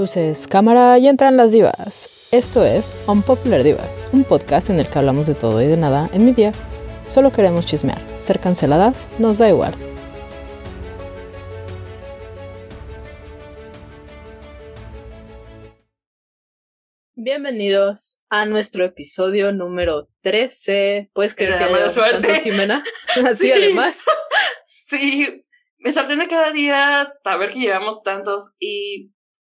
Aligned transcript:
Luces, 0.00 0.48
cámara 0.48 0.98
y 0.98 1.08
entran 1.08 1.36
las 1.36 1.52
divas. 1.52 2.08
Esto 2.32 2.64
es 2.64 2.94
Unpopular 3.06 3.62
Divas, 3.62 4.02
un 4.12 4.24
podcast 4.24 4.70
en 4.70 4.78
el 4.78 4.88
que 4.88 4.98
hablamos 4.98 5.26
de 5.26 5.34
todo 5.34 5.60
y 5.60 5.66
de 5.66 5.76
nada 5.76 6.08
en 6.14 6.24
mi 6.24 6.32
día. 6.32 6.52
Solo 7.06 7.30
queremos 7.32 7.66
chismear. 7.66 8.00
Ser 8.16 8.40
canceladas 8.40 9.10
nos 9.18 9.36
da 9.36 9.50
igual. 9.50 9.74
Bienvenidos 17.14 18.22
a 18.30 18.46
nuestro 18.46 18.86
episodio 18.86 19.52
número 19.52 20.08
13. 20.22 21.10
¿Puedes 21.12 21.34
creer 21.34 21.58
que 21.58 21.68
mala 21.68 21.90
suerte. 21.90 22.26
tantos, 22.26 22.42
Jimena? 22.42 22.82
Así 23.28 23.52
además. 23.52 24.02
Sí, 24.64 25.44
me 25.76 25.92
sorprende 25.92 26.26
cada 26.26 26.52
día 26.52 27.06
saber 27.22 27.50
que 27.50 27.60
llevamos 27.60 28.02
tantos 28.02 28.52
y 28.58 29.12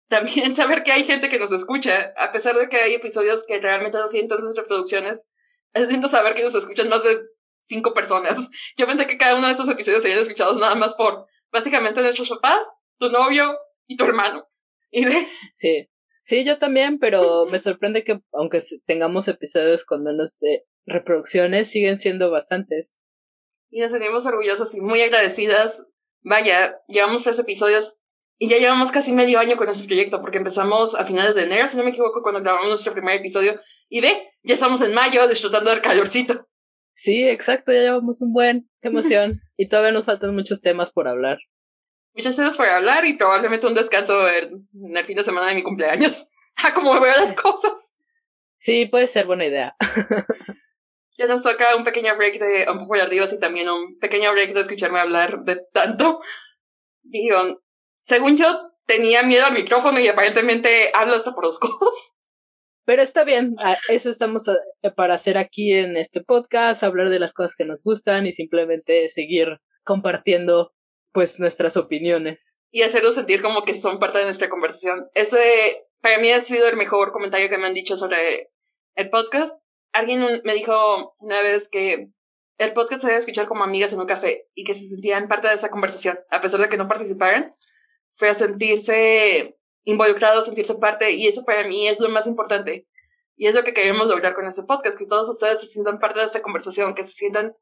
también 0.09 0.55
saber 0.57 0.83
que 0.83 0.93
hay 0.93 1.05
gente 1.05 1.29
que 1.29 1.39
nos 1.39 1.53
escucha, 1.53 2.13
a 2.17 2.33
pesar 2.33 2.57
de 2.57 2.69
que 2.69 2.77
hay 2.77 2.95
episodios 2.95 3.45
que 3.45 3.61
realmente 3.61 3.99
no 3.99 4.09
tienen 4.09 4.29
tantas 4.29 4.57
reproducciones. 4.57 5.27
Es 5.73 5.89
lindo 5.89 6.09
saber 6.09 6.35
que 6.35 6.43
nos 6.43 6.55
escuchan 6.55 6.89
más 6.89 7.03
de 7.03 7.19
cinco 7.61 7.95
personas. 7.95 8.51
Yo 8.77 8.87
pensé 8.87 9.07
que 9.07 9.19
cada 9.19 9.37
uno 9.37 9.47
de 9.47 9.53
esos 9.53 9.69
episodios 9.69 10.03
serían 10.03 10.21
escuchados 10.21 10.61
nada 10.61 10.75
más 10.75 10.95
por 10.95 11.27
básicamente 11.51 12.03
nuestros 12.03 12.29
papás, 12.29 12.65
tu 12.99 13.11
novio 13.11 13.57
y 13.87 13.97
tu 13.97 14.05
hermano. 14.05 14.47
Y 14.91 15.05
de, 15.05 15.29
Sí. 15.55 15.89
Sí, 16.27 16.43
yo 16.43 16.59
también, 16.59 16.99
pero 16.99 17.45
me 17.45 17.59
sorprende 17.59 18.03
que 18.03 18.19
aunque 18.33 18.59
tengamos 18.87 19.29
episodios 19.29 19.85
con 19.85 20.03
menos 20.03 20.43
eh, 20.43 20.65
reproducciones, 20.87 21.71
siguen 21.71 21.99
siendo 21.99 22.31
bastantes. 22.31 22.99
y 23.71 23.83
nos 23.83 23.91
sentimos 23.91 24.25
orgullosas 24.25 24.75
y 24.75 24.81
muy 24.81 25.03
agradecidas. 25.03 25.85
Vaya, 26.23 26.81
llevamos 26.89 27.25
tres 27.25 27.39
episodios 27.39 27.99
y 28.39 28.49
ya 28.49 28.59
llevamos 28.59 28.91
casi 28.91 29.13
medio 29.13 29.39
año 29.39 29.57
con 29.57 29.69
este 29.69 29.87
proyecto 29.87 30.21
porque 30.21 30.39
empezamos 30.39 30.95
a 30.95 31.05
finales 31.05 31.35
de 31.35 31.45
enero, 31.45 31.67
si 31.67 31.77
no 31.77 31.85
me 31.85 31.91
equivoco, 31.91 32.23
cuando 32.23 32.41
grabamos 32.41 32.69
nuestro 32.69 32.93
primer 32.93 33.17
episodio. 33.17 33.59
Y 33.89 34.01
ve, 34.01 34.33
ya 34.43 34.55
estamos 34.55 34.81
en 34.81 34.95
mayo 34.95 35.27
disfrutando 35.29 35.71
del 35.71 35.81
calorcito. 35.81 36.49
Sí, 36.95 37.27
exacto, 37.29 37.73
ya 37.73 37.81
llevamos 37.81 38.21
un 38.23 38.33
buen. 38.33 38.69
Qué 38.81 38.89
emoción. 38.89 39.41
y 39.57 39.69
todavía 39.69 39.93
nos 39.93 40.05
faltan 40.05 40.35
muchos 40.35 40.61
temas 40.61 40.93
por 40.93 41.09
hablar. 41.09 41.39
Muchas 42.15 42.37
gracias 42.37 42.57
por 42.57 42.67
hablar 42.67 43.05
y 43.05 43.15
probablemente 43.15 43.67
un 43.67 43.75
descanso 43.75 44.29
en, 44.29 44.69
en 44.89 44.97
el 44.97 45.05
fin 45.05 45.17
de 45.17 45.25
semana 45.25 45.49
de 45.49 45.55
mi 45.55 45.63
cumpleaños. 45.63 46.29
Ah, 46.57 46.73
como 46.73 47.01
veo 47.01 47.13
las 47.17 47.33
cosas. 47.33 47.95
Sí, 48.59 48.87
puede 48.87 49.09
ser 49.09 49.27
buena 49.27 49.45
idea. 49.45 49.75
Ya 51.17 51.27
nos 51.27 51.45
toca 51.45 51.77
un 51.77 51.85
pequeño 51.85 52.17
break 52.17 52.41
de 52.41 52.67
un 52.69 52.81
poco 52.81 52.97
de 52.97 53.07
divas 53.07 53.33
y 53.33 53.39
también 53.39 53.69
un 53.69 53.99
pequeño 54.01 54.33
break 54.33 54.53
de 54.53 54.61
escucharme 54.61 54.99
hablar 54.99 55.45
de 55.45 55.61
tanto. 55.73 56.21
Digo, 57.03 57.63
según 58.05 58.37
yo 58.37 58.71
tenía 58.87 59.23
miedo 59.23 59.47
al 59.47 59.55
micrófono 59.55 59.99
y 59.99 60.09
aparentemente 60.09 60.91
hablo 60.95 61.15
hasta 61.15 61.35
por 61.35 61.45
los 61.45 61.59
codos. 61.59 62.13
Pero 62.87 63.01
está 63.01 63.25
bien, 63.25 63.57
eso 63.89 64.11
estamos 64.11 64.47
a- 64.49 64.59
para 64.95 65.15
hacer 65.15 65.39
aquí 65.39 65.73
en 65.73 65.97
este 65.97 66.21
podcast, 66.23 66.83
hablar 66.83 67.09
de 67.09 67.19
las 67.19 67.33
cosas 67.33 67.55
que 67.57 67.65
nos 67.65 67.83
gustan 67.83 68.27
y 68.27 68.33
simplemente 68.35 69.09
seguir 69.09 69.59
compartiendo 69.85 70.73
pues 71.13 71.39
nuestras 71.41 71.77
opiniones. 71.77 72.57
y 72.71 72.83
hacerlos 72.83 73.15
sentir 73.15 73.41
como 73.41 73.65
que 73.65 73.75
son 73.77 74.01
parte 74.01 74.19
de 74.19 74.25
nuestra 74.25 74.49
conversación. 74.49 75.09
Ese, 75.15 75.87
para 76.01 76.19
mí, 76.19 76.31
ha 76.33 76.41
sido 76.41 76.67
el 76.69 76.77
mejor 76.77 77.13
comentario 77.13 77.49
que 77.49 77.57
me 77.57 77.69
han 77.69 77.73
dicho 77.75 77.97
sobre 77.97 78.51
el 78.97 79.11
podcast. 79.11 79.63
Alguien 79.93 80.43
me 80.45 80.55
dijo 80.55 81.15
una 81.21 81.41
vez 81.41 81.69
que 81.69 82.09
el 82.59 82.73
podcast 82.73 83.03
se 83.03 83.07
debe 83.07 83.21
escuchar 83.21 83.47
como 83.47 83.63
amigas 83.63 83.93
en 83.93 84.01
un 84.01 84.07
café 84.07 84.49
y 84.55 84.65
que 84.65 84.75
se 84.75 84.89
sentían 84.89 85.29
parte 85.29 85.47
de 85.49 85.55
esa 85.55 85.71
conversación, 85.71 86.19
a 86.31 86.41
pesar 86.41 86.61
de 86.61 86.69
que 86.69 86.77
no 86.77 86.89
participaran. 86.89 87.55
Fue 88.15 88.29
a 88.29 88.35
sentirse 88.35 89.57
involucrados, 89.85 90.47
sentirse 90.47 90.75
parte, 90.77 91.13
y 91.13 91.27
eso 91.27 91.45
para 91.45 91.67
mí 91.67 91.89
es 91.89 92.01
lo 92.01 92.09
más 92.09 92.27
importante. 92.27 92.87
Y 93.37 93.47
es 93.47 93.55
lo 93.55 93.65
que 93.65 93.75
queremos 93.75 94.09
lograr 94.09 94.35
con 94.35 94.47
este 94.47 94.63
podcast, 94.63 94.99
que 94.99 95.07
todos 95.07 95.29
ustedes 95.29 95.61
se 95.61 95.67
sientan 95.67 95.99
parte 95.99 96.21
de 96.21 96.27
esta 96.27 96.43
conversación, 96.43 96.95
que 96.95 97.05
se 97.05 97.13
sientan 97.13 97.55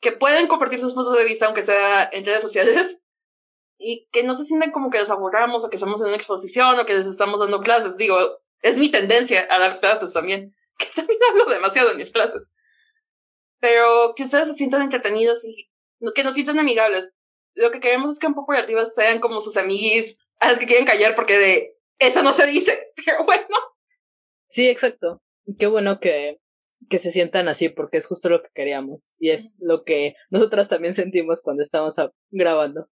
que 0.00 0.12
pueden 0.12 0.46
compartir 0.46 0.78
sus 0.78 0.94
puntos 0.94 1.16
de 1.16 1.24
vista, 1.24 1.46
aunque 1.46 1.62
sea 1.62 2.08
en 2.12 2.24
redes 2.24 2.42
sociales, 2.42 2.98
y 3.78 4.08
que 4.10 4.22
no 4.22 4.34
se 4.34 4.44
sientan 4.44 4.70
como 4.70 4.90
que 4.90 4.98
los 4.98 5.10
aburramos 5.10 5.64
o 5.64 5.70
que 5.70 5.76
estamos 5.76 6.00
en 6.00 6.08
una 6.08 6.16
exposición 6.16 6.78
o 6.78 6.86
que 6.86 6.94
les 6.94 7.06
estamos 7.06 7.40
dando 7.40 7.60
clases. 7.60 7.96
Digo, 7.96 8.18
es 8.60 8.78
mi 8.78 8.90
tendencia 8.90 9.46
a 9.50 9.58
dar 9.58 9.80
clases 9.80 10.12
también, 10.12 10.54
que 10.78 10.86
también 10.94 11.18
hablo 11.30 11.46
demasiado 11.46 11.92
en 11.92 11.96
mis 11.96 12.10
clases. 12.10 12.52
Pero 13.60 14.14
que 14.14 14.24
ustedes 14.24 14.48
se 14.48 14.54
sientan 14.54 14.82
entretenidos 14.82 15.44
y 15.44 15.70
que 16.14 16.24
nos 16.24 16.34
sientan 16.34 16.58
amigables. 16.58 17.12
Lo 17.58 17.70
que 17.70 17.80
queremos 17.80 18.12
es 18.12 18.18
que 18.18 18.26
un 18.26 18.34
poco 18.34 18.52
creativas 18.52 18.94
sean 18.94 19.20
como 19.20 19.40
sus 19.40 19.56
amiguis 19.56 20.16
a 20.40 20.48
las 20.48 20.58
que 20.58 20.66
quieren 20.66 20.86
callar 20.86 21.14
porque 21.14 21.38
de 21.38 21.76
eso 21.98 22.22
no 22.22 22.32
se 22.32 22.46
dice. 22.46 22.92
Pero 23.04 23.24
bueno, 23.24 23.46
Sí, 24.48 24.66
exacto. 24.68 25.22
Qué 25.58 25.66
bueno 25.66 26.00
que, 26.00 26.38
que 26.88 26.98
se 26.98 27.10
sientan 27.10 27.48
así 27.48 27.68
porque 27.68 27.98
es 27.98 28.06
justo 28.06 28.28
lo 28.28 28.42
que 28.42 28.48
queríamos 28.54 29.14
y 29.18 29.30
es 29.30 29.58
lo 29.60 29.84
que 29.84 30.14
nosotras 30.30 30.68
también 30.68 30.94
sentimos 30.94 31.42
cuando 31.42 31.62
estamos 31.62 31.96
grabando. 32.30 32.88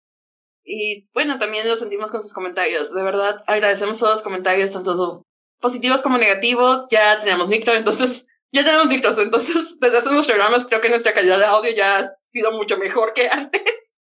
Y 0.64 1.04
bueno, 1.12 1.38
también 1.38 1.68
lo 1.68 1.76
sentimos 1.76 2.10
con 2.10 2.22
sus 2.22 2.34
comentarios. 2.34 2.92
De 2.92 3.02
verdad, 3.02 3.42
agradecemos 3.46 3.98
todos 3.98 4.14
los 4.14 4.22
comentarios, 4.22 4.72
tanto 4.72 5.24
positivos 5.60 6.02
como 6.02 6.18
negativos. 6.18 6.86
Ya 6.90 7.20
tenemos 7.20 7.48
Nicto, 7.48 7.72
entonces, 7.72 8.26
ya 8.52 8.64
tenemos 8.64 8.88
Nictos. 8.88 9.18
Entonces, 9.18 9.78
desde 9.78 9.98
hace 9.98 10.08
unos 10.08 10.26
programas 10.26 10.66
creo 10.66 10.80
que 10.80 10.88
nuestra 10.88 11.12
calidad 11.12 11.38
de 11.38 11.44
audio 11.44 11.70
ya 11.72 11.98
ha 11.98 12.06
sido 12.30 12.52
mucho 12.52 12.76
mejor 12.78 13.12
que 13.12 13.28
antes. 13.32 13.95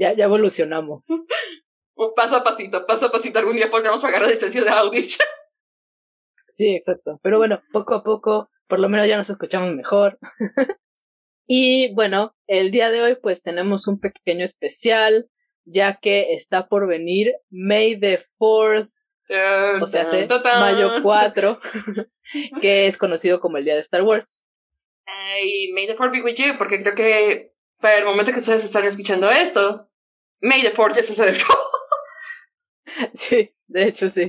Ya, 0.00 0.14
ya 0.14 0.24
evolucionamos. 0.24 1.06
Un 1.94 2.14
paso 2.14 2.36
a 2.36 2.42
pasito, 2.42 2.86
paso 2.86 3.06
a 3.06 3.12
pasito. 3.12 3.38
Algún 3.38 3.56
día 3.56 3.70
podremos 3.70 4.00
pagar 4.00 4.22
la 4.22 4.28
licencia 4.28 4.64
de 4.64 4.70
audio. 4.70 5.00
Sí, 6.52 6.74
exacto. 6.74 7.20
Pero 7.22 7.38
bueno, 7.38 7.62
poco 7.72 7.94
a 7.94 8.02
poco, 8.02 8.50
por 8.66 8.80
lo 8.80 8.88
menos 8.88 9.06
ya 9.06 9.16
nos 9.16 9.30
escuchamos 9.30 9.72
mejor. 9.72 10.18
y 11.46 11.94
bueno, 11.94 12.34
el 12.48 12.72
día 12.72 12.90
de 12.90 13.02
hoy 13.02 13.18
pues 13.22 13.44
tenemos 13.44 13.86
un 13.86 14.00
pequeño 14.00 14.44
especial, 14.44 15.30
ya 15.64 16.00
que 16.02 16.34
está 16.34 16.66
por 16.66 16.88
venir 16.88 17.36
May 17.50 18.00
the 18.00 18.24
4th, 18.40 18.90
o 19.80 19.86
sea, 19.86 20.02
hace 20.02 20.26
mayo 20.58 20.90
4, 21.04 21.60
que 22.60 22.88
es 22.88 22.98
conocido 22.98 23.38
como 23.40 23.58
el 23.58 23.64
día 23.64 23.74
de 23.74 23.80
Star 23.82 24.02
Wars. 24.02 24.44
Y 25.44 25.72
May 25.72 25.86
the 25.86 25.94
Fourth 25.94 26.10
be 26.10 26.20
with 26.20 26.34
you, 26.34 26.58
porque 26.58 26.82
creo 26.82 26.96
que 26.96 27.52
para 27.80 27.98
el 27.98 28.04
momento 28.04 28.32
que 28.32 28.40
ustedes 28.40 28.64
están 28.64 28.84
escuchando 28.84 29.30
esto, 29.30 29.89
May 30.40 30.62
the 30.62 30.70
Fourth 30.70 30.96
ya 30.96 31.02
se 31.02 31.14
celebró. 31.14 31.46
Sí, 33.14 33.54
de 33.68 33.84
hecho 33.84 34.08
sí. 34.08 34.28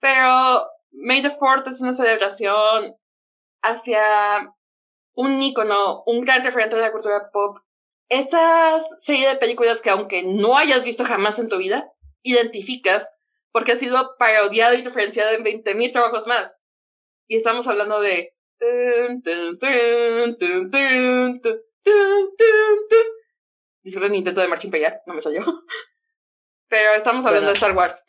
Pero 0.00 0.66
May 0.92 1.22
the 1.22 1.30
Fourth 1.30 1.66
es 1.68 1.80
una 1.80 1.92
celebración 1.92 2.96
hacia 3.62 4.54
un 5.14 5.42
ícono, 5.42 6.02
un 6.06 6.22
gran 6.22 6.42
referente 6.42 6.76
de 6.76 6.82
la 6.82 6.92
cultura 6.92 7.30
pop. 7.32 7.58
Esas 8.08 8.84
serie 8.98 9.28
de 9.28 9.36
películas 9.36 9.80
que 9.80 9.90
aunque 9.90 10.22
no 10.22 10.56
hayas 10.56 10.84
visto 10.84 11.04
jamás 11.04 11.38
en 11.38 11.48
tu 11.48 11.58
vida, 11.58 11.92
identificas 12.22 13.10
porque 13.52 13.72
ha 13.72 13.76
sido 13.76 14.16
parodiado 14.18 14.74
y 14.74 14.82
referenciado 14.82 15.30
en 15.32 15.44
20.000 15.44 15.92
trabajos 15.92 16.26
más. 16.26 16.62
Y 17.28 17.36
estamos 17.36 17.66
hablando 17.68 18.00
de... 18.00 18.34
Disculpen 23.82 24.12
mi 24.12 24.18
intento 24.18 24.40
de 24.40 24.48
marcha 24.48 24.66
imperial, 24.66 25.00
no 25.06 25.14
me 25.14 25.20
salió. 25.20 25.44
Pero 26.68 26.92
estamos 26.96 27.24
hablando 27.26 27.46
Bueno. 27.46 27.52
de 27.52 27.58
Star 27.58 27.76
Wars. 27.76 28.04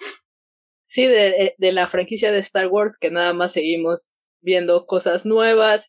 Sí, 0.86 1.07
de, 1.07 1.56
de 1.57 1.71
la 1.71 1.88
franquicia 1.88 2.31
de 2.31 2.39
Star 2.39 2.68
Wars, 2.68 2.98
que 3.00 3.09
nada 3.12 3.33
más 3.33 3.51
seguimos 3.53 4.15
viendo 4.42 4.86
cosas 4.86 5.25
nuevas. 5.25 5.88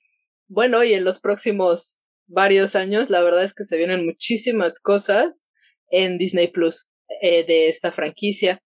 Bueno, 0.49 0.83
y 0.85 0.95
en 0.95 1.05
los 1.05 1.21
próximos 1.21 2.07
varios 2.27 2.75
años, 2.75 3.11
la 3.11 3.23
verdad 3.23 3.45
es 3.45 3.55
que 3.55 3.65
se 3.65 3.77
vienen 3.77 4.07
muchísimas 4.07 4.81
cosas 4.81 5.51
en 5.91 6.17
Disney 6.19 6.49
Plus 6.49 6.89
eh, 7.21 7.45
de 7.45 7.69
esta 7.69 7.93
franquicia. 7.93 8.63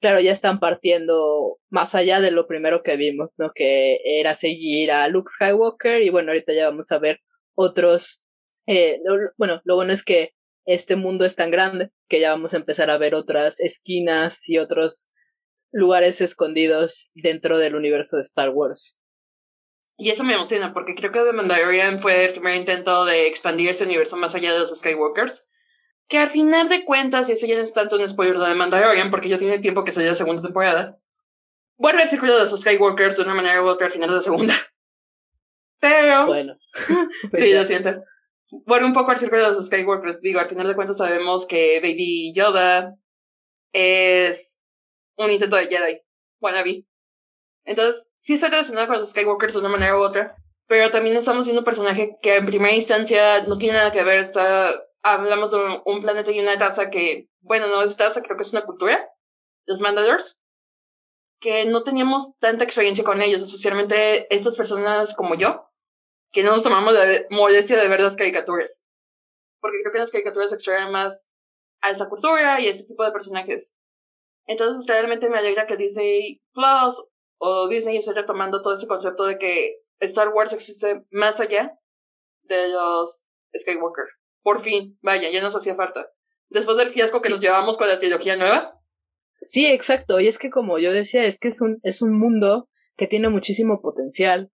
Claro, 0.00 0.20
ya 0.20 0.32
están 0.32 0.58
partiendo 0.60 1.58
más 1.70 1.94
allá 1.94 2.20
de 2.20 2.30
lo 2.32 2.46
primero 2.46 2.82
que 2.82 2.96
vimos, 2.96 3.36
¿no? 3.38 3.52
Que 3.54 3.98
era 4.04 4.34
seguir 4.34 4.90
a 4.90 5.08
Luke 5.08 5.30
Skywalker 5.32 6.02
y 6.02 6.10
bueno, 6.10 6.32
ahorita 6.32 6.52
ya 6.52 6.68
vamos 6.68 6.90
a 6.92 6.98
ver 6.98 7.20
otros. 7.54 8.22
Eh, 8.66 8.98
lo- 9.04 9.30
bueno, 9.38 9.60
lo 9.64 9.76
bueno 9.76 9.92
es 9.92 10.04
que 10.04 10.32
este 10.66 10.96
mundo 10.96 11.24
es 11.24 11.36
tan 11.36 11.50
grande 11.50 11.90
que 12.08 12.20
ya 12.20 12.30
vamos 12.30 12.52
a 12.52 12.58
empezar 12.58 12.90
a 12.90 12.98
ver 12.98 13.14
otras 13.14 13.60
esquinas 13.60 14.48
y 14.48 14.58
otros 14.58 15.10
lugares 15.72 16.20
escondidos 16.20 17.10
dentro 17.14 17.58
del 17.58 17.74
universo 17.74 18.16
de 18.16 18.22
Star 18.22 18.50
Wars. 18.50 19.00
Y 19.98 20.10
eso 20.10 20.24
me 20.24 20.34
emociona 20.34 20.74
porque 20.74 20.94
creo 20.94 21.10
que 21.10 21.20
The 21.20 21.32
Mandalorian 21.32 21.98
fue 21.98 22.26
el 22.26 22.32
primer 22.32 22.54
intento 22.54 23.04
de 23.06 23.26
expandir 23.26 23.70
ese 23.70 23.84
universo 23.84 24.16
más 24.16 24.34
allá 24.34 24.52
de 24.52 24.58
los 24.58 24.78
Skywalkers. 24.78 25.48
Que 26.08 26.18
al 26.18 26.28
final 26.28 26.68
de 26.68 26.84
cuentas, 26.84 27.28
y 27.28 27.32
eso 27.32 27.46
ya 27.46 27.56
no 27.56 27.62
es 27.62 27.72
tanto 27.72 27.96
un 27.96 28.08
spoiler 28.08 28.38
de 28.38 28.46
The 28.46 28.54
Mandalorian 28.54 29.10
porque 29.10 29.28
ya 29.28 29.38
tiene 29.38 29.58
tiempo 29.58 29.84
que 29.84 29.92
salió 29.92 30.10
la 30.10 30.14
segunda 30.14 30.42
temporada, 30.42 31.00
vuelve 31.76 32.02
el 32.02 32.08
círculo 32.08 32.34
de 32.34 32.40
los 32.40 32.60
Skywalkers 32.60 33.16
de 33.16 33.22
una 33.22 33.34
manera 33.34 33.62
u 33.62 33.66
otra 33.66 33.86
al 33.86 33.92
final 33.92 34.10
de 34.10 34.16
la 34.16 34.22
segunda. 34.22 34.54
Pero, 35.80 36.26
Bueno, 36.26 36.58
pues 37.30 37.42
sí, 37.42 37.50
ya. 37.50 37.60
lo 37.60 37.66
siento. 37.66 38.02
Vuelve 38.50 38.86
un 38.86 38.92
poco 38.92 39.10
al 39.10 39.18
círculo 39.18 39.42
de 39.42 39.52
los 39.52 39.66
Skywalkers. 39.66 40.20
Digo, 40.20 40.40
al 40.40 40.48
final 40.48 40.66
de 40.66 40.74
cuentas 40.74 40.98
sabemos 40.98 41.46
que 41.46 41.80
Baby 41.80 42.32
Yoda 42.34 42.96
es 43.72 44.58
un 45.16 45.30
intento 45.30 45.56
de 45.56 45.66
Jedi, 45.66 46.00
wannabe. 46.40 46.86
Entonces, 47.64 48.08
sí 48.18 48.34
está 48.34 48.48
relacionado 48.48 48.86
con 48.86 48.98
los 48.98 49.10
Skywalkers 49.10 49.54
de 49.54 49.60
una 49.60 49.68
manera 49.70 49.96
u 49.96 50.02
otra, 50.02 50.36
pero 50.66 50.90
también 50.90 51.16
estamos 51.16 51.46
viendo 51.46 51.60
un 51.60 51.64
personaje 51.64 52.16
que 52.22 52.36
en 52.36 52.46
primera 52.46 52.74
instancia 52.74 53.42
no 53.42 53.58
tiene 53.58 53.78
nada 53.78 53.92
que 53.92 54.04
ver, 54.04 54.20
está, 54.20 54.74
hablamos 55.02 55.50
de 55.50 55.58
un 55.84 56.00
planeta 56.00 56.30
y 56.30 56.40
una 56.40 56.54
raza 56.54 56.90
que, 56.90 57.28
bueno, 57.40 57.66
no 57.66 57.82
es 57.82 57.96
taza, 57.96 58.22
creo 58.22 58.36
que 58.36 58.44
es 58.44 58.52
una 58.52 58.64
cultura, 58.64 59.08
los 59.66 59.80
Mandalors, 59.80 60.40
que 61.40 61.66
no 61.66 61.82
teníamos 61.82 62.36
tanta 62.38 62.64
experiencia 62.64 63.04
con 63.04 63.20
ellos, 63.20 63.42
especialmente 63.42 64.32
estas 64.34 64.56
personas 64.56 65.14
como 65.14 65.34
yo, 65.34 65.68
que 66.32 66.42
no 66.42 66.52
nos 66.52 66.62
tomamos 66.62 66.94
la 66.94 67.06
molestia 67.30 67.80
de 67.80 67.88
ver 67.88 68.00
las 68.00 68.16
caricaturas. 68.16 68.84
Porque 69.60 69.78
creo 69.82 69.92
que 69.92 69.98
las 69.98 70.10
caricaturas 70.10 70.52
extraen 70.52 70.92
más 70.92 71.28
a 71.80 71.90
esa 71.90 72.08
cultura 72.08 72.60
y 72.60 72.68
a 72.68 72.70
ese 72.70 72.84
tipo 72.84 73.04
de 73.04 73.12
personajes. 73.12 73.74
Entonces, 74.46 74.86
realmente 74.86 75.28
me 75.28 75.38
alegra 75.38 75.66
que 75.66 75.76
Disney 75.76 76.42
Plus 76.52 77.04
o 77.38 77.68
Disney 77.68 77.96
esté 77.96 78.14
retomando 78.14 78.62
todo 78.62 78.74
ese 78.74 78.86
concepto 78.86 79.24
de 79.26 79.38
que 79.38 79.82
Star 80.00 80.28
Wars 80.28 80.52
existe 80.52 81.04
más 81.10 81.40
allá 81.40 81.78
de 82.42 82.68
los 82.68 83.26
Skywalker. 83.56 84.06
Por 84.42 84.60
fin, 84.60 84.98
vaya, 85.02 85.28
ya 85.30 85.42
nos 85.42 85.56
hacía 85.56 85.74
falta. 85.74 86.12
Después 86.48 86.76
del 86.76 86.88
fiasco 86.88 87.20
que 87.20 87.30
nos 87.30 87.40
llevamos 87.40 87.76
con 87.76 87.88
la 87.88 87.98
trilogía 87.98 88.36
nueva. 88.36 88.80
Sí, 89.40 89.66
exacto. 89.66 90.20
Y 90.20 90.28
es 90.28 90.38
que 90.38 90.50
como 90.50 90.78
yo 90.78 90.92
decía, 90.92 91.24
es 91.24 91.38
que 91.38 91.48
es 91.48 91.60
un, 91.60 91.78
es 91.82 92.02
un 92.02 92.16
mundo 92.16 92.68
que 92.96 93.06
tiene 93.06 93.28
muchísimo 93.28 93.80
potencial, 93.82 94.52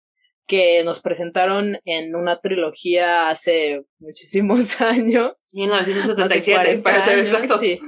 que 0.51 0.83
nos 0.83 1.01
presentaron 1.01 1.79
en 1.85 2.17
una 2.17 2.41
trilogía 2.41 3.31
hace 3.31 3.85
muchísimos 4.01 4.81
años. 4.81 5.35
1977, 5.53 6.79
para 6.79 7.05
ser 7.05 7.21
exactos. 7.21 7.61
Sí, 7.61 7.79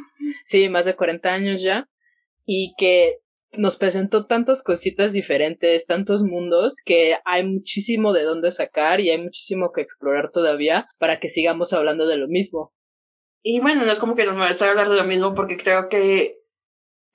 sí, 0.45 0.69
más 0.69 0.85
de 0.85 0.95
40 0.95 1.29
años 1.29 1.61
ya. 1.61 1.89
Y 2.47 2.75
que 2.79 3.19
nos 3.51 3.79
presentó 3.79 4.27
tantas 4.27 4.63
cositas 4.63 5.13
diferentes, 5.13 5.87
tantos 5.87 6.23
mundos, 6.23 6.77
que 6.85 7.17
hay 7.25 7.45
muchísimo 7.45 8.13
de 8.13 8.23
dónde 8.23 8.53
sacar 8.53 9.01
y 9.01 9.11
hay 9.11 9.21
muchísimo 9.21 9.73
que 9.73 9.81
explorar 9.81 10.31
todavía 10.31 10.87
para 10.99 11.19
que 11.19 11.29
sigamos 11.29 11.73
hablando 11.73 12.07
de 12.07 12.17
lo 12.17 12.29
mismo. 12.29 12.73
Y 13.43 13.59
bueno, 13.59 13.85
no 13.85 13.91
es 13.91 13.99
como 13.99 14.15
que 14.15 14.25
nos 14.25 14.37
molesta 14.37 14.71
hablar 14.71 14.89
de 14.89 14.99
lo 14.99 15.05
mismo 15.05 15.35
porque 15.35 15.57
creo 15.57 15.89
que 15.89 16.39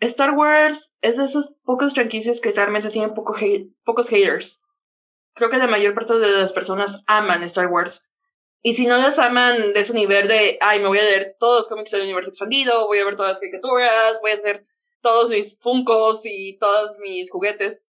Star 0.01 0.31
Wars 0.31 0.94
es 1.01 1.15
de 1.15 1.23
esas 1.23 1.55
pocas 1.63 1.94
franquicias 1.94 2.41
que 2.41 2.51
realmente 2.51 2.89
tienen 2.89 3.13
poco 3.13 3.33
pocos 3.85 4.09
haters. 4.09 4.61
Creo 5.37 5.51
que 5.51 5.57
la 5.57 5.67
mayor 5.67 5.93
parte 5.93 6.17
de 6.17 6.31
las 6.31 6.51
personas 6.51 7.03
aman 7.05 7.43
Star 7.43 7.67
Wars. 7.67 8.01
Y 8.63 8.73
si 8.73 8.87
no 8.87 8.97
las 8.97 9.19
aman 9.19 9.73
de 9.73 9.79
ese 9.79 9.93
nivel 9.93 10.27
de, 10.27 10.57
ay, 10.61 10.79
me 10.79 10.87
voy 10.87 10.97
a 10.97 11.03
leer 11.03 11.37
todos 11.39 11.59
los 11.59 11.67
cómics 11.67 11.91
del 11.91 12.01
universo 12.01 12.31
expandido, 12.31 12.87
voy 12.87 12.97
a 12.97 13.05
ver 13.05 13.15
todas 13.15 13.33
las 13.33 13.39
caricaturas, 13.39 14.19
voy 14.19 14.31
a 14.31 14.33
hacer 14.33 14.63
todos 15.01 15.29
mis 15.29 15.59
funcos 15.59 16.21
y 16.25 16.57
todos 16.57 16.97
mis 16.97 17.29
juguetes, 17.29 17.85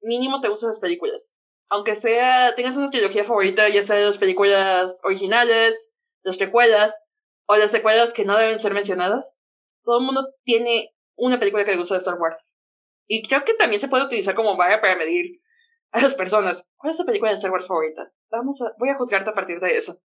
mínimo 0.00 0.40
te 0.40 0.48
gustan 0.48 0.70
las 0.70 0.80
películas. 0.80 1.36
Aunque 1.68 1.94
sea, 1.94 2.54
tengas 2.54 2.78
una 2.78 2.88
trilogía 2.88 3.22
favorita, 3.22 3.68
ya 3.68 3.82
sea 3.82 3.96
de 3.96 4.06
las 4.06 4.16
películas 4.16 5.00
originales, 5.04 5.90
las 6.22 6.38
precuelas, 6.38 6.98
o 7.44 7.56
las 7.56 7.70
secuelas 7.70 8.14
que 8.14 8.24
no 8.24 8.36
deben 8.36 8.60
ser 8.60 8.72
mencionadas, 8.72 9.36
todo 9.84 9.98
el 9.98 10.04
mundo 10.04 10.26
tiene 10.44 10.94
una 11.16 11.38
película 11.38 11.64
que 11.66 11.72
le 11.72 11.76
gusta 11.76 11.94
de 11.94 11.98
Star 11.98 12.18
Wars. 12.18 12.48
Y 13.06 13.26
creo 13.28 13.44
que 13.44 13.54
también 13.54 13.80
se 13.80 13.88
puede 13.88 14.04
utilizar 14.04 14.34
como 14.34 14.56
vara 14.56 14.80
para 14.80 14.96
medir 14.96 15.40
a 15.92 16.02
las 16.02 16.14
personas. 16.14 16.66
¿Cuál 16.76 16.92
es 16.92 16.98
tu 16.98 17.04
película 17.04 17.30
de 17.30 17.36
Star 17.36 17.50
Wars 17.50 17.66
favorita? 17.66 18.12
Vamos 18.30 18.60
a, 18.62 18.72
voy 18.78 18.90
a 18.90 18.96
juzgarte 18.96 19.30
a 19.30 19.34
partir 19.34 19.60
de 19.60 19.70
eso. 19.70 20.00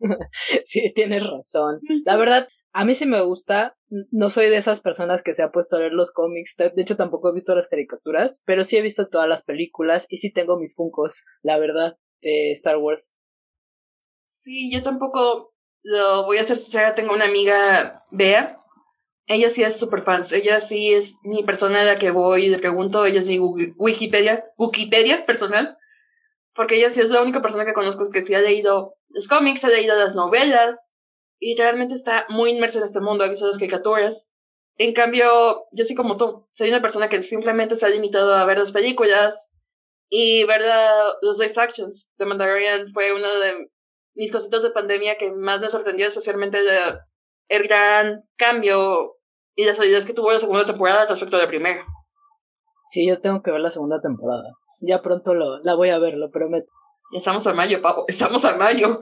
sí, 0.64 0.92
tienes 0.94 1.22
razón. 1.22 1.80
La 2.04 2.16
verdad, 2.16 2.48
a 2.72 2.84
mí 2.84 2.94
sí 2.94 3.06
me 3.06 3.22
gusta, 3.22 3.76
no 4.10 4.28
soy 4.28 4.50
de 4.50 4.58
esas 4.58 4.80
personas 4.80 5.22
que 5.22 5.34
se 5.34 5.42
ha 5.42 5.50
puesto 5.50 5.76
a 5.76 5.78
leer 5.78 5.92
los 5.92 6.12
cómics, 6.12 6.56
de 6.58 6.82
hecho 6.82 6.96
tampoco 6.96 7.30
he 7.30 7.34
visto 7.34 7.54
las 7.54 7.68
caricaturas, 7.68 8.42
pero 8.44 8.64
sí 8.64 8.76
he 8.76 8.82
visto 8.82 9.08
todas 9.08 9.28
las 9.28 9.44
películas 9.44 10.06
y 10.10 10.18
sí 10.18 10.30
tengo 10.30 10.58
mis 10.58 10.74
funcos, 10.74 11.24
la 11.42 11.58
verdad, 11.58 11.96
de 12.20 12.52
Star 12.52 12.76
Wars. 12.76 13.14
Sí, 14.26 14.70
yo 14.70 14.82
tampoco 14.82 15.54
lo 15.82 16.24
voy 16.24 16.36
a 16.36 16.44
ser 16.44 16.58
sincera, 16.58 16.94
tengo 16.94 17.14
una 17.14 17.24
amiga, 17.24 18.04
Bea, 18.10 18.60
ella 19.26 19.50
sí 19.50 19.62
es 19.62 19.78
super 19.78 20.02
fans, 20.02 20.32
ella 20.32 20.60
sí 20.60 20.92
es 20.92 21.16
mi 21.22 21.42
persona 21.42 21.80
a 21.80 21.84
la 21.84 21.98
que 21.98 22.10
voy 22.10 22.44
y 22.44 22.48
le 22.48 22.58
pregunto, 22.58 23.04
ella 23.04 23.20
es 23.20 23.26
mi 23.26 23.38
Wikipedia, 23.38 24.44
Wikipedia 24.56 25.26
personal, 25.26 25.76
porque 26.54 26.76
ella 26.76 26.90
sí 26.90 27.00
es 27.00 27.10
la 27.10 27.22
única 27.22 27.42
persona 27.42 27.64
que 27.64 27.72
conozco 27.72 28.10
que 28.10 28.22
sí 28.22 28.34
ha 28.34 28.40
leído 28.40 28.94
los 29.08 29.28
cómics, 29.28 29.64
ha 29.64 29.68
leído 29.68 29.96
las 29.96 30.14
novelas, 30.14 30.92
y 31.38 31.56
realmente 31.56 31.94
está 31.94 32.26
muy 32.28 32.50
inmerso 32.50 32.78
en 32.78 32.84
este 32.84 33.00
mundo, 33.00 33.24
ha 33.24 33.28
visto 33.28 33.46
las 33.46 33.58
caricaturas. 33.58 34.30
En 34.78 34.92
cambio, 34.92 35.66
yo 35.72 35.84
soy 35.84 35.96
como 35.96 36.16
tú, 36.16 36.48
soy 36.52 36.68
una 36.68 36.82
persona 36.82 37.08
que 37.08 37.22
simplemente 37.22 37.76
se 37.76 37.86
ha 37.86 37.90
limitado 37.90 38.34
a 38.34 38.44
ver 38.44 38.58
las 38.58 38.72
películas 38.72 39.50
y 40.08 40.44
ver 40.44 40.62
los 41.22 41.38
live 41.38 41.54
actions. 41.56 42.10
The 42.16 42.26
Mandalorian 42.26 42.88
fue 42.88 43.12
una 43.12 43.32
de 43.38 43.70
mis 44.14 44.32
cositas 44.32 44.62
de 44.62 44.70
pandemia 44.70 45.16
que 45.16 45.32
más 45.32 45.60
me 45.60 45.68
sorprendió, 45.68 46.08
especialmente 46.08 46.58
el 47.48 47.68
gran 47.68 48.24
cambio 48.36 49.15
y 49.56 49.64
las 49.64 49.78
ideas 49.78 50.04
que 50.04 50.12
tuvo 50.12 50.30
la 50.30 50.38
segunda 50.38 50.64
temporada 50.64 51.06
respecto 51.06 51.36
a 51.36 51.40
la 51.40 51.48
primera. 51.48 51.84
Sí, 52.86 53.06
yo 53.06 53.20
tengo 53.20 53.42
que 53.42 53.50
ver 53.50 53.60
la 53.60 53.70
segunda 53.70 54.00
temporada. 54.00 54.44
Ya 54.82 55.02
pronto 55.02 55.34
lo, 55.34 55.58
la 55.64 55.74
voy 55.74 55.88
a 55.88 55.98
ver, 55.98 56.14
lo 56.14 56.30
prometo. 56.30 56.68
Ya 57.12 57.18
estamos 57.18 57.46
a 57.46 57.54
mayo, 57.54 57.80
Pau. 57.80 58.04
Estamos 58.06 58.44
a 58.44 58.56
mayo. 58.56 59.00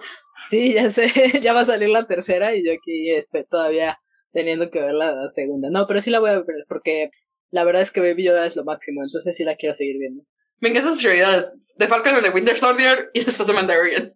Sí, 0.48 0.74
ya 0.74 0.88
sé. 0.90 1.10
ya 1.42 1.52
va 1.52 1.60
a 1.60 1.64
salir 1.64 1.88
la 1.88 2.06
tercera 2.06 2.54
y 2.54 2.64
yo 2.64 2.72
aquí 2.72 3.10
estoy 3.12 3.44
todavía 3.44 3.98
teniendo 4.32 4.70
que 4.70 4.80
ver 4.80 4.94
la 4.94 5.28
segunda. 5.28 5.68
No, 5.70 5.86
pero 5.86 6.00
sí 6.00 6.10
la 6.10 6.20
voy 6.20 6.30
a 6.30 6.38
ver 6.40 6.64
porque 6.68 7.10
la 7.50 7.64
verdad 7.64 7.82
es 7.82 7.90
que 7.90 8.00
Baby 8.00 8.24
Yoda 8.24 8.46
es 8.46 8.56
lo 8.56 8.64
máximo, 8.64 9.02
entonces 9.02 9.36
sí 9.36 9.44
la 9.44 9.56
quiero 9.56 9.74
seguir 9.74 9.96
viendo. 9.98 10.24
Me 10.58 10.70
encantan 10.70 10.94
sus 10.94 11.02
realidades. 11.02 11.52
The 11.76 11.88
Falcon 11.88 12.14
and 12.14 12.24
the 12.24 12.30
Winter 12.30 12.56
Soldier 12.56 13.10
y 13.12 13.24
después 13.24 13.46
de 13.46 13.54
Mandalorian. 13.54 14.12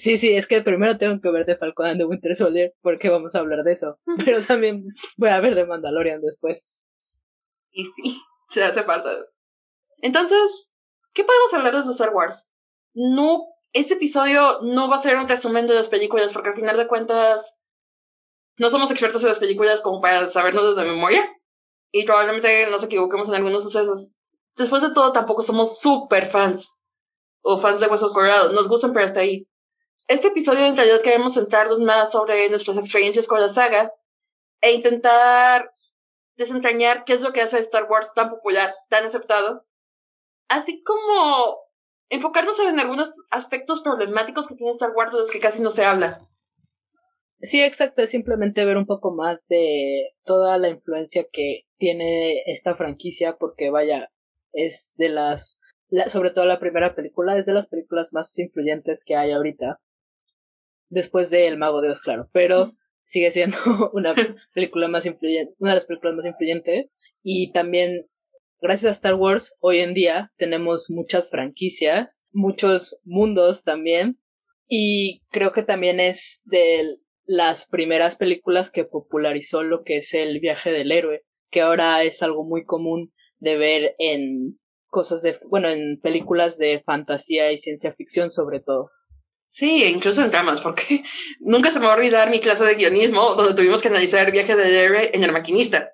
Sí, 0.00 0.16
sí, 0.16 0.34
es 0.34 0.46
que 0.46 0.62
primero 0.62 0.96
tengo 0.96 1.20
que 1.20 1.30
ver 1.30 1.44
The 1.44 1.56
Falcon 1.56 1.86
and 1.86 2.00
the 2.00 2.06
Winter 2.06 2.34
Soldier 2.34 2.74
porque 2.80 3.10
vamos 3.10 3.34
a 3.34 3.40
hablar 3.40 3.62
de 3.62 3.72
eso. 3.72 3.98
Pero 4.24 4.44
también 4.44 4.86
voy 5.16 5.28
a 5.28 5.40
ver 5.40 5.54
The 5.54 5.66
Mandalorian 5.66 6.22
después. 6.22 6.70
Y 7.70 7.84
sí, 7.84 8.18
se 8.48 8.64
hace 8.64 8.82
falta. 8.84 9.10
Entonces, 10.00 10.70
¿qué 11.12 11.24
podemos 11.24 11.52
hablar 11.54 11.74
de 11.74 11.90
Star 11.90 12.14
Wars? 12.14 12.48
no, 12.98 13.48
ese 13.74 13.94
episodio 13.94 14.58
no 14.62 14.88
va 14.88 14.96
a 14.96 15.00
ser 15.00 15.16
un 15.16 15.28
resumen 15.28 15.66
de 15.66 15.74
las 15.74 15.90
películas, 15.90 16.32
porque 16.32 16.48
al 16.48 16.56
final 16.56 16.78
de 16.78 16.86
cuentas 16.86 17.56
no 18.56 18.70
somos 18.70 18.90
expertos 18.90 19.22
en 19.22 19.28
las 19.28 19.38
películas 19.38 19.82
como 19.82 20.00
para 20.00 20.28
sabernos 20.28 20.74
desde 20.74 20.88
memoria. 20.88 21.30
Y 21.92 22.04
probablemente 22.04 22.68
nos 22.70 22.82
equivoquemos 22.82 23.28
en 23.28 23.34
algunos 23.34 23.64
sucesos. 23.64 24.12
Después 24.56 24.80
de 24.80 24.92
todo, 24.92 25.12
tampoco 25.12 25.42
somos 25.42 25.78
super 25.78 26.24
fans. 26.24 26.74
O 27.42 27.58
fans 27.58 27.80
de 27.80 27.86
Huesos 27.86 28.12
Colorados. 28.12 28.54
Nos 28.54 28.66
gustan, 28.66 28.94
pero 28.94 29.04
hasta 29.04 29.20
ahí. 29.20 29.46
Este 30.08 30.28
episodio 30.28 30.64
en 30.64 30.76
realidad 30.76 31.00
queremos 31.02 31.34
centrarnos 31.34 31.80
más 31.80 32.12
sobre 32.12 32.48
nuestras 32.48 32.78
experiencias 32.78 33.26
con 33.26 33.40
la 33.40 33.48
saga 33.48 33.92
e 34.60 34.72
intentar 34.72 35.72
desentrañar 36.36 37.04
qué 37.04 37.14
es 37.14 37.22
lo 37.22 37.32
que 37.32 37.40
hace 37.40 37.58
Star 37.58 37.88
Wars 37.90 38.12
tan 38.14 38.30
popular, 38.30 38.72
tan 38.88 39.04
aceptado, 39.04 39.66
así 40.48 40.80
como 40.84 41.58
enfocarnos 42.08 42.56
en 42.60 42.78
algunos 42.78 43.24
aspectos 43.32 43.80
problemáticos 43.80 44.46
que 44.46 44.54
tiene 44.54 44.70
Star 44.70 44.92
Wars 44.94 45.12
de 45.12 45.18
los 45.18 45.30
que 45.32 45.40
casi 45.40 45.60
no 45.60 45.70
se 45.70 45.84
habla. 45.84 46.20
Sí, 47.40 47.60
exacto, 47.62 48.02
es 48.02 48.10
simplemente 48.10 48.64
ver 48.64 48.76
un 48.76 48.86
poco 48.86 49.12
más 49.12 49.48
de 49.48 50.14
toda 50.24 50.56
la 50.56 50.68
influencia 50.68 51.26
que 51.32 51.66
tiene 51.78 52.42
esta 52.46 52.76
franquicia, 52.76 53.38
porque 53.38 53.70
vaya, 53.70 54.10
es 54.52 54.94
de 54.98 55.08
las, 55.08 55.58
sobre 56.06 56.30
todo 56.30 56.44
la 56.44 56.60
primera 56.60 56.94
película, 56.94 57.36
es 57.36 57.46
de 57.46 57.54
las 57.54 57.66
películas 57.66 58.12
más 58.12 58.38
influyentes 58.38 59.04
que 59.04 59.16
hay 59.16 59.32
ahorita, 59.32 59.80
después 60.88 61.30
de 61.30 61.46
El 61.46 61.58
Mago 61.58 61.80
de 61.80 61.90
Oz, 61.90 62.00
claro, 62.00 62.28
pero 62.32 62.74
sigue 63.04 63.30
siendo 63.30 63.56
una 63.92 64.14
película 64.54 64.88
más 64.88 65.06
influyente, 65.06 65.54
una 65.58 65.72
de 65.72 65.76
las 65.76 65.86
películas 65.86 66.16
más 66.16 66.26
influyentes, 66.26 66.90
y 67.22 67.52
también 67.52 68.06
gracias 68.60 68.88
a 68.88 68.96
Star 68.96 69.14
Wars, 69.14 69.56
hoy 69.60 69.78
en 69.78 69.94
día 69.94 70.32
tenemos 70.36 70.90
muchas 70.90 71.30
franquicias, 71.30 72.22
muchos 72.32 73.00
mundos 73.04 73.64
también, 73.64 74.18
y 74.68 75.22
creo 75.30 75.52
que 75.52 75.62
también 75.62 76.00
es 76.00 76.42
de 76.46 76.98
las 77.24 77.66
primeras 77.66 78.16
películas 78.16 78.70
que 78.70 78.84
popularizó 78.84 79.62
lo 79.62 79.82
que 79.82 79.98
es 79.98 80.14
el 80.14 80.40
viaje 80.40 80.70
del 80.70 80.92
héroe, 80.92 81.24
que 81.50 81.60
ahora 81.60 82.02
es 82.02 82.22
algo 82.22 82.44
muy 82.44 82.64
común 82.64 83.12
de 83.38 83.56
ver 83.56 83.94
en 83.98 84.58
cosas 84.88 85.22
de, 85.22 85.38
bueno, 85.48 85.68
en 85.68 86.00
películas 86.00 86.58
de 86.58 86.82
fantasía 86.84 87.52
y 87.52 87.58
ciencia 87.58 87.92
ficción 87.92 88.30
sobre 88.30 88.60
todo. 88.60 88.90
Sí, 89.46 89.84
incluso 89.84 90.22
en 90.22 90.30
dramas, 90.30 90.60
porque 90.60 91.02
nunca 91.40 91.70
se 91.70 91.80
me 91.80 91.86
va 91.86 91.92
a 91.92 91.96
olvidar 91.96 92.30
mi 92.30 92.40
clase 92.40 92.64
de 92.64 92.74
guionismo 92.74 93.34
donde 93.34 93.54
tuvimos 93.54 93.80
que 93.82 93.88
analizar 93.88 94.26
el 94.26 94.32
viaje 94.32 94.56
del 94.56 94.74
héroe 94.74 95.10
en 95.14 95.24
el 95.24 95.32
maquinista. 95.32 95.92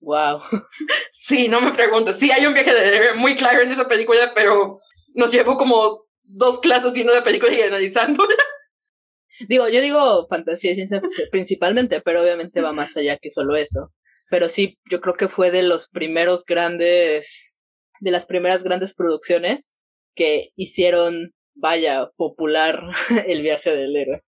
Wow. 0.00 0.40
Sí, 1.12 1.48
no 1.48 1.60
me 1.60 1.72
preguntes. 1.72 2.16
Sí, 2.16 2.30
hay 2.30 2.46
un 2.46 2.54
viaje 2.54 2.74
de 2.74 3.12
muy 3.14 3.34
claro 3.34 3.60
en 3.60 3.70
esa 3.70 3.86
película, 3.86 4.32
pero 4.34 4.78
nos 5.14 5.30
llevó 5.30 5.56
como 5.56 6.06
dos 6.22 6.58
clases 6.58 6.94
viendo 6.94 7.14
la 7.14 7.22
película 7.22 7.52
y 7.52 7.60
analizándola. 7.60 8.34
Digo, 9.48 9.68
yo 9.68 9.80
digo 9.80 10.26
fantasía 10.28 10.72
y 10.72 10.74
ciencia 10.74 11.00
principalmente, 11.30 12.02
pero 12.02 12.22
obviamente 12.22 12.60
va 12.60 12.72
más 12.72 12.96
allá 12.96 13.16
que 13.18 13.30
solo 13.30 13.56
eso. 13.56 13.90
pero 14.28 14.48
sí, 14.50 14.78
yo 14.90 15.00
creo 15.00 15.14
que 15.14 15.28
fue 15.28 15.50
de 15.50 15.62
los 15.62 15.88
primeros 15.88 16.44
grandes, 16.44 17.58
de 18.00 18.10
las 18.10 18.26
primeras 18.26 18.62
grandes 18.64 18.94
producciones 18.94 19.80
que 20.14 20.50
hicieron, 20.56 21.32
vaya, 21.60 22.10
popular 22.16 22.82
el 23.26 23.42
viaje 23.42 23.70
del 23.70 23.96
héroe. 23.96 24.22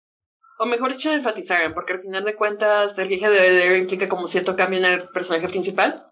O 0.58 0.66
mejor 0.66 0.92
dicho, 0.92 1.10
enfatizaron, 1.10 1.74
porque 1.74 1.94
al 1.94 2.02
final 2.02 2.24
de 2.24 2.36
cuentas 2.36 2.98
el 2.98 3.08
viaje 3.08 3.28
del 3.28 3.60
héroe 3.60 3.78
implica 3.78 4.08
como 4.08 4.28
cierto 4.28 4.54
cambio 4.54 4.78
en 4.78 4.84
el 4.84 5.08
personaje 5.08 5.48
principal. 5.48 6.06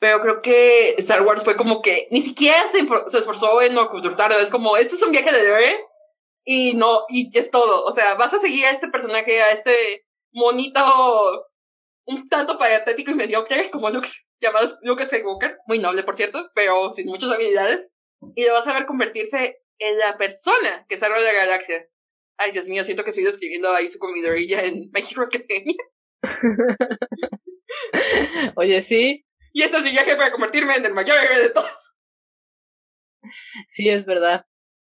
Pero 0.00 0.20
creo 0.20 0.42
que 0.42 0.94
Star 0.98 1.22
Wars 1.22 1.44
fue 1.44 1.56
como 1.56 1.82
que 1.82 2.08
ni 2.10 2.20
siquiera 2.20 2.58
se, 2.68 3.18
esforzó 3.18 3.60
en 3.62 3.76
ocultarlo. 3.76 4.38
Es 4.38 4.50
como, 4.50 4.76
esto 4.76 4.94
es 4.94 5.02
un 5.02 5.12
viaje 5.12 5.32
del 5.32 5.46
héroe 5.46 5.84
y 6.44 6.74
no, 6.74 7.04
y 7.08 7.36
es 7.36 7.50
todo. 7.50 7.84
O 7.84 7.92
sea, 7.92 8.14
vas 8.14 8.32
a 8.34 8.38
seguir 8.38 8.66
a 8.66 8.70
este 8.70 8.88
personaje, 8.88 9.42
a 9.42 9.50
este 9.50 10.06
monito 10.32 10.80
un 12.06 12.28
tanto 12.28 12.58
patético 12.58 13.10
y 13.10 13.14
mediocre, 13.14 13.70
como 13.70 13.90
Luke, 13.90 14.08
llamado 14.40 14.66
Luke 14.82 15.04
Skywalker, 15.04 15.58
muy 15.66 15.78
noble 15.78 16.02
por 16.02 16.16
cierto, 16.16 16.50
pero 16.54 16.92
sin 16.92 17.06
muchas 17.06 17.32
habilidades, 17.32 17.90
y 18.34 18.46
lo 18.46 18.52
vas 18.52 18.66
a 18.66 18.74
ver 18.74 18.86
convertirse 18.86 19.63
en 19.78 19.98
la 19.98 20.16
persona 20.16 20.86
que 20.88 20.98
salva 20.98 21.18
la 21.18 21.32
galaxia. 21.32 21.88
Ay, 22.36 22.52
Dios 22.52 22.68
mío, 22.68 22.84
siento 22.84 23.04
que 23.04 23.10
estoy 23.10 23.24
describiendo 23.24 23.72
ahí 23.72 23.88
su 23.88 23.98
comidorilla 23.98 24.62
en 24.62 24.90
México 24.92 25.22
Academia. 25.22 25.76
Oye, 28.56 28.82
sí. 28.82 29.24
Y 29.52 29.62
este 29.62 29.76
es 29.76 29.82
mi 29.84 29.90
viaje 29.90 30.16
para 30.16 30.32
convertirme 30.32 30.74
en 30.74 30.84
el 30.84 30.94
mayor 30.94 31.16
héroe 31.18 31.40
de 31.40 31.50
todos. 31.50 31.94
Sí, 33.68 33.88
es 33.88 34.04
verdad. 34.04 34.46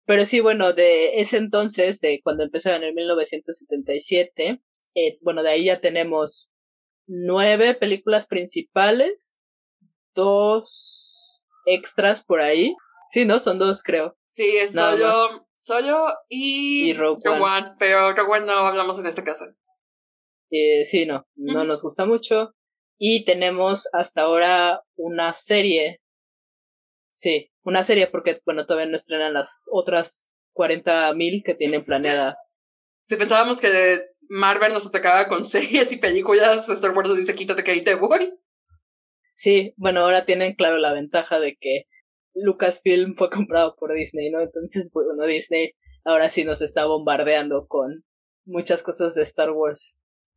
Pero 0.07 0.25
sí, 0.25 0.41
bueno, 0.41 0.73
de 0.73 1.21
ese 1.21 1.37
entonces, 1.37 2.01
de 2.01 2.21
cuando 2.23 2.45
empezó 2.45 2.71
en 2.71 2.83
el 2.83 2.95
1977, 2.95 4.63
eh, 4.95 5.19
bueno, 5.21 5.43
de 5.43 5.51
ahí 5.51 5.65
ya 5.65 5.81
tenemos 5.81 6.51
nueve 7.07 7.75
películas 7.75 8.27
principales, 8.27 9.41
dos 10.15 11.43
extras 11.67 12.25
por 12.25 12.41
ahí. 12.41 12.77
Sí, 13.09 13.25
¿no? 13.25 13.39
Son 13.39 13.59
dos, 13.59 13.83
creo. 13.83 14.17
Sí, 14.33 14.57
es 14.57 14.73
solo, 14.73 15.47
solo 15.57 16.07
y, 16.31 16.95
Rogue, 16.95 17.29
One. 17.29 17.75
Pero 17.79 18.15
Rogue 18.15 18.39
One 18.39 18.47
no 18.47 18.53
hablamos 18.67 18.99
en 18.99 19.05
este 19.05 19.23
caso. 19.23 19.45
Eh, 20.51 20.87
sí, 20.87 21.05
no, 21.05 21.27
no 21.35 21.65
nos 21.65 21.83
gusta 21.83 22.07
mucho. 22.07 22.55
Y 22.97 23.27
tenemos 23.27 23.91
hasta 23.93 24.23
ahora 24.23 24.81
una 24.97 25.35
serie. 25.35 26.01
Sí, 27.11 27.53
una 27.63 27.85
serie 27.85 28.07
porque, 28.07 28.41
bueno, 28.47 28.65
todavía 28.65 28.91
no 28.91 28.97
estrenan 28.97 29.35
las 29.35 29.61
otras 29.71 30.31
40.000 30.55 31.43
que 31.45 31.55
tienen 31.55 31.85
planeadas. 31.85 32.49
Si 33.03 33.17
pensábamos 33.17 33.61
que 33.61 34.01
Marvel 34.31 34.73
nos 34.73 34.87
atacaba 34.87 35.29
con 35.29 35.45
series 35.45 35.93
y 35.93 35.99
películas, 35.99 36.67
Star 36.71 36.93
Wars 36.93 37.11
nos 37.11 37.19
dice 37.19 37.35
quítate 37.35 37.65
que 37.65 37.73
ahí 37.73 37.85
te 37.85 37.97
voy. 37.97 38.33
Sí, 39.35 39.75
bueno, 39.77 40.01
ahora 40.01 40.25
tienen 40.25 40.55
claro 40.55 40.79
la 40.79 40.95
ventaja 40.95 41.39
de 41.39 41.59
que 41.61 41.85
Lucasfilm 42.35 43.15
fue 43.17 43.31
comprado 43.31 43.77
por 43.77 43.95
Disney, 43.95 44.31
¿no? 44.31 44.41
Entonces, 44.41 44.91
bueno, 44.93 45.27
Disney 45.27 45.73
ahora 46.05 46.31
sí 46.31 46.45
nos 46.45 46.63
está 46.63 46.87
bombardeando 46.87 47.67
con 47.67 48.05
muchas 48.45 48.83
cosas 48.83 49.15
de 49.15 49.23
Star 49.23 49.51
Wars. 49.51 49.97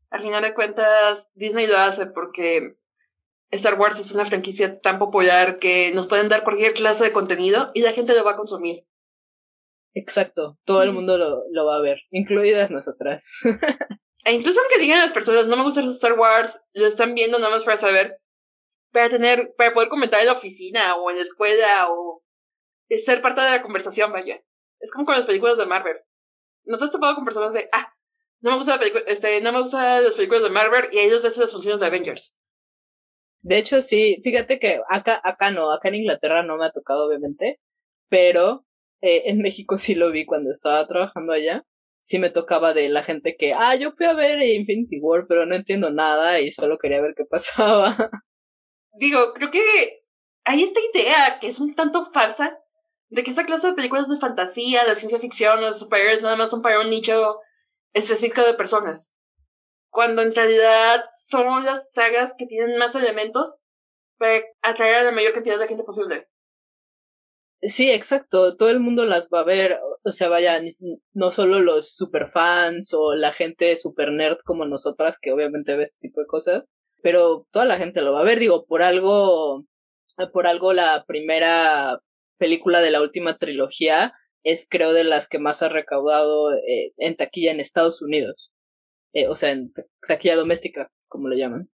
Al 0.10 0.22
final 0.22 0.44
de 0.44 0.54
cuentas, 0.54 1.30
Disney 1.34 1.68
lo 1.68 1.78
hace 1.78 2.06
porque 2.08 2.75
Star 3.52 3.80
Wars 3.80 4.00
es 4.00 4.14
una 4.14 4.25
franquicia 4.25 4.80
tan 4.80 5.00
popular 5.00 5.60
que 5.60 5.92
nos 5.94 6.08
pueden 6.08 6.30
dar 6.30 6.44
cualquier 6.44 6.74
clase 6.74 7.04
de 7.04 7.14
contenido 7.14 7.72
y 7.74 7.82
la 7.82 7.94
gente 7.94 8.16
lo 8.16 8.24
va 8.24 8.32
a 8.32 8.38
consumir. 8.38 8.86
Exacto, 9.94 10.60
todo 10.66 10.84
el 10.84 10.92
mundo 10.92 11.18
lo, 11.18 11.44
lo 11.52 11.66
va 11.66 11.78
a 11.78 11.82
ver, 11.82 12.00
incluidas 12.12 12.70
nosotras. 12.70 13.40
e 14.25 14.34
incluso 14.34 14.60
aunque 14.60 14.80
digan 14.80 15.00
las 15.00 15.14
personas, 15.14 15.48
no 15.48 15.56
me 15.56 15.64
gusta 15.64 15.82
Star 15.82 16.14
Wars, 16.14 16.62
lo 16.74 16.86
están 16.86 17.16
viendo 17.16 17.40
nada 17.40 17.52
más 17.52 17.64
para 17.64 17.78
saber, 17.78 18.20
para 18.96 19.10
tener, 19.10 19.54
para 19.58 19.74
poder 19.74 19.90
comentar 19.90 20.22
en 20.22 20.28
la 20.28 20.32
oficina 20.32 20.96
o 20.96 21.10
en 21.12 21.18
la 21.18 21.24
escuela 21.24 21.92
o 21.92 22.24
ser 22.88 23.22
parte 23.22 23.42
de 23.42 23.50
la 23.50 23.62
conversación, 23.62 24.10
vaya. 24.14 24.42
Es 24.80 24.94
como 24.94 25.06
con 25.06 25.16
las 25.16 25.25
películas 25.25 25.58
de 25.58 25.66
Marvel. 25.66 25.98
¿No 26.64 26.78
te 26.78 26.86
has 26.86 26.94
topado 26.94 27.14
con 27.16 27.25
personas 27.25 27.52
de, 27.52 27.68
ah, 27.74 27.94
no 28.40 28.52
me 28.52 28.58
gusta 28.58 28.78
la 28.78 28.86
este, 29.08 29.42
no 29.42 29.52
me 29.52 29.60
gusta 29.60 30.00
las 30.00 30.16
películas 30.16 30.44
de 30.44 30.50
Marvel 30.50 30.86
y 30.94 31.00
hay 31.00 31.10
dos 31.10 31.24
veces 31.24 31.40
las 31.40 31.52
funciones 31.52 31.82
de 31.82 31.88
Avengers? 31.88 32.38
De 33.42 33.58
hecho, 33.58 33.82
sí, 33.82 34.22
fíjate 34.24 34.60
que 34.60 34.80
acá, 34.90 35.20
acá 35.22 35.52
no, 35.52 35.74
acá 35.74 35.90
en 35.90 35.96
Inglaterra 35.96 36.42
no 36.44 36.56
me 36.56 36.66
ha 36.66 36.72
tocado, 36.72 37.06
obviamente, 37.06 37.60
pero 38.08 38.66
eh, 39.02 39.24
en 39.25 39.40
México 39.40 39.78
sí 39.78 39.94
lo 39.94 40.10
vi 40.10 40.25
cuando 40.25 40.52
estaba 40.52 40.88
trabajando 40.88 41.34
allá. 41.34 41.66
Sí 42.02 42.18
me 42.18 42.30
tocaba 42.30 42.74
de 42.74 42.88
la 42.88 43.04
gente 43.04 43.36
que, 43.38 43.54
ah, 43.54 43.75
yo 43.75 43.92
fui 43.92 44.06
a 44.06 44.14
ver 44.14 44.42
Infinity 44.42 45.02
War, 45.02 45.25
pero 45.28 45.46
no 45.46 45.54
entiendo 45.56 45.90
nada 45.90 46.40
y 46.40 46.50
solo 46.52 46.78
quería 46.78 47.02
ver 47.02 47.14
qué 47.14 47.25
pasaba. 47.30 47.98
Digo, 48.98 49.34
creo 49.34 49.52
que 49.52 50.06
hay 50.46 50.64
esta 50.64 50.80
idea 50.94 51.40
que 51.40 51.48
es 51.48 51.60
un 51.60 51.75
tanto 51.75 52.04
falsa 52.06 52.60
de 53.10 53.24
que 53.24 53.30
esta 53.30 53.46
clase 53.46 53.68
de 53.68 53.74
películas 53.74 54.10
de 54.10 54.18
fantasía, 54.18 54.86
de 54.86 54.96
ciencia 54.96 55.20
ficción 55.20 55.60
o 55.60 55.68
de 55.68 55.74
superhéroes 55.74 56.22
nada 56.22 56.36
más 56.36 56.50
son 56.50 56.62
para 56.62 56.80
un 56.80 56.90
nicho 56.90 57.40
específico 57.94 58.42
de 58.42 58.54
personas. 58.54 59.14
Cuando 59.90 60.22
en 60.22 60.34
realidad 60.34 61.06
son 61.12 61.64
las 61.64 61.92
sagas 61.94 62.36
que 62.38 62.46
tienen 62.46 62.78
más 62.78 62.96
elementos 62.96 63.62
para 64.18 64.44
atraer 64.62 64.96
a 64.96 65.04
la 65.04 65.12
mayor 65.12 65.34
cantidad 65.34 65.60
de 65.60 65.68
gente 65.68 65.84
posible. 65.84 66.28
Sí, 67.62 67.90
exacto, 67.90 68.58
todo 68.58 68.70
el 68.70 68.80
mundo 68.80 69.06
las 69.06 69.30
va 69.34 69.40
a 69.40 69.46
ver, 69.46 69.80
o 70.04 70.12
sea, 70.12 70.30
vaya, 70.30 70.62
no 71.14 71.32
solo 71.32 71.62
los 71.62 71.96
superfans 71.96 72.94
o 72.94 73.16
la 73.16 73.32
gente 73.32 73.75
super 73.78 74.12
nerd 74.12 74.38
como 74.46 74.66
nosotras, 74.66 75.18
que 75.20 75.32
obviamente 75.32 75.75
ve 75.75 75.86
este 75.86 75.98
tipo 76.00 76.22
de 76.22 76.28
cosas, 76.28 76.64
pero 77.06 77.46
toda 77.52 77.66
la 77.66 77.78
gente 77.78 78.02
lo 78.02 78.14
va 78.14 78.22
a 78.22 78.24
ver, 78.24 78.40
digo, 78.40 78.66
por 78.66 78.82
algo, 78.82 79.64
por 80.34 80.48
algo 80.48 80.74
la 80.74 81.06
primera 81.06 82.02
película 82.40 82.82
de 82.82 82.90
la 82.90 83.00
última 83.00 83.38
trilogía 83.38 84.12
es 84.42 84.66
creo 84.68 84.92
de 84.92 85.04
las 85.04 85.28
que 85.30 85.38
más 85.38 85.62
ha 85.62 85.70
recaudado 85.70 86.52
eh, 86.56 86.94
en 86.98 87.16
taquilla 87.16 87.52
en 87.52 87.60
Estados 87.60 88.02
Unidos, 88.02 88.52
eh, 89.14 89.28
o 89.28 89.36
sea, 89.36 89.52
en 89.52 89.72
taquilla 90.08 90.36
doméstica, 90.36 90.92
como 91.08 91.30
le 91.30 91.38
llaman 91.38 91.70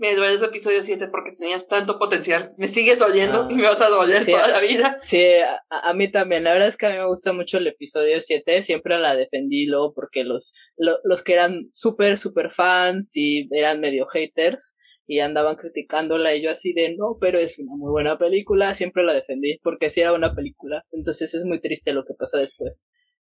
me 0.00 0.14
duele 0.14 0.34
ese 0.34 0.46
episodio 0.46 0.82
7 0.82 1.08
porque 1.08 1.32
tenías 1.32 1.68
tanto 1.68 1.98
potencial. 1.98 2.54
Me 2.56 2.68
sigues 2.68 2.98
doliendo 2.98 3.46
y 3.50 3.54
me 3.54 3.64
vas 3.64 3.82
a 3.82 3.90
doler 3.90 4.24
toda 4.24 4.48
la 4.48 4.60
vida. 4.60 4.96
Sí, 4.98 5.22
a, 5.68 5.92
mí 5.92 6.10
también. 6.10 6.44
La 6.44 6.54
verdad 6.54 6.68
es 6.68 6.78
que 6.78 6.86
a 6.86 6.90
mí 6.90 6.96
me 6.96 7.06
gusta 7.06 7.34
mucho 7.34 7.58
el 7.58 7.66
episodio 7.66 8.20
7. 8.22 8.62
Siempre 8.62 8.98
la 8.98 9.14
defendí 9.14 9.66
luego 9.66 9.92
porque 9.92 10.24
los, 10.24 10.54
los 10.78 11.22
que 11.22 11.34
eran 11.34 11.68
súper, 11.74 12.16
súper 12.16 12.50
fans 12.50 13.12
y 13.14 13.46
eran 13.52 13.80
medio 13.80 14.06
haters 14.06 14.74
y 15.06 15.20
andaban 15.20 15.56
criticándola 15.56 16.34
y 16.34 16.42
yo 16.42 16.50
así 16.50 16.72
de 16.72 16.96
no, 16.96 17.18
pero 17.20 17.38
es 17.38 17.58
una 17.58 17.76
muy 17.76 17.90
buena 17.90 18.16
película. 18.16 18.74
Siempre 18.74 19.04
la 19.04 19.12
defendí 19.12 19.58
porque 19.62 19.90
sí 19.90 20.00
era 20.00 20.14
una 20.14 20.34
película. 20.34 20.82
Entonces 20.92 21.34
es 21.34 21.44
muy 21.44 21.60
triste 21.60 21.92
lo 21.92 22.04
que 22.04 22.14
pasa 22.18 22.38
después. 22.38 22.72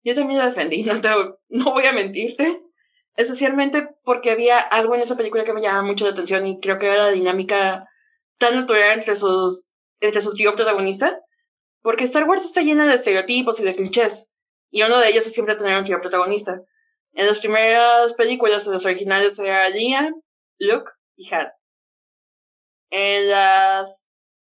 Yo 0.02 0.16
también 0.16 0.40
la 0.40 0.46
defendí, 0.46 0.84
no, 0.84 1.02
te, 1.02 1.10
no 1.50 1.74
voy 1.74 1.86
a 1.86 1.92
mentirte 1.92 2.69
especialmente 3.20 3.90
porque 4.06 4.32
había 4.32 4.60
algo 4.60 4.96
en 4.96 5.02
esa 5.02 5.18
película 5.18 5.44
que 5.44 5.52
me 5.52 5.62
llamaba 5.62 5.84
mucho 5.84 6.06
la 6.06 6.12
atención 6.12 6.48
y 6.48 6.62
creo 6.62 6.80
que 6.80 6.86
era 6.86 7.04
la 7.04 7.10
dinámica 7.10 7.86
tan 8.38 8.56
natural 8.56 8.98
entre 8.98 9.18
sus, 9.18 9.68
entre 10.00 10.22
su 10.22 10.32
trío 10.32 10.56
protagonista, 10.56 11.20
porque 11.82 12.06
Star 12.06 12.24
Wars 12.24 12.46
está 12.46 12.62
llena 12.62 12.88
de 12.88 12.96
estereotipos 12.96 13.60
y 13.60 13.66
de 13.66 13.76
clichés, 13.76 14.30
y 14.72 14.84
uno 14.84 14.98
de 15.00 15.10
ellos 15.10 15.28
es 15.28 15.34
siempre 15.34 15.56
tener 15.56 15.78
un 15.78 15.84
trío 15.84 16.00
protagonista. 16.00 16.62
En 17.12 17.28
las 17.28 17.42
primeras 17.42 18.14
películas, 18.14 18.66
en 18.66 18.72
las 18.72 18.86
originales, 18.86 19.38
era 19.38 19.68
Leia, 19.68 20.14
Luke 20.58 20.90
y 21.18 21.34
Han. 21.34 21.52
En 22.90 23.30
las 23.30 24.08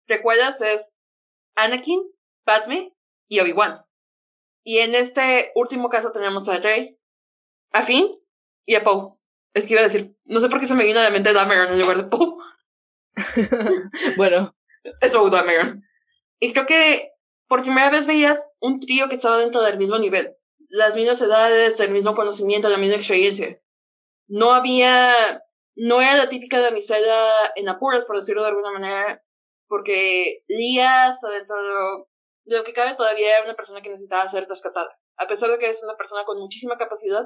precuelas 0.06 0.60
es 0.60 0.92
Anakin, 1.54 2.02
Padme 2.44 2.92
y 3.28 3.38
Obi-Wan. 3.38 3.84
Y 4.64 4.78
en 4.78 4.96
este 4.96 5.52
último 5.54 5.88
caso 5.88 6.10
tenemos 6.10 6.48
a 6.48 6.58
Rey, 6.58 6.98
a 7.70 7.82
Finn 7.82 8.25
y 8.66 8.74
a 8.74 8.84
Poe. 8.84 9.16
Es 9.54 9.66
que 9.66 9.72
iba 9.72 9.80
a 9.80 9.84
decir, 9.84 10.14
no 10.24 10.40
sé 10.40 10.48
por 10.48 10.60
qué 10.60 10.66
se 10.66 10.74
me 10.74 10.84
vino 10.84 11.00
a 11.00 11.04
la 11.04 11.10
mente 11.10 11.32
Dameron 11.32 11.72
en 11.72 11.80
lugar 11.80 11.96
de 11.96 12.04
Poe. 12.04 12.36
bueno. 14.16 14.54
Es 15.00 15.16
Poe 15.16 15.30
Dameron. 15.30 15.82
Y 16.38 16.52
creo 16.52 16.66
que 16.66 17.12
por 17.48 17.62
primera 17.62 17.90
vez 17.90 18.06
veías 18.06 18.52
un 18.60 18.80
trío 18.80 19.08
que 19.08 19.14
estaba 19.14 19.38
dentro 19.38 19.62
del 19.62 19.78
mismo 19.78 19.98
nivel. 19.98 20.36
Las 20.70 20.96
mismas 20.96 21.22
edades, 21.22 21.80
el 21.80 21.90
mismo 21.90 22.14
conocimiento, 22.14 22.68
la 22.68 22.76
misma 22.76 22.96
experiencia. 22.96 23.60
No 24.26 24.52
había, 24.52 25.42
no 25.76 26.02
era 26.02 26.16
la 26.16 26.28
típica 26.28 26.58
de 26.58 26.68
amistad 26.68 26.98
en 27.54 27.68
apuros, 27.68 28.04
por 28.04 28.16
decirlo 28.16 28.42
de 28.42 28.48
alguna 28.48 28.72
manera, 28.72 29.24
porque 29.68 30.42
Lía 30.48 31.10
está 31.10 31.30
dentro 31.30 31.56
de 31.62 32.04
lo 32.46 32.64
que 32.64 32.72
cabe 32.72 32.94
todavía 32.94 33.36
era 33.36 33.44
una 33.44 33.54
persona 33.54 33.80
que 33.80 33.90
necesitaba 33.90 34.28
ser 34.28 34.46
rescatada. 34.48 34.98
A 35.16 35.26
pesar 35.26 35.50
de 35.50 35.58
que 35.58 35.68
es 35.68 35.82
una 35.82 35.96
persona 35.96 36.24
con 36.24 36.38
muchísima 36.38 36.76
capacidad, 36.76 37.24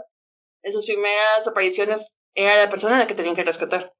en 0.63 0.73
sus 0.73 0.87
primeras 0.87 1.47
apariciones 1.47 2.15
era 2.35 2.57
la 2.57 2.71
persona 2.71 2.97
a 2.97 2.99
la 3.01 3.07
que 3.07 3.15
tenían 3.15 3.37
que 3.37 3.45
rescatar. 3.45 3.93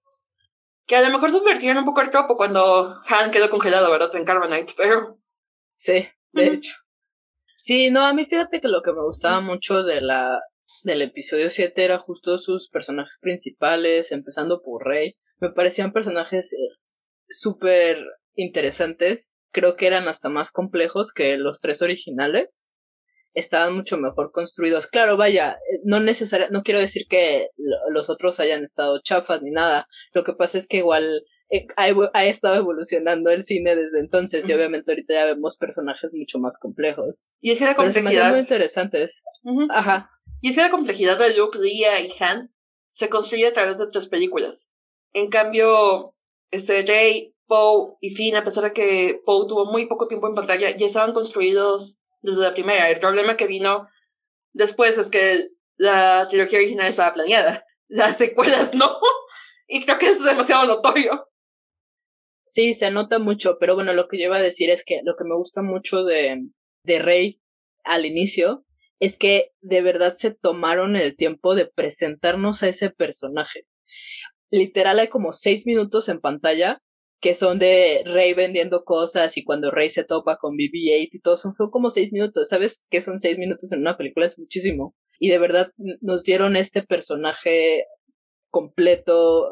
Que 0.87 0.97
a 0.97 1.03
lo 1.03 1.11
mejor 1.11 1.31
se 1.31 1.39
advirtieron 1.39 1.79
un 1.79 1.85
poco 1.85 2.01
el 2.01 2.11
topo 2.11 2.37
cuando 2.37 2.97
Han 3.09 3.31
quedó 3.31 3.49
congelado, 3.51 3.91
¿verdad? 3.91 4.15
En 4.17 4.25
Carbonite, 4.25 4.73
pero... 4.77 5.19
Sí, 5.77 6.09
de 6.33 6.47
hecho. 6.47 6.75
Sí, 7.57 7.91
no, 7.91 8.05
a 8.05 8.13
mí 8.13 8.27
fíjate 8.27 8.61
que 8.61 8.69
lo 8.69 8.83
que 8.83 8.93
me 8.93 9.03
gustaba 9.03 9.41
mucho 9.41 9.83
de 9.83 10.01
la, 10.01 10.41
del 10.85 11.03
episodio 11.03 11.51
7 11.51 11.85
era 11.85 11.99
justo 11.99 12.39
sus 12.39 12.69
personajes 12.71 13.19
principales, 13.21 14.13
empezando 14.13 14.63
por 14.63 14.87
Rey. 14.87 15.17
me 15.41 15.51
parecían 15.51 15.93
personajes 15.93 16.53
eh, 16.53 16.79
súper 17.29 17.99
interesantes. 18.35 19.33
Creo 19.53 19.77
que 19.77 19.87
eran 19.87 20.09
hasta 20.09 20.29
más 20.29 20.53
complejos 20.53 21.13
que 21.13 21.37
los 21.37 21.61
tres 21.61 21.83
originales. 21.83 22.75
Estaban 23.35 23.75
mucho 23.75 23.97
mejor 23.97 24.33
construidos. 24.33 24.89
Claro, 24.89 25.17
vaya, 25.17 25.53
eh, 25.53 25.81
no 25.85 26.01
necesariamente, 26.01 26.57
no 26.57 26.63
quiero 26.63 26.81
decir 26.81 27.07
que 27.09 27.49
los 27.91 28.11
otros 28.11 28.41
hayan 28.41 28.65
estado 28.65 29.01
chafas 29.03 29.43
ni 29.43 29.51
nada. 29.51 29.87
Lo 30.13 30.25
que 30.25 30.33
pasa 30.33 30.59
es 30.59 30.67
que 30.67 30.79
igual 30.79 31.25
eh, 31.51 31.67
ha, 31.77 32.25
estado 32.27 32.55
evolucionando 32.57 33.31
el 33.31 33.43
cine 33.43 33.75
desde 33.75 33.99
entonces 33.99 34.49
y 34.49 34.53
obviamente 34.53 34.93
ahorita 34.93 35.15
ya 35.15 35.25
vemos 35.27 35.57
personajes 35.57 36.11
mucho 36.13 36.39
más 36.39 36.59
complejos. 36.59 37.33
Y 37.41 37.51
es 37.51 37.59
que 37.59 37.65
la 37.65 37.75
complejidad. 37.75 38.31
muy 38.31 38.41
interesantes. 38.41 39.25
Ajá. 39.71 40.11
Y 40.41 40.51
es 40.51 40.57
que 40.57 40.63
la 40.63 40.71
complejidad 40.71 41.19
de 41.19 41.37
Luke, 41.37 41.59
Leia 41.59 42.01
y 42.01 42.11
Han 42.21 42.53
se 42.89 43.09
construye 43.09 43.47
a 43.47 43.53
través 43.53 43.79
de 43.79 43.87
tres 43.89 44.09
películas. 44.09 44.71
En 45.13 45.29
cambio, 45.29 46.15
este 46.51 46.83
Rey, 46.83 47.35
Poe 47.47 47.97
y 48.01 48.11
Finn, 48.11 48.37
a 48.37 48.45
pesar 48.45 48.65
de 48.65 48.73
que 48.73 49.21
Poe 49.25 49.47
tuvo 49.49 49.67
muy 49.67 49.87
poco 49.87 50.07
tiempo 50.07 50.29
en 50.29 50.35
pantalla, 50.35 50.71
ya 50.77 50.87
estaban 50.87 51.13
construidos 51.13 51.99
desde 52.23 52.43
la 52.43 52.55
primera. 52.55 52.91
El 52.91 53.01
problema 53.01 53.37
que 53.37 53.47
vino 53.47 53.89
después 54.53 54.99
es 54.99 55.11
que 55.11 55.49
la 55.77 56.27
trilogía 56.29 56.59
original 56.59 56.89
estaba 56.89 57.15
planeada. 57.15 57.65
Las 57.89 58.19
secuelas 58.19 58.75
no. 58.75 58.99
Y 59.67 59.85
creo 59.85 59.99
que 59.99 60.09
es 60.09 60.23
demasiado 60.23 60.67
notorio. 60.67 61.29
Sí, 62.45 62.75
se 62.75 62.91
nota 62.91 63.21
mucho, 63.21 63.59
pero 63.61 63.77
bueno, 63.77 63.93
lo 63.93 64.09
que 64.09 64.19
yo 64.19 64.25
iba 64.25 64.37
a 64.37 64.43
decir 64.43 64.71
es 64.71 64.85
que 64.85 65.01
lo 65.05 65.15
que 65.17 65.25
me 65.25 65.37
gusta 65.37 65.63
mucho 65.63 66.03
de, 66.03 66.49
de 66.83 66.99
Rey 66.99 67.41
al 67.85 68.07
inicio 68.07 68.65
es 68.99 69.17
que 69.17 69.53
de 69.61 69.81
verdad 69.83 70.13
se 70.13 70.33
tomaron 70.33 70.97
el 70.97 71.17
tiempo 71.17 71.55
de 71.55 71.67
presentarnos 71.67 72.63
a 72.63 72.69
ese 72.69 72.91
personaje. 72.91 73.67
Literal 74.51 74.99
hay 74.99 75.09
como 75.09 75.33
seis 75.33 75.67
minutos 75.67 76.09
en 76.09 76.21
pantalla 76.21 76.83
que 77.21 77.35
son 77.35 77.59
de 77.59 78.03
Rey 78.05 78.33
vendiendo 78.35 78.85
cosas 78.85 79.37
y 79.37 79.45
cuando 79.45 79.71
Rey 79.71 79.91
se 79.91 80.05
topa 80.05 80.39
con 80.39 80.57
BB-8 80.57 81.09
y 81.13 81.21
todo, 81.21 81.37
son, 81.37 81.55
como 81.71 81.91
seis 81.91 82.13
minutos. 82.13 82.49
¿Sabes 82.49 82.87
que 82.91 83.03
son 83.03 83.19
seis 83.19 83.39
minutos 83.39 83.71
en 83.73 83.81
una 83.81 83.97
película? 83.97 84.27
Es 84.27 84.39
muchísimo. 84.39 84.97
Y 85.19 85.29
de 85.29 85.39
verdad 85.39 85.73
nos 86.01 86.25
dieron 86.25 86.57
este 86.57 86.83
personaje 86.83 87.85
completo, 88.49 89.51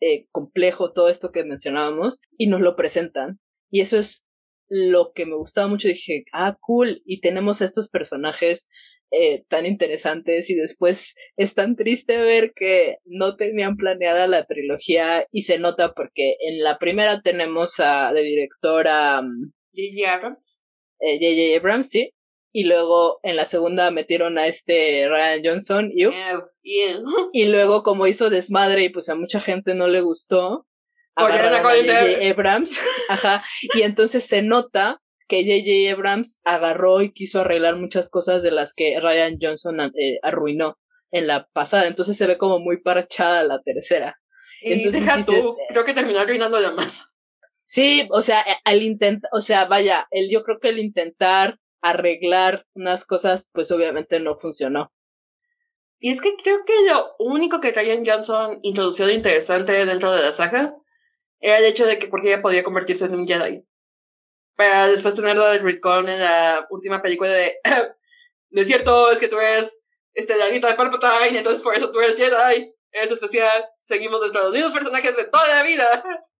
eh, 0.00 0.26
complejo, 0.30 0.92
todo 0.92 1.08
esto 1.08 1.32
que 1.32 1.44
mencionábamos, 1.44 2.20
y 2.36 2.48
nos 2.48 2.60
lo 2.60 2.76
presentan. 2.76 3.40
Y 3.70 3.80
eso 3.80 3.98
es 3.98 4.26
lo 4.68 5.12
que 5.14 5.24
me 5.24 5.36
gustaba 5.36 5.68
mucho. 5.68 5.88
Dije, 5.88 6.24
ah, 6.32 6.58
cool, 6.60 7.02
y 7.06 7.22
tenemos 7.22 7.62
estos 7.62 7.88
personajes 7.88 8.68
eh, 9.12 9.44
tan 9.48 9.66
interesantes 9.66 10.50
y 10.50 10.54
después 10.54 11.14
es 11.36 11.54
tan 11.54 11.76
triste 11.76 12.16
ver 12.18 12.52
que 12.54 12.96
no 13.04 13.36
tenían 13.36 13.76
planeada 13.76 14.26
la 14.26 14.46
trilogía 14.46 15.26
y 15.30 15.42
se 15.42 15.58
nota 15.58 15.92
porque 15.94 16.36
en 16.40 16.62
la 16.62 16.78
primera 16.78 17.22
tenemos 17.22 17.78
a 17.78 18.12
la 18.12 18.20
directora 18.20 19.20
J.J. 19.74 20.12
Abrams. 20.12 20.60
J.J. 20.98 21.26
Eh, 21.26 21.56
Abrams, 21.56 21.88
sí, 21.88 22.14
y 22.56 22.64
luego 22.64 23.20
en 23.22 23.36
la 23.36 23.44
segunda 23.44 23.90
metieron 23.90 24.38
a 24.38 24.46
este 24.46 25.06
Ryan 25.10 25.42
Johnson 25.44 25.92
y 27.32 27.44
luego 27.44 27.82
como 27.82 28.06
hizo 28.06 28.30
desmadre 28.30 28.84
y 28.84 28.88
pues 28.88 29.10
a 29.10 29.14
mucha 29.14 29.40
gente 29.40 29.74
no 29.74 29.88
le 29.88 30.00
gustó 30.00 30.66
agarraron 31.14 31.54
a 31.54 31.62
J.J. 31.62 32.30
Abrams 32.30 32.80
ajá 33.10 33.44
y 33.74 33.82
entonces 33.82 34.24
se 34.24 34.40
nota 34.40 35.02
que 35.28 35.42
J.J. 35.42 35.92
Abrams 35.92 36.40
agarró 36.44 37.02
y 37.02 37.12
quiso 37.12 37.40
arreglar 37.40 37.76
muchas 37.76 38.08
cosas 38.08 38.42
de 38.42 38.50
las 38.50 38.74
que 38.74 38.98
Ryan 39.00 39.38
Johnson 39.40 39.80
eh, 39.80 40.18
arruinó 40.22 40.78
en 41.10 41.26
la 41.26 41.48
pasada 41.52 41.86
entonces 41.86 42.16
se 42.16 42.26
ve 42.26 42.38
como 42.38 42.58
muy 42.58 42.82
parchada 42.82 43.44
la 43.44 43.60
tercera 43.62 44.18
entonces 44.62 45.26
tú, 45.26 45.56
creo 45.68 45.84
que 45.84 45.94
terminó 45.94 46.20
arruinando 46.20 46.58
la 46.58 46.72
más 46.72 47.06
sí 47.64 48.08
o 48.10 48.22
sea 48.22 48.44
al 48.64 48.82
intentar 48.82 49.30
o 49.32 49.40
sea 49.40 49.66
vaya 49.66 50.08
el 50.10 50.28
yo 50.30 50.42
creo 50.42 50.58
que 50.58 50.70
el 50.70 50.78
intentar 50.78 51.58
arreglar 51.86 52.66
unas 52.74 53.04
cosas, 53.04 53.50
pues 53.52 53.70
obviamente 53.70 54.20
no 54.20 54.34
funcionó. 54.36 54.92
Y 55.98 56.10
es 56.10 56.20
que 56.20 56.34
creo 56.36 56.64
que 56.66 56.72
lo 56.88 57.14
único 57.18 57.60
que 57.60 57.72
Ryan 57.72 58.04
Johnson 58.04 58.58
introdució 58.62 59.06
de 59.06 59.14
interesante 59.14 59.86
dentro 59.86 60.12
de 60.12 60.22
la 60.22 60.32
saga 60.32 60.76
era 61.40 61.58
el 61.58 61.64
hecho 61.64 61.86
de 61.86 61.98
que 61.98 62.08
porque 62.08 62.28
ella 62.28 62.42
podía 62.42 62.64
convertirse 62.64 63.06
en 63.06 63.14
un 63.14 63.26
Jedi. 63.26 63.64
Para 64.56 64.88
después 64.88 65.14
tenerlo 65.14 65.46
de 65.46 65.58
Redcon 65.58 66.08
en 66.08 66.20
la 66.20 66.66
última 66.70 67.02
película 67.02 67.30
de 67.30 67.56
de 68.50 68.64
cierto, 68.64 69.10
es 69.10 69.18
que 69.18 69.28
tú 69.28 69.38
eres 69.38 69.78
este, 70.14 70.36
la 70.36 70.46
de 70.46 70.60
Palpatine, 70.60 71.38
entonces 71.38 71.62
por 71.62 71.74
eso 71.74 71.90
tú 71.90 72.00
eres 72.00 72.16
Jedi, 72.16 72.72
eres 72.90 73.10
especial, 73.10 73.66
seguimos 73.82 74.20
dentro 74.22 74.40
de 74.40 74.46
los 74.46 74.54
mismos 74.54 74.72
personajes 74.72 75.16
de 75.16 75.24
toda 75.24 75.48
la 75.48 75.62
vida. 75.62 76.04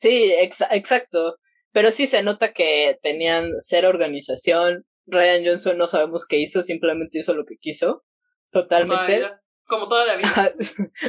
Sí, 0.00 0.32
exacto. 0.32 1.38
Pero 1.72 1.90
sí 1.90 2.06
se 2.06 2.22
nota 2.22 2.52
que 2.52 3.00
tenían 3.02 3.54
cero 3.58 3.88
organización. 3.88 4.86
Ryan 5.06 5.44
Johnson 5.44 5.76
no 5.76 5.88
sabemos 5.88 6.24
qué 6.24 6.36
hizo, 6.36 6.62
simplemente 6.62 7.18
hizo 7.18 7.34
lo 7.34 7.44
que 7.44 7.56
quiso. 7.56 8.04
Totalmente. 8.52 9.28
Como 9.64 9.88
toda 9.88 10.06
la 10.06 10.16
vida. 10.16 10.54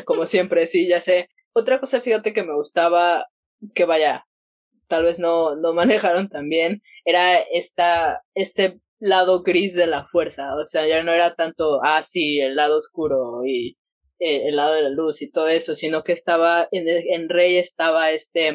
Como 0.06 0.26
siempre, 0.26 0.66
sí, 0.66 0.88
ya 0.88 1.02
sé. 1.02 1.30
Otra 1.54 1.80
cosa, 1.80 2.02
fíjate 2.02 2.34
que 2.34 2.42
me 2.42 2.56
gustaba, 2.56 3.28
que 3.76 3.86
vaya, 3.86 4.26
tal 4.90 5.04
vez 5.04 5.20
no, 5.20 5.56
no 5.56 5.74
manejaron 5.74 6.30
tan 6.30 6.50
bien, 6.50 6.82
era 7.06 7.38
esta, 7.38 8.24
este 8.36 8.80
lado 9.00 9.44
gris 9.44 9.76
de 9.76 9.88
la 9.88 10.06
fuerza. 10.06 10.56
O 10.56 10.68
sea, 10.68 10.88
ya 10.88 11.04
no 11.04 11.14
era 11.14 11.36
tanto, 11.36 11.80
ah, 11.84 12.04
sí, 12.04 12.40
el 12.40 12.56
lado 12.56 12.78
oscuro 12.78 13.46
y 13.46 13.78
eh, 14.20 14.48
el 14.50 14.58
lado 14.58 14.74
de 14.74 14.84
la 14.84 14.90
luz 14.90 15.22
y 15.22 15.32
todo 15.32 15.48
eso, 15.48 15.76
sino 15.76 16.04
que 16.04 16.12
estaba, 16.12 16.68
en, 16.72 16.88
en 16.88 17.30
Rey 17.30 17.58
estaba 17.58 18.12
este, 18.12 18.54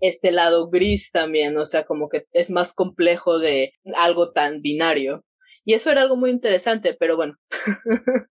este 0.00 0.32
lado 0.32 0.68
gris 0.68 1.12
también, 1.12 1.56
o 1.56 1.66
sea, 1.66 1.84
como 1.84 2.08
que 2.08 2.26
es 2.32 2.50
más 2.50 2.74
complejo 2.74 3.38
de 3.38 3.74
algo 3.96 4.32
tan 4.32 4.62
binario. 4.62 5.24
Y 5.64 5.74
eso 5.74 5.90
era 5.90 6.02
algo 6.02 6.16
muy 6.16 6.30
interesante, 6.30 6.96
pero 6.98 7.16
bueno. 7.16 7.36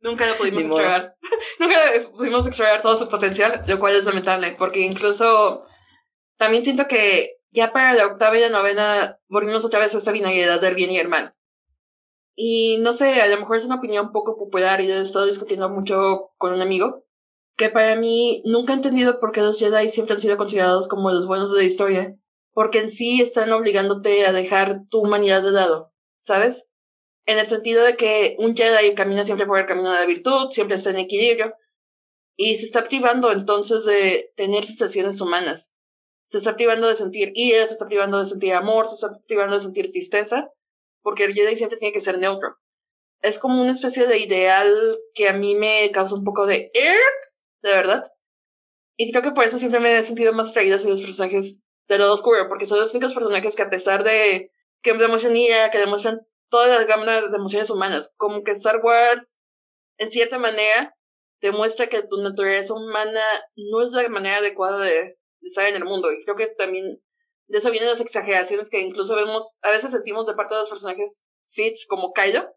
Nunca 0.00 0.26
lo 0.26 0.36
pudimos 0.38 0.64
extraer. 0.64 1.12
Nunca 1.60 1.76
pudimos 2.12 2.46
extraer 2.46 2.80
todo 2.80 2.96
su 2.96 3.08
potencial, 3.08 3.60
lo 3.68 3.78
cual 3.78 3.94
es 3.94 4.06
lamentable, 4.06 4.56
porque 4.58 4.80
incluso 4.80 5.66
también 6.40 6.64
siento 6.64 6.88
que 6.88 7.36
ya 7.50 7.70
para 7.70 7.92
la 7.92 8.06
octava 8.06 8.38
y 8.38 8.40
la 8.40 8.48
novena 8.48 9.20
volvimos 9.28 9.62
otra 9.62 9.78
vez 9.78 9.94
a 9.94 9.98
esa 9.98 10.10
binariedad 10.10 10.58
del 10.58 10.74
bien 10.74 10.90
y 10.90 10.96
el 10.96 11.06
mal. 11.06 11.34
Y 12.34 12.78
no 12.78 12.94
sé, 12.94 13.20
a 13.20 13.26
lo 13.26 13.36
mejor 13.36 13.58
es 13.58 13.66
una 13.66 13.74
opinión 13.74 14.10
poco 14.10 14.38
popular 14.38 14.80
y 14.80 14.90
he 14.90 15.00
estado 15.02 15.26
discutiendo 15.26 15.68
mucho 15.68 16.30
con 16.38 16.54
un 16.54 16.62
amigo, 16.62 17.04
que 17.58 17.68
para 17.68 17.94
mí 17.94 18.42
nunca 18.46 18.72
he 18.72 18.76
entendido 18.76 19.20
por 19.20 19.32
qué 19.32 19.42
los 19.42 19.58
Jedi 19.58 19.90
siempre 19.90 20.14
han 20.14 20.22
sido 20.22 20.38
considerados 20.38 20.88
como 20.88 21.10
los 21.10 21.26
buenos 21.26 21.52
de 21.52 21.58
la 21.58 21.64
historia, 21.64 22.16
porque 22.54 22.78
en 22.78 22.90
sí 22.90 23.20
están 23.20 23.52
obligándote 23.52 24.24
a 24.24 24.32
dejar 24.32 24.86
tu 24.88 25.00
humanidad 25.00 25.42
de 25.42 25.50
lado, 25.50 25.92
¿sabes? 26.20 26.68
En 27.26 27.38
el 27.38 27.44
sentido 27.44 27.84
de 27.84 27.98
que 27.98 28.36
un 28.38 28.56
Jedi 28.56 28.94
camina 28.94 29.26
siempre 29.26 29.46
por 29.46 29.58
el 29.58 29.66
camino 29.66 29.92
de 29.92 30.00
la 30.00 30.06
virtud, 30.06 30.48
siempre 30.48 30.76
está 30.76 30.88
en 30.88 31.00
equilibrio, 31.00 31.52
y 32.34 32.56
se 32.56 32.64
está 32.64 32.88
privando 32.88 33.30
entonces 33.30 33.84
de 33.84 34.32
tener 34.36 34.64
sensaciones 34.64 35.20
humanas. 35.20 35.74
Se 36.30 36.38
está 36.38 36.54
privando 36.54 36.86
de 36.86 36.94
sentir 36.94 37.32
ira, 37.34 37.66
se 37.66 37.72
está 37.72 37.86
privando 37.86 38.18
de 38.18 38.24
sentir 38.24 38.54
amor, 38.54 38.86
se 38.86 38.94
está 38.94 39.10
privando 39.26 39.56
de 39.56 39.62
sentir 39.62 39.90
tristeza, 39.90 40.48
porque 41.02 41.24
el 41.24 41.34
Jedi 41.34 41.56
siempre 41.56 41.76
tiene 41.76 41.92
que 41.92 42.00
ser 42.00 42.18
neutro. 42.18 42.56
Es 43.20 43.40
como 43.40 43.60
una 43.60 43.72
especie 43.72 44.06
de 44.06 44.18
ideal 44.18 44.98
que 45.12 45.28
a 45.28 45.32
mí 45.32 45.56
me 45.56 45.90
causa 45.92 46.14
un 46.14 46.22
poco 46.22 46.46
de 46.46 46.70
de 47.62 47.74
verdad. 47.74 48.04
Y 48.96 49.10
creo 49.10 49.24
que 49.24 49.32
por 49.32 49.44
eso 49.44 49.58
siempre 49.58 49.80
me 49.80 49.98
he 49.98 50.02
sentido 50.04 50.32
más 50.32 50.50
atraída 50.50 50.76
hacia 50.76 50.90
los 50.90 51.02
personajes 51.02 51.62
de 51.88 51.98
lado 51.98 52.14
oscuro, 52.14 52.48
porque 52.48 52.66
son 52.66 52.78
los 52.78 52.94
únicos 52.94 53.12
personajes 53.12 53.56
que 53.56 53.62
a 53.62 53.70
pesar 53.70 54.04
de 54.04 54.52
que 54.82 54.94
demuestran 54.94 55.36
ira, 55.36 55.70
que 55.70 55.78
demuestran 55.78 56.20
toda 56.48 56.68
la 56.68 56.84
gama 56.84 57.20
de 57.20 57.36
emociones 57.36 57.70
humanas, 57.70 58.14
como 58.16 58.44
que 58.44 58.52
Star 58.52 58.80
Wars, 58.84 59.38
en 59.98 60.10
cierta 60.10 60.38
manera, 60.38 60.96
demuestra 61.40 61.88
que 61.88 62.02
tu 62.02 62.22
naturaleza 62.22 62.74
humana 62.74 63.20
no 63.56 63.82
es 63.82 63.92
la 63.92 64.08
manera 64.08 64.38
adecuada 64.38 64.78
de, 64.78 64.92
de 64.92 65.18
estar 65.42 65.66
en 65.66 65.76
el 65.76 65.84
mundo. 65.84 66.12
Y 66.12 66.22
creo 66.22 66.36
que 66.36 66.48
también 66.48 67.00
de 67.50 67.58
eso 67.58 67.70
vienen 67.70 67.88
las 67.88 68.00
exageraciones 68.00 68.70
que 68.70 68.80
incluso 68.80 69.16
vemos, 69.16 69.58
a 69.62 69.70
veces 69.70 69.90
sentimos 69.90 70.26
de 70.26 70.34
parte 70.34 70.54
de 70.54 70.60
los 70.60 70.68
personajes 70.68 71.24
Sith 71.44 71.78
como 71.88 72.12
Kylo, 72.12 72.48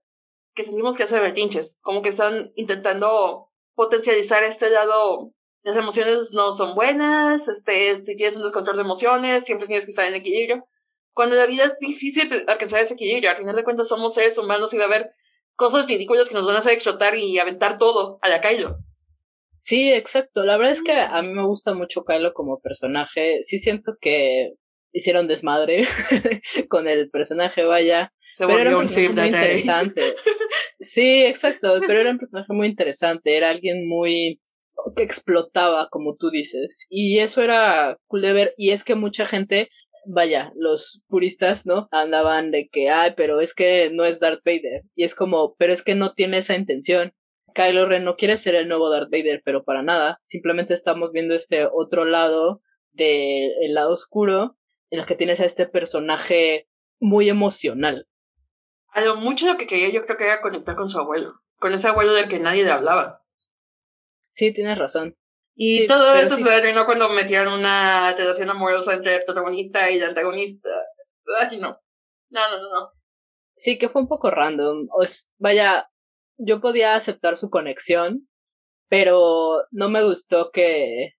que 0.53 0.63
sentimos 0.63 0.95
que 0.95 1.03
hace 1.03 1.19
berrinches, 1.19 1.79
como 1.81 2.03
que 2.03 2.09
están 2.09 2.51
intentando 2.55 3.49
potencializar 3.73 4.43
este 4.43 4.69
lado. 4.69 5.33
Las 5.63 5.77
emociones 5.77 6.31
no 6.33 6.51
son 6.51 6.75
buenas, 6.75 7.47
este, 7.47 7.97
si 8.03 8.15
tienes 8.15 8.37
un 8.37 8.43
descontrol 8.43 8.75
de 8.75 8.83
emociones, 8.83 9.45
siempre 9.45 9.65
tienes 9.65 9.85
que 9.85 9.91
estar 9.91 10.07
en 10.07 10.13
equilibrio. 10.13 10.67
Cuando 11.13 11.35
la 11.35 11.47
vida 11.47 11.63
es 11.63 11.79
difícil 11.79 12.29
alcanzar 12.47 12.81
ese 12.81 12.93
equilibrio, 12.93 13.31
al 13.31 13.37
final 13.37 13.55
de 13.55 13.63
cuentas 13.63 13.87
somos 13.87 14.13
seres 14.13 14.37
humanos 14.37 14.73
y 14.73 14.77
va 14.77 14.83
a 14.83 14.87
haber 14.87 15.11
cosas 15.55 15.87
ridículas 15.87 16.29
que 16.29 16.35
nos 16.35 16.45
van 16.45 16.55
a 16.55 16.59
hacer 16.59 16.73
explotar 16.73 17.15
y 17.15 17.39
aventar 17.39 17.77
todo 17.79 18.19
a 18.21 18.29
la 18.29 18.41
Kylo. 18.41 18.77
Sí, 19.63 19.93
exacto. 19.93 20.43
La 20.43 20.57
verdad 20.57 20.73
es 20.73 20.83
que 20.83 20.91
a 20.91 21.21
mí 21.21 21.29
me 21.29 21.45
gusta 21.45 21.73
mucho 21.73 22.03
Kylo 22.03 22.33
como 22.33 22.59
personaje. 22.59 23.37
Sí 23.43 23.59
siento 23.59 23.95
que 24.01 24.55
hicieron 24.91 25.27
desmadre 25.27 25.85
con 26.69 26.89
el 26.89 27.09
personaje, 27.09 27.63
vaya. 27.63 28.13
Se 28.33 28.45
volvió 28.45 28.79
un, 28.79 28.85
muy 28.85 29.25
interesante. 29.25 30.15
Sí, 30.79 31.23
exacto, 31.23 31.79
pero 31.87 32.01
era 32.01 32.11
un 32.11 32.17
personaje 32.17 32.51
muy 32.51 32.67
interesante, 32.67 33.37
era 33.37 33.51
alguien 33.51 33.87
muy 33.87 34.41
que 34.97 35.03
explotaba, 35.03 35.87
como 35.89 36.17
tú 36.17 36.29
dices. 36.29 36.87
Y 36.89 37.19
eso 37.19 37.41
era 37.41 37.97
cool 38.07 38.21
de 38.21 38.33
ver. 38.33 38.53
Y 38.57 38.71
es 38.71 38.83
que 38.83 38.95
mucha 38.95 39.25
gente, 39.25 39.69
vaya, 40.05 40.51
los 40.57 41.01
puristas, 41.07 41.65
¿no? 41.65 41.87
Andaban 41.91 42.51
de 42.51 42.67
que, 42.69 42.89
ay, 42.89 43.13
pero 43.15 43.39
es 43.39 43.53
que 43.53 43.91
no 43.93 44.03
es 44.03 44.19
Darth 44.19 44.41
Vader. 44.43 44.81
Y 44.93 45.05
es 45.05 45.15
como, 45.15 45.55
pero 45.57 45.71
es 45.71 45.83
que 45.83 45.95
no 45.95 46.13
tiene 46.13 46.39
esa 46.39 46.55
intención. 46.55 47.13
Kylo 47.53 47.87
Ren 47.87 48.03
no 48.03 48.15
quiere 48.15 48.37
ser 48.37 48.55
el 48.55 48.67
nuevo 48.67 48.89
Darth 48.89 49.09
Vader, 49.11 49.41
pero 49.43 49.63
para 49.63 49.83
nada. 49.83 50.21
Simplemente 50.25 50.73
estamos 50.73 51.11
viendo 51.11 51.33
este 51.33 51.67
otro 51.71 52.05
lado 52.05 52.61
del 52.91 53.73
lado 53.73 53.93
oscuro 53.93 54.57
en 54.89 54.99
el 54.99 55.05
que 55.05 55.15
tienes 55.15 55.39
a 55.39 55.45
este 55.45 55.65
personaje 55.65 56.69
muy 56.99 57.29
emocional. 57.29 58.07
Algo 58.89 59.15
mucho 59.15 59.47
lo 59.47 59.57
que 59.57 59.65
quería 59.65 59.89
yo 59.89 60.05
creo 60.05 60.17
que 60.17 60.25
era 60.25 60.41
conectar 60.41 60.75
con 60.75 60.89
su 60.89 60.99
abuelo, 60.99 61.41
con 61.57 61.73
ese 61.73 61.87
abuelo 61.87 62.13
del 62.13 62.27
que 62.27 62.39
nadie 62.39 62.63
le 62.63 62.71
hablaba. 62.71 63.23
Sí, 64.29 64.53
tienes 64.53 64.77
razón. 64.77 65.17
Y 65.55 65.87
todo 65.87 66.15
eso 66.15 66.37
se 66.37 66.43
terminó 66.43 66.85
cuando 66.85 67.09
metieron 67.09 67.53
una 67.53 68.13
relación 68.15 68.49
amorosa 68.49 68.93
entre 68.93 69.15
el 69.15 69.23
protagonista 69.23 69.89
y 69.89 69.97
el 69.97 70.03
antagonista. 70.03 70.69
Ay, 71.39 71.59
no. 71.59 71.79
No, 72.29 72.49
no, 72.49 72.57
no, 72.57 72.91
Sí, 73.55 73.77
que 73.77 73.89
fue 73.89 74.01
un 74.01 74.07
poco 74.07 74.31
random. 74.31 74.87
O 74.91 75.03
vaya, 75.37 75.89
yo 76.45 76.61
podía 76.61 76.95
aceptar 76.95 77.37
su 77.37 77.49
conexión, 77.49 78.27
pero 78.89 79.63
no 79.71 79.89
me 79.89 80.03
gustó 80.03 80.51
que 80.51 81.13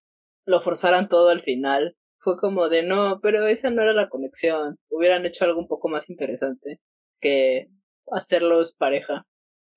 lo 0.45 0.61
forzaran 0.61 1.09
todo 1.09 1.29
al 1.29 1.41
final. 1.43 1.95
Fue 2.19 2.37
como 2.39 2.69
de 2.69 2.83
no, 2.83 3.19
pero 3.21 3.45
esa 3.47 3.69
no 3.69 3.81
era 3.81 3.93
la 3.93 4.09
conexión. 4.09 4.77
Hubieran 4.89 5.25
hecho 5.25 5.45
algo 5.45 5.59
un 5.59 5.67
poco 5.67 5.89
más 5.89 6.09
interesante 6.09 6.79
que 7.21 7.67
hacerlos 8.11 8.75
pareja. 8.75 9.25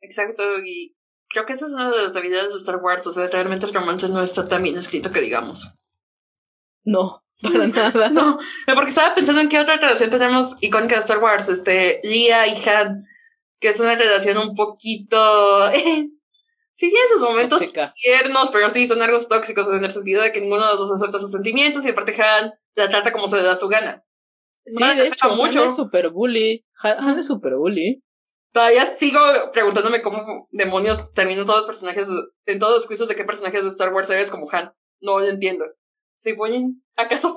Exacto, 0.01 0.43
y 0.65 0.95
creo 1.29 1.47
que 1.47 1.53
esa 1.55 1.67
es 1.67 1.73
una 1.73 1.91
de 1.91 2.03
las 2.03 2.15
debilidades 2.15 2.53
de 2.53 2.59
Star 2.59 2.77
Wars, 2.77 3.07
o 3.07 3.13
sea, 3.13 3.27
realmente 3.29 3.67
el 3.67 3.75
romance 3.75 4.09
no 4.09 4.23
está 4.23 4.49
tan 4.49 4.63
bien 4.63 4.77
escrito 4.77 5.11
que 5.11 5.21
digamos. 5.21 5.75
No, 6.85 7.25
para 7.43 7.67
nada. 7.67 8.09
no, 8.11 8.39
porque 8.75 8.91
estaba 8.91 9.15
pensando 9.15 9.41
en 9.41 9.49
qué 9.49 9.59
otra 9.59 9.77
relación 9.77 10.11
tenemos 10.11 10.57
icónica 10.61 10.97
de 10.97 11.01
Star 11.01 11.19
Wars, 11.19 11.49
este, 11.49 12.01
Leia 12.05 12.47
y 12.47 12.69
Han, 12.69 13.07
que 13.61 13.69
es 13.69 13.81
una 13.81 13.95
relación 13.95 14.39
un 14.39 14.55
poquito... 14.55 15.71
sí 16.79 16.91
tiene 16.91 17.09
sus 17.09 17.21
momentos 17.21 17.63
tiernos, 18.03 18.51
pero 18.53 18.71
sí 18.71 18.87
son 18.87 19.03
algo 19.03 19.19
tóxicos 19.21 19.67
en 19.69 19.85
el 19.85 19.91
sentido 19.91 20.23
de 20.23 20.33
que 20.33 20.41
ninguno 20.41 20.65
de 20.65 20.71
los 20.71 20.79
dos 20.79 20.93
acepta 20.93 21.19
sus 21.19 21.33
sentimientos 21.33 21.85
y 21.85 21.89
aparte 21.89 22.21
Han 22.23 22.53
la 22.77 22.89
trata 22.89 23.13
como 23.13 23.27
se 23.27 23.37
le 23.37 23.43
da 23.43 23.57
su 23.57 23.69
gana. 23.69 24.05
Sí, 24.65 24.85
de 24.85 25.09
hecho, 25.09 25.35
mucho. 25.35 25.63
Han 25.63 25.69
es 25.69 25.77
super 25.77 26.11
bully. 26.11 26.65
Han, 26.83 27.19
es 27.19 27.27
super 27.27 27.57
bully. 27.57 28.05
Todavía 28.53 28.87
sigo 28.87 29.19
preguntándome 29.53 30.03
cómo 30.03 30.49
demonios 30.53 31.13
terminan 31.13 31.47
todos 31.47 31.61
los 31.61 31.67
personajes, 31.67 32.07
en 32.47 32.59
todos 32.59 32.75
los 32.75 32.87
quizzes 32.87 33.09
de 33.09 33.17
qué 33.17 33.25
personajes 33.25 33.63
de 33.63 33.69
Star 33.71 33.93
Wars 33.93 34.11
eres 34.11 34.31
como 34.31 34.49
Han. 34.53 34.73
No 35.01 35.19
lo 35.19 35.27
entiendo. 35.27 35.65
¿Se 36.17 36.35
ponen 36.35 36.83
acaso? 36.97 37.35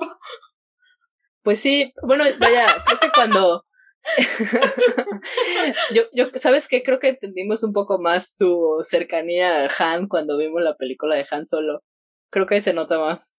Pues 1.42 1.58
sí, 1.58 1.92
bueno, 2.02 2.24
vaya, 2.38 2.66
creo 2.86 3.00
que 3.00 3.10
cuando... 3.10 3.64
yo, 5.94 6.02
yo, 6.12 6.26
¿sabes 6.34 6.68
qué? 6.68 6.82
Creo 6.82 6.98
que 6.98 7.08
entendimos 7.08 7.62
un 7.62 7.72
poco 7.72 7.98
más 7.98 8.34
su 8.36 8.80
cercanía 8.82 9.66
a 9.66 9.70
Han 9.78 10.08
cuando 10.08 10.36
vimos 10.36 10.62
la 10.62 10.76
película 10.76 11.16
de 11.16 11.26
Han 11.30 11.46
Solo. 11.46 11.82
Creo 12.30 12.46
que 12.46 12.60
se 12.60 12.72
nota 12.72 12.98
más. 12.98 13.38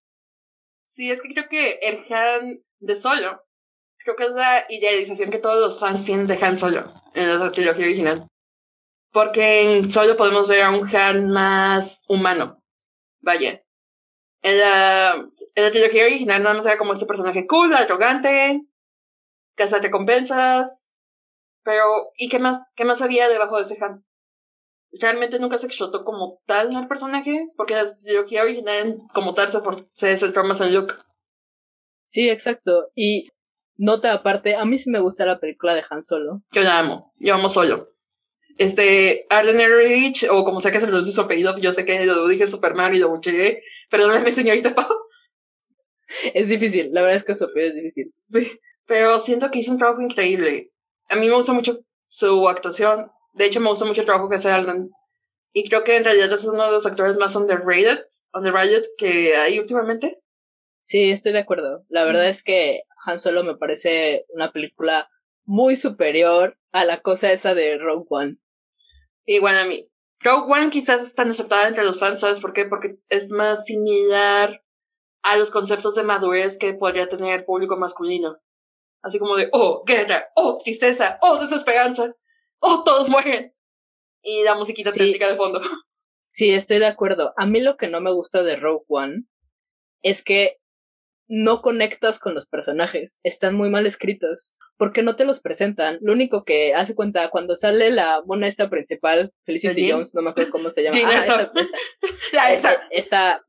Sí, 0.85 1.11
es 1.11 1.21
que 1.21 1.29
creo 1.29 1.49
que 1.49 1.79
el 1.81 1.97
Han 2.13 2.63
de 2.79 2.95
Solo 2.95 3.43
Creo 4.03 4.15
que 4.17 4.25
es 4.25 4.31
la 4.31 4.65
idealización 4.69 5.31
que 5.31 5.37
todos 5.37 5.59
los 5.61 5.79
fans 5.79 6.03
tienen 6.03 6.27
de 6.27 6.37
Han 6.41 6.57
Solo 6.57 6.83
en 7.13 7.39
la 7.39 7.51
trilogía 7.51 7.85
original. 7.85 8.27
Porque 9.11 9.77
en 9.77 9.89
Solo 9.89 10.17
podemos 10.17 10.49
ver 10.49 10.63
a 10.63 10.71
un 10.71 10.87
Han 10.95 11.29
más 11.29 12.01
humano. 12.09 12.61
Vaya. 13.21 13.63
En 14.41 14.59
la, 14.59 15.13
en 15.55 15.63
la 15.63 15.71
trilogía 15.71 16.05
original 16.05 16.43
nada 16.43 16.55
más 16.55 16.65
era 16.65 16.77
como 16.77 16.91
este 16.91 17.05
personaje 17.05 17.47
cool, 17.47 17.73
arrogante, 17.73 18.61
casa 19.55 19.77
de 19.77 19.83
recompensas. 19.83 20.93
Pero, 21.63 21.85
¿y 22.17 22.29
qué 22.29 22.39
más, 22.39 22.65
qué 22.75 22.85
más 22.85 23.01
había 23.01 23.29
debajo 23.29 23.57
de 23.57 23.63
ese 23.63 23.83
Han? 23.83 24.05
Realmente 24.99 25.39
nunca 25.39 25.57
se 25.57 25.65
explotó 25.65 26.03
como 26.03 26.41
tal 26.45 26.75
el 26.75 26.87
personaje, 26.87 27.47
porque 27.55 27.73
la 27.73 27.85
trilogía 27.97 28.43
original 28.43 28.97
como 29.13 29.33
tal 29.33 29.49
se, 29.49 29.59
se 29.91 30.17
centró 30.17 30.43
más 30.43 30.61
en 30.61 30.73
Luke. 30.73 30.93
Sí, 32.05 32.29
exacto. 32.29 32.91
Y 32.93 33.29
Nota 33.75 34.13
aparte, 34.13 34.55
a 34.55 34.65
mí 34.65 34.77
sí 34.77 34.91
me 34.91 34.99
gusta 34.99 35.25
la 35.25 35.39
película 35.39 35.73
de 35.73 35.83
Han 35.89 36.03
Solo. 36.03 36.43
Yo 36.51 36.61
la 36.61 36.79
amo, 36.79 37.13
yo 37.17 37.33
amo 37.33 37.49
Solo. 37.49 37.89
Este, 38.57 39.25
Arden 39.29 39.57
Rich, 39.57 40.27
o 40.29 40.43
como 40.43 40.61
sea 40.61 40.71
que 40.71 40.79
se 40.79 40.87
lo 40.87 40.99
dice 40.99 41.11
su 41.11 41.21
apellido, 41.21 41.57
yo 41.57 41.73
sé 41.73 41.85
que 41.85 42.05
lo 42.05 42.27
dije 42.27 42.45
super 42.45 42.75
mal 42.75 42.93
y 42.93 42.99
lo 42.99 43.09
buchegué, 43.09 43.59
perdóname 43.89 44.31
señorita 44.31 44.75
Pau. 44.75 44.87
Es 46.35 46.49
difícil, 46.49 46.91
la 46.91 47.01
verdad 47.01 47.17
es 47.17 47.23
que 47.23 47.35
su 47.35 47.45
apellido 47.45 47.69
es 47.69 47.75
difícil. 47.75 48.13
Sí, 48.27 48.59
pero 48.85 49.19
siento 49.19 49.51
que 49.51 49.59
hizo 49.59 49.71
un 49.71 49.77
trabajo 49.77 50.01
increíble. 50.01 50.71
A 51.09 51.15
mí 51.15 51.27
me 51.27 51.35
gusta 51.35 51.53
mucho 51.53 51.79
su 52.07 52.47
actuación, 52.47 53.11
de 53.33 53.45
hecho 53.45 53.59
me 53.59 53.69
gusta 53.69 53.85
mucho 53.85 54.01
el 54.01 54.05
trabajo 54.05 54.29
que 54.29 54.35
hace 54.35 54.51
Alden. 54.51 54.91
Y 55.53 55.67
creo 55.69 55.83
que 55.83 55.97
en 55.97 56.03
realidad 56.03 56.31
es 56.31 56.45
uno 56.45 56.65
de 56.65 56.71
los 56.71 56.85
actores 56.85 57.17
más 57.17 57.35
underrated, 57.35 58.05
underrated 58.33 58.83
que 58.97 59.35
hay 59.35 59.59
últimamente. 59.59 60.19
Sí, 60.81 61.11
estoy 61.11 61.31
de 61.31 61.39
acuerdo. 61.39 61.85
La 61.89 62.03
verdad 62.03 62.27
es 62.27 62.43
que 62.43 62.83
Han 63.05 63.19
Solo 63.19 63.43
me 63.43 63.55
parece 63.55 64.25
una 64.29 64.51
película 64.51 65.09
muy 65.45 65.75
superior 65.75 66.57
a 66.71 66.85
la 66.85 67.01
cosa 67.01 67.31
esa 67.31 67.53
de 67.53 67.77
Rogue 67.77 68.07
One. 68.09 68.37
Igual 69.25 69.57
a 69.57 69.65
mí. 69.65 69.89
Rogue 70.21 70.51
One 70.51 70.69
quizás 70.69 71.03
es 71.03 71.15
tan 71.15 71.29
aceptada 71.29 71.67
entre 71.67 71.83
los 71.83 71.99
fans, 71.99 72.21
¿sabes 72.21 72.39
por 72.39 72.53
qué? 72.53 72.65
Porque 72.65 72.97
es 73.09 73.31
más 73.31 73.65
similar 73.65 74.63
a 75.21 75.37
los 75.37 75.51
conceptos 75.51 75.95
de 75.95 76.03
madurez 76.03 76.57
que 76.57 76.73
podría 76.73 77.07
tener 77.07 77.39
el 77.39 77.45
público 77.45 77.77
masculino. 77.77 78.37
Así 79.03 79.19
como 79.19 79.35
de, 79.35 79.49
oh, 79.51 79.83
guerra, 79.85 80.29
oh, 80.35 80.57
tristeza, 80.63 81.19
oh, 81.21 81.37
desesperanza, 81.39 82.15
oh, 82.59 82.83
todos 82.83 83.09
mueren. 83.09 83.53
Y 84.23 84.43
la 84.43 84.55
musiquita 84.55 84.91
sí. 84.91 85.17
de 85.17 85.35
fondo. 85.35 85.61
Sí, 86.31 86.51
estoy 86.51 86.79
de 86.79 86.87
acuerdo. 86.87 87.33
A 87.37 87.45
mí 87.45 87.59
lo 87.59 87.77
que 87.77 87.87
no 87.87 88.01
me 88.01 88.11
gusta 88.11 88.41
de 88.41 88.55
Rogue 88.55 88.85
One 88.87 89.25
es 90.01 90.23
que 90.23 90.57
no 91.27 91.61
conectas 91.61 92.19
con 92.19 92.33
los 92.33 92.47
personajes, 92.47 93.19
están 93.23 93.55
muy 93.55 93.69
mal 93.69 93.85
escritos, 93.85 94.55
porque 94.77 95.03
no 95.03 95.15
te 95.15 95.25
los 95.25 95.41
presentan. 95.41 95.97
Lo 96.01 96.13
único 96.13 96.43
que 96.43 96.73
hace 96.73 96.95
cuenta 96.95 97.29
cuando 97.29 97.55
sale 97.55 97.91
la 97.91 98.21
mona 98.25 98.47
esta 98.47 98.69
principal, 98.69 99.33
Felicity 99.45 99.91
Jones, 99.91 100.13
no 100.15 100.21
me 100.21 100.31
acuerdo 100.31 100.51
cómo 100.51 100.69
se 100.69 100.83
llama. 100.83 100.97
Ah, 101.05 101.51
esa, 102.51 102.81
esta, 102.91 103.45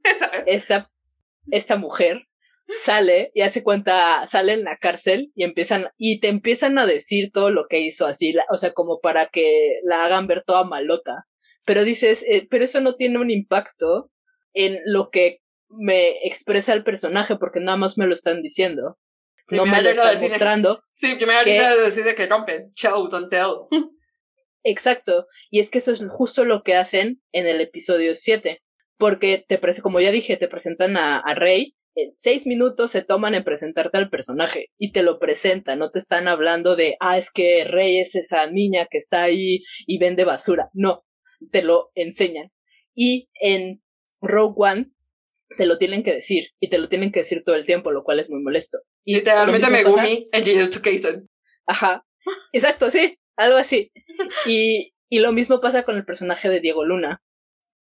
esta, 0.47 0.91
esta 1.51 1.77
mujer 1.77 2.27
sale 2.79 3.31
y 3.35 3.43
hace 3.43 3.63
cuenta, 3.63 4.27
sale 4.27 4.55
en 4.55 4.65
la 4.65 4.79
cárcel 4.79 5.33
y 5.35 5.45
empiezan, 5.45 5.89
y 5.97 6.21
te 6.21 6.29
empiezan 6.29 6.79
a 6.79 6.87
decir 6.87 7.31
todo 7.33 7.51
lo 7.51 7.67
que 7.69 7.81
hizo 7.81 8.07
así, 8.07 8.35
o 8.51 8.57
sea, 8.57 8.73
como 8.73 9.01
para 9.01 9.27
que 9.27 9.81
la 9.85 10.05
hagan 10.05 10.27
ver 10.27 10.43
toda 10.47 10.65
malota. 10.65 11.27
Pero 11.65 11.85
dices, 11.85 12.25
eh, 12.29 12.47
pero 12.51 12.65
eso 12.65 12.81
no 12.81 12.95
tiene 12.95 13.19
un 13.19 13.31
impacto 13.31 14.11
en 14.53 14.81
lo 14.85 15.11
que 15.11 15.41
me 15.69 16.27
expresa 16.27 16.73
el 16.73 16.85
personaje 16.85 17.37
porque 17.37 17.61
nada 17.61 17.77
más 17.77 17.99
me 17.99 18.07
lo 18.07 18.15
están 18.15 18.43
diciendo. 18.43 18.99
no 19.49 19.67
me 19.67 19.83
lo 19.83 19.91
están 19.91 20.21
mostrando. 20.21 20.83
Sí, 20.93 21.15
primero 21.17 21.45
que... 21.45 21.61
decir 21.83 22.15
que 22.15 22.27
rompen. 22.27 22.73
Show, 22.75 23.09
don't 23.09 23.31
tell. 23.31 23.67
Exacto. 24.63 25.27
Y 25.51 25.61
es 25.61 25.71
que 25.71 25.79
eso 25.79 25.93
es 25.93 26.05
justo 26.09 26.45
lo 26.45 26.63
que 26.63 26.75
hacen 26.75 27.21
en 27.33 27.47
el 27.47 27.61
episodio 27.61 28.15
7. 28.15 28.63
Porque 28.97 29.45
te 29.47 29.61
como 29.83 30.01
ya 30.01 30.11
dije, 30.11 30.37
te 30.37 30.49
presentan 30.49 30.97
a, 30.97 31.19
a 31.19 31.35
Rey. 31.35 31.75
En 31.97 32.13
seis 32.17 32.47
minutos 32.47 32.91
se 32.91 33.03
toman 33.03 33.35
en 33.35 33.45
presentarte 33.45 33.99
al 33.99 34.11
personaje 34.11 34.71
y 34.79 34.93
te 34.93 35.03
lo 35.03 35.19
presentan, 35.19 35.79
no 35.79 35.91
te 35.91 35.99
están 35.99 36.27
hablando 36.27 36.75
de, 36.75 36.97
ah, 37.01 37.19
es 37.19 37.31
que 37.31 37.65
Rey 37.65 37.99
es 37.99 38.15
esa 38.17 38.51
niña 38.51 38.89
que 38.91 38.99
está 38.99 39.23
ahí 39.23 39.63
y 39.87 39.99
vende 39.99 40.25
basura. 40.25 40.71
No, 40.73 41.05
te 41.53 41.63
lo 41.63 41.91
enseñan. 41.95 42.51
Y 42.95 43.29
en 43.41 43.83
Rogue 44.21 44.55
One 44.57 44.91
te 45.57 45.67
lo 45.67 45.79
tienen 45.79 46.03
que 46.03 46.13
decir 46.13 46.49
y 46.61 46.69
te 46.69 46.79
lo 46.79 46.89
tienen 46.89 47.13
que 47.13 47.21
decir 47.21 47.43
todo 47.45 47.55
el 47.55 47.67
tiempo, 47.67 47.93
lo 47.93 48.03
cual 48.03 48.19
es 48.19 48.29
muy 48.29 48.43
molesto. 48.43 48.79
Y 49.05 49.15
Literalmente 49.15 49.71
Megumi 49.71 50.29
en 50.33 50.45
Jujutsu 50.45 50.83
Kaisen. 50.83 51.29
Ajá. 51.67 52.05
Exacto, 52.53 52.91
sí, 52.91 53.19
algo 53.37 53.57
así. 53.57 53.93
Y, 54.47 54.95
y 55.09 55.21
lo 55.21 55.33
mismo 55.33 55.61
pasa 55.61 55.85
con 55.85 55.97
el 55.97 56.05
personaje 56.05 56.49
de 56.49 56.61
Diego 56.61 56.85
Luna. 56.85 57.23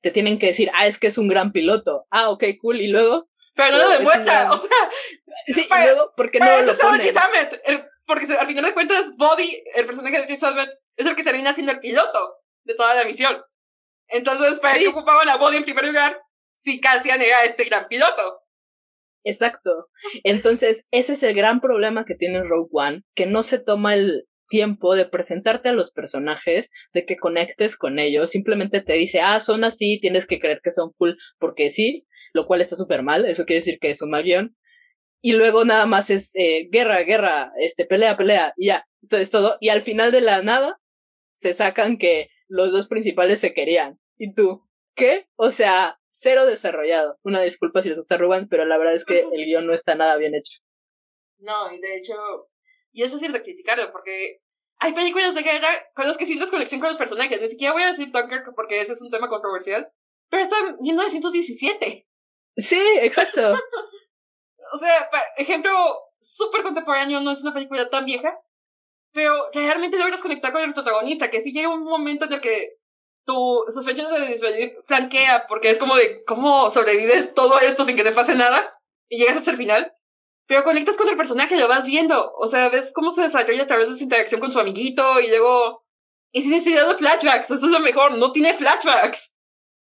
Te 0.02 0.10
tienen 0.10 0.38
que 0.38 0.46
decir, 0.46 0.70
ah, 0.74 0.86
es 0.86 0.98
que 0.98 1.06
es 1.06 1.18
un 1.18 1.28
gran 1.28 1.52
piloto. 1.52 2.06
Ah, 2.10 2.30
ok, 2.30 2.44
cool. 2.60 2.80
Y 2.80 2.88
luego. 2.88 3.28
Pero 3.54 3.76
no 3.76 3.84
lo 3.84 3.90
demuestra. 3.90 4.52
O 4.52 4.58
sea. 4.58 4.90
Sí, 5.46 5.68
y 5.68 5.84
luego, 5.84 6.12
porque 6.16 6.38
no 6.38 6.62
lo 6.62 6.76
ponen? 6.76 7.14
porque 8.06 8.26
al 8.38 8.46
final 8.46 8.64
de 8.64 8.74
cuentas, 8.74 9.12
Bobby, 9.16 9.62
el 9.74 9.86
personaje 9.86 10.20
de 10.20 10.26
Chris 10.26 10.42
es 10.96 11.06
el 11.06 11.16
que 11.16 11.22
termina 11.22 11.52
siendo 11.52 11.72
el 11.72 11.80
piloto 11.80 12.36
de 12.64 12.74
toda 12.74 12.94
la 12.94 13.04
misión. 13.04 13.42
Entonces, 14.08 14.60
¿para 14.60 14.78
qué 14.78 14.88
ocupaban 14.88 15.28
a 15.28 15.36
Bobby 15.36 15.56
en 15.56 15.64
primer 15.64 15.86
lugar? 15.86 16.20
si 16.62 16.80
Cassian 16.80 17.20
era 17.20 17.44
este 17.44 17.64
gran 17.64 17.88
piloto. 17.88 18.40
Exacto. 19.24 19.88
Entonces, 20.24 20.86
ese 20.90 21.12
es 21.12 21.22
el 21.22 21.34
gran 21.34 21.60
problema 21.60 22.04
que 22.04 22.14
tiene 22.14 22.42
Rogue 22.42 22.70
One, 22.72 23.02
que 23.14 23.26
no 23.26 23.42
se 23.42 23.58
toma 23.58 23.94
el 23.94 24.26
tiempo 24.48 24.94
de 24.94 25.06
presentarte 25.06 25.70
a 25.70 25.72
los 25.72 25.92
personajes, 25.92 26.70
de 26.92 27.06
que 27.06 27.16
conectes 27.16 27.76
con 27.76 27.98
ellos, 27.98 28.30
simplemente 28.30 28.82
te 28.82 28.94
dice, 28.94 29.20
ah, 29.20 29.40
son 29.40 29.64
así, 29.64 29.98
tienes 30.00 30.26
que 30.26 30.40
creer 30.40 30.60
que 30.62 30.70
son 30.70 30.90
cool 30.98 31.16
porque 31.38 31.70
sí, 31.70 32.06
lo 32.32 32.46
cual 32.46 32.60
está 32.60 32.76
súper 32.76 33.02
mal, 33.02 33.24
eso 33.26 33.44
quiere 33.44 33.60
decir 33.60 33.78
que 33.78 33.90
es 33.90 34.02
un 34.02 34.10
mal 34.10 34.24
guion. 34.24 34.56
Y 35.20 35.32
luego 35.32 35.64
nada 35.64 35.86
más 35.86 36.10
es 36.10 36.34
eh, 36.36 36.68
guerra, 36.70 37.00
guerra, 37.02 37.52
este, 37.58 37.86
pelea, 37.86 38.16
pelea, 38.16 38.54
y 38.56 38.66
ya, 38.66 38.86
esto 39.02 39.16
es 39.18 39.30
todo. 39.30 39.56
Y 39.60 39.68
al 39.68 39.82
final 39.82 40.10
de 40.10 40.20
la 40.20 40.42
nada 40.42 40.80
se 41.36 41.52
sacan 41.52 41.96
que 41.98 42.28
los 42.48 42.72
dos 42.72 42.88
principales 42.88 43.40
se 43.40 43.54
querían. 43.54 43.98
¿Y 44.16 44.34
tú? 44.34 44.68
¿Qué? 44.94 45.28
O 45.36 45.50
sea, 45.50 45.98
cero 46.10 46.46
desarrollado. 46.46 47.18
Una 47.22 47.40
disculpa 47.42 47.82
si 47.82 47.88
les 47.88 47.98
gusta 47.98 48.16
Ruban, 48.16 48.48
pero 48.48 48.64
la 48.64 48.78
verdad 48.78 48.94
es 48.94 49.04
que 49.04 49.20
el 49.20 49.44
guion 49.44 49.66
no 49.66 49.74
está 49.74 49.94
nada 49.94 50.16
bien 50.16 50.34
hecho. 50.34 50.60
No, 51.38 51.72
y 51.72 51.80
de 51.80 51.96
hecho, 51.96 52.14
y 52.92 53.02
eso 53.02 53.16
es 53.16 53.20
cierto 53.20 53.42
criticarlo, 53.42 53.90
porque 53.90 54.40
hay 54.78 54.92
películas 54.92 55.34
de 55.34 55.42
guerra 55.42 55.68
con 55.94 56.06
las 56.06 56.16
que 56.16 56.26
sientes 56.26 56.50
conexión 56.50 56.80
con 56.80 56.90
los 56.90 56.98
personajes. 56.98 57.40
Ni 57.40 57.48
siquiera 57.48 57.72
voy 57.72 57.82
a 57.82 57.88
decir 57.88 58.10
Dunkirk 58.10 58.54
porque 58.54 58.80
ese 58.80 58.92
es 58.92 59.02
un 59.02 59.10
tema 59.10 59.28
controversial, 59.28 59.90
pero 60.28 60.42
está 60.42 60.56
en 60.58 60.76
1917. 60.80 62.06
Sí, 62.56 62.80
exacto. 63.00 63.54
o 64.72 64.78
sea, 64.78 65.10
ejemplo 65.36 65.70
súper 66.20 66.62
contemporáneo, 66.62 67.20
no 67.20 67.30
es 67.30 67.42
una 67.42 67.54
película 67.54 67.88
tan 67.90 68.04
vieja, 68.04 68.38
pero 69.12 69.50
realmente 69.52 69.98
logras 69.98 70.22
conectar 70.22 70.52
con 70.52 70.62
el 70.62 70.74
protagonista, 70.74 71.30
que 71.30 71.40
si 71.40 71.52
llega 71.52 71.68
un 71.68 71.84
momento 71.84 72.24
en 72.24 72.34
el 72.34 72.40
que 72.40 72.76
tu 73.24 73.64
sospecha 73.68 74.08
de 74.08 74.26
disvenir 74.26 74.76
flanquea, 74.84 75.46
porque 75.46 75.70
es 75.70 75.78
como 75.78 75.96
de 75.96 76.24
cómo 76.24 76.70
sobrevives 76.70 77.34
todo 77.34 77.60
esto 77.60 77.84
sin 77.84 77.96
que 77.96 78.04
te 78.04 78.12
pase 78.12 78.34
nada, 78.34 78.78
y 79.08 79.18
llegas 79.18 79.36
hasta 79.36 79.50
el 79.50 79.56
final, 79.56 79.94
pero 80.46 80.64
conectas 80.64 80.96
con 80.96 81.08
el 81.08 81.16
personaje, 81.16 81.56
lo 81.56 81.68
vas 81.68 81.86
viendo. 81.86 82.32
O 82.36 82.46
sea, 82.46 82.68
ves 82.68 82.92
cómo 82.94 83.10
se 83.10 83.22
desarrolla 83.22 83.62
a 83.62 83.66
través 83.66 83.88
de 83.88 83.96
su 83.96 84.02
interacción 84.02 84.40
con 84.40 84.52
su 84.52 84.60
amiguito 84.60 85.20
y 85.20 85.28
luego. 85.28 85.84
Y 86.32 86.42
sin 86.42 86.50
necesidad 86.50 86.88
de 86.88 86.94
flashbacks, 86.94 87.50
eso 87.50 87.66
es 87.66 87.72
lo 87.72 87.80
mejor, 87.80 88.16
no 88.16 88.32
tiene 88.32 88.54
flashbacks. 88.54 89.32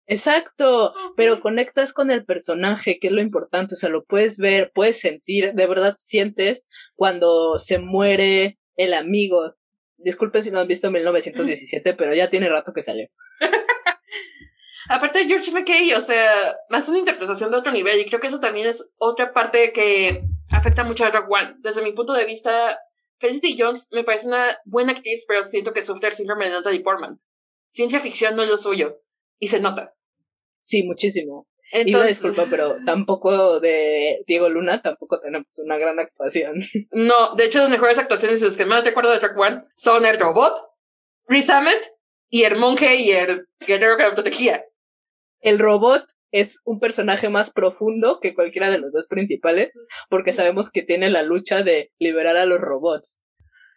Exacto, 0.06 0.92
pero 1.16 1.40
conectas 1.40 1.92
con 1.92 2.10
el 2.10 2.24
personaje, 2.24 2.98
que 2.98 3.06
es 3.06 3.12
lo 3.12 3.22
importante, 3.22 3.74
o 3.74 3.76
sea, 3.76 3.88
lo 3.88 4.04
puedes 4.04 4.36
ver, 4.38 4.72
puedes 4.74 5.00
sentir, 5.00 5.52
de 5.54 5.66
verdad 5.66 5.94
sientes 5.96 6.68
cuando 6.94 7.58
se 7.58 7.78
muere 7.78 8.58
el 8.76 8.94
amigo. 8.94 9.54
Disculpen 9.98 10.42
si 10.42 10.50
no 10.50 10.60
han 10.60 10.68
visto 10.68 10.90
1917, 10.90 11.94
pero 11.94 12.14
ya 12.14 12.28
tiene 12.30 12.48
rato 12.48 12.72
que 12.72 12.82
salió. 12.82 13.08
Aparte 14.88 15.20
de 15.20 15.26
George 15.26 15.52
McKay, 15.52 15.92
o 15.94 16.00
sea, 16.00 16.56
más 16.68 16.88
una 16.88 16.98
interpretación 16.98 17.52
de 17.52 17.58
otro 17.58 17.70
nivel, 17.70 18.00
y 18.00 18.04
creo 18.04 18.18
que 18.18 18.26
eso 18.26 18.40
también 18.40 18.66
es 18.66 18.90
otra 18.96 19.32
parte 19.32 19.72
que 19.72 20.24
afecta 20.50 20.82
mucho 20.82 21.04
a 21.04 21.10
Rock 21.10 21.30
One. 21.30 21.54
Desde 21.60 21.82
mi 21.82 21.92
punto 21.92 22.12
de 22.12 22.24
vista, 22.24 22.78
Felicity 23.20 23.56
Jones 23.56 23.88
me 23.92 24.02
parece 24.02 24.26
una 24.26 24.58
buena 24.64 24.92
actriz, 24.92 25.24
pero 25.28 25.44
siento 25.44 25.72
que 25.72 25.84
sufre 25.84 26.08
el 26.08 26.14
síndrome 26.14 26.46
de 26.46 26.50
Natalie 26.50 26.80
Portman. 26.80 27.18
Ciencia 27.68 28.00
ficción 28.00 28.34
no 28.34 28.42
es 28.42 28.48
lo 28.48 28.58
suyo, 28.58 29.00
y 29.42 29.48
se 29.48 29.61
nota. 29.61 29.94
Sí, 30.62 30.85
muchísimo. 30.85 31.48
Entonces, 31.72 32.11
y 32.11 32.14
disculpa, 32.14 32.46
pero 32.48 32.76
tampoco 32.85 33.59
de 33.59 34.22
Diego 34.26 34.48
Luna, 34.48 34.83
tampoco 34.83 35.18
tenemos 35.20 35.46
una 35.59 35.78
gran 35.78 35.98
actuación. 35.98 36.61
No, 36.92 37.35
de 37.35 37.46
hecho, 37.46 37.59
las 37.59 37.70
mejores 37.70 37.98
actuaciones 37.98 38.40
y 38.40 38.44
las 38.44 38.57
que 38.57 38.66
más 38.66 38.85
recuerdo 38.85 39.11
de 39.11 39.18
Track 39.18 39.37
One 39.37 39.62
son 39.74 40.07
el 40.07 40.18
robot, 40.18 40.55
Ahmed 41.28 41.81
y 42.28 42.44
el 42.44 42.57
monje 42.57 42.96
y 42.96 43.11
el 43.11 43.48
guerrero 43.66 43.96
que 43.96 44.05
lo 44.05 44.14
protegía 44.14 44.64
el 45.42 45.59
robot 45.59 46.07
es 46.31 46.61
un 46.64 46.81
personaje 46.81 47.28
más 47.28 47.52
profundo 47.52 48.20
que 48.20 48.35
cualquiera 48.35 48.70
de 48.70 48.78
los 48.78 48.92
dos 48.92 49.07
principales, 49.07 49.87
porque 50.09 50.33
sabemos 50.33 50.70
que 50.70 50.83
tiene 50.83 51.11
la 51.11 51.22
lucha 51.22 51.62
de 51.62 51.92
liberar 51.98 52.37
a 52.37 52.46
los 52.46 52.61
robots. 52.61 53.20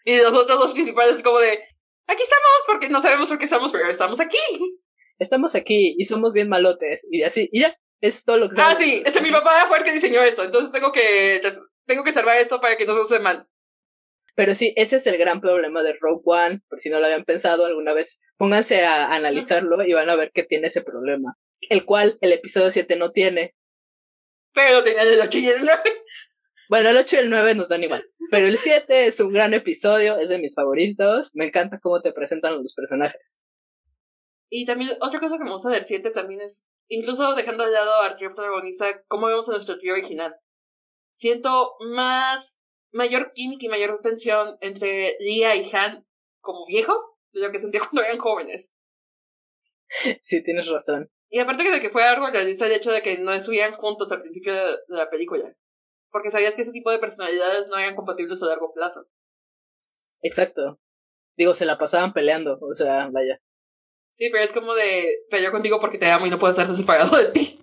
Y 0.06 0.18
los 0.18 0.34
otros 0.34 0.60
dos 0.60 0.74
principales 0.74 1.22
como 1.22 1.40
de, 1.40 1.52
aquí 2.08 2.24
estamos, 2.24 2.64
porque 2.68 2.90
no 2.90 3.02
sabemos 3.02 3.28
por 3.28 3.40
qué 3.40 3.46
estamos, 3.46 3.72
pero 3.72 3.90
estamos 3.90 4.20
aquí. 4.22 4.38
Estamos 5.20 5.56
aquí 5.56 5.96
y 5.98 6.06
somos 6.06 6.34
bien 6.34 6.50
malotes, 6.50 7.08
y 7.10 7.24
así, 7.24 7.50
y 7.52 7.62
ya, 7.62 7.78
es 8.02 8.24
todo 8.24 8.38
lo 8.38 8.50
que 8.50 8.56
Ah, 8.60 8.76
sí, 8.80 9.02
este, 9.06 9.22
mi 9.22 9.32
papá 9.32 9.66
fue 9.68 9.78
el 9.78 9.84
que 9.84 9.94
diseñó 9.94 10.22
esto, 10.22 10.44
entonces 10.44 10.72
tengo 10.72 10.92
que, 10.92 11.42
tengo 11.86 12.04
que 12.04 12.12
salvar 12.12 12.38
esto 12.38 12.60
para 12.60 12.76
que 12.76 12.86
no 12.86 12.94
se 12.94 13.02
use 13.02 13.20
mal. 13.20 13.48
Pero 14.36 14.54
sí, 14.54 14.74
ese 14.76 14.98
es 14.98 15.08
el 15.08 15.18
gran 15.18 15.40
problema 15.40 15.82
de 15.82 15.94
Rogue 16.00 16.24
One, 16.26 16.62
por 16.68 16.82
si 16.82 16.90
no 16.90 17.00
lo 17.00 17.06
habían 17.06 17.24
pensado 17.24 17.66
alguna 17.66 17.94
vez, 17.94 18.22
pónganse 18.38 18.84
a 18.84 19.14
analizarlo 19.14 19.82
y 19.86 19.94
van 19.94 20.10
a 20.10 20.16
ver 20.16 20.32
que 20.34 20.44
tiene 20.44 20.68
ese 20.68 20.82
problema 20.82 21.38
el 21.70 21.86
cual 21.86 22.18
el 22.22 22.32
episodio 22.32 22.72
7 22.72 22.96
no 22.96 23.12
tiene. 23.12 23.56
Pero 24.54 24.84
tenía 24.84 25.04
el 25.04 25.20
8 25.20 25.38
y 25.38 25.48
el 25.48 25.62
9. 25.62 25.82
Bueno, 26.70 26.90
el 26.90 26.98
8 26.98 27.16
y 27.16 27.20
el 27.20 27.30
9 27.30 27.56
nos 27.56 27.70
dan 27.70 27.84
igual. 27.84 28.06
Pero 28.32 28.48
el 28.48 28.58
7 28.58 29.08
es 29.08 29.20
un 29.20 29.32
gran 29.32 29.54
episodio, 29.54 30.18
es 30.18 30.30
de 30.30 30.40
mis 30.40 30.56
favoritos. 30.56 31.32
Me 31.36 31.46
encanta 31.46 31.80
cómo 31.80 32.02
te 32.02 32.12
presentan 32.12 32.62
los 32.62 32.74
personajes. 32.74 33.42
Y 34.58 34.66
también, 34.66 34.92
otra 35.02 35.20
cosa 35.20 35.38
que 35.38 35.44
me 35.44 35.52
gusta 35.52 35.68
del 35.68 35.84
7 35.84 36.12
también 36.12 36.40
es, 36.40 36.66
incluso 36.88 37.36
dejando 37.36 37.66
de 37.66 37.72
lado 37.72 38.02
a 38.04 38.16
trío 38.16 38.34
protagonista, 38.34 39.04
cómo 39.10 39.28
vemos 39.28 39.50
a 39.50 39.52
nuestro 39.52 39.78
trío 39.78 39.92
original. 39.92 40.34
Siento 41.12 41.76
más, 41.82 42.58
mayor 42.94 43.34
química 43.34 43.66
y 43.66 43.68
mayor 43.70 44.00
tensión 44.02 44.56
entre 44.62 45.18
Lia 45.20 45.58
y 45.58 45.70
Han 45.76 46.08
como 46.40 46.66
viejos 46.66 47.16
de 47.34 47.42
lo 47.42 47.52
que 47.52 47.60
sentía 47.60 47.82
cuando 47.90 48.04
eran 48.04 48.18
jóvenes. 48.18 48.72
Sí, 50.22 50.42
tienes 50.42 50.68
razón. 50.68 51.12
Y 51.28 51.40
aparte 51.40 51.70
de 51.70 51.82
que 51.82 51.90
fue 51.90 52.06
algo 52.06 52.28
realista 52.28 52.66
el 52.66 52.72
hecho 52.72 52.94
de 52.94 53.02
que 53.02 53.18
no 53.18 53.34
estuvieran 53.34 53.74
juntos 53.74 54.10
al 54.14 54.22
principio 54.22 54.54
de, 54.54 54.78
la 54.88 55.10
película. 55.10 55.54
Porque 56.12 56.32
sabías 56.32 56.56
que 56.56 56.62
ese 56.62 56.72
tipo 56.72 56.92
de 56.92 57.00
personalidades 57.00 57.68
no 57.68 57.78
eran 57.78 57.98
compatibles 57.98 58.42
a 58.42 58.46
largo 58.46 58.72
plazo. 58.74 59.06
Exacto. 60.22 60.80
Digo, 61.36 61.54
se 61.54 61.66
la 61.66 61.78
pasaban 61.78 62.14
peleando, 62.14 62.58
o 62.62 62.74
sea, 62.74 63.10
vaya. 63.12 63.42
Sí, 64.16 64.30
pero 64.32 64.46
es 64.46 64.54
como 64.54 64.74
de 64.74 65.26
peleo 65.30 65.52
contigo 65.52 65.80
porque 65.82 65.98
te 65.98 66.10
amo 66.10 66.26
y 66.26 66.30
no 66.30 66.40
puedo 66.40 66.52
estar 66.52 66.74
separado 66.74 67.18
de 67.18 67.26
ti. 67.26 67.60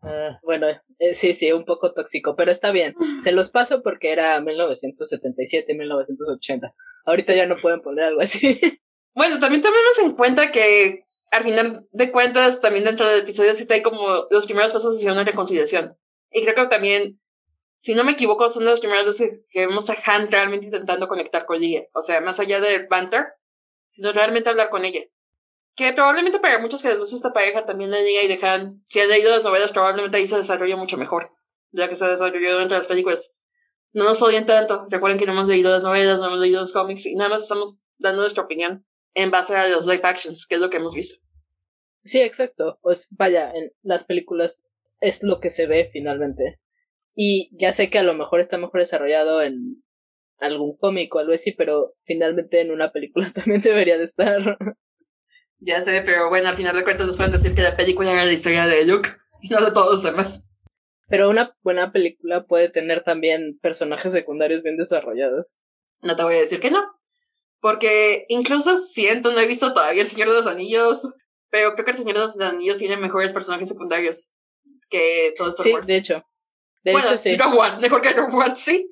Uh, 0.00 0.34
bueno, 0.44 0.68
eh, 1.00 1.14
sí, 1.16 1.32
sí, 1.32 1.50
un 1.50 1.64
poco 1.64 1.92
tóxico, 1.92 2.36
pero 2.36 2.52
está 2.52 2.70
bien. 2.70 2.94
Se 3.24 3.32
los 3.32 3.50
paso 3.50 3.82
porque 3.82 4.12
era 4.12 4.40
1977, 4.40 5.74
1980. 5.74 6.72
Ahorita 7.04 7.34
ya 7.34 7.46
no 7.46 7.56
pueden 7.60 7.82
poner 7.82 8.04
algo 8.06 8.20
así. 8.20 8.60
Bueno, 9.14 9.38
también 9.38 9.60
tomemos 9.60 9.98
en 10.02 10.12
cuenta 10.12 10.50
que 10.50 11.04
al 11.30 11.42
final 11.42 11.86
de 11.92 12.10
cuentas, 12.10 12.62
también 12.62 12.84
dentro 12.86 13.06
del 13.06 13.20
episodio 13.20 13.54
7 13.54 13.74
hay 13.74 13.82
como 13.82 14.26
los 14.30 14.46
primeros 14.46 14.72
pasos 14.72 14.96
hacia 14.96 15.12
una 15.12 15.22
reconciliación. 15.22 15.98
Y 16.30 16.40
creo 16.44 16.54
que 16.54 16.66
también, 16.68 17.20
si 17.78 17.94
no 17.94 18.04
me 18.04 18.12
equivoco, 18.12 18.50
son 18.50 18.64
los 18.64 18.80
primeros 18.80 19.04
veces 19.04 19.50
que 19.52 19.66
vemos 19.66 19.90
a 19.90 19.96
Han 20.06 20.30
realmente 20.30 20.64
intentando 20.64 21.08
conectar 21.08 21.44
con 21.44 21.62
ella. 21.62 21.82
O 21.92 22.00
sea, 22.00 22.22
más 22.22 22.40
allá 22.40 22.58
del 22.58 22.86
banter, 22.86 23.26
sino 23.90 24.12
realmente 24.12 24.48
hablar 24.48 24.70
con 24.70 24.86
ella. 24.86 25.02
Que 25.74 25.92
probablemente 25.92 26.38
para 26.38 26.58
muchos 26.58 26.82
que 26.82 26.88
les 26.88 26.98
gusta 26.98 27.16
esta 27.16 27.32
pareja 27.32 27.64
también 27.64 27.90
la 27.90 28.00
llega 28.00 28.22
y 28.22 28.28
dejan, 28.28 28.84
si 28.88 29.00
han 29.00 29.08
leído 29.08 29.30
las 29.30 29.44
novelas, 29.44 29.72
probablemente 29.72 30.18
ahí 30.18 30.26
se 30.26 30.36
desarrolla 30.36 30.76
mucho 30.76 30.98
mejor, 30.98 31.32
ya 31.70 31.88
que 31.88 31.96
se 31.96 32.06
desarrolló 32.06 32.58
de 32.58 32.68
las 32.68 32.86
películas. 32.86 33.32
No 33.92 34.04
nos 34.04 34.20
odien 34.22 34.46
tanto, 34.46 34.86
recuerden 34.90 35.18
que 35.18 35.26
no 35.26 35.32
hemos 35.32 35.48
leído 35.48 35.70
las 35.70 35.82
novelas, 35.82 36.18
no 36.18 36.26
hemos 36.26 36.40
leído 36.40 36.60
los 36.60 36.72
cómics 36.72 37.06
y 37.06 37.14
nada 37.14 37.30
más 37.30 37.42
estamos 37.42 37.82
dando 37.98 38.22
nuestra 38.22 38.44
opinión 38.44 38.86
en 39.14 39.30
base 39.30 39.54
a 39.56 39.68
los 39.68 39.86
live 39.86 40.02
actions, 40.04 40.46
que 40.46 40.56
es 40.56 40.60
lo 40.60 40.70
que 40.70 40.78
hemos 40.78 40.94
visto. 40.94 41.20
Sí, 42.04 42.20
exacto. 42.20 42.78
Pues 42.82 43.08
vaya, 43.12 43.50
en 43.50 43.72
las 43.82 44.04
películas 44.04 44.68
es 45.00 45.22
lo 45.22 45.40
que 45.40 45.50
se 45.50 45.66
ve 45.66 45.90
finalmente. 45.92 46.60
Y 47.14 47.50
ya 47.56 47.72
sé 47.72 47.90
que 47.90 47.98
a 47.98 48.02
lo 48.02 48.14
mejor 48.14 48.40
está 48.40 48.56
mejor 48.56 48.80
desarrollado 48.80 49.42
en 49.42 49.82
algún 50.38 50.76
cómic 50.76 51.14
o 51.14 51.18
algo 51.18 51.32
así, 51.32 51.52
pero 51.52 51.94
finalmente 52.04 52.60
en 52.60 52.70
una 52.70 52.92
película 52.92 53.32
también 53.34 53.60
debería 53.62 53.98
de 53.98 54.04
estar. 54.04 54.58
Ya 55.64 55.80
sé, 55.80 56.02
pero 56.04 56.28
bueno, 56.28 56.48
al 56.48 56.56
final 56.56 56.74
de 56.74 56.82
cuentas 56.82 57.06
nos 57.06 57.16
pueden 57.16 57.32
decir 57.32 57.54
que 57.54 57.62
la 57.62 57.76
película 57.76 58.12
era 58.12 58.24
la 58.24 58.32
historia 58.32 58.66
de 58.66 58.84
Luke 58.84 59.10
y 59.40 59.48
no 59.48 59.60
de 59.64 59.70
todos 59.70 59.92
los 59.92 60.02
demás. 60.02 60.42
Pero 61.08 61.30
una 61.30 61.56
buena 61.62 61.92
película 61.92 62.46
puede 62.46 62.68
tener 62.68 63.04
también 63.04 63.60
personajes 63.62 64.12
secundarios 64.12 64.64
bien 64.64 64.76
desarrollados. 64.76 65.60
No 66.00 66.16
te 66.16 66.24
voy 66.24 66.34
a 66.34 66.40
decir 66.40 66.58
que 66.58 66.72
no. 66.72 66.82
Porque 67.60 68.24
incluso 68.28 68.76
siento, 68.76 69.30
no 69.30 69.38
he 69.38 69.46
visto 69.46 69.72
todavía 69.72 70.02
El 70.02 70.08
Señor 70.08 70.30
de 70.30 70.34
los 70.34 70.48
Anillos, 70.48 71.08
pero 71.48 71.74
creo 71.74 71.84
que 71.84 71.92
El 71.92 71.96
Señor 71.96 72.16
de 72.16 72.22
los 72.22 72.40
Anillos 72.40 72.78
tiene 72.78 72.96
mejores 72.96 73.32
personajes 73.32 73.68
secundarios 73.68 74.32
que 74.88 75.32
todos 75.36 75.60
Star 75.60 75.84
sí, 75.84 75.92
de 75.92 75.98
hecho. 75.98 76.24
De 76.82 76.90
bueno, 76.90 77.08
hecho, 77.10 77.18
sí. 77.18 77.36
One, 77.40 77.78
mejor 77.78 78.00
que 78.00 78.10
Rogue 78.10 78.36
One, 78.36 78.56
sí. 78.56 78.90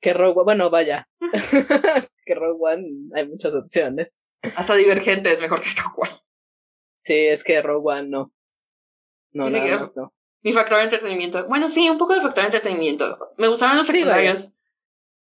Que 0.00 0.12
Rogue 0.12 0.40
One, 0.40 0.44
bueno, 0.44 0.70
vaya. 0.70 1.08
que 2.24 2.34
Rogue 2.34 2.58
One 2.60 3.10
hay 3.14 3.28
muchas 3.28 3.54
opciones. 3.54 4.12
Hasta 4.56 4.74
Divergente 4.74 5.32
es 5.32 5.40
mejor 5.40 5.60
que 5.60 5.68
Rogue 5.82 6.08
One. 6.10 6.20
Sí, 7.00 7.14
es 7.14 7.44
que 7.44 7.60
Rogue 7.62 7.98
One 7.98 8.08
no. 8.08 8.32
No, 9.32 9.44
Ni 9.46 9.60
nada 9.60 9.80
más 9.80 9.96
no. 9.96 10.14
Mi 10.42 10.52
factor 10.52 10.78
de 10.78 10.84
entretenimiento. 10.84 11.46
Bueno, 11.46 11.68
sí, 11.68 11.88
un 11.88 11.98
poco 11.98 12.14
de 12.14 12.20
factor 12.20 12.42
de 12.42 12.46
entretenimiento. 12.46 13.34
Me 13.36 13.48
gustaron 13.48 13.76
los 13.76 13.86
secundarios. 13.86 14.50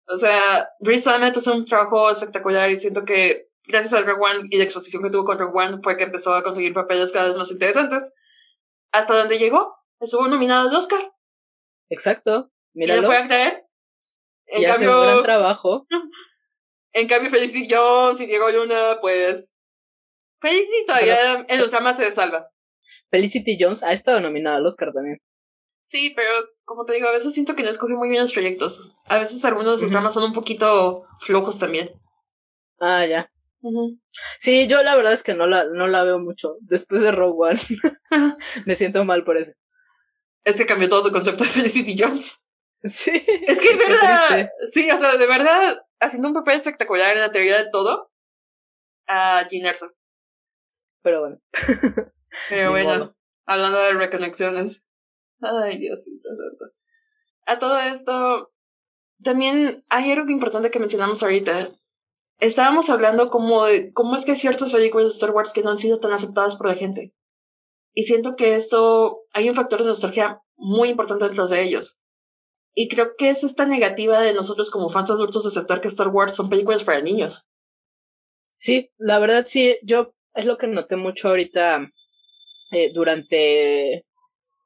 O 0.07 0.17
sea, 0.17 0.69
Riz 0.81 1.07
Ahmed 1.07 1.37
hace 1.37 1.51
un 1.51 1.65
trabajo 1.65 2.11
espectacular 2.11 2.71
y 2.71 2.79
siento 2.79 3.05
que 3.05 3.51
gracias 3.67 3.93
a 3.95 4.01
Rogue 4.01 4.21
One 4.21 4.49
y 4.51 4.59
la 4.59 4.65
exposición 4.65 5.03
que 5.03 5.11
tuvo 5.11 5.25
con 5.25 5.39
Rogue 5.39 5.59
One 5.59 5.81
fue 5.83 5.97
que 5.97 6.05
empezó 6.05 6.35
a 6.35 6.43
conseguir 6.43 6.75
papeles 6.75 7.13
cada 7.13 7.27
vez 7.27 7.37
más 7.37 7.51
interesantes. 7.51 8.15
Hasta 8.93 9.17
donde 9.17 9.39
llegó, 9.39 9.77
estuvo 10.01 10.27
nominado 10.29 10.69
al 10.69 10.75
Oscar. 10.75 11.13
Exacto. 11.89 12.51
¿Quién 12.75 13.05
fue 13.05 13.17
a 13.17 13.27
creer? 13.27 13.70
En 14.51 14.63
y 14.63 14.65
cambio, 14.65 14.93
hace 14.93 15.01
un 15.01 15.07
gran 15.07 15.23
trabajo. 15.23 15.87
En 16.93 17.07
cambio, 17.07 17.31
Felicity 17.31 17.73
Jones 17.73 18.21
y 18.21 18.27
Diego 18.27 18.51
Luna, 18.51 18.99
pues. 19.01 19.55
Felicity 20.41 20.87
todavía 20.87 21.47
en 21.49 21.61
los 21.61 21.71
dramas 21.71 21.97
se 21.97 22.11
salva. 22.11 22.51
Felicity 23.11 23.57
Jones 23.61 23.85
ha 23.85 23.93
estado 23.93 24.19
nominada 24.19 24.57
al 24.57 24.67
Oscar 24.67 24.93
también. 24.93 25.19
Sí, 25.85 26.13
pero 26.17 26.31
como 26.65 26.85
te 26.85 26.95
digo, 26.95 27.09
a 27.09 27.13
veces 27.13 27.33
siento 27.33 27.55
que 27.55 27.63
no 27.63 27.71
escoge 27.71 27.95
muy 27.95 28.09
bien 28.09 28.23
los 28.23 28.33
proyectos. 28.33 28.93
A 29.07 29.19
veces 29.19 29.45
algunos 29.45 29.75
de 29.75 29.79
sus 29.79 29.93
dramas 29.93 30.15
son 30.15 30.25
un 30.25 30.33
poquito 30.33 31.07
flojos 31.21 31.59
también. 31.59 31.91
Ah, 32.81 33.07
ya. 33.07 33.31
Sí, 34.39 34.67
yo 34.69 34.83
la 34.83 34.97
verdad 34.97 35.13
es 35.13 35.23
que 35.23 35.35
no 35.35 35.47
la, 35.47 35.65
no 35.65 35.87
la 35.87 36.05
veo 36.05 36.19
mucho. 36.19 36.57
Después 36.61 37.03
de 37.03 37.13
Rogue 37.13 37.51
One, 37.51 37.61
me 38.67 38.75
siento 38.75 39.05
mal 39.05 39.25
por 39.25 39.37
eso. 39.37 39.53
Es 40.45 40.57
que 40.57 40.67
cambió 40.67 40.89
todo 40.89 41.05
tu 41.05 41.13
concepto 41.13 41.45
de 41.45 41.51
Felicity 41.51 41.97
Jones. 41.99 42.43
Sí. 42.85 43.11
Es 43.47 43.61
que 43.61 43.69
es 43.69 43.79
verdad. 43.79 44.51
Sí, 44.73 44.91
o 44.91 44.99
sea, 44.99 45.17
de 45.17 45.27
verdad, 45.27 45.83
haciendo 46.01 46.29
un 46.29 46.35
papel 46.35 46.57
espectacular 46.57 47.15
en 47.15 47.21
la 47.21 47.31
teoría 47.31 47.59
de 47.59 47.69
todo 47.71 48.11
a 49.07 49.47
Jean 49.49 49.67
Erso. 49.67 49.93
Pero 51.03 51.21
bueno. 51.21 51.41
Pero 52.49 52.71
bueno, 52.71 53.17
hablando 53.45 53.81
de 53.81 53.93
reconexiones. 53.95 54.87
Ay, 55.41 55.79
Diosito 55.79 56.29
A 57.47 57.59
todo 57.59 57.79
esto, 57.79 58.53
también 59.23 59.85
hay 59.89 60.13
algo 60.13 60.31
importante 60.31 60.71
que 60.71 60.79
mencionamos 60.79 61.23
ahorita. 61.23 61.71
Estábamos 62.39 62.89
hablando 62.89 63.29
como 63.29 63.65
de 63.65 63.93
cómo 63.93 64.17
es 64.17 64.25
que 64.25 64.33
hay 64.33 64.39
ciertas 64.39 64.73
películas 64.73 65.07
de 65.07 65.13
Star 65.13 65.31
Wars 65.31 65.53
que 65.53 65.63
no 65.63 65.71
han 65.71 65.79
sido 65.79 65.99
tan 65.99 66.13
aceptadas 66.13 66.57
por 66.57 66.69
la 66.69 66.75
gente. 66.75 67.15
Y 67.93 68.05
siento 68.05 68.37
que 68.37 68.57
esto, 68.57 69.25
hay 69.33 69.49
un 69.49 69.57
factor 69.57 69.81
de 69.81 69.89
nostalgia 69.89 70.41
muy 70.57 70.91
importante 70.91 71.27
dentro 71.27 71.49
de 71.49 71.63
ellos. 71.63 72.00
Y 72.75 72.89
creo 72.89 73.15
que 73.17 73.31
es 73.31 73.43
esta 73.45 73.67
negativa 73.67 74.21
de 74.21 74.33
nosotros 74.33 74.71
como 74.71 74.89
fans 74.89 75.11
adultos 75.11 75.47
aceptar 75.47 75.81
que 75.81 75.89
Star 75.89 76.09
Wars 76.09 76.35
son 76.35 76.49
películas 76.49 76.85
para 76.85 77.01
niños. 77.01 77.47
Sí, 78.57 78.91
la 78.99 79.19
verdad 79.19 79.45
sí, 79.47 79.79
yo 79.83 80.13
es 80.35 80.45
lo 80.45 80.59
que 80.59 80.67
noté 80.67 80.97
mucho 80.97 81.29
ahorita 81.29 81.91
eh, 82.73 82.93
durante 82.93 84.07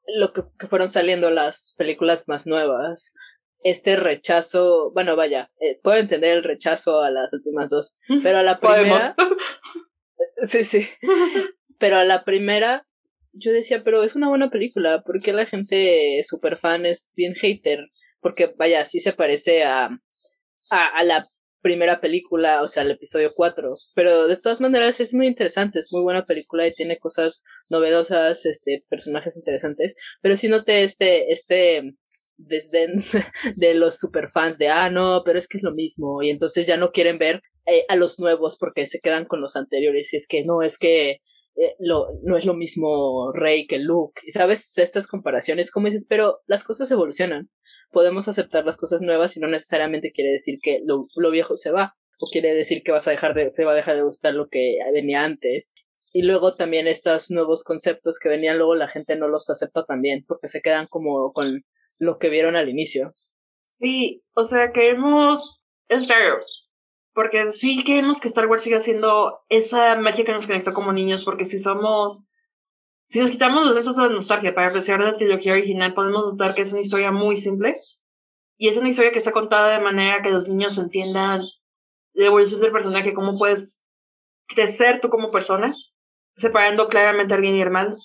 lo 0.07 0.33
que, 0.33 0.43
fueron 0.67 0.89
saliendo 0.89 1.31
las 1.31 1.75
películas 1.77 2.27
más 2.27 2.45
nuevas. 2.45 3.15
Este 3.63 3.95
rechazo, 3.95 4.91
bueno, 4.91 5.15
vaya, 5.15 5.51
eh, 5.59 5.79
puedo 5.81 5.97
entender 5.97 6.37
el 6.37 6.43
rechazo 6.43 7.01
a 7.01 7.09
las 7.09 7.33
últimas 7.33 7.71
dos, 7.71 7.97
pero 8.23 8.39
a 8.39 8.43
la 8.43 8.59
primera... 8.59 9.15
sí, 10.43 10.63
sí. 10.63 10.87
Pero 11.79 11.97
a 11.97 12.03
la 12.03 12.23
primera 12.23 12.85
yo 13.35 13.51
decía, 13.51 13.83
pero 13.83 14.03
es 14.03 14.15
una 14.15 14.29
buena 14.29 14.49
película, 14.49 15.01
¿por 15.03 15.21
qué 15.21 15.33
la 15.33 15.45
gente 15.45 16.21
super 16.23 16.57
fan 16.57 16.85
es 16.85 17.11
bien 17.15 17.35
hater? 17.35 17.87
Porque, 18.21 18.53
vaya, 18.57 18.85
sí 18.85 18.99
se 18.99 19.13
parece 19.13 19.63
a, 19.63 19.89
a, 20.71 20.87
a 20.97 21.03
la 21.03 21.27
primera 21.65 21.99
película, 21.99 22.61
o 22.61 22.67
sea, 22.67 22.83
el 22.83 22.91
episodio 22.91 23.31
4, 23.35 23.75
pero 23.95 24.27
de 24.27 24.37
todas 24.37 24.61
maneras 24.61 24.99
es 24.99 25.15
muy 25.15 25.25
interesante, 25.25 25.79
es 25.79 25.87
muy 25.91 26.03
buena 26.03 26.21
película 26.21 26.67
y 26.67 26.75
tiene 26.75 26.99
cosas 26.99 27.43
novedosas, 27.71 28.45
este, 28.45 28.85
personajes 28.87 29.35
interesantes, 29.35 29.95
pero 30.21 30.37
sí 30.37 30.47
noté 30.47 30.83
este, 30.83 31.31
este 31.33 31.95
desde 32.37 32.87
de 33.55 33.73
los 33.73 33.97
superfans 33.97 34.59
de, 34.59 34.67
ah, 34.67 34.91
no, 34.91 35.23
pero 35.25 35.39
es 35.39 35.47
que 35.47 35.57
es 35.57 35.63
lo 35.63 35.73
mismo, 35.73 36.21
y 36.21 36.29
entonces 36.29 36.67
ya 36.67 36.77
no 36.77 36.91
quieren 36.91 37.17
ver 37.17 37.41
eh, 37.65 37.83
a 37.89 37.95
los 37.95 38.19
nuevos 38.19 38.57
porque 38.59 38.85
se 38.85 38.99
quedan 38.99 39.25
con 39.25 39.41
los 39.41 39.55
anteriores, 39.55 40.13
y 40.13 40.17
es 40.17 40.27
que 40.27 40.45
no, 40.45 40.61
es 40.61 40.77
que 40.77 41.21
eh, 41.55 41.75
lo, 41.79 42.07
no 42.23 42.37
es 42.37 42.45
lo 42.45 42.53
mismo 42.53 43.31
Rey 43.33 43.67
que 43.67 43.79
Luke. 43.79 44.21
Sabes, 44.33 44.77
estas 44.77 45.07
comparaciones, 45.07 45.71
como 45.71 45.87
dices, 45.87 46.05
pero 46.07 46.41
las 46.47 46.63
cosas 46.63 46.89
evolucionan. 46.91 47.49
Podemos 47.91 48.27
aceptar 48.27 48.65
las 48.65 48.77
cosas 48.77 49.01
nuevas 49.01 49.37
y 49.37 49.39
no 49.39 49.47
necesariamente 49.47 50.11
quiere 50.11 50.31
decir 50.31 50.59
que 50.61 50.81
lo, 50.85 51.05
lo 51.15 51.31
viejo 51.31 51.57
se 51.57 51.71
va. 51.71 51.95
O 52.19 52.29
quiere 52.31 52.53
decir 52.53 52.81
que 52.83 52.91
vas 52.91 53.07
a 53.07 53.11
dejar 53.11 53.33
de, 53.33 53.51
te 53.51 53.65
va 53.65 53.73
a 53.73 53.75
dejar 53.75 53.95
de 53.95 54.03
gustar 54.03 54.33
lo 54.33 54.47
que 54.49 54.77
venía 54.93 55.23
antes. 55.23 55.73
Y 56.13 56.21
luego 56.21 56.55
también 56.55 56.87
estos 56.87 57.29
nuevos 57.29 57.63
conceptos 57.63 58.19
que 58.19 58.29
venían 58.29 58.57
luego 58.57 58.75
la 58.75 58.87
gente 58.87 59.17
no 59.17 59.27
los 59.27 59.49
acepta 59.49 59.83
también, 59.85 60.23
porque 60.25 60.47
se 60.47 60.61
quedan 60.61 60.87
como 60.87 61.31
con 61.31 61.65
lo 61.99 62.17
que 62.17 62.29
vieron 62.29 62.55
al 62.55 62.69
inicio. 62.69 63.11
Sí, 63.79 64.23
o 64.33 64.45
sea, 64.45 64.71
queremos 64.71 65.61
Star 65.89 66.35
porque 67.15 67.53
sí 67.53 67.81
queremos 67.85 68.19
que 68.19 68.27
Star 68.27 68.45
Wars 68.47 68.61
siga 68.61 68.81
siendo 68.81 69.39
esa 69.47 69.95
magia 69.95 70.25
que 70.25 70.33
nos 70.33 70.47
conectó 70.47 70.73
como 70.73 70.91
niños, 70.91 71.23
porque 71.23 71.45
si 71.45 71.59
somos, 71.59 72.25
si 73.07 73.21
nos 73.21 73.31
quitamos 73.31 73.65
los 73.65 73.73
dentro 73.73 73.93
de 73.93 74.13
nostalgia 74.13 74.53
para 74.53 74.67
apreciar 74.67 74.99
la 74.99 75.13
trilogía 75.13 75.53
original, 75.53 75.93
podemos 75.93 76.25
notar 76.25 76.53
que 76.53 76.63
es 76.63 76.73
una 76.73 76.81
historia 76.81 77.13
muy 77.13 77.37
simple. 77.37 77.77
Y 78.57 78.67
es 78.67 78.75
una 78.75 78.89
historia 78.89 79.13
que 79.13 79.19
está 79.19 79.31
contada 79.31 79.69
de 79.71 79.79
manera 79.79 80.21
que 80.21 80.29
los 80.29 80.49
niños 80.49 80.77
entiendan 80.77 81.41
la 82.13 82.25
evolución 82.25 82.59
del 82.59 82.73
personaje, 82.73 83.13
cómo 83.13 83.37
puedes 83.37 83.81
crecer 84.47 84.99
tú 84.99 85.07
como 85.07 85.31
persona, 85.31 85.73
separando 86.35 86.89
claramente 86.89 87.33
a 87.33 87.37
bien 87.37 87.55
y 87.55 87.65
mal 87.65 87.95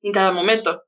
en 0.00 0.12
cada 0.12 0.32
momento. 0.32 0.82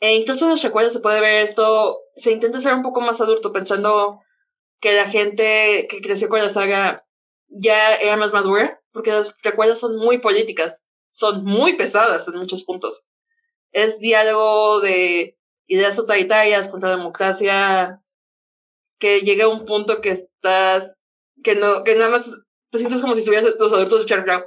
E 0.00 0.14
incluso 0.14 0.44
en 0.44 0.50
los 0.50 0.62
recuerdos 0.62 0.92
se 0.92 1.00
puede 1.00 1.22
ver 1.22 1.42
esto, 1.42 2.00
se 2.16 2.32
intenta 2.32 2.60
ser 2.60 2.74
un 2.74 2.82
poco 2.82 3.00
más 3.00 3.22
adulto, 3.22 3.50
pensando 3.50 4.20
que 4.80 4.94
la 4.94 5.08
gente 5.08 5.86
que 5.88 6.00
creció 6.00 6.28
con 6.28 6.40
la 6.40 6.48
saga 6.48 7.06
ya 7.48 7.94
era 7.94 8.16
más 8.16 8.32
madura, 8.32 8.82
porque 8.92 9.10
las 9.10 9.34
recuerdas 9.42 9.78
son 9.78 9.96
muy 9.96 10.18
políticas, 10.18 10.84
son 11.10 11.44
muy 11.44 11.74
pesadas 11.74 12.28
en 12.28 12.38
muchos 12.38 12.64
puntos. 12.64 13.04
Es 13.72 13.98
diálogo 14.00 14.80
de 14.80 15.38
ideas 15.66 15.96
totalitarias 15.96 16.68
contra 16.68 16.90
la 16.90 16.96
democracia, 16.96 18.02
que 18.98 19.20
llega 19.20 19.44
a 19.44 19.48
un 19.48 19.64
punto 19.64 20.00
que 20.00 20.10
estás, 20.10 20.98
que 21.42 21.54
no, 21.54 21.84
que 21.84 21.94
nada 21.94 22.10
más 22.10 22.30
te 22.70 22.78
sientes 22.78 23.00
como 23.00 23.14
si 23.14 23.20
estuvieras 23.20 23.54
los 23.58 23.72
adultos 23.72 24.00
escuchando 24.00 24.46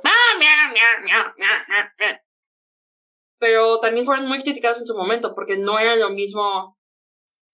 pero 3.39 3.79
también 3.79 4.05
fueron 4.05 4.27
muy 4.27 4.41
criticados 4.41 4.79
en 4.79 4.87
su 4.87 4.95
momento 4.95 5.33
porque 5.33 5.57
no 5.57 5.79
era 5.79 5.95
lo 5.95 6.09
mismo 6.09 6.77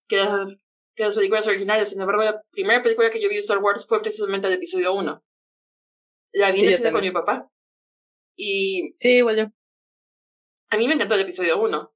que 0.08 0.18
las 0.18 0.48
que 0.96 1.04
las 1.04 1.16
películas 1.16 1.48
originales. 1.48 1.90
Sin 1.90 2.00
embargo, 2.00 2.24
la 2.24 2.42
primera 2.52 2.82
película 2.82 3.10
que 3.10 3.22
yo 3.22 3.30
vi 3.30 3.36
de 3.36 3.42
Star 3.42 3.60
Wars 3.60 3.86
fue 3.88 4.02
precisamente 4.02 4.48
el 4.48 4.54
episodio 4.54 4.94
1. 4.94 5.24
La 6.34 6.52
vi 6.52 6.66
en 6.66 6.92
con 6.92 7.02
mi 7.02 7.12
papá. 7.12 7.50
Y. 8.36 8.94
Sí, 8.98 9.18
igual 9.18 9.38
yo. 9.38 9.46
A 10.70 10.78
mí 10.78 10.88
me 10.88 10.94
encantó 10.94 11.16
el 11.16 11.22
episodio 11.22 11.62
1. 11.62 11.94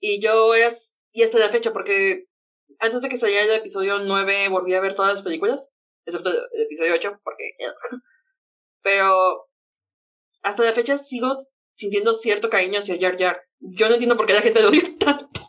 Y 0.00 0.20
yo 0.20 0.54
es. 0.54 0.98
Y 1.12 1.22
hasta 1.22 1.38
la 1.38 1.48
fecha, 1.48 1.72
porque 1.72 2.26
antes 2.78 3.00
de 3.02 3.08
que 3.08 3.16
saliera 3.16 3.44
el 3.44 3.60
episodio 3.60 3.98
9 3.98 4.48
volví 4.48 4.74
a 4.74 4.80
ver 4.80 4.94
todas 4.94 5.14
las 5.14 5.22
películas, 5.22 5.70
excepto 6.04 6.30
el 6.30 6.62
episodio 6.62 6.94
8, 6.94 7.20
porque. 7.22 7.44
Pero. 8.82 9.46
Hasta 10.42 10.64
la 10.64 10.72
fecha 10.72 10.96
sigo 10.96 11.36
sintiendo 11.74 12.14
cierto 12.14 12.48
cariño 12.48 12.78
hacia 12.78 12.98
Jar 12.98 13.18
Jar. 13.18 13.42
Yo 13.58 13.88
no 13.88 13.94
entiendo 13.94 14.16
por 14.16 14.24
qué 14.24 14.32
la 14.32 14.40
gente 14.40 14.62
lo 14.62 14.68
odia 14.68 14.82
tanto 14.98 15.39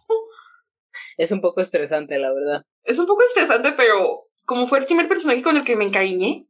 es 1.21 1.31
un 1.31 1.39
poco 1.39 1.61
estresante, 1.61 2.17
la 2.17 2.33
verdad. 2.33 2.65
Es 2.83 2.97
un 2.97 3.05
poco 3.05 3.21
estresante, 3.23 3.73
pero 3.77 4.27
como 4.45 4.65
fue 4.65 4.79
el 4.79 4.85
primer 4.85 5.07
personaje 5.07 5.43
con 5.43 5.55
el 5.55 5.63
que 5.63 5.75
me 5.75 5.85
encariñé, 5.85 6.47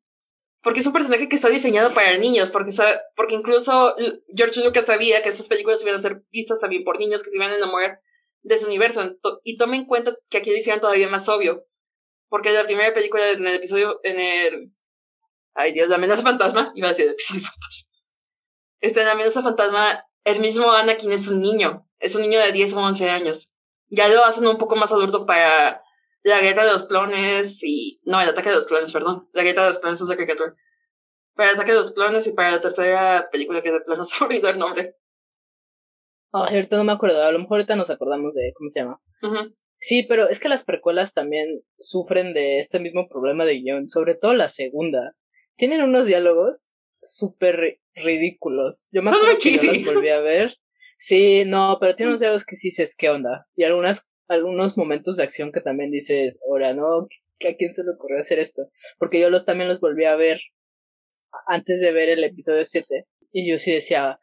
porque 0.62 0.80
es 0.80 0.88
un 0.88 0.94
personaje 0.94 1.28
que 1.28 1.36
está 1.36 1.50
diseñado 1.50 1.94
para 1.94 2.18
niños, 2.18 2.52
porque, 2.52 2.72
porque 3.16 3.36
incluso 3.36 3.96
George 4.34 4.64
Lucas 4.64 4.86
sabía 4.86 5.22
que 5.22 5.30
esas 5.30 5.50
películas 5.50 5.82
iban 5.82 5.96
a 5.96 6.00
ser 6.00 6.24
vistas 6.32 6.62
también 6.62 6.86
por 6.86 7.00
niños 7.00 7.22
que 7.22 7.30
se 7.30 7.36
iban 7.36 7.52
a 7.52 7.56
enamorar 7.56 8.00
de 8.44 8.56
ese 8.56 8.66
universo. 8.66 9.18
Y 9.44 9.58
tome 9.58 9.76
en 9.76 9.86
cuenta 9.86 10.16
que 10.30 10.38
aquí 10.38 10.52
lo 10.52 10.58
hicieron 10.58 10.80
todavía 10.80 11.10
más 11.10 11.28
obvio, 11.28 11.68
porque 12.30 12.52
la 12.52 12.64
primera 12.64 12.94
película 12.94 13.30
en 13.30 13.46
el 13.46 13.56
episodio, 13.56 14.00
en 14.04 14.20
el... 14.20 14.72
Ay 15.54 15.74
Dios, 15.74 15.90
la 15.90 15.96
amenaza 15.96 16.22
fantasma, 16.22 16.72
iba 16.76 16.88
a 16.88 16.92
decir 16.92 17.08
el 17.08 17.12
episodio 17.12 17.42
fantasma. 17.52 17.90
Este, 18.80 19.00
en 19.02 19.06
la 19.08 19.12
amenaza 19.12 19.44
fantasma, 19.44 20.06
el 20.24 20.40
mismo 20.40 20.72
Anakin 20.72 21.12
es 21.12 21.28
un 21.28 21.42
niño, 21.42 21.90
es 22.00 22.16
un 22.16 22.22
niño 22.22 22.40
de 22.40 22.54
10 22.54 22.74
o 22.74 22.80
11 22.80 23.10
años 23.10 23.52
ya 23.92 24.08
lo 24.08 24.24
hacen 24.24 24.48
un 24.48 24.58
poco 24.58 24.76
más 24.76 24.92
adulto 24.92 25.26
para 25.26 25.84
la 26.24 26.42
guerra 26.42 26.66
de 26.66 26.72
los 26.72 26.86
clones 26.86 27.64
y. 27.64 28.00
No, 28.06 28.22
el 28.22 28.30
ataque 28.30 28.50
de 28.50 28.56
los 28.56 28.68
clones, 28.68 28.94
perdón. 28.94 29.30
La 29.34 29.44
guerra 29.44 29.64
de 29.64 29.68
los 29.70 29.80
clones 29.80 30.02
es 30.02 30.08
la 30.08 30.16
caricatura. 30.16 30.56
Para 31.36 31.50
el 31.50 31.56
ataque 31.56 31.72
de 31.72 31.78
los 31.78 31.94
clones 31.94 32.28
y 32.28 32.34
para 32.34 32.52
la 32.52 32.60
tercera 32.60 33.30
película 33.32 33.62
que 33.62 33.72
de 33.72 33.82
plano 33.82 34.06
se 34.06 34.24
olvidó 34.24 34.50
el 34.50 34.58
nombre. 34.58 34.96
Ay, 36.32 36.56
ahorita 36.56 36.78
no 36.78 36.84
me 36.86 36.94
acuerdo. 36.94 37.22
A 37.22 37.32
lo 37.32 37.40
mejor 37.40 37.58
ahorita 37.58 37.76
nos 37.76 37.90
acordamos 37.90 38.34
de 38.34 38.54
cómo 38.56 38.70
se 38.70 38.80
llama. 38.80 39.02
Sí, 39.80 40.04
pero 40.04 40.30
es 40.30 40.40
que 40.40 40.48
las 40.48 40.64
precuelas 40.64 41.14
también 41.14 41.64
sufren 41.80 42.34
de 42.34 42.60
este 42.60 42.80
mismo 42.80 43.10
problema 43.10 43.46
de 43.46 43.60
guion, 43.60 43.90
sobre 43.90 44.16
todo 44.16 44.34
la 44.34 44.48
segunda. 44.48 45.16
Tienen 45.58 45.82
unos 45.82 46.06
diálogos 46.06 46.72
súper 47.02 47.80
ridículos. 47.96 48.88
Yo 48.92 49.02
me 49.02 49.10
acuerdo 49.10 49.38
que 49.42 49.58
yo 49.58 49.64
las 49.64 49.84
volví 49.84 50.10
a 50.10 50.20
ver 50.20 50.61
Sí, 51.04 51.46
no, 51.48 51.78
pero 51.80 51.96
tiene 51.96 52.12
unos 52.12 52.20
diálogos 52.20 52.46
que 52.46 52.56
sí 52.56 52.68
dices, 52.68 52.96
¿qué 52.96 53.10
onda? 53.10 53.48
Y 53.56 53.64
algunas, 53.64 54.08
algunos 54.28 54.78
momentos 54.78 55.18
de 55.18 55.24
acción 55.24 55.52
que 55.52 55.60
también 55.60 55.90
dices, 55.90 56.40
ahora, 56.48 56.76
¿no? 56.76 57.08
¿A 57.08 57.56
quién 57.58 57.74
se 57.74 57.84
le 57.84 57.90
ocurrió 57.90 58.22
hacer 58.22 58.38
esto? 58.38 58.70
Porque 59.00 59.20
yo 59.20 59.32
los, 59.32 59.44
también 59.44 59.68
los 59.68 59.80
volví 59.80 60.06
a 60.06 60.16
ver 60.16 60.40
antes 61.48 61.82
de 61.82 61.92
ver 61.92 62.10
el 62.10 62.24
episodio 62.24 62.64
7. 62.68 63.08
Y 63.32 63.50
yo 63.50 63.58
sí 63.58 63.72
decía, 63.72 64.20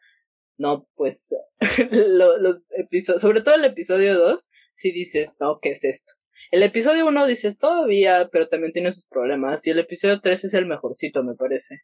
no, 0.57 0.87
pues, 0.95 1.35
los 1.91 2.61
episodios, 2.69 3.21
sobre 3.21 3.41
todo 3.41 3.55
el 3.55 3.65
episodio 3.65 4.17
2, 4.17 4.47
sí 4.73 4.93
dices, 4.93 5.35
no, 5.41 5.59
¿qué 5.61 5.71
es 5.71 5.83
esto? 5.83 6.13
El 6.49 6.63
episodio 6.63 7.05
1 7.07 7.27
dices 7.27 7.59
todavía, 7.59 8.29
pero 8.31 8.47
también 8.47 8.71
tiene 8.71 8.93
sus 8.93 9.05
problemas. 9.07 9.67
Y 9.67 9.71
el 9.71 9.79
episodio 9.79 10.21
3 10.21 10.45
es 10.45 10.53
el 10.53 10.65
mejorcito, 10.65 11.25
me 11.25 11.35
parece. 11.35 11.81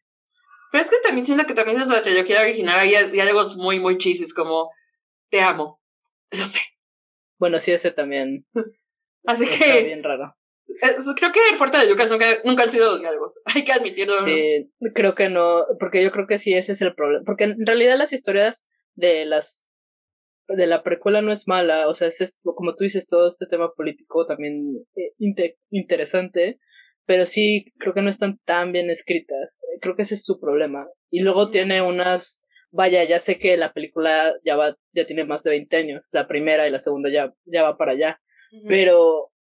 Pero 0.71 0.81
es 0.81 0.89
que 0.89 0.95
también 1.03 1.25
siento 1.25 1.45
que 1.45 1.53
también 1.53 1.79
desde 1.79 1.93
la 1.93 2.01
trilogía 2.01 2.39
original 2.39 2.79
hay 2.79 3.09
diálogos 3.11 3.57
muy, 3.57 3.81
muy 3.81 3.97
chisis, 3.97 4.33
como 4.33 4.71
te 5.35 5.41
amo. 5.41 5.81
Lo 6.31 6.45
sé. 6.45 6.59
Bueno, 7.37 7.59
sí, 7.59 7.73
ese 7.73 7.91
también. 7.91 8.45
Así 9.25 9.45
que. 9.45 9.83
bien 9.83 10.03
raro. 10.03 10.33
creo 11.17 11.31
que 11.31 11.39
el 11.51 11.57
fuerte 11.57 11.77
de 11.77 11.89
Lucas 11.89 12.09
nunca, 12.09 12.25
nunca 12.45 12.63
han 12.63 12.71
sido 12.71 12.91
los 12.91 13.01
diálogos. 13.01 13.39
Hay 13.53 13.65
que 13.65 13.73
admitirlo. 13.73 14.23
Sí, 14.23 14.71
creo 14.93 15.13
que 15.13 15.29
no, 15.29 15.65
porque 15.79 16.01
yo 16.01 16.11
creo 16.11 16.25
que 16.25 16.37
sí 16.37 16.53
ese 16.53 16.71
es 16.71 16.81
el 16.81 16.95
problema. 16.95 17.23
Porque 17.25 17.43
en 17.43 17.65
realidad 17.65 17.97
las 17.97 18.13
historias 18.13 18.67
de 18.93 19.25
las 19.25 19.67
de 20.47 20.67
la 20.67 20.83
precuela 20.83 21.23
no 21.23 21.31
es 21.31 21.47
mala, 21.47 21.87
o 21.87 21.95
sea, 21.95 22.07
es, 22.07 22.39
como 22.43 22.75
tú 22.75 22.83
dices, 22.83 23.07
todo 23.07 23.27
este 23.27 23.47
tema 23.47 23.73
político 23.75 24.27
también 24.27 24.85
eh, 24.95 25.11
interesante, 25.71 26.59
pero 27.07 27.25
sí 27.25 27.73
creo 27.79 27.95
que 27.95 28.03
no 28.03 28.11
están 28.11 28.37
tan 28.45 28.71
bien 28.71 28.91
escritas. 28.91 29.59
Creo 29.81 29.95
que 29.95 30.03
ese 30.03 30.13
es 30.13 30.23
su 30.23 30.39
problema. 30.39 30.87
Y 31.09 31.21
luego 31.21 31.49
tiene 31.49 31.81
unas 31.81 32.47
vaya, 32.75 33.03
ya 33.05 33.19
sé 33.19 33.39
que 33.39 33.57
la 33.57 33.71
película 33.73 34.33
ya 34.43 34.55
va, 34.57 34.77
ya 34.93 35.05
tiene 35.05 35.23
más 35.23 35.43
de 35.43 35.51
20 35.51 35.77
años, 35.77 36.09
la 36.13 36.27
primera 36.27 36.67
y 36.67 36.71
la 36.71 36.79
segunda 36.79 37.09
ya, 37.09 37.33
ya 37.45 37.63
va 37.63 37.77
para 37.77 37.93
allá, 37.93 38.21
pero 38.67 39.31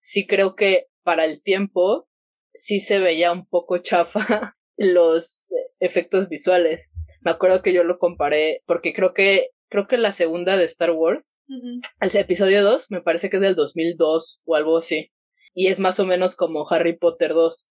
sí 0.00 0.26
creo 0.26 0.54
que 0.54 0.86
para 1.02 1.24
el 1.24 1.42
tiempo 1.42 2.08
sí 2.52 2.80
se 2.80 2.98
veía 2.98 3.32
un 3.32 3.46
poco 3.46 3.78
chafa 3.78 4.56
los 4.76 5.52
efectos 5.80 6.28
visuales. 6.28 6.92
Me 7.22 7.30
acuerdo 7.30 7.62
que 7.62 7.72
yo 7.72 7.82
lo 7.82 7.98
comparé 7.98 8.62
porque 8.66 8.92
creo 8.92 9.14
que 9.14 9.50
creo 9.68 9.86
que 9.86 9.96
la 9.96 10.12
segunda 10.12 10.56
de 10.56 10.64
Star 10.64 10.92
Wars, 10.92 11.36
el 11.48 12.16
episodio 12.16 12.62
2, 12.62 12.90
me 12.90 13.02
parece 13.02 13.30
que 13.30 13.36
es 13.36 13.42
del 13.42 13.56
2002 13.56 14.42
o 14.44 14.54
algo 14.54 14.78
así. 14.78 15.12
Y 15.54 15.68
es 15.68 15.80
más 15.80 15.98
o 15.98 16.06
menos 16.06 16.36
como 16.36 16.70
Harry 16.70 16.96
Potter 16.96 17.32
2. 17.32 17.70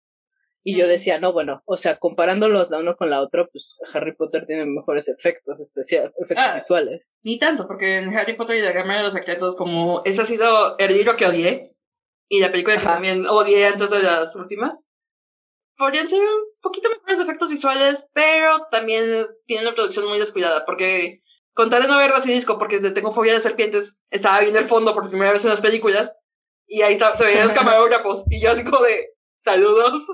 Y 0.68 0.76
yo 0.76 0.88
decía, 0.88 1.20
no, 1.20 1.32
bueno, 1.32 1.62
o 1.66 1.78
sea, 1.78 2.00
comparándolos 2.00 2.72
la 2.72 2.80
uno 2.80 2.96
con 2.96 3.12
la 3.12 3.22
otra, 3.22 3.46
pues 3.46 3.78
Harry 3.94 4.16
Potter 4.16 4.48
tiene 4.48 4.66
mejores 4.66 5.08
efectos 5.08 5.60
especiales, 5.60 6.12
efectos 6.18 6.44
ah, 6.44 6.56
visuales. 6.56 7.14
Ni 7.22 7.38
tanto, 7.38 7.68
porque 7.68 7.98
en 7.98 8.18
Harry 8.18 8.36
Potter 8.36 8.56
y 8.56 8.62
la 8.64 8.74
Cámara 8.74 8.98
de 8.98 9.04
los 9.04 9.14
Secretos, 9.14 9.56
como 9.56 10.02
ese 10.06 10.24
ha 10.24 10.26
sido 10.26 10.76
el 10.80 10.92
libro 10.92 11.16
que 11.16 11.28
odié, 11.28 11.78
y 12.28 12.40
la 12.40 12.50
película 12.50 12.78
que 12.78 12.84
también 12.84 13.28
odié 13.28 13.68
antes 13.68 13.92
de 13.92 14.02
las 14.02 14.36
últimas, 14.36 14.86
podrían 15.78 16.08
ser 16.08 16.22
un 16.22 16.46
poquito 16.60 16.90
mejores 16.90 17.20
efectos 17.20 17.52
visuales, 17.52 18.08
pero 18.14 18.66
también 18.72 19.28
tienen 19.46 19.68
una 19.68 19.76
producción 19.76 20.08
muy 20.08 20.18
descuidada, 20.18 20.66
porque 20.66 21.22
contaré 21.54 21.88
no 21.88 22.00
ver 22.00 22.12
Basilisco, 22.12 22.58
porque 22.58 22.80
tengo 22.80 23.12
fobia 23.12 23.34
de 23.34 23.42
serpientes, 23.42 24.00
estaba 24.10 24.40
viendo 24.40 24.58
el 24.58 24.66
fondo 24.66 24.96
por 24.96 25.10
primera 25.10 25.32
vez 25.32 25.44
en 25.44 25.52
las 25.52 25.62
películas, 25.62 26.16
y 26.66 26.82
ahí 26.82 26.98
se 26.98 27.24
veían 27.24 27.44
los 27.44 27.54
camarógrafos, 27.54 28.26
y 28.32 28.42
yo 28.42 28.50
así 28.50 28.64
como 28.64 28.82
de, 28.82 29.10
saludos. 29.38 30.08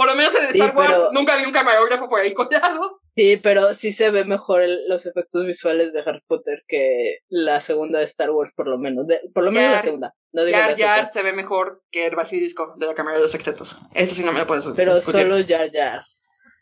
Por 0.00 0.08
lo 0.08 0.16
menos 0.16 0.34
en 0.34 0.44
Star 0.44 0.74
Wars 0.74 1.08
nunca 1.12 1.36
vi 1.36 1.44
un 1.44 1.52
camarógrafo 1.52 2.08
por 2.08 2.22
ahí 2.22 2.32
colado. 2.32 3.02
Sí, 3.14 3.36
pero 3.36 3.74
sí 3.74 3.92
se 3.92 4.10
ve 4.10 4.24
mejor 4.24 4.62
los 4.88 5.04
efectos 5.04 5.44
visuales 5.44 5.92
de 5.92 6.00
Harry 6.00 6.22
Potter 6.26 6.62
que 6.66 7.18
la 7.28 7.60
segunda 7.60 7.98
de 7.98 8.06
Star 8.06 8.30
Wars, 8.30 8.50
por 8.56 8.66
lo 8.66 8.78
menos. 8.78 9.04
por 9.34 9.44
lo 9.44 9.52
menos 9.52 9.72
la 9.72 9.82
segunda. 9.82 10.14
No 10.32 10.42
digo 10.46 10.56
Jar 10.56 10.74
Jar 10.74 11.06
se 11.06 11.22
ve 11.22 11.34
mejor 11.34 11.82
que 11.90 12.06
el 12.06 12.16
basilisco 12.16 12.72
de 12.78 12.86
la 12.86 12.94
Cámara 12.94 13.18
de 13.18 13.24
los 13.24 13.32
Secretos. 13.32 13.76
Eso 13.92 14.14
sí 14.14 14.24
no 14.24 14.32
me 14.32 14.38
lo 14.38 14.46
puedes 14.46 14.66
Pero 14.74 14.96
solo 14.96 15.36
Jar 15.46 15.70
Jar. 15.70 16.00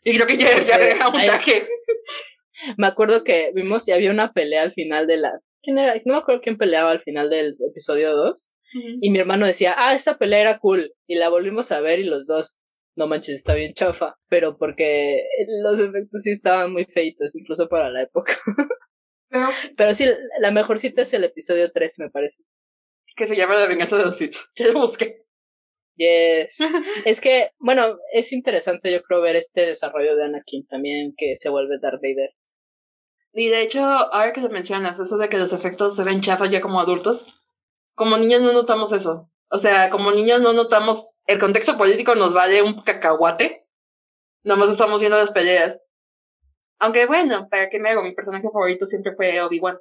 Y 0.03 0.17
creo 0.17 0.27
que 0.27 0.37
Jar 0.37 0.65
Jar 0.65 0.81
deja 0.81 1.07
un 1.07 1.23
traje. 1.23 1.65
Me 2.77 2.87
acuerdo 2.87 3.23
que 3.23 3.53
vimos 3.55 3.87
y 3.87 3.93
había 3.93 4.11
una 4.11 4.33
pelea 4.33 4.63
al 4.63 4.73
final 4.73 5.07
de 5.07 5.15
la... 5.15 5.39
¿Quién 5.63 5.77
era? 5.77 5.93
No 6.03 6.15
me 6.15 6.19
acuerdo 6.19 6.41
quién 6.41 6.57
peleaba 6.57 6.91
al 6.91 7.03
final 7.03 7.29
del 7.29 7.53
episodio 7.69 8.13
2. 8.17 8.53
Y 9.01 9.11
mi 9.11 9.19
hermano 9.19 9.45
decía, 9.47 9.75
ah, 9.77 9.95
esta 9.95 10.17
pelea 10.17 10.41
era 10.41 10.59
cool. 10.59 10.93
Y 11.07 11.15
la 11.15 11.29
volvimos 11.29 11.71
a 11.71 11.79
ver 11.79 11.99
y 11.99 12.03
los 12.03 12.27
dos, 12.27 12.59
no 12.99 13.07
manches, 13.07 13.35
está 13.35 13.53
bien 13.53 13.73
chafa, 13.73 14.19
pero 14.27 14.57
porque 14.57 15.23
los 15.63 15.79
efectos 15.79 16.21
sí 16.21 16.31
estaban 16.31 16.73
muy 16.73 16.83
feitos, 16.83 17.33
incluso 17.33 17.69
para 17.69 17.89
la 17.89 18.03
época. 18.03 18.37
pero, 19.77 19.95
sí, 19.95 20.05
la 20.41 20.51
mejor 20.51 20.79
cita 20.79 21.03
es 21.03 21.13
el 21.13 21.23
episodio 21.23 21.71
3, 21.71 21.99
me 21.99 22.09
parece. 22.09 22.43
Que 23.15 23.25
se 23.25 23.37
llama 23.37 23.55
La 23.57 23.67
venganza 23.67 23.97
de 23.97 24.03
los 24.03 24.17
Sith. 24.17 24.35
Ya 24.55 24.67
lo 24.67 24.81
busqué. 24.81 25.25
Yes. 25.95 26.57
es 27.05 27.21
que, 27.21 27.51
bueno, 27.57 27.97
es 28.11 28.33
interesante 28.33 28.91
yo 28.91 29.01
creo 29.03 29.21
ver 29.21 29.37
este 29.37 29.61
desarrollo 29.65 30.17
de 30.17 30.25
Anakin 30.25 30.67
también, 30.67 31.13
que 31.17 31.37
se 31.37 31.47
vuelve 31.47 31.79
Darth 31.81 32.01
Vader. 32.01 32.31
Y 33.31 33.47
de 33.47 33.61
hecho, 33.61 33.81
ahora 33.81 34.33
que 34.33 34.41
lo 34.41 34.49
mencionas, 34.49 34.99
eso 34.99 35.17
de 35.17 35.29
que 35.29 35.37
los 35.37 35.53
efectos 35.53 35.95
se 35.95 36.03
ven 36.03 36.19
chafas 36.19 36.49
ya 36.49 36.59
como 36.59 36.81
adultos, 36.81 37.45
como 37.95 38.17
niños 38.17 38.41
no 38.41 38.51
notamos 38.51 38.91
eso. 38.91 39.31
O 39.51 39.57
sea, 39.57 39.89
como 39.89 40.11
niños 40.11 40.41
no 40.41 40.53
notamos, 40.53 41.11
el 41.25 41.39
contexto 41.39 41.77
político 41.77 42.15
nos 42.15 42.33
vale 42.33 42.61
un 42.61 42.81
cacahuate. 42.81 43.67
Nomás 44.43 44.69
estamos 44.69 45.01
viendo 45.01 45.17
las 45.17 45.31
peleas. 45.31 45.83
Aunque 46.79 47.07
bueno, 47.07 47.49
¿para 47.49 47.69
qué 47.69 47.79
me 47.79 47.89
hago? 47.89 48.03
Mi 48.03 48.13
personaje 48.13 48.47
favorito 48.51 48.85
siempre 48.85 49.13
fue 49.15 49.41
Obi-Wan. 49.41 49.79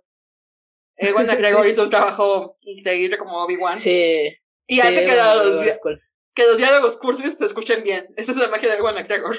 Ewan 0.97 1.27
McGregor 1.27 1.67
hizo 1.67 1.85
un 1.85 1.91
trabajo 1.91 2.57
increíble 2.63 3.19
como 3.19 3.45
Obi-Wan. 3.45 3.79
Sí. 3.79 4.37
Y 4.67 4.81
hace 4.81 5.05
que, 5.05 5.17
los, 5.17 5.79
que 6.35 6.43
los 6.45 6.57
diálogos 6.57 6.97
cursis 6.97 7.39
se 7.39 7.45
escuchen 7.45 7.83
bien. 7.83 8.07
Esa 8.17 8.33
es 8.33 8.39
la 8.39 8.49
magia 8.49 8.71
de 8.71 8.79
Ewan 8.79 8.95
McGregor. 8.95 9.37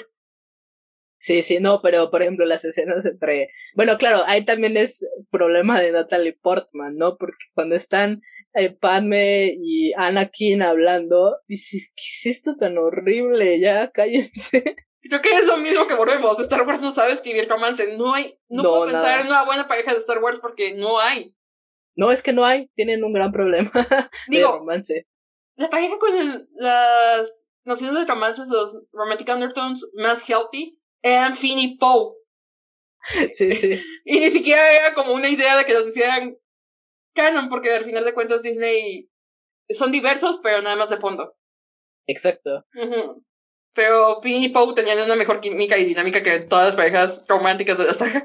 Sí, 1.20 1.44
sí, 1.44 1.60
no, 1.60 1.82
pero 1.82 2.10
por 2.10 2.22
ejemplo 2.22 2.46
las 2.46 2.64
escenas 2.64 3.06
entre... 3.06 3.50
Bueno, 3.76 3.98
claro, 3.98 4.24
ahí 4.26 4.46
también 4.46 4.78
es 4.78 5.08
problema 5.30 5.82
de 5.82 5.92
Natalie 5.92 6.38
Portman, 6.42 6.96
¿no? 6.96 7.18
Porque 7.18 7.46
cuando 7.54 7.76
están 7.76 8.22
eh, 8.54 8.72
Padme 8.72 9.54
y 9.56 9.94
Anakin 9.94 10.62
hablando, 10.62 11.38
dices, 11.48 11.94
¿qué 11.96 12.30
es 12.30 12.38
esto 12.38 12.56
tan 12.58 12.78
horrible? 12.78 13.60
Ya, 13.60 13.92
cállense. 13.94 14.76
Creo 15.02 15.22
que 15.22 15.30
es 15.30 15.46
lo 15.46 15.58
mismo 15.58 15.88
que 15.88 15.96
volvemos. 15.96 16.40
Star 16.40 16.68
Wars 16.68 16.82
no 16.82 16.92
sabe 16.92 17.14
escribir 17.14 17.48
romance. 17.48 17.96
No 17.98 18.14
hay, 18.14 18.38
no, 18.50 18.64
puedo 18.64 18.86
pensar 18.86 19.22
en 19.22 19.28
una 19.28 19.46
buena 19.46 19.68
pareja 19.68 19.94
de 19.94 20.00
Star 20.00 20.20
Wars 20.20 20.40
porque 20.40 20.74
no 20.74 21.00
hay. 21.00 21.36
No, 21.96 22.12
es 22.12 22.22
que 22.22 22.34
no 22.34 22.46
hay. 22.46 22.70
Tienen 22.76 23.04
un 23.04 23.14
gran 23.14 23.32
problema 23.32 23.72
Digo, 24.28 24.52
de 24.52 24.58
romance. 24.58 25.08
La 25.56 25.70
pareja 25.70 25.98
con 26.00 26.14
las 26.56 27.48
nociones 27.66 27.98
de 27.98 28.06
romance, 28.06 28.42
los 28.50 28.84
romantic 28.92 29.30
undertones 29.30 29.90
más 29.96 30.28
healthy, 30.30 30.80
eran 31.02 31.36
Finn 31.36 31.60
y 31.60 31.78
Poe. 31.78 32.16
Sí, 33.32 33.52
sí. 33.54 33.82
y 34.06 34.20
ni 34.20 34.32
siquiera 34.32 34.72
era 34.72 34.94
como 34.94 35.14
una 35.14 35.30
idea 35.30 35.58
de 35.58 35.66
que 35.66 35.74
los 35.74 35.88
hicieran 35.88 36.38
canon, 37.20 37.50
porque 37.50 37.74
al 37.74 37.84
final 37.84 38.06
de 38.06 38.14
cuentas 38.14 38.42
Disney 38.42 39.10
son 39.70 39.92
diversos, 39.92 40.40
pero 40.42 40.62
nada 40.62 40.76
más 40.76 40.90
de 40.90 40.98
fondo. 40.98 41.36
Exacto. 42.08 42.66
Pero 43.74 44.22
Finn 44.22 44.44
y 44.44 44.50
Poe 44.50 44.74
tenían 44.74 45.00
una 45.00 45.16
mejor 45.16 45.42
química 45.42 45.78
y 45.78 45.86
dinámica 45.86 46.24
que 46.24 46.40
todas 46.40 46.68
las 46.68 46.76
parejas 46.76 47.26
románticas 47.28 47.78
de 47.78 47.86
la 47.86 47.94
saga. 47.94 48.24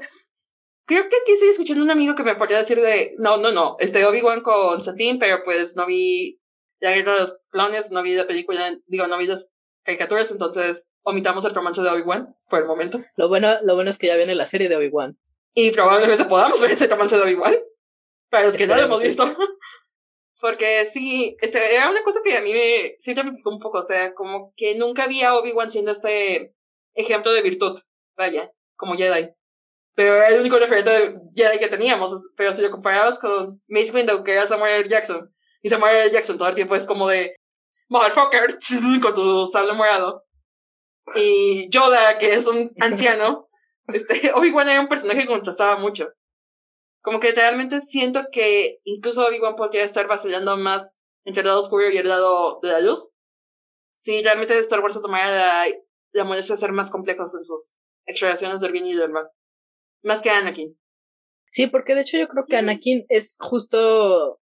Creo 0.87 1.01
que 1.09 1.15
aquí 1.21 1.31
estoy 1.33 1.49
escuchando 1.49 1.83
un 1.83 1.91
amigo 1.91 2.15
que 2.15 2.23
me 2.23 2.35
podría 2.35 2.59
decir 2.59 2.79
de, 2.79 3.15
no, 3.17 3.37
no, 3.37 3.51
no, 3.51 3.75
este 3.79 4.05
Obi-Wan 4.05 4.41
con 4.41 4.81
Satine, 4.81 5.19
pero 5.19 5.41
pues 5.43 5.75
no 5.75 5.85
vi 5.85 6.39
la 6.79 6.93
guerra 6.93 7.13
de 7.13 7.19
los 7.21 7.39
clones, 7.49 7.91
no 7.91 8.03
vi 8.03 8.13
la 8.15 8.27
película, 8.27 8.71
digo, 8.85 9.07
no 9.07 9.17
vi 9.17 9.27
las 9.27 9.51
caricaturas, 9.83 10.31
entonces 10.31 10.87
omitamos 11.03 11.43
el 11.45 11.55
romance 11.55 11.81
de 11.81 11.89
Obi-Wan 11.89 12.35
por 12.49 12.61
el 12.61 12.67
momento. 12.67 13.03
Lo 13.15 13.29
bueno, 13.29 13.59
lo 13.63 13.75
bueno 13.75 13.89
es 13.89 13.97
que 13.97 14.07
ya 14.07 14.15
viene 14.15 14.35
la 14.35 14.45
serie 14.45 14.69
de 14.69 14.75
Obi-Wan. 14.75 15.17
Y 15.53 15.71
probablemente 15.71 16.25
podamos 16.25 16.61
ver 16.61 16.71
ese 16.71 16.87
romance 16.87 17.15
de 17.15 17.23
Obi-Wan. 17.23 17.55
Para 18.35 18.47
los 18.47 18.57
que 18.57 18.67
no 18.67 18.75
lo 18.75 18.81
hemos 18.81 19.01
visto. 19.01 19.23
Porque 20.41 20.85
sí, 20.85 21.37
este, 21.39 21.73
era 21.73 21.89
una 21.89 22.03
cosa 22.03 22.19
que 22.21 22.35
a 22.35 22.41
mí 22.41 22.51
me 22.51 22.97
siempre 22.99 23.23
me 23.23 23.31
picó 23.31 23.49
un 23.49 23.61
poco, 23.61 23.77
o 23.77 23.81
sea, 23.81 24.13
como 24.13 24.53
que 24.57 24.75
nunca 24.75 25.07
vi 25.07 25.21
a 25.21 25.35
Obi-Wan 25.35 25.71
siendo 25.71 25.93
este 25.93 26.53
ejemplo 26.95 27.31
de 27.31 27.41
virtud, 27.41 27.79
vaya, 28.17 28.51
como 28.75 28.97
Jedi. 28.97 29.29
Pero 29.93 30.17
era 30.17 30.27
el 30.27 30.41
único 30.41 30.57
referente 30.57 30.89
de 30.89 31.17
Jedi 31.33 31.59
que 31.59 31.69
teníamos, 31.69 32.11
pero 32.35 32.51
si 32.51 32.61
lo 32.61 32.71
comparabas 32.71 33.19
con 33.19 33.47
Mace 33.69 33.93
Window, 33.93 34.21
que 34.25 34.33
era 34.33 34.45
Samuel 34.45 34.81
L. 34.81 34.89
Jackson, 34.89 35.33
y 35.61 35.69
Samuel 35.69 35.95
L. 35.95 36.11
Jackson 36.11 36.37
todo 36.37 36.49
el 36.49 36.55
tiempo 36.55 36.75
es 36.75 36.85
como 36.85 37.07
de, 37.07 37.37
motherfucker, 37.87 38.57
con 39.01 39.13
tu 39.13 39.47
sable 39.47 39.71
morado. 39.71 40.25
Y 41.15 41.69
Yoda, 41.69 42.17
que 42.17 42.33
es 42.33 42.47
un 42.47 42.73
anciano, 42.81 43.47
este, 43.87 44.33
Obi-Wan 44.33 44.67
era 44.67 44.81
un 44.81 44.89
personaje 44.89 45.21
que 45.21 45.27
contrastaba 45.27 45.77
mucho. 45.77 46.09
Como 47.05 47.19
que 47.19 47.33
realmente 47.33 47.81
siento 47.81 48.25
que 48.31 48.79
incluso 48.83 49.27
Obi-Wan 49.27 49.55
podría 49.55 49.83
estar 49.83 50.07
vacilando 50.07 50.57
más 50.57 50.97
entre 51.23 51.41
el 51.41 51.47
lado 51.47 51.59
oscuro 51.59 51.87
y 51.91 51.97
el 51.97 52.07
lado 52.07 52.59
de 52.63 52.69
la 52.69 52.81
luz. 52.81 53.11
Si 53.93 54.23
realmente 54.23 54.57
Star 54.57 54.79
Wars 54.79 54.99
tomara 54.99 55.29
la, 55.29 55.67
la 56.13 56.23
molestia 56.23 56.55
de 56.55 56.59
ser 56.59 56.71
más 56.71 56.89
complejos 56.89 57.35
en 57.35 57.43
sus 57.43 57.75
exploraciones 58.07 58.59
del 58.59 58.71
bien 58.71 58.87
y 58.87 58.95
del 58.95 59.11
mal. 59.11 59.29
Más 60.01 60.23
que 60.23 60.31
Anakin. 60.31 60.75
Sí, 61.51 61.67
porque 61.67 61.93
de 61.93 62.01
hecho 62.01 62.17
yo 62.17 62.27
creo 62.27 62.45
que 62.47 62.57
Anakin 62.57 63.05
es 63.07 63.37
justo. 63.39 64.41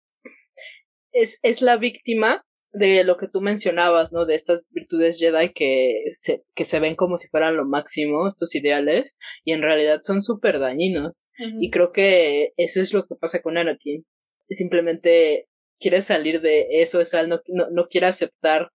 Es, 1.12 1.38
es 1.40 1.62
la 1.62 1.78
víctima 1.78 2.44
de 2.72 3.04
lo 3.04 3.16
que 3.16 3.28
tú 3.28 3.40
mencionabas, 3.40 4.12
¿no? 4.12 4.26
De 4.26 4.34
estas 4.34 4.66
virtudes 4.70 5.18
Jedi 5.18 5.52
que 5.52 6.04
se, 6.10 6.44
que 6.54 6.64
se 6.64 6.80
ven 6.80 6.94
como 6.94 7.18
si 7.18 7.28
fueran 7.28 7.56
lo 7.56 7.64
máximo, 7.66 8.28
estos 8.28 8.54
ideales, 8.54 9.18
y 9.44 9.52
en 9.52 9.62
realidad 9.62 10.00
son 10.02 10.22
súper 10.22 10.58
dañinos. 10.58 11.30
Y 11.60 11.70
creo 11.70 11.92
que 11.92 12.52
eso 12.56 12.80
es 12.80 12.94
lo 12.94 13.06
que 13.06 13.16
pasa 13.16 13.42
con 13.42 13.58
Anakin. 13.58 14.06
Simplemente 14.48 15.48
quiere 15.78 16.00
salir 16.00 16.40
de 16.40 16.66
eso, 16.82 17.04
sea, 17.04 17.26
no, 17.26 17.40
no, 17.48 17.70
no 17.70 17.88
quiere 17.88 18.06
aceptar 18.06 18.70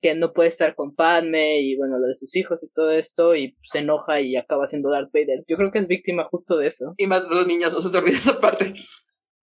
que 0.00 0.14
no 0.16 0.32
puede 0.32 0.48
estar 0.48 0.74
con 0.74 0.94
Padme 0.94 1.60
y 1.60 1.76
bueno, 1.76 1.98
lo 1.98 2.08
de 2.08 2.14
sus 2.14 2.34
hijos 2.34 2.62
y 2.64 2.68
todo 2.70 2.90
esto, 2.90 3.36
y 3.36 3.56
se 3.62 3.78
enoja 3.78 4.20
y 4.20 4.36
acaba 4.36 4.66
siendo 4.66 4.90
Darth 4.90 5.12
Vader. 5.12 5.44
Yo 5.46 5.56
creo 5.56 5.70
que 5.70 5.78
es 5.78 5.86
víctima 5.86 6.24
justo 6.24 6.56
de 6.56 6.66
eso. 6.66 6.94
Y 6.96 7.06
mata 7.06 7.28
a 7.28 7.34
los 7.34 7.46
niños, 7.46 7.72
no 7.72 7.80
se 7.80 7.90
te 7.90 7.98
olvide 7.98 8.16
esa 8.16 8.40
parte. 8.40 8.74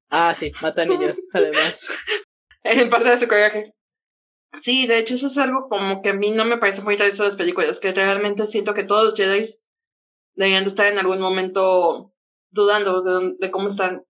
Ah, 0.10 0.34
sí, 0.36 0.52
mata 0.62 0.82
a 0.82 0.86
niños, 0.86 1.30
además. 1.34 1.88
en 2.64 2.90
parte 2.90 3.10
de 3.10 3.18
su 3.18 3.28
coraje. 3.28 3.76
Sí, 4.54 4.88
de 4.88 4.98
hecho 4.98 5.14
eso 5.14 5.28
es 5.28 5.38
algo 5.38 5.70
como 5.70 6.02
que 6.02 6.10
a 6.10 6.14
mí 6.14 6.32
no 6.32 6.44
me 6.44 6.58
parece 6.58 6.82
muy 6.82 6.94
interesante 6.94 7.24
de 7.24 7.28
las 7.28 7.36
películas, 7.36 7.80
que 7.80 7.92
realmente 7.92 8.48
siento 8.48 8.74
que 8.74 8.84
todos 8.84 9.04
los 9.06 9.16
Jedi 9.16 9.44
deberían 10.36 10.64
de 10.64 10.70
estar 10.70 10.88
en 10.92 10.98
algún 10.98 11.20
momento 11.20 12.14
dudando 12.52 13.02
de, 13.02 13.36
de 13.40 13.52
cómo 13.52 13.68
están. 13.68 14.06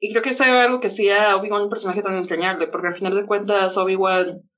Y 0.00 0.12
creo 0.12 0.22
que 0.22 0.30
eso 0.30 0.44
es 0.44 0.50
algo 0.50 0.80
que 0.80 0.86
hacía 0.86 1.30
a 1.30 1.36
Obi-Wan 1.36 1.62
un 1.62 1.68
personaje 1.68 2.02
tan 2.02 2.16
entrañable, 2.16 2.68
porque 2.68 2.88
al 2.88 2.94
final 2.94 3.14
de 3.14 3.26
cuentas 3.26 3.76
Obi-Wan 3.76 4.48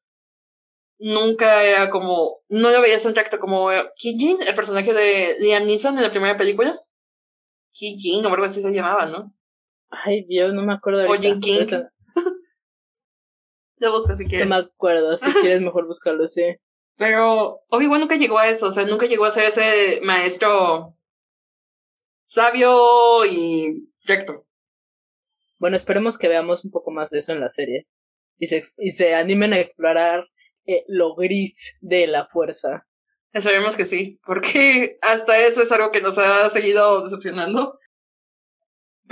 nunca 1.00 1.64
era 1.64 1.90
como, 1.90 2.42
no 2.48 2.70
lo 2.70 2.80
veías 2.80 3.02
tan 3.02 3.14
tacto 3.14 3.40
como 3.40 3.70
Kijin, 3.96 4.38
el 4.46 4.54
personaje 4.54 4.94
de 4.94 5.36
Liam 5.40 5.64
Neeson 5.64 5.96
en 5.96 6.02
la 6.04 6.10
primera 6.12 6.36
película. 6.36 6.80
Kijin, 7.72 8.24
o 8.24 8.28
algo 8.28 8.44
así 8.44 8.62
se 8.62 8.72
llamaba, 8.72 9.06
¿no? 9.06 9.34
Ay, 9.90 10.24
Dios, 10.26 10.54
no 10.54 10.62
me 10.62 10.74
acuerdo 10.74 11.00
de 11.00 11.08
O 11.08 11.14
Jin 11.14 11.40
King. 11.40 11.66
Lo 13.82 13.92
buscas 13.92 14.16
si 14.18 14.24
No 14.24 14.30
quieres. 14.30 14.48
me 14.48 14.56
acuerdo, 14.56 15.18
si 15.18 15.30
quieres 15.42 15.60
mejor 15.60 15.86
buscarlo, 15.86 16.26
sí. 16.26 16.56
Pero 16.96 17.60
Obi-Wan 17.68 18.00
nunca 18.00 18.16
llegó 18.16 18.38
a 18.38 18.48
eso, 18.48 18.68
o 18.68 18.72
sea, 18.72 18.84
nunca 18.84 19.06
llegó 19.06 19.24
a 19.24 19.30
ser 19.30 19.46
ese 19.46 20.00
maestro 20.02 20.96
sabio 22.26 23.26
y 23.26 23.88
recto. 24.04 24.46
Bueno, 25.58 25.76
esperemos 25.76 26.16
que 26.16 26.28
veamos 26.28 26.64
un 26.64 26.70
poco 26.70 26.90
más 26.90 27.10
de 27.10 27.18
eso 27.18 27.32
en 27.32 27.40
la 27.40 27.50
serie. 27.50 27.86
Y 28.38 28.46
se, 28.46 28.62
y 28.78 28.90
se 28.90 29.14
animen 29.14 29.52
a 29.52 29.58
explorar 29.58 30.26
eh, 30.66 30.84
lo 30.88 31.14
gris 31.14 31.76
de 31.80 32.06
la 32.06 32.26
fuerza. 32.26 32.86
Esperemos 33.32 33.76
que 33.76 33.84
sí, 33.84 34.20
porque 34.24 34.98
hasta 35.00 35.38
eso 35.40 35.62
es 35.62 35.72
algo 35.72 35.90
que 35.90 36.00
nos 36.00 36.18
ha 36.18 36.48
seguido 36.50 37.02
decepcionando. 37.02 37.78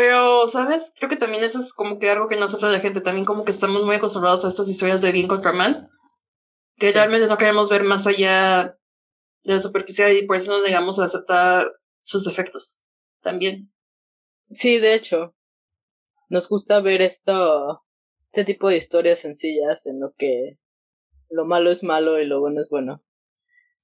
Pero, 0.01 0.49
¿sabes? 0.49 0.95
Creo 0.97 1.11
que 1.11 1.19
también 1.19 1.45
eso 1.45 1.59
es 1.59 1.75
como 1.75 1.99
que 1.99 2.09
algo 2.09 2.27
que 2.27 2.37
nos 2.39 2.53
sufre 2.53 2.71
la 2.73 2.81
gente. 2.81 3.03
También 3.03 3.27
como 3.27 3.45
que 3.45 3.51
estamos 3.51 3.85
muy 3.85 3.97
acostumbrados 3.97 4.47
a 4.47 4.49
estas 4.49 4.67
historias 4.71 5.03
de 5.03 5.13
bien 5.13 5.29
contra 5.29 5.53
mal. 5.53 5.91
Que 6.79 6.89
Sí. 6.89 6.95
realmente 6.95 7.27
no 7.27 7.37
queremos 7.37 7.69
ver 7.69 7.85
más 7.85 8.07
allá 8.07 8.79
de 9.43 9.53
la 9.55 9.61
superficie 9.61 10.15
y 10.19 10.25
por 10.27 10.37
eso 10.37 10.53
nos 10.53 10.63
negamos 10.63 10.99
a 10.99 11.05
aceptar 11.05 11.71
sus 12.01 12.25
defectos. 12.25 12.79
También. 13.21 13.75
Sí, 14.51 14.79
de 14.79 14.95
hecho, 14.95 15.35
nos 16.31 16.49
gusta 16.49 16.81
ver 16.81 17.03
esto, 17.03 17.85
este 18.33 18.47
tipo 18.47 18.71
de 18.71 18.79
historias 18.79 19.21
sencillas 19.21 19.85
en 19.85 20.01
lo 20.01 20.15
que 20.17 20.59
lo 21.29 21.45
malo 21.45 21.71
es 21.71 21.83
malo 21.83 22.19
y 22.19 22.25
lo 22.25 22.41
bueno 22.41 22.63
es 22.63 22.71
bueno. 22.71 23.05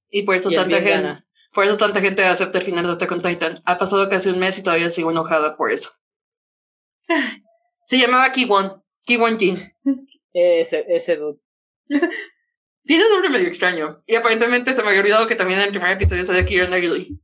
Y 0.09 0.23
por 0.23 0.33
eso 0.33 0.49
Y 0.49 0.55
tanta 0.55 0.77
gente, 0.77 0.89
gana. 0.89 1.27
por 1.53 1.63
eso 1.65 1.77
tanta 1.77 2.01
gente 2.01 2.25
acepta 2.25 2.57
el 2.57 2.63
final 2.63 2.87
de 2.87 2.93
Attack 2.93 3.11
on 3.11 3.21
Titan. 3.21 3.61
Ha 3.65 3.77
pasado 3.77 4.09
casi 4.09 4.29
un 4.29 4.39
mes 4.39 4.57
y 4.57 4.63
todavía 4.63 4.89
sigo 4.89 5.11
enojada 5.11 5.55
por 5.55 5.71
eso. 5.71 5.91
Se 7.85 7.97
llamaba 7.97 8.31
Kiwon. 8.31 8.83
Kiwon 9.05 9.39
Jin. 9.39 9.73
Ese, 10.33 10.85
ese 10.89 11.15
dude. 11.17 11.39
Tiene 12.83 13.05
un 13.05 13.11
nombre 13.11 13.29
medio 13.29 13.47
extraño. 13.47 14.03
Y 14.05 14.15
aparentemente 14.15 14.73
se 14.73 14.81
me 14.83 14.89
había 14.89 15.01
olvidado 15.01 15.27
que 15.27 15.35
también 15.35 15.59
en 15.59 15.65
el 15.67 15.71
primer 15.71 15.91
episodio 15.91 16.25
salía 16.25 16.45
Kieran 16.45 16.67
Knightley. 16.69 17.19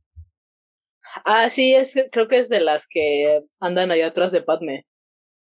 Ah, 1.24 1.48
sí, 1.48 1.74
es 1.74 1.94
creo 2.12 2.28
que 2.28 2.38
es 2.38 2.48
de 2.48 2.60
las 2.60 2.86
que 2.88 3.42
andan 3.60 3.90
allá 3.90 4.08
atrás 4.08 4.32
de 4.32 4.42
Padme. 4.42 4.86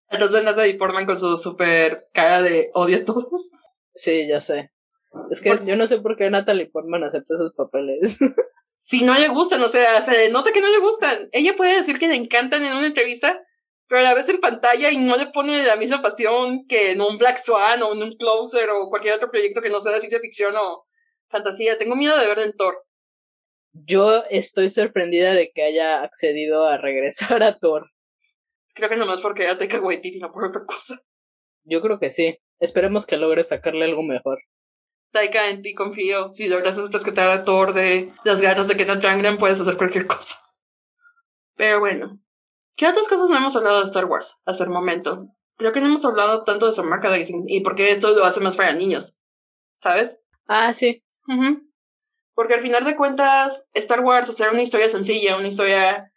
Entonces 0.09 0.43
Natalie 0.43 0.75
Portman 0.75 1.05
con 1.05 1.19
su 1.19 1.37
super 1.37 2.07
cara 2.13 2.41
de 2.41 2.69
odio 2.73 2.97
a 2.97 3.05
todos. 3.05 3.51
Sí, 3.93 4.27
ya 4.27 4.41
sé. 4.41 4.71
Es 5.31 5.41
que 5.41 5.49
Por- 5.51 5.65
yo 5.65 5.75
no 5.75 5.85
sé 5.87 5.99
por 5.99 6.17
qué 6.17 6.29
Natalie 6.29 6.69
Portman 6.69 7.03
acepta 7.03 7.33
esos 7.35 7.53
papeles. 7.55 8.17
Si 8.81 9.03
no 9.03 9.13
le 9.13 9.27
gustan, 9.27 9.61
o 9.61 9.67
sea, 9.67 10.01
se 10.01 10.29
nota 10.29 10.53
que 10.53 10.61
no 10.61 10.69
le 10.69 10.77
gustan. 10.79 11.27
Ella 11.33 11.53
puede 11.57 11.75
decir 11.75 11.99
que 11.99 12.07
le 12.07 12.15
encantan 12.15 12.63
en 12.63 12.71
una 12.71 12.85
entrevista, 12.87 13.37
pero 13.89 14.01
a 14.01 14.03
la 14.03 14.13
vez 14.13 14.29
en 14.29 14.39
pantalla 14.39 14.91
y 14.91 14.97
no 14.97 15.17
le 15.17 15.25
pone 15.25 15.63
la 15.63 15.75
misma 15.75 15.99
pasión 16.03 16.67
que 16.67 16.91
en 16.91 17.01
un 17.01 17.17
Black 17.17 17.37
Swan 17.37 17.81
o 17.81 17.93
en 17.93 18.03
un 18.03 18.15
Closer 18.17 18.69
o 18.69 18.87
cualquier 18.87 19.15
otro 19.15 19.29
proyecto 19.29 19.61
que 19.61 19.71
no 19.71 19.81
sea 19.81 19.93
de 19.93 19.99
ciencia 19.99 20.19
ficción 20.19 20.55
o 20.55 20.85
fantasía. 21.27 21.75
Tengo 21.79 21.95
miedo 21.95 22.15
de 22.17 22.27
ver 22.27 22.37
en 22.37 22.55
Thor. 22.55 22.85
Yo 23.73 24.23
estoy 24.29 24.69
sorprendida 24.69 25.33
de 25.33 25.51
que 25.51 25.63
haya 25.63 26.03
accedido 26.03 26.67
a 26.67 26.77
regresar 26.77 27.41
a 27.41 27.57
Thor. 27.57 27.89
Creo 28.75 28.89
que 28.89 28.95
nomás 28.95 29.21
porque 29.21 29.43
era 29.43 29.57
Taika 29.57 29.81
Waititi, 29.81 30.19
no 30.19 30.31
por 30.31 30.45
otra 30.45 30.65
cosa. 30.65 31.01
Yo 31.63 31.81
creo 31.81 31.99
que 31.99 32.11
sí. 32.11 32.37
Esperemos 32.59 33.07
que 33.07 33.17
logre 33.17 33.43
sacarle 33.43 33.85
algo 33.85 34.03
mejor. 34.03 34.39
Taika, 35.11 35.49
en 35.49 35.63
ti 35.63 35.73
confío. 35.73 36.31
Si 36.31 36.47
logras 36.47 36.77
rescatar 36.91 37.29
a 37.29 37.43
Thor 37.43 37.73
de 37.73 38.11
las 38.23 38.39
garras 38.39 38.67
de 38.67 38.77
Kenneth 38.77 39.03
Rangren, 39.03 39.39
puedes 39.39 39.59
hacer 39.59 39.77
cualquier 39.77 40.05
cosa. 40.05 40.35
Pero 41.55 41.79
bueno. 41.79 42.19
¿Qué 42.79 42.87
otras 42.87 43.09
cosas 43.09 43.29
no 43.29 43.35
hemos 43.35 43.57
hablado 43.57 43.79
de 43.79 43.83
Star 43.83 44.05
Wars 44.05 44.37
hasta 44.45 44.63
el 44.63 44.69
momento? 44.69 45.27
Creo 45.57 45.73
que 45.73 45.81
no 45.81 45.87
hemos 45.87 46.05
hablado 46.05 46.45
tanto 46.45 46.65
de 46.65 46.71
su 46.71 46.81
merchandising 46.81 47.43
y 47.45 47.59
por 47.59 47.75
qué 47.75 47.91
esto 47.91 48.11
lo 48.11 48.23
hace 48.23 48.39
más 48.39 48.55
para 48.55 48.71
niños. 48.71 49.17
¿Sabes? 49.75 50.21
Ah, 50.47 50.73
sí. 50.73 51.03
Porque 52.33 52.53
al 52.53 52.61
final 52.61 52.85
de 52.85 52.95
cuentas, 52.95 53.65
Star 53.73 53.99
Wars, 53.99 54.29
hacer 54.29 54.51
una 54.51 54.61
historia 54.61 54.89
sencilla, 54.89 55.35
una 55.35 55.49
historia 55.49 56.13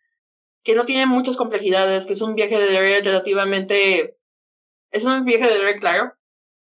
que 0.62 0.76
no 0.76 0.84
tiene 0.84 1.06
muchas 1.06 1.36
complejidades, 1.36 2.06
que 2.06 2.12
es 2.12 2.20
un 2.20 2.36
viaje 2.36 2.56
de 2.56 2.76
héroe 2.76 3.00
relativamente... 3.02 4.16
Es 4.92 5.04
un 5.04 5.24
viaje 5.24 5.48
de 5.48 5.56
héroe, 5.56 5.80
claro. 5.80 6.12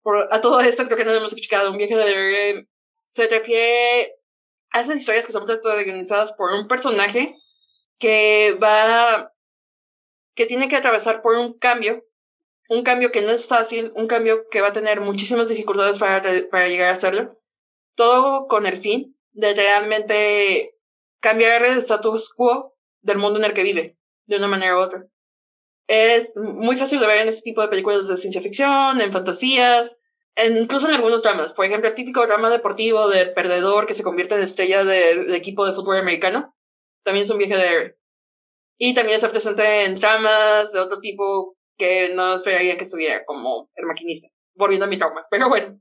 Por, 0.03 0.27
a 0.33 0.41
todo 0.41 0.59
esto 0.59 0.87
creo 0.87 0.97
que 0.97 1.05
no 1.05 1.13
lo 1.13 1.19
hemos 1.19 1.33
explicado. 1.33 1.71
Un 1.71 1.79
viaje 1.79 1.95
de 1.95 2.11
héroe 2.11 2.69
se 3.07 3.29
refiere 3.29 4.17
a 4.71 4.81
esas 4.81 4.97
historias 4.97 5.27
que 5.27 5.33
son 5.33 5.47
protagonizadas 5.47 6.33
por 6.33 6.51
un 6.55 6.67
personaje 6.67 7.37
que 8.01 8.59
va... 8.61 9.33
que 10.37 10.47
tiene 10.47 10.69
que 10.69 10.77
atravesar 10.77 11.23
por 11.23 11.37
un 11.37 11.59
cambio. 11.59 12.07
Un 12.69 12.83
cambio 12.83 13.11
que 13.11 13.23
no 13.23 13.31
es 13.31 13.49
fácil, 13.49 13.93
un 13.95 14.07
cambio 14.07 14.49
que 14.49 14.61
va 14.61 14.69
a 14.69 14.73
tener 14.73 15.01
muchísimas 15.01 15.49
dificultades 15.49 15.99
para, 15.99 16.23
para 16.51 16.69
llegar 16.69 16.91
a 16.91 16.95
hacerlo 16.95 17.41
todo 17.97 18.47
con 18.47 18.67
el 18.67 18.77
fin 18.77 19.19
de 19.33 19.55
realmente 19.55 20.79
cambiar 21.21 21.65
el 21.65 21.79
status 21.79 22.33
quo 22.33 22.77
del 23.01 23.19
mundo 23.19 23.41
en 23.41 23.47
el 23.47 23.55
que 23.55 23.65
vive, 23.65 23.99
de 24.27 24.37
una 24.37 24.47
manera 24.47 24.77
u 24.77 24.81
otra. 24.81 25.07
Es 25.89 26.37
muy 26.37 26.77
fácil 26.77 27.01
de 27.01 27.07
ver 27.07 27.23
en 27.23 27.29
este 27.29 27.43
tipo 27.43 27.63
de 27.63 27.69
películas 27.69 28.07
de 28.07 28.17
ciencia 28.17 28.41
ficción, 28.41 29.01
en 29.01 29.13
fantasías, 29.13 29.99
en, 30.37 30.57
incluso 30.57 30.89
en 30.89 30.95
algunos 30.95 31.23
dramas. 31.23 31.53
Por 31.53 31.65
ejemplo, 31.65 31.89
el 31.89 31.95
típico 31.95 32.27
drama 32.27 32.51
deportivo 32.51 33.09
del 33.09 33.33
perdedor 33.33 33.87
que 33.87 33.95
se 33.95 34.03
convierte 34.03 34.35
en 34.35 34.43
estrella 34.43 34.85
del, 34.85 35.35
equipo 35.35 35.67
de 35.67 35.73
fútbol 35.73 35.99
americano. 35.99 36.55
También 37.03 37.25
es 37.25 37.31
un 37.31 37.39
viaje 37.39 37.57
de. 37.57 37.97
Y 38.79 38.95
también 38.95 39.17
está 39.17 39.31
presente 39.31 39.85
en 39.85 39.95
tramas 39.95 40.73
de 40.73 40.81
otro 40.81 41.01
tipo 41.01 41.57
que 41.79 42.15
no 42.15 42.35
esperaría 42.35 42.77
que 42.77 42.85
estuviera, 42.85 43.25
como 43.25 43.71
el 43.75 43.87
maquinista. 43.87 44.29
Volviendo 44.55 44.87
a 44.87 44.89
mi 44.89 44.97
trauma. 44.97 45.27
Pero 45.31 45.49
bueno. 45.49 45.81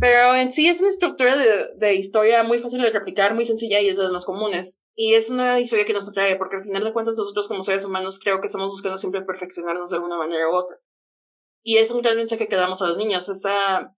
Pero 0.00 0.34
en 0.34 0.50
sí 0.50 0.68
es 0.68 0.80
una 0.80 0.90
estructura 0.90 1.36
de, 1.36 1.68
de, 1.76 1.94
historia 1.94 2.42
muy 2.42 2.58
fácil 2.58 2.82
de 2.82 2.90
replicar, 2.90 3.32
muy 3.32 3.46
sencilla 3.46 3.80
y 3.80 3.88
es 3.88 3.96
de 3.96 4.02
las 4.02 4.12
más 4.12 4.24
comunes. 4.24 4.80
Y 4.96 5.14
es 5.14 5.30
una 5.30 5.60
historia 5.60 5.84
que 5.84 5.92
nos 5.92 6.08
atrae, 6.08 6.34
porque 6.36 6.56
al 6.56 6.64
final 6.64 6.82
de 6.82 6.92
cuentas 6.92 7.16
nosotros 7.16 7.46
como 7.46 7.62
seres 7.62 7.84
humanos 7.84 8.18
creo 8.18 8.40
que 8.40 8.46
estamos 8.46 8.68
buscando 8.68 8.98
siempre 8.98 9.22
perfeccionarnos 9.22 9.90
de 9.90 9.96
alguna 9.96 10.16
manera 10.16 10.48
u 10.48 10.54
otra. 10.54 10.76
Y 11.62 11.78
es 11.78 11.92
un 11.92 12.02
gran 12.02 12.16
mensaje 12.16 12.48
que 12.48 12.56
damos 12.56 12.82
a 12.82 12.88
los 12.88 12.96
niños, 12.96 13.28
esa, 13.28 13.94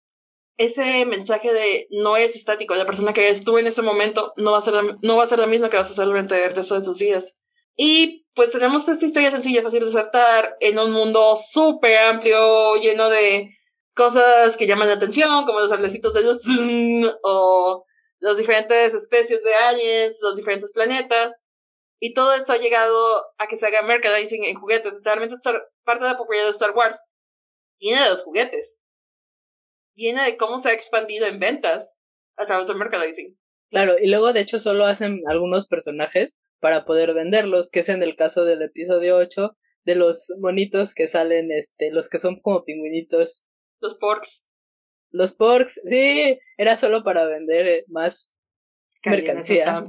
ese 0.58 1.04
mensaje 1.06 1.52
de 1.52 1.86
no 1.90 2.16
eres 2.16 2.36
estático, 2.36 2.74
la 2.74 2.86
persona 2.86 3.12
que 3.12 3.26
eres 3.26 3.44
tú 3.44 3.58
en 3.58 3.66
este 3.66 3.82
momento 3.82 4.32
no 4.36 4.52
va 4.52 4.58
a 4.58 4.62
ser 4.62 4.74
la, 4.74 4.96
no 5.02 5.16
va 5.16 5.24
a 5.24 5.26
ser 5.26 5.38
la 5.38 5.46
misma 5.46 5.70
que 5.70 5.76
vas 5.76 5.90
a 5.90 5.94
ser 5.94 6.06
durante 6.06 6.44
el 6.44 6.54
resto 6.54 6.78
de 6.78 6.84
tus 6.84 6.98
días. 6.98 7.38
Y 7.76 8.26
pues 8.34 8.52
tenemos 8.52 8.88
esta 8.88 9.06
historia 9.06 9.30
sencilla, 9.30 9.62
fácil 9.62 9.80
de 9.80 9.88
aceptar, 9.88 10.56
en 10.60 10.78
un 10.78 10.92
mundo 10.92 11.36
súper 11.36 11.98
amplio, 11.98 12.76
lleno 12.76 13.08
de 13.10 13.56
cosas 13.94 14.56
que 14.56 14.66
llaman 14.66 14.88
la 14.88 14.94
atención, 14.94 15.46
como 15.46 15.60
los 15.60 15.72
hablecitos 15.72 16.14
de 16.14 16.22
luz 16.22 16.42
o 17.22 17.84
las 18.20 18.36
diferentes 18.36 18.94
especies 18.94 19.42
de 19.42 19.54
aliens, 19.54 20.20
los 20.22 20.36
diferentes 20.36 20.72
planetas. 20.72 21.44
Y 21.98 22.12
todo 22.12 22.34
esto 22.34 22.52
ha 22.52 22.58
llegado 22.58 23.24
a 23.38 23.46
que 23.46 23.56
se 23.56 23.66
haga 23.66 23.82
merchandising 23.82 24.44
en 24.44 24.56
juguetes. 24.56 25.02
Realmente 25.04 25.36
parte 25.84 26.04
de 26.04 26.10
la 26.10 26.18
popularidad 26.18 26.48
de 26.48 26.52
Star 26.52 26.72
Wars 26.72 27.02
viene 27.80 28.02
de 28.02 28.10
los 28.10 28.22
juguetes. 28.22 28.78
Viene 29.94 30.22
de 30.24 30.36
cómo 30.36 30.58
se 30.58 30.70
ha 30.70 30.72
expandido 30.74 31.26
en 31.26 31.38
ventas 31.38 31.94
a 32.36 32.44
través 32.44 32.68
del 32.68 32.76
merchandising. 32.76 33.38
Claro, 33.70 33.98
y 33.98 34.08
luego 34.08 34.32
de 34.32 34.40
hecho 34.40 34.58
solo 34.58 34.84
hacen 34.84 35.22
algunos 35.26 35.68
personajes 35.68 36.34
para 36.66 36.84
poder 36.84 37.14
venderlos, 37.14 37.70
que 37.70 37.78
es 37.78 37.88
en 37.88 38.02
el 38.02 38.16
caso 38.16 38.44
del 38.44 38.60
episodio 38.60 39.18
8 39.18 39.56
de 39.84 39.94
los 39.94 40.34
monitos 40.40 40.94
que 40.94 41.06
salen, 41.06 41.52
este, 41.52 41.92
los 41.92 42.08
que 42.08 42.18
son 42.18 42.40
como 42.40 42.64
pingüinitos 42.64 43.46
los 43.80 43.94
porks. 43.94 44.50
Los 45.12 45.34
porks, 45.34 45.80
sí, 45.88 46.40
era 46.56 46.74
solo 46.74 47.04
para 47.04 47.24
vender 47.24 47.68
eh, 47.68 47.84
más 47.86 48.34
mercancía. 49.04 49.80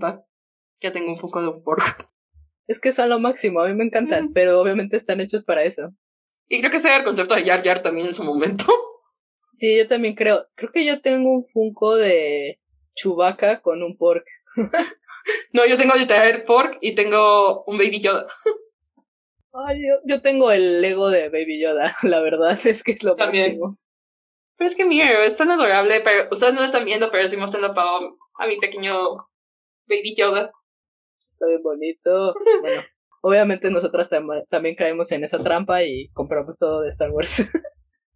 Ya 0.79 0.91
tengo 0.91 1.11
un 1.13 1.19
poco 1.19 1.41
de 1.41 1.47
un 1.47 1.63
pork. 1.63 2.11
Es 2.67 2.79
que 2.79 2.91
son 2.91 3.09
lo 3.09 3.17
máximo, 3.17 3.61
a 3.61 3.67
mí 3.67 3.73
me 3.73 3.85
encantan, 3.85 4.25
mm. 4.25 4.33
pero 4.33 4.61
obviamente 4.61 4.97
están 4.97 5.19
hechos 5.19 5.43
para 5.43 5.63
eso. 5.63 5.95
Y 6.47 6.59
creo 6.59 6.69
que 6.69 6.77
ese 6.77 6.89
era 6.89 6.97
el 6.97 7.03
concepto 7.05 7.33
de 7.33 7.43
Jar 7.43 7.63
Jar 7.63 7.81
también 7.81 8.05
en 8.05 8.13
su 8.13 8.23
momento. 8.23 8.65
Sí, 9.59 9.75
yo 9.75 9.87
también 9.87 10.13
creo. 10.13 10.45
Creo 10.53 10.71
que 10.71 10.85
yo 10.85 11.01
tengo 11.01 11.31
un 11.31 11.47
Funko 11.47 11.95
de 11.95 12.59
Chewbacca 12.93 13.63
con 13.63 13.81
un 13.81 13.97
pork. 13.97 14.23
no, 15.53 15.65
yo 15.65 15.77
tengo 15.77 15.95
literal 15.95 16.43
pork 16.43 16.77
y 16.81 16.95
tengo 16.95 17.63
un 17.65 17.77
Baby 17.77 18.01
Yoda. 18.01 18.27
Ay, 19.53 19.81
yo, 19.81 19.95
yo, 20.05 20.21
tengo 20.21 20.51
el 20.51 20.81
Lego 20.81 21.09
de 21.09 21.29
Baby 21.29 21.59
Yoda, 21.59 21.95
la 22.03 22.21
verdad 22.21 22.59
es 22.65 22.83
que 22.83 22.91
es 22.91 23.03
lo 23.03 23.15
máximo. 23.15 23.77
Pero 24.55 24.67
es 24.67 24.75
que 24.75 24.85
mira, 24.85 25.23
es 25.23 25.37
tan 25.37 25.51
adorable, 25.51 26.01
pero 26.01 26.27
ustedes 26.31 26.53
no 26.53 26.59
lo 26.59 26.65
están 26.65 26.85
viendo, 26.85 27.11
pero 27.11 27.27
sí 27.27 27.37
mostrando 27.37 27.73
a 28.39 28.47
mi 28.47 28.57
pequeño 28.57 29.29
Baby 29.87 30.15
Yoda. 30.15 30.51
Está 31.31 31.47
bien 31.47 31.61
bonito. 31.61 32.35
Bueno, 32.61 32.83
obviamente 33.21 33.69
nosotras 33.69 34.09
también 34.49 34.75
caemos 34.75 35.11
en 35.11 35.23
esa 35.23 35.43
trampa 35.43 35.83
y 35.83 36.09
compramos 36.09 36.57
todo 36.57 36.81
de 36.81 36.89
Star 36.89 37.11
Wars. 37.11 37.45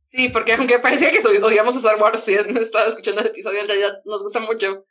Sí, 0.03 0.27
porque 0.27 0.53
aunque 0.53 0.79
parecía 0.79 1.09
que 1.09 1.25
odiamos 1.25 1.75
a 1.75 1.79
Star 1.79 2.01
Wars 2.01 2.27
y 2.27 2.35
no 2.51 2.59
estaba 2.59 2.85
escuchando 2.85 3.21
el 3.21 3.27
episodio, 3.27 3.61
en 3.61 3.67
realidad 3.67 4.01
nos 4.03 4.21
gusta 4.21 4.41
mucho. 4.41 4.85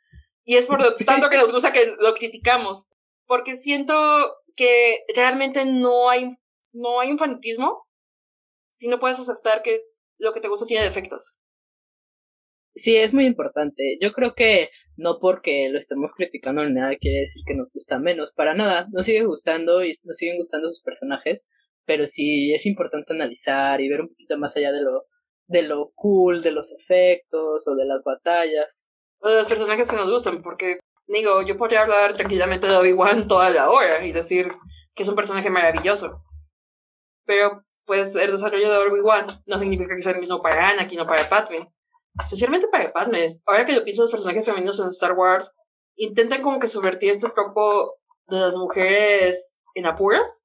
Y 0.51 0.57
es 0.57 0.67
por 0.67 0.81
tanto 1.05 1.29
que 1.29 1.37
nos 1.37 1.53
gusta 1.53 1.71
que 1.71 1.95
lo 1.97 2.13
criticamos. 2.13 2.89
Porque 3.25 3.55
siento 3.55 3.93
que 4.57 4.97
realmente 5.15 5.63
no 5.63 6.09
hay, 6.09 6.35
no 6.73 6.99
hay 6.99 7.09
un 7.09 7.17
fanatismo 7.17 7.87
si 8.69 8.89
no 8.89 8.99
puedes 8.99 9.17
aceptar 9.17 9.61
que 9.61 9.79
lo 10.17 10.33
que 10.33 10.41
te 10.41 10.49
gusta 10.49 10.65
tiene 10.65 10.83
defectos. 10.83 11.37
Sí, 12.75 12.97
es 12.97 13.13
muy 13.13 13.27
importante. 13.27 13.97
Yo 14.01 14.11
creo 14.11 14.33
que 14.35 14.67
no 14.97 15.19
porque 15.21 15.69
lo 15.69 15.79
estemos 15.79 16.11
criticando 16.13 16.65
ni 16.65 16.73
nada 16.73 16.97
quiere 16.99 17.21
decir 17.21 17.43
que 17.45 17.55
nos 17.55 17.71
gusta 17.71 17.97
menos. 17.97 18.33
Para 18.35 18.53
nada. 18.53 18.89
Nos 18.91 19.05
sigue 19.05 19.23
gustando 19.23 19.85
y 19.85 19.93
nos 20.03 20.17
siguen 20.17 20.35
gustando 20.35 20.67
sus 20.67 20.83
personajes. 20.83 21.45
Pero 21.85 22.07
sí 22.07 22.51
es 22.51 22.65
importante 22.65 23.13
analizar 23.13 23.79
y 23.79 23.87
ver 23.87 24.01
un 24.01 24.09
poquito 24.09 24.37
más 24.37 24.57
allá 24.57 24.73
de 24.73 24.81
lo, 24.81 25.05
de 25.47 25.61
lo 25.61 25.93
cool, 25.95 26.43
de 26.43 26.51
los 26.51 26.73
efectos 26.73 27.65
o 27.69 27.75
de 27.75 27.85
las 27.85 28.03
batallas. 28.03 28.85
De 29.21 29.35
los 29.35 29.47
personajes 29.47 29.89
que 29.89 29.95
nos 29.95 30.11
gustan, 30.11 30.41
porque 30.41 30.79
digo, 31.07 31.41
yo 31.43 31.57
podría 31.57 31.83
hablar 31.83 32.13
tranquilamente 32.13 32.67
de 32.67 32.75
Obi-Wan 32.75 33.27
toda 33.27 33.49
la 33.49 33.69
hora 33.69 34.03
y 34.05 34.11
decir 34.11 34.51
que 34.95 35.03
es 35.03 35.09
un 35.09 35.15
personaje 35.15 35.49
maravilloso. 35.49 36.23
Pero 37.25 37.63
pues 37.85 38.15
el 38.15 38.31
desarrollo 38.31 38.71
de 38.71 38.77
Obi-Wan 38.77 39.27
no 39.45 39.59
significa 39.59 39.95
que 39.95 40.01
sea 40.01 40.13
el 40.13 40.19
mismo 40.19 40.41
para 40.41 40.69
Anakin 40.69 41.01
o 41.01 41.07
para 41.07 41.29
Padme 41.29 41.71
especialmente 42.23 42.67
para 42.67 42.91
Padme. 42.91 43.27
Ahora 43.45 43.65
que 43.65 43.75
yo 43.75 43.83
pienso 43.83 44.03
los 44.03 44.11
personajes 44.11 44.45
femeninos 44.45 44.79
en 44.79 44.87
Star 44.87 45.13
Wars, 45.13 45.53
intentan 45.95 46.41
como 46.41 46.59
que 46.59 46.67
subvertir 46.67 47.11
este 47.11 47.29
tropo 47.29 47.95
de 48.27 48.39
las 48.39 48.55
mujeres 48.55 49.55
en 49.75 49.85
apuros 49.85 50.43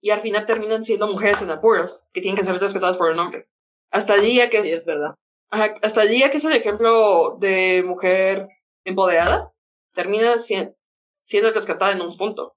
y 0.00 0.10
al 0.10 0.20
final 0.20 0.44
terminan 0.44 0.84
siendo 0.84 1.06
mujeres 1.06 1.42
en 1.42 1.50
apuros 1.50 2.04
que 2.12 2.20
tienen 2.20 2.36
que 2.36 2.44
ser 2.44 2.58
rescatadas 2.58 2.96
por 2.96 3.10
un 3.10 3.18
hombre. 3.18 3.48
Hasta 3.90 4.14
el 4.14 4.22
día 4.22 4.50
que 4.50 4.62
sí, 4.62 4.72
es 4.72 4.84
verdad. 4.84 5.14
Hasta 5.50 6.02
el 6.02 6.08
día 6.08 6.30
que 6.30 6.38
es 6.38 6.44
el 6.44 6.52
ejemplo 6.52 7.36
de 7.40 7.82
mujer 7.86 8.48
empoderada, 8.84 9.52
termina 9.94 10.36
siendo 10.38 11.50
rescatada 11.52 11.92
en 11.92 12.02
un 12.02 12.16
punto. 12.16 12.56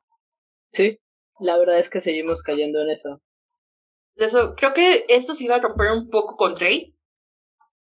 Sí, 0.72 1.00
la 1.39 1.58
verdad 1.58 1.80
es 1.80 1.89
que 1.89 2.02
seguimos 2.02 2.44
cayendo 2.44 2.82
en 2.82 2.89
eso. 2.89 3.22
Eso, 4.16 4.56
creo 4.56 4.74
que 4.74 5.06
esto 5.10 5.34
se 5.34 5.46
iba 5.46 5.56
a 5.56 5.62
romper 5.62 5.92
un 5.92 6.10
poco 6.10 6.36
con 6.36 6.56
Trey, 6.56 6.96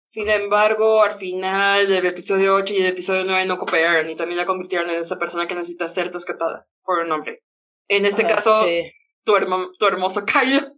sin 0.09 0.31
embargo, 0.31 1.03
al 1.03 1.13
final 1.13 1.87
del 1.87 2.07
episodio 2.07 2.55
8 2.55 2.73
y 2.73 2.77
el 2.79 2.87
episodio 2.87 3.25
9 3.27 3.45
no 3.45 3.59
cooperaron 3.59 4.09
y 4.09 4.17
también 4.17 4.39
la 4.39 4.47
convirtieron 4.47 4.89
en 4.89 4.97
esa 4.97 5.19
persona 5.19 5.47
que 5.47 5.55
necesita 5.55 5.87
ser 5.87 6.11
rescatada 6.11 6.67
por 6.83 7.01
un 7.01 7.13
hombre. 7.13 7.43
En 7.89 8.07
este 8.07 8.23
ah, 8.25 8.29
caso, 8.29 8.65
tu, 9.25 9.35
tu 9.79 9.87
hermoso 9.87 10.25
Kylo. 10.25 10.78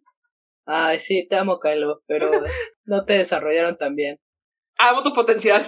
Ay, 0.67 1.01
sí, 1.01 1.27
te 1.29 1.37
amo, 1.37 1.59
Kylo, 1.61 2.03
pero 2.07 2.31
no 2.85 3.05
te 3.05 3.15
desarrollaron 3.15 3.77
tan 3.77 3.95
bien. 3.97 4.19
Amo 4.79 5.03
tu 5.03 5.13
potencial. 5.13 5.67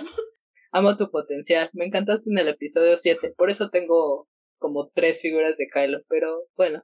Amo 0.73 0.97
tu 0.97 1.11
potencial. 1.11 1.71
Me 1.73 1.85
encantaste 1.85 2.31
en 2.31 2.39
el 2.39 2.49
episodio 2.49 2.97
7. 2.97 3.35
Por 3.37 3.51
eso 3.51 3.69
tengo 3.71 4.29
como 4.59 4.91
tres 4.95 5.21
figuras 5.21 5.57
de 5.57 5.69
Kylo, 5.69 6.01
pero 6.09 6.47
bueno. 6.57 6.83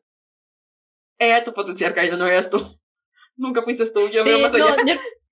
Era 1.19 1.43
tu 1.43 1.53
potencial, 1.53 1.95
Kylo, 1.95 2.17
no 2.17 2.27
eras 2.27 2.51
tú. 2.51 2.59
Nunca 3.37 3.63
fuiste 3.63 3.85
tú, 3.93 4.09
yo 4.09 4.25
veo 4.25 4.41
más 4.41 4.55
allá. 4.55 4.77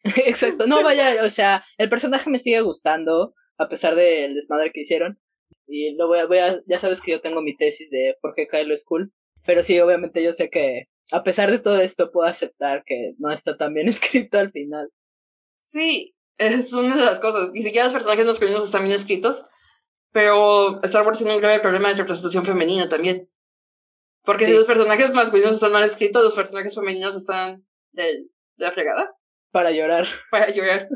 Exacto, 0.24 0.66
no 0.66 0.82
vaya, 0.84 1.24
o 1.24 1.28
sea, 1.28 1.64
el 1.78 1.88
personaje 1.88 2.30
me 2.30 2.38
sigue 2.38 2.60
gustando, 2.60 3.34
a 3.58 3.68
pesar 3.68 3.96
del 3.96 4.34
desmadre 4.34 4.70
que 4.72 4.82
hicieron. 4.82 5.18
Y 5.66 5.96
lo 5.96 6.06
voy 6.06 6.20
a, 6.20 6.26
voy 6.26 6.38
a, 6.38 6.60
ya 6.66 6.78
sabes 6.78 7.00
que 7.00 7.10
yo 7.10 7.20
tengo 7.20 7.42
mi 7.42 7.56
tesis 7.56 7.90
de 7.90 8.14
por 8.20 8.34
qué 8.34 8.46
Kylo 8.46 8.72
es 8.72 8.84
cool. 8.84 9.12
Pero 9.44 9.62
sí, 9.62 9.78
obviamente 9.80 10.22
yo 10.22 10.32
sé 10.32 10.48
que 10.48 10.88
a 11.12 11.22
pesar 11.22 11.50
de 11.50 11.58
todo 11.58 11.78
esto 11.78 12.10
puedo 12.10 12.28
aceptar 12.28 12.84
que 12.84 13.14
no 13.18 13.32
está 13.32 13.56
tan 13.56 13.74
bien 13.74 13.88
escrito 13.88 14.38
al 14.38 14.52
final. 14.52 14.90
Sí, 15.58 16.16
es 16.38 16.72
una 16.72 16.96
de 16.96 17.04
las 17.04 17.20
cosas. 17.20 17.52
Ni 17.52 17.62
siquiera 17.62 17.84
los 17.84 17.92
personajes 17.92 18.26
masculinos 18.26 18.64
están 18.64 18.82
bien 18.82 18.94
escritos. 18.94 19.44
Pero 20.12 20.82
Star 20.82 21.04
Wars 21.04 21.18
tiene 21.18 21.34
un 21.34 21.40
grave 21.40 21.60
problema 21.60 21.90
de 21.90 21.96
representación 21.96 22.44
femenina 22.44 22.88
también. 22.88 23.30
Porque 24.24 24.46
si 24.46 24.52
los 24.52 24.64
personajes 24.64 25.14
masculinos 25.14 25.52
están 25.52 25.72
mal 25.72 25.84
escritos, 25.84 26.22
los 26.22 26.34
personajes 26.34 26.74
femeninos 26.74 27.14
están 27.14 27.66
de, 27.92 28.02
de 28.02 28.64
la 28.64 28.72
fregada. 28.72 29.14
Para 29.50 29.70
llorar. 29.72 30.06
Para 30.30 30.50
llorar. 30.50 30.88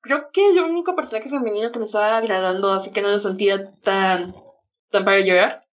Creo 0.00 0.30
que 0.32 0.48
el 0.48 0.58
único 0.60 0.96
personaje 0.96 1.30
femenino 1.30 1.70
que 1.70 1.78
me 1.78 1.84
estaba 1.84 2.16
agradando, 2.16 2.72
así 2.72 2.90
que 2.90 3.02
no 3.02 3.08
lo 3.08 3.18
sentía 3.20 3.72
tan, 3.82 4.34
tan 4.90 5.04
para 5.04 5.20
llorar, 5.20 5.64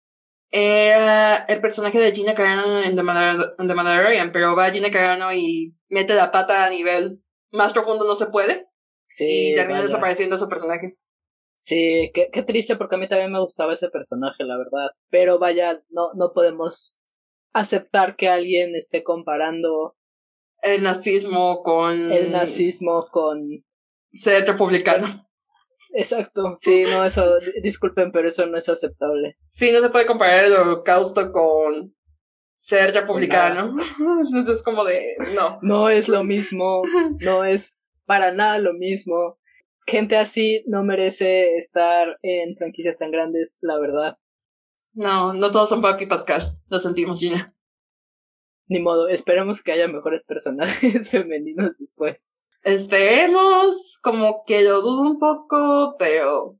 era 0.52 1.38
el 1.48 1.62
personaje 1.62 2.00
de 2.00 2.12
Gina 2.12 2.34
Carano 2.34 2.82
en 2.82 2.96
The, 2.96 3.04
Mandalorian, 3.04 4.32
pero 4.32 4.56
va 4.56 4.72
Gina 4.72 4.90
Carano 4.90 5.32
y 5.34 5.76
mete 5.90 6.16
la 6.16 6.32
pata 6.32 6.66
a 6.66 6.70
nivel 6.70 7.22
más 7.52 7.74
profundo 7.74 8.06
no 8.06 8.16
se 8.16 8.28
puede. 8.28 8.68
Sí. 9.08 9.52
Y 9.52 9.56
termina 9.56 9.82
desapareciendo 9.82 10.38
su 10.38 10.48
personaje. 10.48 10.98
Sí, 11.58 12.12
qué, 12.14 12.30
qué 12.32 12.44
triste 12.44 12.76
porque 12.76 12.96
a 12.96 13.00
mí 13.00 13.10
también 13.10 13.32
me 13.32 13.42
gustaba 13.42 13.74
ese 13.74 13.90
personaje, 13.90 14.44
la 14.44 14.58
verdad. 14.58 14.92
Pero 15.10 15.40
vaya, 15.40 15.84
no, 15.90 16.14
no 16.14 16.32
podemos 16.34 17.00
aceptar 17.54 18.16
que 18.16 18.30
alguien 18.30 18.76
esté 18.76 19.04
comparando 19.04 19.96
el 20.62 20.84
nazismo 20.84 21.64
con... 21.64 22.12
El 22.12 22.32
nazismo 22.32 23.08
con... 23.12 23.64
Ser 24.12 24.46
republicano. 24.46 25.29
Exacto, 25.92 26.54
sí, 26.56 26.84
no, 26.84 27.04
eso, 27.04 27.38
disculpen, 27.64 28.12
pero 28.12 28.28
eso 28.28 28.46
no 28.46 28.58
es 28.58 28.70
aceptable. 28.70 29.38
Sí, 29.50 29.72
no 29.72 29.80
se 29.80 29.90
puede 29.90 30.06
comparar 30.06 30.46
el 30.46 30.54
holocausto 30.54 31.32
con 31.32 31.96
ser 32.58 32.94
republicano. 32.94 33.76
Entonces 34.26 34.58
es 34.58 34.64
como 34.64 34.84
de, 34.84 35.02
no. 35.36 35.60
No 35.62 35.90
es 35.90 36.08
lo 36.08 36.24
mismo, 36.24 36.84
no 37.20 37.44
es 37.44 37.80
para 38.06 38.32
nada 38.32 38.60
lo 38.60 38.74
mismo. 38.74 39.40
Gente 39.88 40.18
así 40.18 40.64
no 40.68 40.84
merece 40.84 41.58
estar 41.58 42.20
en 42.22 42.56
franquicias 42.56 43.00
tan 43.00 43.12
grandes, 43.12 43.58
la 43.62 43.80
verdad. 43.80 44.18
No, 44.94 45.34
no 45.34 45.50
todos 45.50 45.70
son 45.70 45.82
Papi 45.82 46.06
Pascal, 46.06 46.42
lo 46.68 46.80
sentimos, 46.80 47.20
Gina 47.20 47.56
ni 48.70 48.80
modo, 48.80 49.10
esperemos 49.10 49.64
que 49.64 49.72
haya 49.72 49.88
mejores 49.88 50.24
personajes 50.26 51.10
femeninos 51.12 51.80
después. 51.80 52.40
Esperemos, 52.62 53.98
como 54.04 54.44
que 54.46 54.62
lo 54.62 54.82
dudo 54.82 55.02
un 55.02 55.18
poco, 55.18 55.96
pero 55.98 56.56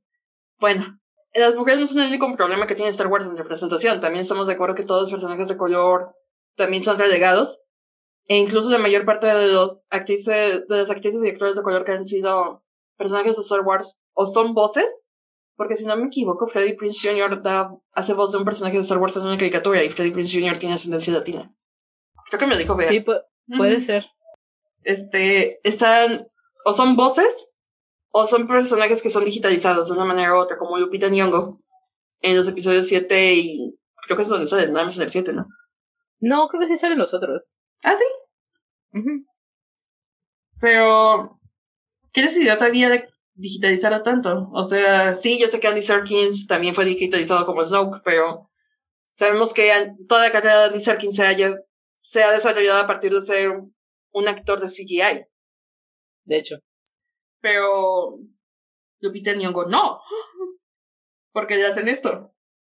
bueno, 0.58 0.98
las 1.34 1.54
mujeres 1.54 1.80
no 1.80 1.86
son 1.86 2.00
el 2.00 2.08
único 2.08 2.36
problema 2.36 2.66
que 2.66 2.74
tiene 2.74 2.90
Star 2.90 3.06
Wars 3.06 3.26
en 3.26 3.36
representación. 3.36 4.00
También 4.00 4.22
estamos 4.22 4.48
de 4.48 4.54
acuerdo 4.54 4.74
que 4.74 4.82
todos 4.82 5.02
los 5.02 5.10
personajes 5.10 5.48
de 5.48 5.56
color 5.56 6.16
también 6.56 6.82
son 6.82 6.98
relegados. 6.98 7.60
E 8.26 8.36
incluso 8.38 8.70
la 8.70 8.78
mayor 8.78 9.04
parte 9.04 9.28
de 9.28 9.48
los 9.48 9.82
actrices, 9.90 10.66
de 10.66 10.76
las 10.76 10.90
actrices 10.90 11.22
y 11.24 11.28
actores 11.28 11.54
de 11.54 11.62
color 11.62 11.84
que 11.84 11.92
han 11.92 12.06
sido 12.06 12.64
personajes 12.96 13.36
de 13.36 13.42
Star 13.42 13.60
Wars 13.60 14.00
o 14.14 14.26
son 14.26 14.52
voces, 14.52 15.06
porque 15.56 15.76
si 15.76 15.86
no 15.86 15.96
me 15.96 16.06
equivoco, 16.06 16.48
Freddie 16.48 16.74
Prince 16.74 17.08
Jr. 17.08 17.40
Da, 17.42 17.72
hace 17.92 18.14
voz 18.14 18.32
de 18.32 18.38
un 18.38 18.44
personaje 18.44 18.76
de 18.76 18.82
Star 18.82 18.98
Wars 18.98 19.16
en 19.16 19.22
una 19.22 19.38
caricatura 19.38 19.84
y 19.84 19.90
Freddie 19.90 20.12
Prince 20.12 20.40
Jr. 20.40 20.58
tiene 20.58 20.74
ascendencia 20.74 21.12
latina. 21.12 21.54
Creo 22.30 22.38
que 22.38 22.46
me 22.46 22.56
dijo 22.56 22.76
Bea. 22.76 22.88
Sí, 22.88 23.04
puede 23.56 23.80
ser. 23.80 24.06
Este, 24.82 25.60
están, 25.68 26.28
o 26.64 26.72
son 26.72 26.96
voces, 26.96 27.50
o 28.10 28.26
son 28.26 28.46
personajes 28.46 29.02
que 29.02 29.10
son 29.10 29.24
digitalizados 29.24 29.88
de 29.88 29.94
una 29.94 30.04
manera 30.04 30.34
u 30.34 30.38
otra, 30.38 30.56
como 30.56 30.78
Lupita 30.78 31.08
Nyong'o 31.08 31.60
en 32.20 32.36
los 32.36 32.48
episodios 32.48 32.86
7 32.86 33.34
y 33.34 33.78
creo 34.06 34.16
que 34.16 34.22
es 34.22 34.28
donde 34.28 34.46
sale, 34.46 34.68
nada 34.68 34.84
más 34.84 34.96
en 34.96 35.02
el 35.02 35.10
7, 35.10 35.32
¿no? 35.32 35.46
No, 36.20 36.48
creo 36.48 36.60
que 36.60 36.68
sí 36.68 36.76
salen 36.76 36.98
los 36.98 37.14
otros. 37.14 37.54
¿Ah, 37.82 37.94
sí? 37.96 39.02
Pero, 40.60 41.40
¿qué 42.12 42.22
necesidad 42.22 42.62
había 42.62 42.90
de 42.90 43.08
digitalizar 43.34 44.02
tanto? 44.02 44.50
O 44.52 44.64
sea, 44.64 45.14
sí, 45.14 45.38
yo 45.40 45.48
sé 45.48 45.60
que 45.60 45.68
Andy 45.68 45.82
Serkins 45.82 46.46
también 46.46 46.74
fue 46.74 46.84
digitalizado 46.84 47.46
como 47.46 47.64
Snoke, 47.64 48.02
pero 48.04 48.50
sabemos 49.06 49.54
que 49.54 49.94
toda 50.08 50.22
la 50.22 50.32
carrera 50.32 50.60
de 50.60 50.64
Andy 50.66 50.80
Serkins 50.80 51.16
se 51.16 51.26
haya 51.26 51.54
se 52.00 52.22
ha 52.22 52.32
desarrollado 52.32 52.80
a 52.80 52.86
partir 52.86 53.12
de 53.12 53.20
ser 53.20 53.50
un 54.12 54.28
actor 54.28 54.58
de 54.58 54.68
CGI. 54.68 55.26
De 56.24 56.38
hecho. 56.38 56.56
Pero 57.40 58.18
Lupita 59.00 59.34
Nyong'o 59.34 59.66
no. 59.66 60.00
Porque 61.32 61.56
le 61.56 61.66
hacen 61.66 61.88
esto. 61.88 62.34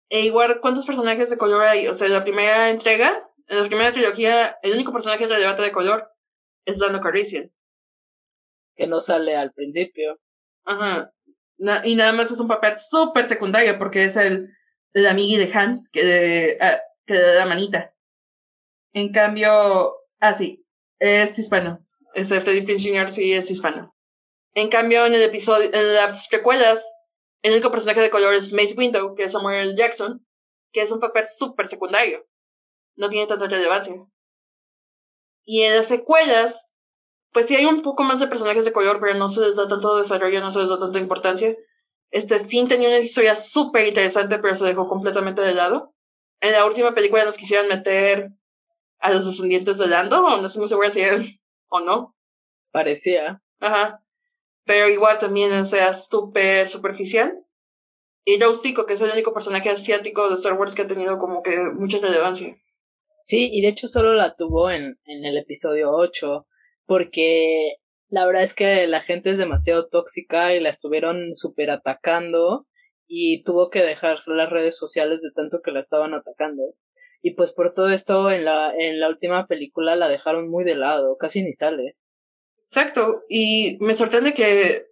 E 0.09 0.21
igual, 0.21 0.59
¿cuántos 0.59 0.85
personajes 0.85 1.29
de 1.29 1.37
color 1.37 1.63
hay? 1.63 1.87
O 1.87 1.93
sea, 1.93 2.07
en 2.07 2.13
la 2.13 2.23
primera 2.23 2.69
entrega, 2.69 3.29
en 3.47 3.61
la 3.61 3.67
primera 3.67 3.93
trilogía, 3.93 4.57
el 4.63 4.73
único 4.73 4.91
personaje 4.91 5.27
relevante 5.27 5.61
de 5.61 5.71
color 5.71 6.11
es 6.65 6.79
Dano 6.79 6.99
Carician. 6.99 7.53
Que 8.75 8.87
no 8.87 9.01
sale 9.01 9.37
al 9.37 9.53
principio. 9.53 10.19
Ajá. 10.65 11.11
y 11.83 11.95
nada 11.95 12.11
más 12.11 12.31
es 12.31 12.39
un 12.39 12.47
papel 12.47 12.75
súper 12.75 13.25
secundario 13.25 13.77
porque 13.79 14.05
es 14.05 14.15
el, 14.15 14.49
el 14.93 15.07
amigui 15.07 15.37
de 15.37 15.51
Han 15.53 15.83
que, 15.91 16.57
ah, 16.59 16.79
que 17.05 17.13
le 17.13 17.21
da 17.21 17.33
la 17.35 17.45
manita. 17.45 17.95
En 18.93 19.11
cambio, 19.11 19.95
ah, 20.19 20.33
sí, 20.37 20.65
es 20.99 21.37
hispano. 21.39 21.85
Ese 22.13 22.41
Freddy 22.41 22.65
Jr. 22.65 23.09
sí 23.09 23.33
es 23.33 23.49
hispano. 23.49 23.95
En 24.53 24.67
cambio, 24.67 25.05
en 25.05 25.13
el 25.13 25.21
episodio, 25.21 25.69
en 25.73 25.95
las 25.95 26.27
precuelas, 26.27 26.85
el 27.41 27.53
único 27.53 27.71
personaje 27.71 28.01
de 28.01 28.09
color 28.09 28.33
es 28.33 28.51
Mace 28.51 28.75
Window, 28.77 29.15
que 29.15 29.23
es 29.23 29.31
Samuel 29.31 29.75
Jackson, 29.75 30.25
que 30.71 30.81
es 30.81 30.91
un 30.91 30.99
papel 30.99 31.25
súper 31.25 31.67
secundario. 31.67 32.27
No 32.95 33.09
tiene 33.09 33.27
tanta 33.27 33.47
relevancia. 33.47 33.95
Y 35.45 35.61
en 35.63 35.77
las 35.77 35.87
secuelas, 35.87 36.67
pues 37.31 37.47
sí 37.47 37.55
hay 37.55 37.65
un 37.65 37.81
poco 37.81 38.03
más 38.03 38.19
de 38.19 38.27
personajes 38.27 38.65
de 38.65 38.73
color, 38.73 38.99
pero 38.99 39.17
no 39.17 39.29
se 39.29 39.39
les 39.39 39.55
da 39.55 39.67
tanto 39.67 39.97
desarrollo, 39.97 40.41
no 40.41 40.51
se 40.51 40.59
les 40.59 40.69
da 40.69 40.79
tanta 40.79 40.99
importancia. 40.99 41.55
Este 42.11 42.43
Finn 42.43 42.67
tenía 42.67 42.89
una 42.89 42.99
historia 42.99 43.37
súper 43.37 43.87
interesante, 43.87 44.37
pero 44.39 44.53
se 44.53 44.65
dejó 44.65 44.87
completamente 44.87 45.41
de 45.41 45.53
lado. 45.53 45.95
En 46.41 46.51
la 46.51 46.65
última 46.65 46.93
película 46.93 47.23
nos 47.23 47.37
quisieron 47.37 47.69
meter 47.69 48.31
a 49.01 49.11
los 49.11 49.25
descendientes 49.25 49.77
de 49.77 49.87
Lando, 49.87 50.23
o 50.23 50.37
no 50.37 50.45
estoy 50.45 50.61
muy 50.61 50.69
segura 50.69 50.89
si 50.89 51.01
eran 51.01 51.25
o 51.69 51.79
no. 51.81 52.15
Parecía. 52.71 53.41
Ajá. 53.59 54.03
Pero 54.65 54.89
igual 54.89 55.17
también, 55.17 55.51
o 55.51 55.65
sea, 55.65 55.93
súper 55.93 56.67
superficial. 56.67 57.43
Y 58.23 58.37
Tico, 58.61 58.85
que 58.85 58.93
es 58.93 59.01
el 59.01 59.11
único 59.11 59.33
personaje 59.33 59.69
asiático 59.69 60.29
de 60.29 60.35
Star 60.35 60.53
Wars 60.53 60.75
que 60.75 60.83
ha 60.83 60.87
tenido 60.87 61.17
como 61.17 61.41
que 61.41 61.57
mucha 61.73 61.97
relevancia. 61.97 62.55
Sí, 63.23 63.49
y 63.51 63.61
de 63.61 63.69
hecho 63.69 63.87
solo 63.87 64.13
la 64.13 64.35
tuvo 64.35 64.69
en, 64.69 64.99
en 65.05 65.25
el 65.25 65.37
episodio 65.37 65.91
8, 65.91 66.47
porque 66.85 67.77
la 68.09 68.25
verdad 68.25 68.43
es 68.43 68.53
que 68.53 68.87
la 68.87 69.01
gente 69.01 69.31
es 69.31 69.37
demasiado 69.37 69.87
tóxica 69.87 70.53
y 70.53 70.59
la 70.59 70.69
estuvieron 70.69 71.35
súper 71.35 71.71
atacando 71.71 72.67
y 73.07 73.43
tuvo 73.43 73.69
que 73.69 73.81
dejar 73.81 74.19
las 74.27 74.49
redes 74.49 74.77
sociales 74.77 75.21
de 75.21 75.31
tanto 75.35 75.61
que 75.63 75.71
la 75.71 75.79
estaban 75.79 76.13
atacando. 76.13 76.61
Y 77.21 77.35
pues 77.35 77.51
por 77.51 77.73
todo 77.73 77.89
esto 77.89 78.31
en 78.31 78.45
la, 78.45 78.73
en 78.75 78.99
la 78.99 79.09
última 79.09 79.47
película 79.47 79.95
la 79.95 80.07
dejaron 80.07 80.49
muy 80.49 80.63
de 80.63 80.75
lado, 80.75 81.17
casi 81.17 81.43
ni 81.43 81.53
sale. 81.53 81.95
Exacto, 82.63 83.23
y 83.29 83.77
me 83.79 83.93
sorprende 83.93 84.33
que, 84.33 84.87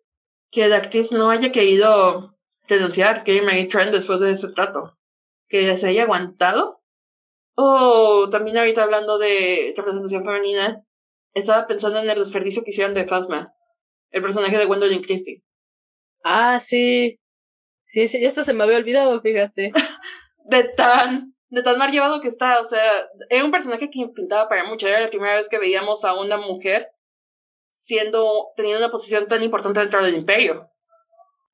que 0.52 0.68
la 0.68 0.78
actriz 0.78 1.12
no 1.12 1.30
haya 1.30 1.52
querido 1.52 2.38
denunciar 2.68 3.24
que 3.24 3.42
Mary 3.42 3.68
Trent 3.68 3.92
después 3.92 4.20
de 4.20 4.32
ese 4.32 4.50
trato, 4.50 4.98
que 5.48 5.76
se 5.78 5.88
haya 5.88 6.04
aguantado. 6.04 6.84
O 7.56 8.30
también 8.30 8.58
ahorita 8.58 8.84
hablando 8.84 9.18
de 9.18 9.74
representación 9.76 10.24
femenina, 10.24 10.86
estaba 11.34 11.68
pensando 11.68 12.00
en 12.00 12.10
el 12.10 12.18
desperdicio 12.18 12.64
que 12.64 12.72
hicieron 12.72 12.94
de 12.94 13.06
Phasma, 13.06 13.54
el 14.12 14.22
personaje 14.22 14.58
de 14.58 14.66
Gwendolyn 14.66 15.02
Christie. 15.02 15.44
Ah, 16.24 16.60
sí. 16.60 17.20
Sí, 17.86 18.08
sí, 18.08 18.24
esto 18.24 18.44
se 18.44 18.54
me 18.54 18.64
había 18.64 18.78
olvidado, 18.78 19.20
fíjate. 19.22 19.72
de 20.46 20.64
tan 20.64 21.36
de 21.50 21.64
tan 21.64 21.78
mal 21.78 21.92
llevado 21.92 22.22
que 22.22 22.28
está, 22.28 22.60
o 22.62 22.66
sea, 22.66 23.10
era 23.30 23.44
un 23.44 23.52
personaje 23.52 23.90
que 23.90 24.08
pintaba 24.14 24.48
para 24.48 24.64
mucho, 24.66 24.88
era 24.88 25.00
la 25.00 25.10
primera 25.10 25.36
vez 25.36 25.50
que 25.50 25.60
veíamos 25.60 26.06
a 26.06 26.14
una 26.14 26.38
mujer 26.38 26.92
siendo, 27.72 28.50
teniendo 28.56 28.84
una 28.84 28.92
posición 28.92 29.28
tan 29.28 29.44
importante 29.44 29.80
dentro 29.80 30.04
del 30.04 30.16
imperio. 30.16 30.70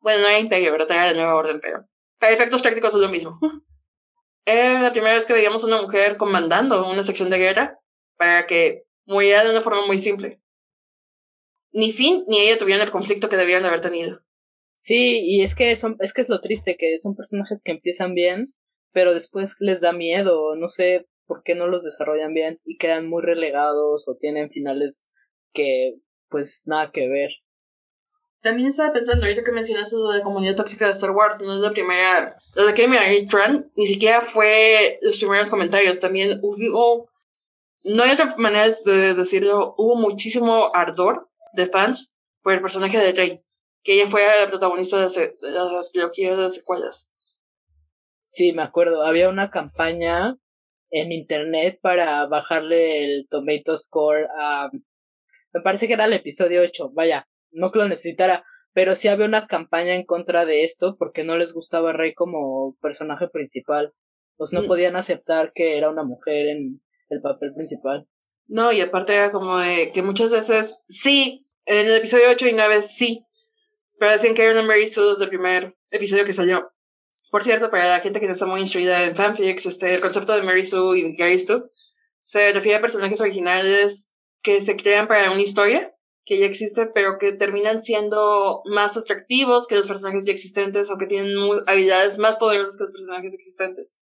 Bueno, 0.02 0.22
no 0.22 0.28
era 0.28 0.39
imperio, 0.39 0.72
pero 0.72 0.86
era 0.86 1.08
la 1.08 1.14
nueva 1.14 1.36
orden, 1.36 1.60
pero 1.62 1.88
para 2.20 2.34
efectos 2.34 2.62
prácticos 2.62 2.93
es 2.93 3.02
lo 3.02 3.10
mismo. 3.10 3.39
Era 4.48 4.80
la 4.80 4.91
primera 4.91 5.16
vez 5.16 5.26
que 5.26 5.34
veíamos 5.34 5.64
a 5.64 5.68
una 5.68 5.82
mujer 5.82 6.18
comandando 6.18 6.88
una 6.88 7.02
sección 7.02 7.32
de 7.32 7.39
guerra 7.39 7.80
para 8.16 8.46
que 8.46 8.84
muriera 9.08 9.43
de 9.43 9.50
una 9.50 9.62
forma 9.62 9.88
muy 9.88 9.98
simple. 9.98 10.39
Ni 11.72 11.91
Finn 11.91 12.24
ni 12.28 12.41
ella 12.41 12.60
tuvieron 12.60 12.84
el 12.84 12.91
conflicto 12.91 13.28
que 13.28 13.38
debían 13.38 13.66
haber 13.66 13.82
tenido. 13.82 14.22
Sí, 14.78 15.20
y 15.24 15.41
es 15.41 15.56
que 15.56 15.76
son, 15.76 15.98
es 16.00 16.14
que 16.14 16.22
es 16.22 16.30
lo 16.30 16.41
triste, 16.41 16.78
que 16.78 17.00
son 17.00 17.16
personajes 17.16 17.60
que 17.64 17.72
empiezan 17.72 18.14
bien 18.14 18.54
pero 18.96 19.14
después 19.14 19.58
les 19.60 19.82
da 19.82 19.91
miedo, 19.91 20.56
no 20.56 20.70
sé 20.70 21.06
por 21.26 21.43
qué 21.43 21.54
no 21.54 21.68
los 21.68 21.84
desarrollan 21.84 22.34
bien 22.34 22.62
y 22.64 22.78
quedan 22.78 23.10
muy 23.10 23.22
relegados 23.22 24.08
o 24.08 24.16
tienen 24.16 24.50
finales 24.50 25.14
que 25.52 25.96
pues 26.30 26.64
nada 26.66 26.91
que 26.93 27.10
ver. 27.10 27.32
También 28.41 28.70
estaba 28.70 28.93
pensando, 28.93 29.26
ahorita 29.26 29.43
que 29.43 29.52
mencionaste 29.52 29.98
lo 29.98 30.12
de 30.12 30.20
la 30.20 30.24
comunidad 30.24 30.56
tóxica 30.56 30.86
de 30.86 30.93
Star 30.93 31.12
Wars, 31.12 31.41
no 31.41 31.56
es 31.56 31.60
la 31.60 31.72
primera, 31.72 32.38
la 32.54 32.64
de 32.64 32.74
que 32.74 32.88
me 32.88 32.98
Tran, 33.30 33.70
ni 33.76 33.86
siquiera 33.86 34.22
fue 34.22 34.98
los 35.02 35.20
primeros 35.20 35.50
comentarios, 35.50 36.00
también 36.00 36.39
hubo, 36.41 37.10
no 37.84 38.04
hay 38.04 38.12
otra 38.12 38.34
manera 38.38 38.74
de 38.86 39.14
decirlo, 39.14 39.76
hubo 39.78 39.98
muchísimo 39.98 40.72
ardor 40.74 41.30
de 41.52 41.66
fans 41.66 42.14
por 42.41 42.54
el 42.54 42.62
personaje 42.62 42.98
de 42.98 43.12
Rey, 43.12 43.43
que 43.84 43.96
ella 43.96 44.08
fue 44.08 44.26
la 44.39 44.48
protagonista 44.48 45.06
de, 45.06 45.36
las 45.41 45.91
trilogías 45.91 46.38
de 46.38 46.50
secuelas. 46.50 47.12
Sí, 48.26 48.53
me 48.53 48.63
acuerdo. 48.63 49.03
Había 49.03 49.30
una 49.30 49.51
campaña 49.51 50.38
en 50.91 51.11
internet 51.11 51.80
para 51.82 52.26
bajarle 52.28 53.03
el 53.03 53.28
tomato 53.30 53.78
score 53.78 54.28
a... 54.38 54.69
Me 55.53 55.61
parece 55.61 55.88
que 55.88 55.93
era 55.93 56.05
el 56.05 56.13
episodio 56.13 56.61
8. 56.61 56.91
Vaya, 56.93 57.28
no 57.51 57.71
que 57.71 57.80
lo 57.80 57.88
necesitara. 57.88 58.43
Pero 58.73 58.95
sí 58.95 59.07
había 59.07 59.26
una 59.26 59.47
campaña 59.47 59.95
en 59.95 60.05
contra 60.05 60.45
de 60.45 60.65
esto 60.65 60.97
porque 60.99 61.23
no 61.23 61.38
les 61.38 61.53
gustaba 61.53 61.93
Rey 61.93 62.13
como 62.13 62.76
personaje 62.82 63.30
principal. 63.30 63.93
Pues 64.36 64.51
no 64.51 64.63
mm. 64.63 64.67
podían 64.67 64.95
aceptar 64.97 65.53
que 65.53 65.78
era 65.78 65.89
una 65.89 66.03
mujer 66.03 66.47
en 66.47 66.82
el 67.09 67.21
papel 67.21 67.53
principal. 67.53 68.07
No, 68.47 68.71
y 68.71 68.82
aparte 68.82 69.15
era 69.15 69.32
como 69.32 69.57
de 69.57 69.91
que 69.93 70.03
muchas 70.03 70.32
veces 70.32 70.78
sí, 70.88 71.45
en 71.65 71.88
el 71.88 71.95
episodio 71.95 72.26
8 72.32 72.47
y 72.47 72.53
9 72.53 72.82
sí, 72.82 73.26
pero 73.97 74.11
decían 74.11 74.36
que 74.36 74.43
era 74.43 74.51
una 74.51 74.63
Mary 74.63 74.88
Sue 74.88 75.09
desde 75.09 75.23
el 75.23 75.30
primer 75.30 75.76
episodio 75.89 76.26
que 76.26 76.34
salió. 76.34 76.71
Por 77.36 77.44
cierto, 77.44 77.70
para 77.70 77.90
la 77.90 78.00
gente 78.00 78.22
que 78.22 78.28
no 78.28 78.32
está 78.32 78.46
muy 78.46 78.62
instruida 78.62 79.04
en 79.04 79.14
fanfics, 79.14 79.66
este, 79.66 79.94
el 79.94 80.00
concepto 80.00 80.34
de 80.34 80.42
Mary 80.42 80.66
Sue 80.66 81.00
y 81.00 81.16
Gary 81.18 81.38
Stu 81.38 81.70
se 82.22 82.54
refiere 82.54 82.78
a 82.78 82.82
personajes 82.82 83.20
originales 83.20 84.10
que 84.42 84.62
se 84.62 84.78
crean 84.78 85.10
para 85.10 85.30
una 85.30 85.42
historia 85.42 85.94
que 86.24 86.40
ya 86.40 86.46
existe, 86.46 86.88
pero 86.96 87.18
que 87.20 87.34
terminan 87.34 87.82
siendo 87.82 88.62
más 88.64 88.96
atractivos 88.96 89.68
que 89.68 89.76
los 89.76 89.86
personajes 89.86 90.24
ya 90.24 90.32
existentes 90.32 90.90
o 90.90 90.98
que 90.98 91.08
tienen 91.08 91.36
habilidades 91.68 92.18
más 92.18 92.38
poderosas 92.38 92.78
que 92.78 92.84
los 92.84 92.94
personajes 92.94 93.34
existentes. 93.34 94.00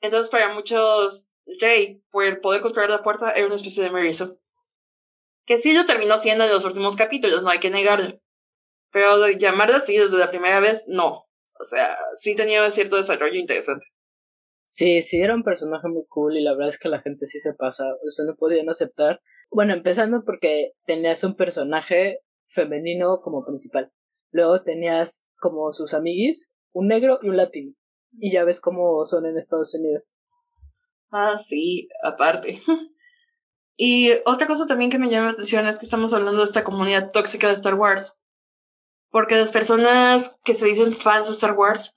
Entonces, 0.00 0.30
para 0.30 0.54
muchos, 0.54 1.30
Jay, 1.58 2.04
por 2.12 2.40
poder 2.40 2.60
controlar 2.60 2.90
la 2.90 3.02
fuerza, 3.02 3.32
era 3.32 3.46
una 3.46 3.56
especie 3.56 3.82
de 3.82 3.90
Mary 3.90 4.12
Sue. 4.12 4.38
Que 5.44 5.58
sí 5.58 5.74
lo 5.74 5.86
terminó 5.86 6.16
siendo 6.18 6.44
en 6.44 6.52
los 6.52 6.64
últimos 6.64 6.94
capítulos, 6.94 7.42
no 7.42 7.50
hay 7.50 7.58
que 7.58 7.70
negarlo. 7.70 8.20
Pero 8.92 9.28
llamarla 9.30 9.78
así 9.78 9.96
desde 9.96 10.18
la 10.18 10.30
primera 10.30 10.60
vez, 10.60 10.84
no. 10.86 11.27
O 11.60 11.64
sea, 11.64 11.96
sí 12.14 12.34
tenía 12.34 12.68
cierto 12.70 12.96
desarrollo 12.96 13.38
interesante. 13.38 13.86
Sí, 14.68 15.00
sí, 15.02 15.20
era 15.20 15.34
un 15.34 15.42
personaje 15.42 15.88
muy 15.88 16.04
cool 16.08 16.36
y 16.36 16.42
la 16.42 16.52
verdad 16.52 16.68
es 16.68 16.78
que 16.78 16.90
la 16.90 17.00
gente 17.00 17.26
sí 17.26 17.40
se 17.40 17.54
pasa, 17.54 17.84
o 17.86 18.10
sea, 18.10 18.26
no 18.26 18.36
podían 18.36 18.68
aceptar. 18.68 19.20
Bueno, 19.50 19.72
empezando 19.72 20.24
porque 20.24 20.72
tenías 20.84 21.24
un 21.24 21.36
personaje 21.36 22.20
femenino 22.48 23.20
como 23.22 23.44
principal. 23.44 23.90
Luego 24.30 24.62
tenías 24.62 25.24
como 25.40 25.72
sus 25.72 25.94
amiguis, 25.94 26.52
un 26.72 26.88
negro 26.88 27.18
y 27.22 27.30
un 27.30 27.38
latino. 27.38 27.74
Y 28.18 28.30
ya 28.30 28.44
ves 28.44 28.60
cómo 28.60 29.04
son 29.06 29.24
en 29.26 29.38
Estados 29.38 29.74
Unidos. 29.74 30.12
Ah, 31.10 31.38
sí, 31.38 31.88
aparte. 32.02 32.60
y 33.76 34.10
otra 34.26 34.46
cosa 34.46 34.66
también 34.66 34.90
que 34.90 34.98
me 34.98 35.08
llama 35.08 35.26
la 35.26 35.32
atención 35.32 35.66
es 35.66 35.78
que 35.78 35.86
estamos 35.86 36.12
hablando 36.12 36.40
de 36.40 36.46
esta 36.46 36.64
comunidad 36.64 37.10
tóxica 37.10 37.48
de 37.48 37.54
Star 37.54 37.74
Wars. 37.74 38.18
Porque 39.10 39.36
las 39.36 39.52
personas 39.52 40.38
que 40.44 40.54
se 40.54 40.66
dicen 40.66 40.94
fans 40.94 41.26
de 41.26 41.32
Star 41.32 41.56
Wars 41.56 41.94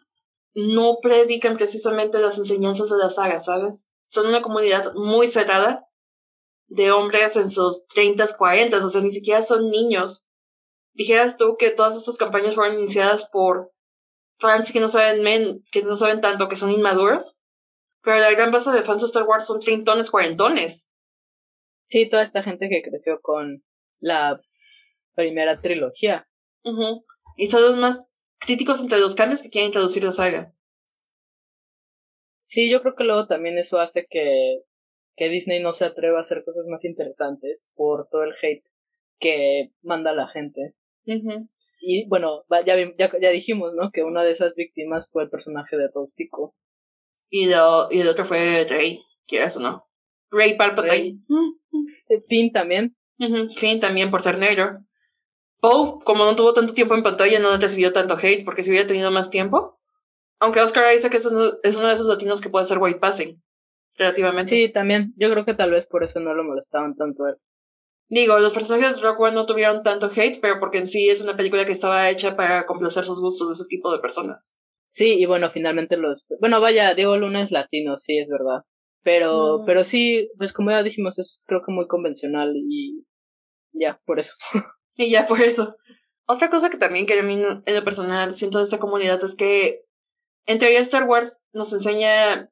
no 0.54 0.98
predican 1.02 1.56
precisamente 1.56 2.20
las 2.20 2.38
enseñanzas 2.38 2.90
de 2.90 2.98
la 2.98 3.10
saga, 3.10 3.40
¿sabes? 3.40 3.90
Son 4.06 4.28
una 4.28 4.42
comunidad 4.42 4.94
muy 4.96 5.28
cerrada 5.28 5.88
de 6.68 6.92
hombres 6.92 7.36
en 7.36 7.52
sus 7.52 7.86
30, 7.88 8.26
40, 8.38 8.86
o 8.86 8.90
sea, 8.90 9.02
ni 9.02 9.12
siquiera 9.12 9.42
son 9.42 9.70
niños. 9.70 10.26
Dijeras 10.94 11.38
tú 11.38 11.58
que 11.58 11.70
todas 11.70 11.98
estas 11.98 12.18
campañas 12.18 12.56
fueron 12.56 12.78
iniciadas 12.78 13.26
por 13.26 13.72
fans 14.40 14.72
que 14.72 14.80
no 14.80 14.90
saben 14.90 15.22
men, 15.22 15.64
que 15.72 15.84
no 15.84 15.98
saben 15.98 16.22
tanto, 16.22 16.50
que 16.50 16.56
son 16.56 16.72
inmaduros. 16.72 17.38
Pero 18.02 18.18
la 18.18 18.32
gran 18.32 18.52
base 18.52 18.72
de 18.72 18.84
fans 18.84 19.02
de 19.02 19.06
Star 19.06 19.24
Wars 19.24 19.46
son 19.46 19.60
treintones, 19.60 20.10
cuarentones. 20.10 20.90
Sí, 21.86 22.10
toda 22.10 22.24
esta 22.24 22.42
gente 22.42 22.70
que 22.70 22.82
creció 22.82 23.20
con 23.22 23.64
la 24.00 24.42
primera 25.14 25.60
trilogía. 25.62 26.28
Y 27.38 27.48
son 27.48 27.62
los 27.62 27.78
más 27.78 28.10
críticos 28.40 28.82
entre 28.82 29.00
los 29.00 29.16
cambios 29.16 29.42
que 29.42 29.50
quieren 29.50 29.68
introducir 29.68 30.04
la 30.04 30.12
saga. 30.12 30.54
Sí, 32.42 32.70
yo 32.70 32.82
creo 32.82 32.96
que 32.96 33.04
luego 33.04 33.28
también 33.28 33.58
eso 33.58 33.80
hace 33.80 34.08
que, 34.10 34.64
que 35.16 35.30
Disney 35.30 35.62
no 35.62 35.74
se 35.74 35.86
atreva 35.86 36.18
a 36.18 36.22
hacer 36.22 36.44
cosas 36.44 36.66
más 36.68 36.84
interesantes 36.86 37.72
por 37.76 38.08
todo 38.10 38.24
el 38.24 38.34
hate 38.42 38.66
que 39.20 39.72
manda 39.84 40.14
la 40.14 40.28
gente. 40.28 40.76
Y 41.82 42.08
bueno, 42.08 42.44
ya, 42.66 42.76
ya, 42.76 43.12
ya, 43.20 43.30
dijimos, 43.30 43.74
¿no? 43.74 43.92
Que 43.92 44.04
una 44.04 44.24
de 44.24 44.32
esas 44.32 44.56
víctimas 44.56 45.10
fue 45.12 45.24
el 45.24 45.30
personaje 45.30 45.78
de 45.78 45.90
Tostico. 45.90 46.56
Y, 47.30 47.48
lo, 47.48 47.92
y 47.92 48.02
el 48.02 48.08
otro 48.08 48.26
fue 48.26 48.66
Rey, 48.68 49.02
quieras 49.26 49.58
o 49.58 49.62
no. 49.62 49.88
Rey 50.30 50.56
Palpatine. 50.56 51.20
Finn 52.28 52.52
también. 52.52 52.96
Finn 53.56 53.80
también 53.80 54.12
por 54.12 54.22
ser 54.22 54.40
negro. 54.40 54.80
Poe, 55.62 56.00
como 56.04 56.26
no 56.26 56.36
tuvo 56.36 56.54
tanto 56.54 56.74
tiempo 56.74 56.96
en 56.96 57.04
pantalla, 57.04 57.40
no 57.40 57.56
recibió 57.56 57.94
tanto 57.94 58.18
hate, 58.22 58.44
porque 58.44 58.64
si 58.64 58.72
hubiera 58.72 58.88
tenido 58.88 59.12
más 59.12 59.30
tiempo. 59.30 59.80
Aunque 60.40 60.60
Oscar 60.60 60.94
Isaac 60.94 61.14
es 61.14 61.28
uno, 61.28 61.52
es 61.64 61.78
uno 61.78 61.88
de 61.88 61.94
esos 61.94 62.08
latinos 62.08 62.42
que 62.42 62.50
puede 62.50 62.66
ser 62.66 62.80
white 62.80 63.00
passing, 63.00 63.42
relativamente. 63.98 64.50
Sí, 64.50 64.72
también. 64.74 65.14
Yo 65.18 65.30
creo 65.30 65.46
que 65.46 65.54
tal 65.54 65.72
vez 65.72 65.86
por 65.86 66.04
eso 66.04 66.20
no 66.20 66.34
lo 66.34 66.44
molestaban 66.44 66.96
tanto 66.96 67.28
él. 67.28 67.36
Digo, 68.10 68.40
los 68.40 68.54
personajes 68.54 68.98
de 68.98 69.04
Rock 69.04 69.20
One 69.22 69.36
no 69.36 69.46
tuvieron 69.46 69.84
tanto 69.84 70.12
hate, 70.14 70.40
pero 70.42 70.60
porque 70.60 70.80
en 70.80 70.88
sí 70.88 71.10
es 71.10 71.22
una 71.22 71.38
película 71.38 71.66
que 71.66 71.72
estaba 71.72 72.10
hecha 72.10 72.36
para 72.36 72.66
complacer 72.66 73.06
sus 73.06 73.22
gustos 73.22 73.48
de 73.50 73.54
ese 73.54 73.66
tipo 73.70 73.92
de 73.94 74.00
personas. 74.00 74.58
Sí, 74.90 75.14
y 75.18 75.26
bueno, 75.26 75.50
finalmente 75.52 75.96
los... 75.96 76.26
Bueno, 76.42 76.60
vaya, 76.60 76.94
Diego 76.94 77.16
Luna 77.16 77.44
es 77.44 77.52
latino, 77.52 77.98
sí, 78.00 78.18
es 78.18 78.28
verdad. 78.28 78.64
Pero, 79.04 79.60
Mm. 79.60 79.66
pero 79.66 79.84
sí, 79.86 80.30
pues 80.38 80.52
como 80.52 80.72
ya 80.72 80.84
dijimos, 80.84 81.20
es 81.20 81.44
creo 81.48 81.62
que 81.66 81.72
muy 81.72 81.88
convencional 81.88 82.52
y 82.56 83.06
ya, 83.72 84.02
por 84.06 84.20
eso. 84.20 84.34
Y 84.96 85.10
ya 85.10 85.26
por 85.26 85.42
eso. 85.42 85.76
Otra 86.26 86.50
cosa 86.50 86.70
que 86.70 86.78
también 86.78 87.06
que 87.06 87.20
a 87.20 87.24
mí 87.24 87.34
en 87.34 87.76
lo 87.76 87.84
personal 87.84 88.34
siento 88.34 88.60
de 88.60 88.64
esta 88.64 88.80
comunidad 88.80 89.24
es 89.24 89.36
que 89.36 89.86
en 90.46 90.60
teoría 90.60 90.80
Star 90.80 91.04
Wars 91.04 91.42
nos 91.54 91.74
enseña 91.74 92.50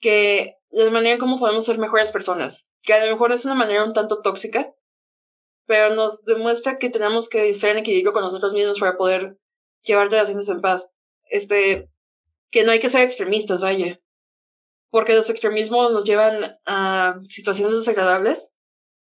que 0.00 0.56
la 0.70 0.90
manera 0.90 1.14
en 1.14 1.18
cómo 1.18 1.38
podemos 1.38 1.64
ser 1.64 1.78
mejores 1.78 2.10
personas, 2.12 2.68
que 2.82 2.94
a 2.94 3.04
lo 3.04 3.10
mejor 3.10 3.32
es 3.32 3.44
una 3.44 3.54
manera 3.54 3.84
un 3.84 3.92
tanto 3.92 4.22
tóxica, 4.22 4.74
pero 5.66 5.94
nos 5.94 6.24
demuestra 6.24 6.78
que 6.78 6.90
tenemos 6.90 7.28
que 7.28 7.48
estar 7.50 7.70
en 7.70 7.78
equilibrio 7.78 8.12
con 8.12 8.22
nosotros 8.22 8.52
mismos 8.52 8.80
para 8.80 8.96
poder 8.96 9.38
llevar 9.82 10.10
relaciones 10.10 10.48
en 10.48 10.60
paz. 10.60 10.92
Este, 11.30 11.88
que 12.50 12.64
no 12.64 12.72
hay 12.72 12.80
que 12.80 12.88
ser 12.88 13.02
extremistas, 13.02 13.60
vaya. 13.60 14.00
Porque 14.90 15.14
los 15.14 15.30
extremismos 15.30 15.92
nos 15.92 16.04
llevan 16.04 16.58
a 16.66 17.20
situaciones 17.28 17.74
desagradables. 17.74 18.52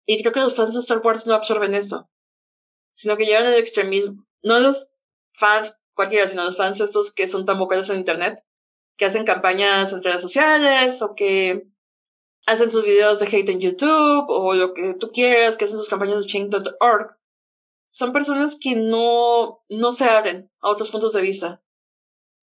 Y 0.07 0.21
creo 0.23 0.33
que 0.33 0.41
los 0.41 0.57
fans 0.57 0.75
de 0.75 0.81
Star 0.81 0.99
Wars 0.99 1.27
no 1.27 1.35
absorben 1.35 1.75
esto. 1.75 2.11
Sino 2.91 3.17
que 3.17 3.25
llevan 3.25 3.47
el 3.47 3.55
extremismo. 3.55 4.27
No 4.43 4.59
los 4.59 4.91
fans 5.33 5.81
cualquiera, 5.95 6.27
sino 6.27 6.45
los 6.45 6.57
fans 6.57 6.81
estos 6.81 7.13
que 7.13 7.29
son 7.29 7.47
tan 7.47 7.59
vocales 7.59 7.89
en 7.91 7.99
internet. 7.99 8.45
Que 8.97 9.07
hacen 9.07 9.25
campañas 9.25 9.93
en 9.93 10.03
redes 10.03 10.23
sociales 10.23 11.03
o 11.03 11.15
que 11.15 11.67
hacen 12.47 12.71
sus 12.71 12.85
videos 12.85 13.21
de 13.21 13.27
hate 13.27 13.49
en 13.49 13.61
YouTube 13.61 14.27
o 14.29 14.55
lo 14.55 14.75
que 14.75 14.95
tú 14.95 15.11
quieras, 15.13 15.57
que 15.57 15.65
hacen 15.65 15.79
sus 15.79 15.89
campañas 15.89 16.19
de 16.19 16.27
change.org. 16.27 17.17
Son 17.87 18.13
personas 18.13 18.57
que 18.61 18.77
no, 18.77 19.65
no 19.69 19.93
se 19.93 20.05
abren 20.05 20.51
a 20.61 20.69
otros 20.69 20.91
puntos 20.91 21.13
de 21.13 21.23
vista 21.23 21.63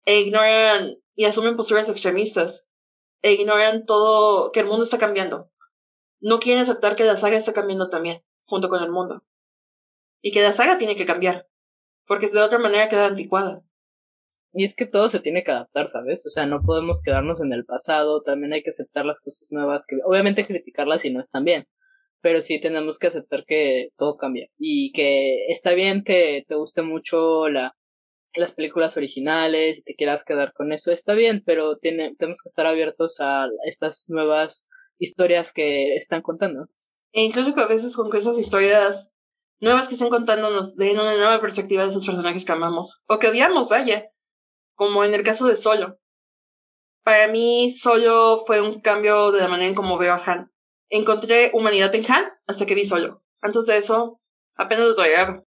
e 0.05 0.21
ignoran 0.21 0.99
y 1.15 1.25
asumen 1.25 1.57
posturas 1.57 1.89
extremistas 1.89 2.67
e 3.23 3.33
ignoran 3.33 3.87
todo 3.87 4.53
que 4.53 4.61
el 4.61 4.67
mundo 4.67 4.85
está 4.85 4.99
cambiando. 4.99 5.51
No 6.21 6.41
quieren 6.41 6.63
aceptar 6.63 6.97
que 6.97 7.05
la 7.05 7.17
saga 7.17 7.37
está 7.37 7.53
cambiando 7.53 7.89
también, 7.89 8.25
junto 8.47 8.69
con 8.69 8.83
el 8.83 8.91
mundo. 8.91 9.23
Y 10.27 10.33
que 10.33 10.43
la 10.43 10.51
saga 10.51 10.77
tiene 10.77 10.97
que 10.97 11.07
cambiar, 11.07 11.47
porque 12.05 12.27
de 12.27 12.41
otra 12.41 12.59
manera 12.59 12.89
queda 12.89 13.07
anticuada. 13.07 13.63
Y 14.53 14.65
es 14.65 14.75
que 14.75 14.85
todo 14.85 15.09
se 15.09 15.21
tiene 15.21 15.45
que 15.45 15.53
adaptar, 15.53 15.87
¿sabes? 15.87 16.27
O 16.27 16.31
sea, 16.31 16.47
no 16.47 16.63
podemos 16.63 17.01
quedarnos 17.01 17.41
en 17.41 17.53
el 17.53 17.65
pasado, 17.65 18.23
también 18.23 18.53
hay 18.53 18.65
que 18.65 18.71
aceptar 18.71 19.07
las 19.07 19.21
cosas 19.21 19.53
nuevas, 19.53 19.87
que 19.87 19.99
obviamente 20.05 20.45
criticarlas 20.45 21.03
si 21.03 21.13
no 21.13 21.21
están 21.21 21.45
bien, 21.45 21.69
pero 22.23 22.43
sí 22.43 22.61
tenemos 22.61 22.99
que 22.99 23.07
aceptar 23.07 23.45
que 23.47 23.91
todo 23.97 24.17
cambia 24.17 24.49
y 24.59 24.91
que 24.91 25.47
está 25.47 25.75
bien 25.75 26.03
que 26.03 26.45
te 26.49 26.57
guste 26.57 26.83
mucho 26.83 27.49
la, 27.49 27.77
las 28.35 28.51
películas 28.51 28.97
originales 28.97 29.79
y 29.79 29.83
te 29.83 29.95
quieras 29.95 30.25
quedar 30.25 30.53
con 30.55 30.73
eso, 30.73 30.91
está 30.91 31.15
bien, 31.15 31.45
pero 31.47 31.79
tiene, 31.79 32.17
tenemos 32.19 32.43
que 32.43 32.49
estar 32.49 32.67
abiertos 32.67 33.21
a 33.21 33.47
estas 33.65 34.07
nuevas 34.09 34.67
historias 34.99 35.53
que 35.53 35.95
están 35.95 36.23
contando. 36.23 36.67
E 37.13 37.23
incluso 37.23 37.55
que 37.55 37.61
a 37.61 37.69
veces 37.69 37.95
con 37.95 38.11
que 38.11 38.19
esas 38.19 38.41
historias 38.41 39.13
nuevas 39.61 39.89
que 39.89 39.95
están 39.95 40.11
contando 40.11 40.51
nos 40.51 40.77
una 40.77 41.15
nueva 41.15 41.41
perspectiva 41.41 41.83
de 41.83 41.91
esos 41.91 42.07
personajes 42.07 42.45
que 42.45 42.53
amamos, 42.53 43.03
o 43.07 43.19
que 43.19 43.29
odiamos, 43.29 43.69
vaya, 43.69 44.11
como 44.75 45.05
en 45.05 45.15
el 45.15 45.23
caso 45.23 45.47
de 45.47 45.57
Solo. 45.57 45.99
Para 47.03 47.29
mí, 47.29 47.71
Solo 47.71 48.43
fue 48.47 48.61
un 48.61 48.81
cambio 48.81 49.31
de 49.33 49.41
la 49.41 49.49
manera 49.49 49.69
en 49.69 49.75
cómo 49.75 49.99
veo 49.99 50.13
a 50.13 50.23
Han. 50.25 50.51
Encontré 50.89 51.51
humanidad 51.55 51.95
en 51.95 52.11
Han 52.11 52.25
hasta 52.47 52.67
que 52.67 52.75
vi 52.75 52.85
Solo. 52.85 53.23
Antes 53.41 53.67
de 53.67 53.79
eso, 53.79 54.21
apenas 54.57 54.89
lo 54.89 54.95
toleraba. 54.95 55.45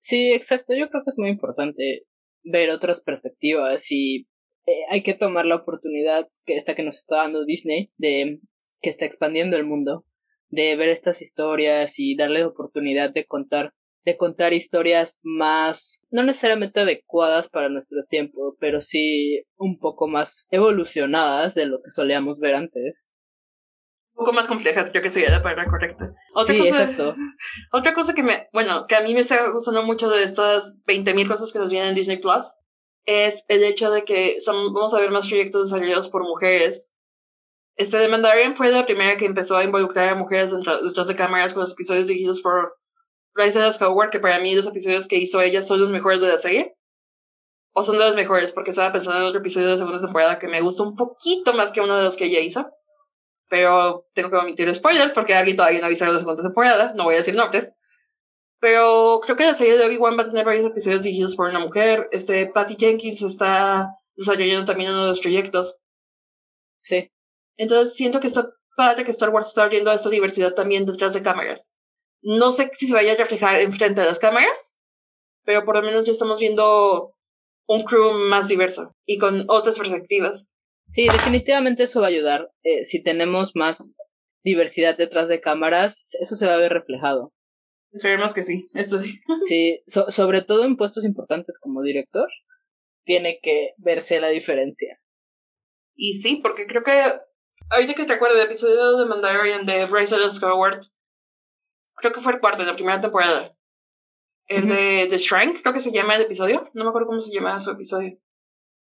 Sí, 0.00 0.32
exacto. 0.32 0.74
Yo 0.74 0.88
creo 0.88 1.02
que 1.04 1.10
es 1.10 1.18
muy 1.18 1.28
importante 1.30 2.06
ver 2.42 2.70
otras 2.70 3.02
perspectivas 3.02 3.90
y 3.90 4.28
eh, 4.66 4.84
hay 4.90 5.02
que 5.02 5.14
tomar 5.14 5.46
la 5.46 5.56
oportunidad 5.56 6.28
que 6.44 6.56
esta 6.56 6.74
que 6.74 6.82
nos 6.82 6.98
está 6.98 7.16
dando 7.16 7.44
Disney 7.44 7.92
de 7.96 8.40
que 8.80 8.90
está 8.90 9.04
expandiendo 9.04 9.56
el 9.56 9.66
mundo 9.66 10.06
de 10.50 10.76
ver 10.76 10.88
estas 10.88 11.22
historias 11.22 11.98
y 11.98 12.16
darle 12.16 12.44
oportunidad 12.44 13.12
de 13.12 13.26
contar 13.26 13.72
de 14.04 14.16
contar 14.16 14.54
historias 14.54 15.20
más 15.22 16.06
no 16.10 16.22
necesariamente 16.22 16.80
adecuadas 16.80 17.50
para 17.50 17.68
nuestro 17.68 18.04
tiempo, 18.08 18.56
pero 18.58 18.80
sí 18.80 19.42
un 19.56 19.78
poco 19.78 20.08
más 20.08 20.46
evolucionadas 20.50 21.54
de 21.54 21.66
lo 21.66 21.82
que 21.82 21.90
solíamos 21.90 22.40
ver 22.40 22.54
antes. 22.54 23.10
Un 24.14 24.24
poco 24.24 24.32
más 24.32 24.46
complejas, 24.46 24.90
creo 24.90 25.02
que 25.02 25.10
sería 25.10 25.30
la 25.30 25.42
palabra 25.42 25.66
correcta. 25.70 26.14
Otra 26.34 26.54
sí, 26.54 26.60
cosa, 26.60 26.82
exacto. 26.82 27.14
Otra 27.72 27.94
cosa 27.94 28.14
que 28.14 28.22
me, 28.22 28.48
bueno, 28.52 28.86
que 28.86 28.96
a 28.96 29.02
mí 29.02 29.14
me 29.14 29.20
está 29.20 29.50
gustando 29.50 29.82
mucho 29.82 30.10
de 30.10 30.22
estas 30.22 30.78
20.000 30.86 31.28
cosas 31.28 31.52
que 31.52 31.58
nos 31.58 31.70
vienen 31.70 31.90
en 31.90 31.94
Disney 31.94 32.18
Plus 32.18 32.54
es 33.06 33.44
el 33.48 33.64
hecho 33.64 33.90
de 33.90 34.04
que 34.04 34.40
son, 34.40 34.72
vamos 34.74 34.94
a 34.94 35.00
ver 35.00 35.10
más 35.10 35.28
proyectos 35.28 35.70
desarrollados 35.70 36.08
por 36.08 36.22
mujeres. 36.22 36.92
Este 37.80 37.96
de 37.96 38.08
Mandalorian 38.08 38.54
fue 38.54 38.70
la 38.70 38.84
primera 38.84 39.16
que 39.16 39.24
empezó 39.24 39.56
a 39.56 39.64
involucrar 39.64 40.10
a 40.10 40.14
mujeres 40.14 40.52
dentro, 40.52 40.82
detrás 40.82 41.08
de 41.08 41.16
cámaras 41.16 41.54
con 41.54 41.62
los 41.62 41.72
episodios 41.72 42.08
dirigidos 42.08 42.42
por 42.42 42.76
Bryce 43.34 43.58
Howard, 43.82 44.10
que 44.10 44.20
para 44.20 44.38
mí 44.38 44.54
los 44.54 44.66
episodios 44.66 45.08
que 45.08 45.16
hizo 45.16 45.40
ella 45.40 45.62
son 45.62 45.80
los 45.80 45.88
mejores 45.88 46.20
de 46.20 46.28
la 46.28 46.36
serie. 46.36 46.76
O 47.72 47.82
son 47.82 47.96
de 47.96 48.04
los 48.04 48.14
mejores, 48.16 48.52
porque 48.52 48.68
estaba 48.68 48.92
pensando 48.92 49.20
en 49.20 49.24
otro 49.24 49.40
episodio 49.40 49.68
de 49.68 49.72
la 49.72 49.78
segunda 49.78 49.98
temporada 49.98 50.38
que 50.38 50.46
me 50.46 50.60
gusta 50.60 50.82
un 50.82 50.94
poquito 50.94 51.54
más 51.54 51.72
que 51.72 51.80
uno 51.80 51.96
de 51.96 52.04
los 52.04 52.18
que 52.18 52.26
ella 52.26 52.40
hizo. 52.40 52.70
Pero 53.48 54.06
tengo 54.12 54.28
que 54.28 54.36
omitir 54.36 54.74
spoilers 54.74 55.14
porque 55.14 55.32
alguien 55.32 55.56
todavía 55.56 55.80
no 55.80 55.86
avisaron 55.86 56.12
la 56.12 56.20
segunda 56.20 56.42
temporada. 56.42 56.92
No 56.94 57.04
voy 57.04 57.14
a 57.14 57.18
decir 57.18 57.34
nombres. 57.34 57.76
Pero 58.58 59.20
creo 59.22 59.36
que 59.36 59.46
la 59.46 59.54
serie 59.54 59.78
de 59.78 59.86
Obi-Wan 59.86 60.18
va 60.18 60.24
a 60.24 60.28
tener 60.28 60.44
varios 60.44 60.66
episodios 60.66 61.02
dirigidos 61.02 61.34
por 61.34 61.48
una 61.48 61.60
mujer. 61.60 62.10
Este, 62.12 62.46
Patty 62.46 62.76
Jenkins 62.78 63.22
está 63.22 63.88
desarrollando 64.16 64.66
también 64.66 64.90
uno 64.90 65.04
de 65.04 65.08
los 65.08 65.20
proyectos. 65.20 65.78
Sí. 66.82 67.10
Entonces 67.60 67.94
siento 67.94 68.20
que 68.20 68.28
está 68.28 68.50
padre 68.74 69.04
que 69.04 69.10
Star 69.10 69.28
Wars 69.28 69.48
está 69.48 69.64
abriendo 69.64 69.92
esta 69.92 70.08
diversidad 70.08 70.54
también 70.54 70.86
detrás 70.86 71.12
de 71.12 71.22
cámaras. 71.22 71.74
No 72.22 72.52
sé 72.52 72.70
si 72.72 72.86
se 72.86 72.94
vaya 72.94 73.12
a 73.12 73.16
reflejar 73.16 73.60
enfrente 73.60 74.00
de 74.00 74.06
las 74.06 74.18
cámaras, 74.18 74.74
pero 75.44 75.66
por 75.66 75.76
lo 75.76 75.82
menos 75.82 76.04
ya 76.04 76.12
estamos 76.12 76.38
viendo 76.38 77.14
un 77.68 77.82
crew 77.82 78.14
más 78.14 78.48
diverso 78.48 78.96
y 79.04 79.18
con 79.18 79.44
otras 79.48 79.76
perspectivas. 79.76 80.48
Sí, 80.94 81.06
definitivamente 81.12 81.82
eso 81.82 82.00
va 82.00 82.06
a 82.06 82.10
ayudar. 82.10 82.50
Eh, 82.62 82.86
si 82.86 83.02
tenemos 83.02 83.50
más 83.54 83.98
diversidad 84.42 84.96
detrás 84.96 85.28
de 85.28 85.42
cámaras, 85.42 86.16
eso 86.18 86.36
se 86.36 86.46
va 86.46 86.54
a 86.54 86.60
ver 86.60 86.72
reflejado. 86.72 87.34
Esperemos 87.92 88.32
que 88.32 88.42
sí, 88.42 88.64
esto 88.74 89.02
sí. 89.02 89.20
Sí, 89.46 89.82
so 89.86 90.10
sobre 90.10 90.40
todo 90.40 90.64
en 90.64 90.78
puestos 90.78 91.04
importantes 91.04 91.58
como 91.60 91.82
director, 91.82 92.30
tiene 93.04 93.38
que 93.42 93.74
verse 93.76 94.18
la 94.18 94.28
diferencia. 94.28 94.98
Y 95.94 96.14
sí, 96.14 96.40
porque 96.42 96.66
creo 96.66 96.82
que 96.82 97.20
ahorita 97.70 97.94
que 97.94 98.04
te 98.04 98.12
acuerdo 98.12 98.36
del 98.36 98.46
episodio 98.46 98.98
de 98.98 99.06
Mandalorian 99.06 99.66
de 99.66 99.86
Dallas 99.86 100.42
Howard, 100.42 100.80
creo 101.96 102.12
que 102.12 102.20
fue 102.20 102.34
el 102.34 102.40
cuarto 102.40 102.62
de 102.62 102.68
la 102.68 102.74
primera 102.74 103.00
temporada. 103.00 103.56
El 104.46 104.64
uh 104.64 104.66
-huh. 104.66 104.74
de 104.74 105.06
The 105.08 105.18
Shrine, 105.18 105.62
creo 105.62 105.72
que 105.72 105.80
se 105.80 105.92
llama 105.92 106.16
el 106.16 106.22
episodio. 106.22 106.62
No 106.74 106.84
me 106.84 106.90
acuerdo 106.90 107.08
cómo 107.08 107.20
se 107.20 107.32
llama 107.32 107.58
su 107.60 107.70
episodio. 107.70 108.18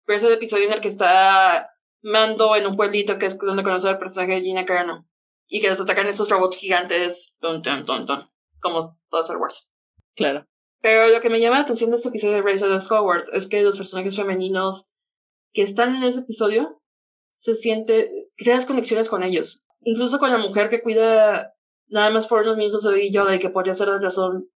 Pero 0.05 0.17
es 0.17 0.23
el 0.23 0.33
episodio 0.33 0.67
en 0.67 0.73
el 0.73 0.81
que 0.81 0.89
está 0.89 1.71
Mando 2.01 2.55
en 2.55 2.67
un 2.67 2.77
pueblito 2.77 3.19
que 3.19 3.27
es 3.27 3.37
donde 3.37 3.65
conoce 3.65 3.89
al 3.89 3.99
personaje 3.99 4.35
de 4.35 4.43
Gina 4.43 4.65
Carano. 4.65 5.09
Y 5.49 5.61
que 5.61 5.69
les 5.69 5.81
atacan 5.81 6.07
esos 6.07 6.31
robots 6.31 6.57
gigantes. 6.59 7.35
Ton, 7.41 7.61
ton, 7.63 7.85
ton, 7.85 8.07
ton, 8.07 8.31
como 8.61 8.81
todo 9.11 9.21
Star 9.23 9.37
Wars. 9.39 9.69
Claro. 10.15 10.47
Pero 10.81 11.09
lo 11.09 11.21
que 11.21 11.31
me 11.31 11.41
llama 11.41 11.57
la 11.57 11.63
atención 11.63 11.91
de 11.91 11.97
este 11.97 12.09
episodio 12.09 12.35
de 12.35 12.43
Bryce 12.43 12.67
Dallas 12.67 12.91
Howard 12.91 13.25
es 13.33 13.49
que 13.49 13.63
los 13.63 13.77
personajes 13.77 14.17
femeninos 14.17 14.89
que 15.53 15.63
están 15.63 15.97
en 15.97 16.05
ese 16.05 16.21
episodio 16.21 16.81
se 17.31 17.55
siente, 17.55 18.28
creas 18.39 18.65
conexiones 18.65 19.11
con 19.11 19.23
ellos. 19.23 19.63
Incluso 19.83 20.19
con 20.19 20.31
la 20.31 20.39
mujer 20.39 20.71
que 20.71 20.81
cuida 20.81 21.55
nada 21.89 22.11
más 22.11 22.27
por 22.27 22.43
unos 22.43 22.57
minutos 22.57 22.83
de 22.83 22.91
Baby 22.93 23.11
Yoda 23.11 23.35
y 23.35 23.39
que 23.39 23.51
podría 23.51 23.75
ser 23.75 23.91
de 23.91 24.01
razón. 24.01 24.51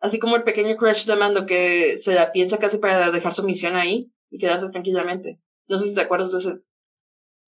Así 0.00 0.18
como 0.18 0.36
el 0.36 0.44
pequeño 0.44 0.76
crush 0.76 1.06
de 1.06 1.16
Mando 1.16 1.46
que 1.46 1.96
se 1.98 2.14
la 2.14 2.32
piensa 2.32 2.58
casi 2.58 2.78
para 2.78 3.10
dejar 3.10 3.34
su 3.34 3.44
misión 3.44 3.76
ahí 3.76 4.12
y 4.30 4.38
quedarse 4.38 4.70
tranquilamente. 4.70 5.40
No 5.68 5.78
sé 5.78 5.88
si 5.88 5.94
te 5.94 6.00
acuerdas 6.00 6.32
de 6.32 6.38
ese. 6.38 6.58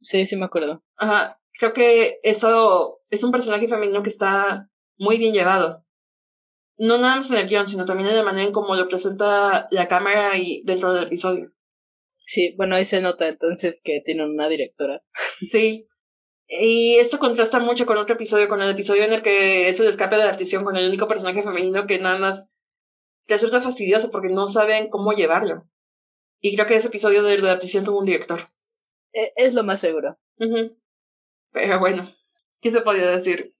Sí, 0.00 0.26
sí 0.26 0.36
me 0.36 0.44
acuerdo. 0.44 0.82
Ajá. 0.96 1.40
Creo 1.58 1.72
que 1.72 2.20
eso 2.22 3.00
es 3.10 3.24
un 3.24 3.32
personaje 3.32 3.66
femenino 3.66 4.02
que 4.02 4.08
está 4.08 4.70
muy 4.96 5.18
bien 5.18 5.32
llevado. 5.34 5.84
No 6.76 6.98
nada 6.98 7.16
más 7.16 7.30
en 7.30 7.38
el 7.38 7.48
guion, 7.48 7.68
sino 7.68 7.84
también 7.84 8.08
en 8.08 8.16
la 8.16 8.22
manera 8.22 8.46
en 8.46 8.52
cómo 8.52 8.76
lo 8.76 8.88
presenta 8.88 9.66
la 9.70 9.88
cámara 9.88 10.36
y 10.36 10.62
dentro 10.64 10.92
del 10.92 11.04
episodio. 11.04 11.52
Sí, 12.28 12.54
bueno, 12.58 12.76
ahí 12.76 12.84
se 12.84 13.00
nota 13.00 13.26
entonces 13.26 13.80
que 13.82 14.02
tiene 14.04 14.26
una 14.26 14.50
directora. 14.50 15.02
Sí. 15.38 15.88
Y 16.46 16.96
esto 16.96 17.18
contrasta 17.18 17.58
mucho 17.58 17.86
con 17.86 17.96
otro 17.96 18.16
episodio, 18.16 18.48
con 18.48 18.60
el 18.60 18.68
episodio 18.68 19.04
en 19.04 19.14
el 19.14 19.22
que 19.22 19.70
es 19.70 19.80
el 19.80 19.86
escape 19.86 20.16
de 20.16 20.24
la 20.24 20.28
artición 20.28 20.62
con 20.62 20.76
el 20.76 20.88
único 20.88 21.08
personaje 21.08 21.42
femenino 21.42 21.86
que 21.86 21.98
nada 21.98 22.18
más 22.18 22.50
te 23.26 23.34
resulta 23.34 23.62
fastidioso 23.62 24.10
porque 24.10 24.28
no 24.28 24.46
saben 24.48 24.90
cómo 24.90 25.12
llevarlo. 25.12 25.66
Y 26.40 26.54
creo 26.54 26.66
que 26.66 26.76
ese 26.76 26.88
episodio 26.88 27.22
de 27.22 27.38
la 27.38 27.52
artición 27.52 27.84
tuvo 27.84 27.98
un 27.98 28.04
director. 28.04 28.40
E, 29.14 29.32
es 29.36 29.54
lo 29.54 29.64
más 29.64 29.80
seguro. 29.80 30.18
Pero 30.36 31.80
bueno, 31.80 32.06
¿qué 32.60 32.70
se 32.70 32.82
podría 32.82 33.06
decir? 33.06 33.54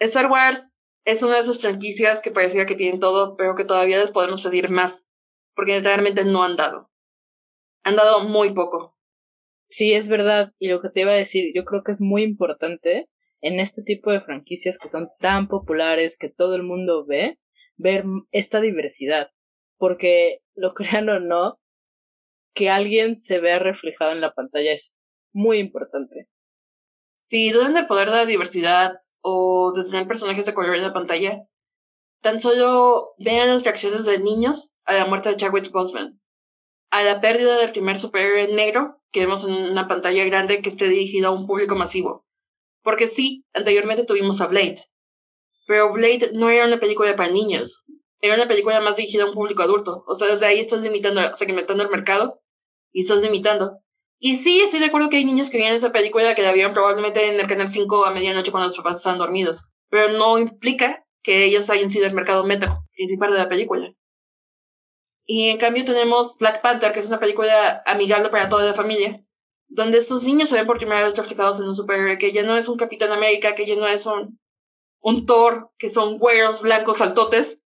Star 0.00 0.26
Wars 0.26 0.72
es 1.04 1.22
una 1.22 1.36
de 1.36 1.42
esas 1.42 1.60
franquicias 1.60 2.20
que 2.22 2.32
parecía 2.32 2.66
que 2.66 2.74
tienen 2.74 2.98
todo, 2.98 3.36
pero 3.36 3.54
que 3.54 3.64
todavía 3.64 3.98
les 3.98 4.10
podemos 4.10 4.42
pedir 4.42 4.68
más, 4.68 5.06
porque 5.54 5.78
realmente 5.78 6.24
no 6.24 6.42
han 6.42 6.56
dado. 6.56 6.89
Han 7.82 7.96
dado 7.96 8.24
muy 8.24 8.52
poco. 8.52 8.96
Sí, 9.68 9.92
es 9.92 10.08
verdad. 10.08 10.52
Y 10.58 10.68
lo 10.68 10.82
que 10.82 10.90
te 10.90 11.02
iba 11.02 11.12
a 11.12 11.16
decir, 11.16 11.52
yo 11.54 11.64
creo 11.64 11.82
que 11.84 11.92
es 11.92 12.00
muy 12.00 12.22
importante 12.22 13.08
en 13.40 13.60
este 13.60 13.82
tipo 13.82 14.10
de 14.10 14.20
franquicias 14.20 14.78
que 14.78 14.88
son 14.88 15.08
tan 15.18 15.48
populares, 15.48 16.18
que 16.18 16.28
todo 16.28 16.54
el 16.56 16.62
mundo 16.62 17.06
ve, 17.06 17.38
ver 17.76 18.04
esta 18.32 18.60
diversidad. 18.60 19.30
Porque, 19.78 20.40
lo 20.54 20.74
crean 20.74 21.08
o 21.08 21.20
no, 21.20 21.58
que 22.54 22.68
alguien 22.68 23.16
se 23.16 23.40
vea 23.40 23.58
reflejado 23.58 24.12
en 24.12 24.20
la 24.20 24.34
pantalla 24.34 24.72
es 24.72 24.94
muy 25.32 25.58
importante. 25.58 26.28
Si 27.20 27.50
dudan 27.50 27.74
del 27.74 27.86
poder 27.86 28.10
de 28.10 28.16
la 28.16 28.26
diversidad 28.26 28.94
o 29.20 29.72
de 29.72 29.84
tener 29.84 30.08
personajes 30.08 30.46
de 30.46 30.54
color 30.54 30.74
en 30.74 30.82
la 30.82 30.92
pantalla, 30.92 31.44
tan 32.20 32.40
solo 32.40 33.14
vean 33.18 33.48
las 33.48 33.64
reacciones 33.64 34.04
de 34.04 34.18
niños 34.18 34.72
a 34.84 34.94
la 34.94 35.06
muerte 35.06 35.28
de 35.28 35.36
Chadwick 35.36 35.70
Boseman, 35.70 36.19
a 36.90 37.02
la 37.02 37.20
pérdida 37.20 37.56
del 37.58 37.72
primer 37.72 37.98
superhéroe 37.98 38.54
negro 38.54 39.00
que 39.12 39.20
vemos 39.20 39.44
en 39.44 39.52
una 39.54 39.88
pantalla 39.88 40.24
grande 40.24 40.62
que 40.62 40.68
esté 40.68 40.88
dirigida 40.88 41.28
a 41.28 41.32
un 41.32 41.46
público 41.46 41.76
masivo. 41.76 42.24
Porque 42.82 43.08
sí, 43.08 43.44
anteriormente 43.52 44.04
tuvimos 44.04 44.40
a 44.40 44.46
Blade, 44.46 44.84
pero 45.66 45.92
Blade 45.92 46.30
no 46.32 46.50
era 46.50 46.66
una 46.66 46.80
película 46.80 47.14
para 47.14 47.30
niños, 47.30 47.84
era 48.20 48.34
una 48.34 48.48
película 48.48 48.80
más 48.80 48.96
dirigida 48.96 49.22
a 49.22 49.26
un 49.26 49.34
público 49.34 49.62
adulto. 49.62 50.04
O 50.06 50.14
sea, 50.14 50.28
desde 50.28 50.46
ahí 50.46 50.58
estás 50.58 50.80
limitando, 50.82 51.20
segmentando 51.36 51.82
el 51.82 51.90
mercado 51.90 52.42
y 52.92 53.02
estás 53.02 53.22
limitando. 53.22 53.78
Y 54.18 54.36
sí, 54.36 54.60
estoy 54.60 54.80
de 54.80 54.86
acuerdo 54.86 55.08
que 55.08 55.16
hay 55.16 55.24
niños 55.24 55.48
que 55.48 55.56
vieron 55.56 55.74
esa 55.74 55.92
película 55.92 56.34
que 56.34 56.42
la 56.42 56.52
vieron 56.52 56.74
probablemente 56.74 57.26
en 57.28 57.40
el 57.40 57.46
canal 57.46 57.68
5 57.68 58.04
a 58.04 58.12
medianoche 58.12 58.50
cuando 58.50 58.66
los 58.66 58.76
papás 58.76 58.98
están 58.98 59.18
dormidos. 59.18 59.64
Pero 59.88 60.12
no 60.12 60.38
implica 60.38 61.06
que 61.22 61.44
ellos 61.44 61.70
hayan 61.70 61.90
sido 61.90 62.06
el 62.06 62.14
mercado 62.14 62.44
meta 62.44 62.82
principal 62.94 63.32
de 63.32 63.38
la 63.38 63.48
película. 63.48 63.94
Y 65.32 65.48
en 65.48 65.58
cambio 65.58 65.84
tenemos 65.84 66.36
Black 66.38 66.60
Panther, 66.60 66.90
que 66.90 66.98
es 66.98 67.06
una 67.06 67.20
película 67.20 67.84
amigable 67.86 68.30
para 68.30 68.48
toda 68.48 68.64
la 68.64 68.74
familia, 68.74 69.24
donde 69.68 69.98
estos 69.98 70.24
niños 70.24 70.48
se 70.48 70.56
ven 70.56 70.66
por 70.66 70.78
primera 70.78 71.04
vez 71.04 71.16
reflejados 71.16 71.60
en 71.60 71.68
un 71.68 71.76
superhéroe 71.76 72.18
que 72.18 72.32
ya 72.32 72.42
no 72.42 72.56
es 72.56 72.66
un 72.66 72.76
Capitán 72.76 73.12
América, 73.12 73.54
que 73.54 73.64
ya 73.64 73.76
no 73.76 73.86
es 73.86 74.06
un, 74.06 74.40
un 74.98 75.26
Thor, 75.26 75.70
que 75.78 75.88
son 75.88 76.18
güeros, 76.18 76.62
blancos, 76.62 76.98
saltotes, 76.98 77.62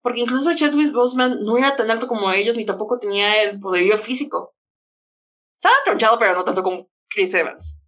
porque 0.00 0.20
incluso 0.20 0.56
Chadwick 0.56 0.94
Boseman 0.94 1.44
no 1.44 1.58
era 1.58 1.76
tan 1.76 1.90
alto 1.90 2.08
como 2.08 2.32
ellos, 2.32 2.56
ni 2.56 2.64
tampoco 2.64 2.98
tenía 2.98 3.42
el 3.42 3.60
poderío 3.60 3.98
físico. 3.98 4.56
Estaba 5.54 5.74
tronchado, 5.84 6.18
pero 6.18 6.36
no 6.36 6.44
tanto 6.44 6.62
como 6.62 6.90
Chris 7.10 7.34
Evans. 7.34 7.78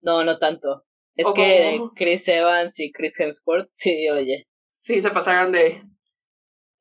No, 0.00 0.24
no 0.24 0.36
tanto. 0.40 0.84
Es 1.14 1.28
que 1.32 1.80
Chris 1.94 2.26
Evans 2.26 2.80
y 2.80 2.90
Chris 2.90 3.20
Hemsworth, 3.20 3.68
sí, 3.70 4.10
oye. 4.10 4.48
Sí, 4.68 5.00
se 5.00 5.12
pasaron 5.12 5.52
de... 5.52 5.84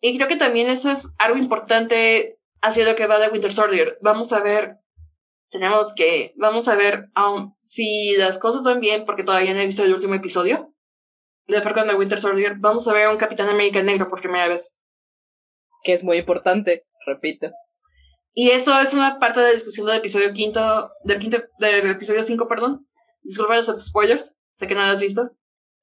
Y 0.02 0.18
creo 0.18 0.28
que 0.28 0.36
también 0.36 0.68
eso 0.68 0.90
es 0.90 1.10
algo 1.18 1.38
importante 1.38 2.40
hacia 2.62 2.86
lo 2.86 2.96
que 2.96 3.08
va 3.08 3.20
de 3.20 3.30
Winter 3.30 3.52
Soldier. 3.52 3.98
Vamos 4.02 4.34
a 4.34 4.42
ver, 4.42 4.80
tenemos 5.50 5.94
que, 5.96 6.34
vamos 6.38 6.68
a 6.68 6.76
ver 6.76 7.10
um, 7.16 7.56
si 7.62 8.16
las 8.18 8.38
cosas 8.38 8.64
van 8.64 8.80
bien, 8.80 9.06
porque 9.06 9.24
todavía 9.24 9.54
no 9.54 9.60
he 9.60 9.66
visto 9.66 9.84
el 9.84 9.94
último 9.94 10.16
episodio 10.16 10.76
de 11.48 11.62
Falcon 11.62 11.88
de 11.88 11.96
Winter 11.96 12.20
Soldier, 12.20 12.56
vamos 12.58 12.88
a 12.88 12.94
ver 12.94 13.06
a 13.06 13.12
un 13.12 13.18
Capitán 13.18 13.50
América 13.50 13.82
negro 13.84 14.10
por 14.10 14.22
primera 14.22 14.48
vez. 14.48 14.76
Que 15.84 15.94
es 15.94 16.04
muy 16.04 16.18
importante, 16.18 16.86
repito. 17.06 17.52
Y 18.34 18.52
eso 18.52 18.78
es 18.80 18.94
una 18.94 19.20
parte 19.20 19.40
de 19.40 19.48
la 19.48 19.54
discusión 19.54 19.88
del 19.88 19.98
episodio 19.98 20.34
quinto, 20.34 20.92
del 21.04 21.20
quinto, 21.20 21.38
del 21.60 21.90
episodio 21.90 22.24
5, 22.24 22.48
perdón. 22.48 22.88
Disculpa 23.22 23.56
los 23.56 23.68
spoilers, 23.68 24.36
sé 24.54 24.68
que 24.68 24.76
no 24.76 24.86
lo 24.86 24.92
has 24.92 25.02
visto. 25.02 25.32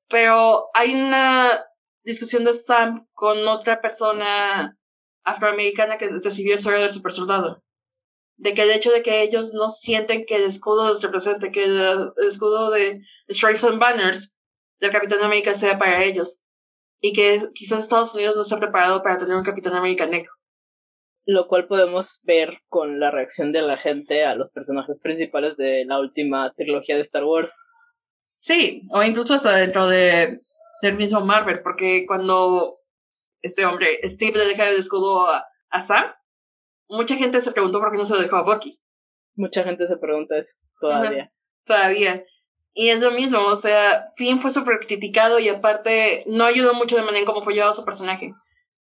Pero 0.09 0.69
hay 0.75 0.95
una 0.95 1.65
discusión 2.05 2.45
de 2.45 2.55
Sam 2.55 3.07
con 3.13 3.47
otra 3.49 3.81
persona 3.81 4.77
afroamericana 5.25 5.99
que 5.99 6.09
recibió 6.23 6.55
el 6.55 6.61
suelo 6.61 6.81
del 6.81 6.91
super 6.91 7.13
soldado. 7.13 7.63
De 8.37 8.55
que 8.55 8.63
el 8.63 8.71
hecho 8.71 8.91
de 8.91 9.03
que 9.03 9.23
ellos 9.23 9.53
no 9.55 9.69
sienten 9.69 10.25
que 10.27 10.37
el 10.37 10.45
escudo 10.45 10.89
los 10.89 11.03
represente, 11.03 11.53
que 11.53 11.65
el, 11.65 12.13
escudo 12.29 12.71
de 12.71 13.03
Stripes 13.29 13.65
and 13.65 13.79
Banners 13.79 14.37
del 14.81 14.91
Capitán 14.91 15.23
América 15.23 15.55
sea 15.55 15.79
para 15.79 16.03
ellos. 16.03 16.41
Y 17.01 17.13
que 17.13 17.41
quizás 17.55 17.81
Estados 17.81 18.15
Unidos 18.15 18.37
no 18.37 18.43
está 18.43 18.59
preparado 18.59 19.03
para 19.03 19.19
tener 19.19 19.37
un 19.37 19.45
Capitán 19.45 19.75
América 19.75 20.07
negro. 20.07 20.33
Lo 21.25 21.47
cual 21.47 21.69
podemos 21.69 22.21
ver 22.25 22.59
con 22.69 22.99
la 22.99 23.13
reacción 23.13 23.53
de 23.53 23.63
la 23.63 23.77
gente 23.77 24.25
a 24.25 24.35
los 24.35 24.51
personajes 24.51 24.99
principales 25.01 25.57
de 25.57 25.85
la 25.85 26.01
última 26.01 26.53
trilogía 26.57 26.97
de 26.97 27.03
Star 27.03 27.25
Wars. 27.25 27.61
Sí, 28.41 28.83
o 28.93 29.05
incluso 29.05 29.35
hasta 29.35 29.57
dentro 29.57 29.87
de, 29.87 30.41
del 30.83 30.97
mismo 30.97 31.21
Marvel, 31.21 31.63
porque 31.63 32.05
cuando 32.07 32.81
este 33.41 33.65
hombre, 33.65 33.87
Steve, 34.05 34.39
le 34.39 34.47
deja 34.47 34.69
el 34.69 34.77
escudo 34.77 35.27
a, 35.27 35.47
a 35.71 35.81
Sam, 35.81 36.13
mucha 36.89 37.17
gente 37.17 37.41
se 37.41 37.53
preguntó 37.53 37.79
por 37.79 37.91
qué 37.91 37.97
no 37.97 38.05
se 38.05 38.15
lo 38.15 38.21
dejó 38.21 38.37
a 38.37 38.43
Bucky. 38.43 38.79
Mucha 39.35 39.63
gente 39.63 39.87
se 39.87 39.97
pregunta 39.97 40.37
eso 40.37 40.59
todavía. 40.81 41.33
todavía. 41.65 42.25
Y 42.75 42.89
es 42.89 43.01
lo 43.01 43.13
mismo, 43.13 43.39
o 43.39 43.57
sea, 43.57 44.05
Finn 44.17 44.41
fue 44.41 44.51
súper 44.51 44.81
criticado 44.81 45.39
y 45.39 45.49
aparte 45.49 46.25
no 46.27 46.45
ayudó 46.45 46.75
mucho 46.75 46.97
de 46.97 47.03
manera 47.03 47.21
en 47.21 47.27
cómo 47.27 47.43
fue 47.43 47.55
llevado 47.55 47.75
su 47.75 47.85
personaje. 47.85 48.33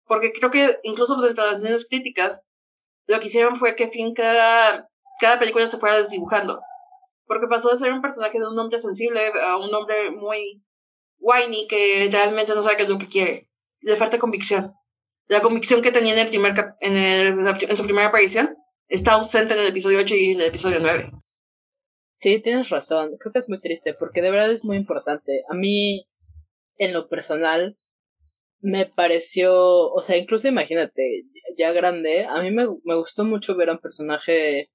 Porque 0.06 0.32
creo 0.32 0.50
que 0.50 0.72
incluso 0.84 1.18
las 1.18 1.86
críticas, 1.90 2.44
lo 3.08 3.20
que 3.20 3.28
hicieron 3.28 3.56
fue 3.56 3.76
que 3.76 3.90
Finn 3.90 4.14
cada, 4.14 4.90
cada 5.20 5.40
película 5.40 5.68
se 5.68 5.78
fuera 5.78 5.98
desdibujando. 5.98 6.62
Porque 7.26 7.48
pasó 7.48 7.70
de 7.70 7.78
ser 7.78 7.92
un 7.92 8.02
personaje 8.02 8.40
de 8.40 8.48
un 8.48 8.58
hombre 8.58 8.80
sensible 8.80 9.32
a 9.44 9.58
un 9.58 9.74
hombre 9.74 10.12
muy 10.12 10.64
whiny 11.22 11.68
que 11.68 12.10
realmente 12.12 12.54
no 12.54 12.62
sabe 12.62 12.78
qué 12.78 12.84
es 12.84 12.90
lo 12.90 12.98
que 12.98 13.08
quiere. 13.08 13.50
Le 13.82 13.96
falta 13.96 14.20
convicción. 14.20 14.74
La 15.28 15.42
convicción 15.42 15.82
que 15.82 15.92
tenía 15.92 16.14
en, 16.14 16.20
el 16.20 16.28
primer 16.28 16.54
en, 16.82 16.98
el, 16.98 17.48
en 17.48 17.78
su 17.78 17.84
primera 17.86 18.08
aparición 18.08 18.58
está 18.88 19.14
ausente 19.14 19.54
en 19.54 19.62
el 19.62 19.68
episodio 19.68 20.00
8 20.00 20.16
y 20.16 20.32
en 20.32 20.42
el 20.42 20.48
episodio 20.48 20.80
9. 20.82 21.12
Sí, 22.16 22.42
tienes 22.42 22.70
razón. 22.70 23.18
Creo 23.18 23.32
que 23.32 23.40
es 23.40 23.50
muy 23.50 23.60
triste 23.62 23.94
porque 23.94 24.22
de 24.22 24.32
verdad 24.32 24.52
es 24.52 24.66
muy 24.66 24.78
importante. 24.78 25.44
A 25.50 25.56
mí, 25.56 26.08
en 26.78 26.94
lo 26.94 27.08
personal, 27.08 27.78
me 28.60 28.86
pareció, 28.86 29.90
o 29.90 30.04
sea, 30.04 30.18
incluso 30.18 30.48
imagínate, 30.48 31.24
ya 31.58 31.72
grande, 31.72 32.26
a 32.26 32.42
mí 32.44 32.52
me, 32.52 32.68
me 32.84 32.96
gustó 32.96 33.24
mucho 33.24 33.56
ver 33.56 33.70
a 33.70 33.74
un 33.74 33.80
personaje 33.80 34.70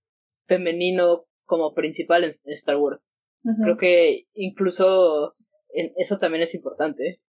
femenino 0.47 1.27
como 1.45 1.75
principal 1.75 2.25
en, 2.25 2.31
Star 2.31 2.77
Wars. 2.77 3.15
Creo 3.63 3.77
que 3.77 4.25
incluso 4.35 5.35
eso 5.97 6.19
también 6.19 6.43
es 6.43 6.55
importante. 6.55 7.21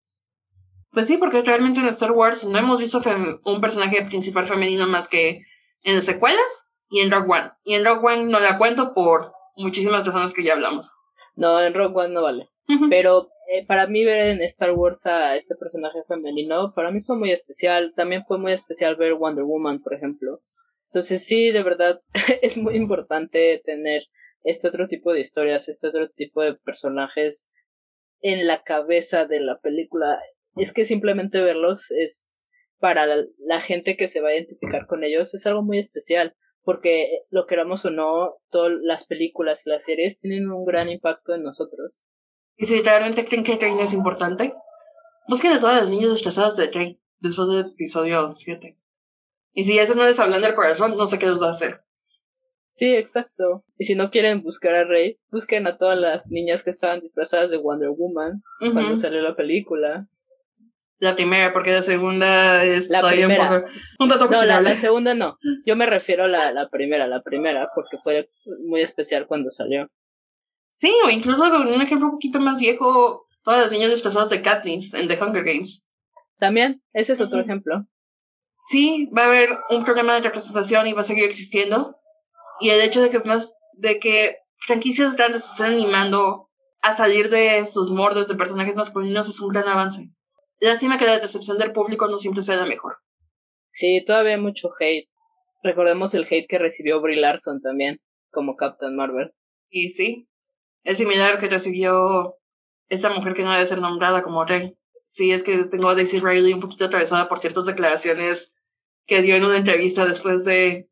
Pues 0.92 1.08
sí, 1.08 1.18
porque 1.18 1.42
realmente 1.42 1.80
en 1.80 1.86
Star 1.86 2.12
Wars 2.12 2.44
no 2.44 2.58
hemos 2.58 2.78
visto 2.80 3.00
un 3.44 3.60
personaje 3.60 4.04
principal 4.06 4.46
femenino 4.46 4.86
más 4.86 5.08
que 5.08 5.42
en 5.84 5.94
las 5.94 6.04
secuelas 6.04 6.66
y 6.88 7.00
en 7.00 7.10
Rogue 7.10 7.30
One. 7.30 7.50
Y 7.64 7.74
en 7.74 7.84
Rogue 7.84 8.14
One 8.14 8.24
no 8.24 8.40
la 8.40 8.56
cuento 8.56 8.94
por 8.94 9.32
muchísimas 9.56 10.04
personas 10.04 10.32
que 10.32 10.42
ya 10.42 10.54
hablamos. 10.54 10.92
No, 11.34 11.60
en 11.60 11.74
Rogue 11.74 11.94
One 11.94 12.14
no 12.14 12.22
vale. 12.22 12.48
Pero 12.88 13.28
eh, 13.48 13.64
para 13.66 13.86
mí 13.86 14.04
ver 14.04 14.28
en 14.28 14.42
Star 14.42 14.72
Wars 14.72 15.06
a 15.06 15.36
este 15.36 15.54
personaje 15.54 16.02
femenino, 16.08 16.72
para 16.74 16.90
mí 16.90 17.00
fue 17.00 17.16
muy 17.16 17.30
especial. 17.30 17.92
También 17.94 18.24
fue 18.26 18.38
muy 18.38 18.52
especial 18.52 18.96
ver 18.96 19.14
Wonder 19.14 19.44
Woman, 19.44 19.82
por 19.82 19.94
ejemplo. 19.94 20.40
Entonces 20.90 21.26
sí, 21.26 21.50
de 21.50 21.62
verdad, 21.62 22.00
es 22.42 22.56
muy 22.56 22.74
importante 22.74 23.60
tener 23.64 24.04
este 24.44 24.68
otro 24.68 24.88
tipo 24.88 25.12
de 25.12 25.20
historias, 25.20 25.68
este 25.68 25.88
otro 25.88 26.08
tipo 26.08 26.42
de 26.42 26.54
personajes 26.54 27.52
en 28.20 28.46
la 28.46 28.62
cabeza 28.62 29.26
de 29.26 29.40
la 29.40 29.60
película. 29.60 30.18
Es 30.56 30.72
que 30.72 30.84
simplemente 30.84 31.40
verlos 31.40 31.90
es 31.90 32.48
para 32.78 33.06
la 33.06 33.60
gente 33.60 33.96
que 33.96 34.08
se 34.08 34.20
va 34.20 34.30
a 34.30 34.34
identificar 34.34 34.86
con 34.86 35.04
ellos, 35.04 35.34
es 35.34 35.46
algo 35.46 35.62
muy 35.62 35.78
especial 35.78 36.36
porque 36.66 37.20
lo 37.30 37.46
queramos 37.46 37.84
o 37.84 37.90
no, 37.90 38.38
todas 38.50 38.72
las 38.82 39.06
películas 39.06 39.64
y 39.64 39.70
las 39.70 39.84
series 39.84 40.18
tienen 40.18 40.50
un 40.50 40.64
gran 40.64 40.88
impacto 40.88 41.32
en 41.32 41.44
nosotros. 41.44 42.04
Y 42.56 42.66
si 42.66 42.82
realmente 42.82 43.24
creen 43.24 43.44
que 43.44 43.56
Train 43.56 43.78
es 43.78 43.92
importante, 43.92 44.52
busquen 45.28 45.52
a 45.52 45.60
todas 45.60 45.80
las 45.80 45.90
niñas 45.90 46.10
desplazadas 46.10 46.56
de 46.56 46.66
Train 46.66 47.00
después 47.20 47.48
del 47.48 47.66
episodio 47.66 48.32
7. 48.32 48.76
Y 49.52 49.64
si 49.64 49.78
eso 49.78 49.94
no 49.94 50.04
les 50.04 50.18
hablan 50.18 50.42
del 50.42 50.56
corazón, 50.56 50.96
no 50.96 51.06
sé 51.06 51.20
qué 51.20 51.26
les 51.26 51.40
va 51.40 51.48
a 51.48 51.52
hacer. 51.52 51.85
Sí, 52.76 52.94
exacto. 52.94 53.64
Y 53.78 53.86
si 53.86 53.94
no 53.94 54.10
quieren 54.10 54.42
buscar 54.42 54.74
a 54.74 54.84
Rey, 54.84 55.18
busquen 55.30 55.66
a 55.66 55.78
todas 55.78 55.98
las 55.98 56.26
niñas 56.30 56.62
que 56.62 56.68
estaban 56.68 57.00
disfrazadas 57.00 57.50
de 57.50 57.56
Wonder 57.56 57.88
Woman 57.88 58.42
cuando 58.60 58.98
salió 58.98 59.22
la 59.22 59.34
película. 59.34 60.06
La 60.98 61.16
primera, 61.16 61.54
porque 61.54 61.72
la 61.72 61.80
segunda 61.80 62.62
es 62.64 62.90
la 62.90 63.00
primera. 63.00 63.64
Un, 63.98 64.08
dato 64.10 64.28
No, 64.28 64.44
la, 64.44 64.76
segunda 64.76 65.14
no. 65.14 65.38
Yo 65.64 65.74
me 65.74 65.86
refiero 65.86 66.24
a 66.24 66.28
la, 66.28 66.52
la 66.52 66.68
primera, 66.68 67.06
la 67.06 67.22
primera, 67.22 67.70
porque 67.74 67.96
fue 68.04 68.28
muy 68.66 68.82
especial 68.82 69.26
cuando 69.26 69.48
salió. 69.48 69.88
Sí, 70.72 70.92
o 71.06 71.08
incluso 71.08 71.44
un 71.44 71.80
ejemplo 71.80 72.08
un 72.08 72.12
poquito 72.12 72.40
más 72.40 72.60
viejo, 72.60 73.26
todas 73.42 73.62
las 73.62 73.72
niñas 73.72 73.90
disfrazadas 73.90 74.28
de 74.28 74.42
Katniss 74.42 74.92
en 74.92 75.08
The 75.08 75.18
Hunger 75.18 75.44
Games. 75.44 75.86
También, 76.38 76.82
ese 76.92 77.14
es 77.14 77.22
otro 77.22 77.40
ejemplo. 77.40 77.86
Sí, 78.66 79.08
va 79.16 79.22
a 79.22 79.26
haber 79.28 79.48
un 79.70 79.82
problema 79.82 80.12
de 80.12 80.20
representación 80.20 80.86
y 80.86 80.92
va 80.92 81.00
a 81.00 81.04
seguir 81.04 81.24
existiendo. 81.24 81.96
Y 82.60 82.70
el 82.70 82.80
hecho 82.80 83.02
de 83.02 83.10
que 83.10 83.20
más, 83.20 83.54
de 83.74 83.98
que 83.98 84.38
franquicias 84.58 85.16
grandes 85.16 85.44
se 85.44 85.52
estén 85.52 85.78
animando 85.78 86.50
a 86.82 86.96
salir 86.96 87.30
de 87.30 87.66
sus 87.66 87.90
mordes 87.90 88.28
de 88.28 88.36
personajes 88.36 88.76
masculinos 88.76 89.28
es 89.28 89.40
un 89.40 89.48
gran 89.48 89.68
avance. 89.68 90.10
Lástima 90.60 90.98
que 90.98 91.04
la 91.04 91.18
decepción 91.18 91.58
del 91.58 91.72
público 91.72 92.08
no 92.08 92.18
siempre 92.18 92.42
sea 92.42 92.56
la 92.56 92.66
mejor. 92.66 92.98
Sí, 93.70 94.02
todavía 94.06 94.34
hay 94.34 94.40
mucho 94.40 94.70
hate. 94.78 95.08
Recordemos 95.62 96.14
el 96.14 96.26
hate 96.30 96.46
que 96.48 96.58
recibió 96.58 97.00
Brie 97.00 97.20
Larson 97.20 97.60
también, 97.60 98.00
como 98.30 98.56
Captain 98.56 98.96
Marvel. 98.96 99.34
Y 99.68 99.90
sí, 99.90 100.28
es 100.84 100.98
similar 100.98 101.38
que 101.38 101.48
recibió 101.48 102.36
esa 102.88 103.10
mujer 103.10 103.34
que 103.34 103.42
no 103.42 103.50
debe 103.50 103.66
ser 103.66 103.80
nombrada 103.80 104.22
como 104.22 104.44
Rey. 104.44 104.78
Sí, 105.04 105.32
es 105.32 105.42
que 105.42 105.64
tengo 105.64 105.88
a 105.88 105.94
Daisy 105.94 106.20
Riley 106.20 106.52
un 106.52 106.60
poquito 106.60 106.84
atravesada 106.84 107.28
por 107.28 107.38
ciertas 107.38 107.66
declaraciones 107.66 108.54
que 109.06 109.22
dio 109.22 109.36
en 109.36 109.44
una 109.44 109.58
entrevista 109.58 110.06
después 110.06 110.44
de 110.44 110.88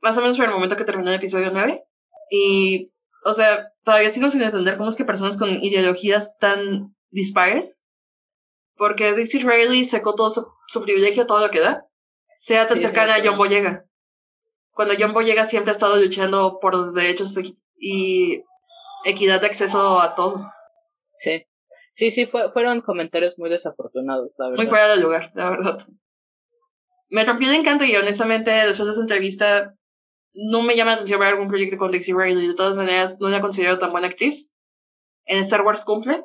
más 0.00 0.16
o 0.16 0.22
menos 0.22 0.36
por 0.36 0.46
el 0.46 0.52
momento 0.52 0.76
que 0.76 0.84
terminó 0.84 1.10
el 1.10 1.16
episodio 1.16 1.50
9. 1.52 1.84
Y, 2.30 2.92
o 3.24 3.34
sea, 3.34 3.72
todavía 3.84 4.10
sigo 4.10 4.30
sin 4.30 4.42
entender 4.42 4.76
cómo 4.76 4.88
es 4.88 4.96
que 4.96 5.04
personas 5.04 5.36
con 5.36 5.50
ideologías 5.62 6.36
tan 6.38 6.94
dispares, 7.10 7.82
porque 8.76 9.12
Daisy 9.12 9.40
Riley 9.40 9.84
sacó 9.84 10.14
todo 10.14 10.30
su, 10.30 10.82
privilegio, 10.82 11.26
todo 11.26 11.40
lo 11.40 11.50
que 11.50 11.60
da, 11.60 11.86
sea 12.30 12.66
tan 12.66 12.80
cercana 12.80 13.16
a 13.16 13.20
John 13.22 13.36
Boyega. 13.36 13.84
Cuando 14.70 14.94
John 14.98 15.12
Boyega 15.12 15.44
siempre 15.44 15.72
ha 15.72 15.74
estado 15.74 15.96
luchando 15.96 16.58
por 16.60 16.74
los 16.74 16.94
derechos 16.94 17.34
y 17.76 18.42
equidad 19.04 19.40
de 19.40 19.48
acceso 19.48 20.00
a 20.00 20.14
todo. 20.14 20.50
Sí. 21.16 21.44
Sí, 21.92 22.10
sí, 22.10 22.26
fue, 22.26 22.50
fueron 22.52 22.80
comentarios 22.80 23.34
muy 23.36 23.50
desafortunados, 23.50 24.32
la 24.38 24.48
verdad. 24.48 24.62
Muy 24.62 24.66
fuera 24.68 24.88
de 24.88 24.96
lugar, 24.96 25.32
la 25.34 25.50
verdad. 25.50 25.78
Me 27.08 27.24
rompió 27.24 27.50
de 27.50 27.56
encanto 27.56 27.84
y 27.84 27.96
honestamente 27.96 28.50
después 28.52 28.86
de 28.86 28.92
esa 28.92 29.00
entrevista 29.00 29.74
no 30.34 30.62
me 30.62 30.76
llama 30.76 30.92
la 30.92 30.96
atención 30.96 31.20
ver 31.20 31.30
algún 31.30 31.48
proyecto 31.48 31.76
con 31.76 31.90
Dixie 31.90 32.14
Riley. 32.14 32.48
De 32.48 32.54
todas 32.54 32.76
maneras, 32.76 33.18
no 33.20 33.28
la 33.28 33.40
considero 33.40 33.78
tan 33.78 33.92
buena 33.92 34.08
actriz. 34.08 34.50
En 35.24 35.38
Star 35.40 35.62
Wars 35.62 35.84
cumple. 35.84 36.24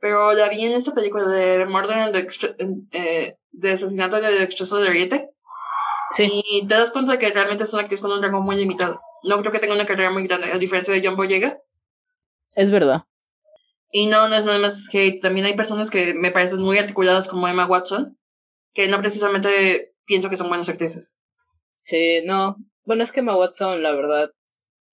Pero 0.00 0.32
la 0.34 0.48
vi 0.48 0.64
en 0.64 0.72
esta 0.72 0.94
película 0.94 1.24
de 1.24 1.64
Murder 1.66 1.96
and 1.96 2.88
eh, 2.92 3.36
de 3.50 3.70
asesinato 3.70 4.20
del 4.20 4.42
expreso 4.42 4.78
de 4.78 4.88
Oriente. 4.88 5.30
Sí. 6.10 6.42
Y 6.50 6.66
te 6.66 6.74
das 6.74 6.92
cuenta 6.92 7.12
de 7.12 7.18
que 7.18 7.30
realmente 7.30 7.64
es 7.64 7.72
una 7.72 7.82
actriz 7.82 8.00
con 8.00 8.12
un 8.12 8.22
rango 8.22 8.40
muy 8.40 8.56
limitado. 8.56 9.00
No 9.24 9.40
creo 9.40 9.52
que 9.52 9.58
tenga 9.58 9.74
una 9.74 9.86
carrera 9.86 10.10
muy 10.10 10.26
grande, 10.26 10.52
a 10.52 10.58
diferencia 10.58 10.92
de 10.92 11.02
John 11.04 11.16
Boyega. 11.16 11.58
Es 12.54 12.70
verdad. 12.70 13.04
Y 13.90 14.06
no, 14.06 14.28
no 14.28 14.36
es 14.36 14.44
nada 14.44 14.58
más 14.58 14.86
hate. 14.92 15.20
También 15.20 15.46
hay 15.46 15.54
personas 15.54 15.90
que 15.90 16.14
me 16.14 16.30
parecen 16.30 16.62
muy 16.62 16.78
articuladas 16.78 17.28
como 17.28 17.48
Emma 17.48 17.66
Watson, 17.66 18.18
que 18.74 18.88
no 18.88 19.00
precisamente 19.00 19.94
pienso 20.04 20.28
que 20.30 20.36
son 20.36 20.48
buenas 20.48 20.68
actrices. 20.68 21.16
Sí, 21.76 22.20
no. 22.24 22.56
Bueno, 22.86 23.04
es 23.04 23.12
que 23.12 23.20
Emma 23.20 23.36
Watson, 23.36 23.82
la 23.82 23.92
verdad, 23.94 24.30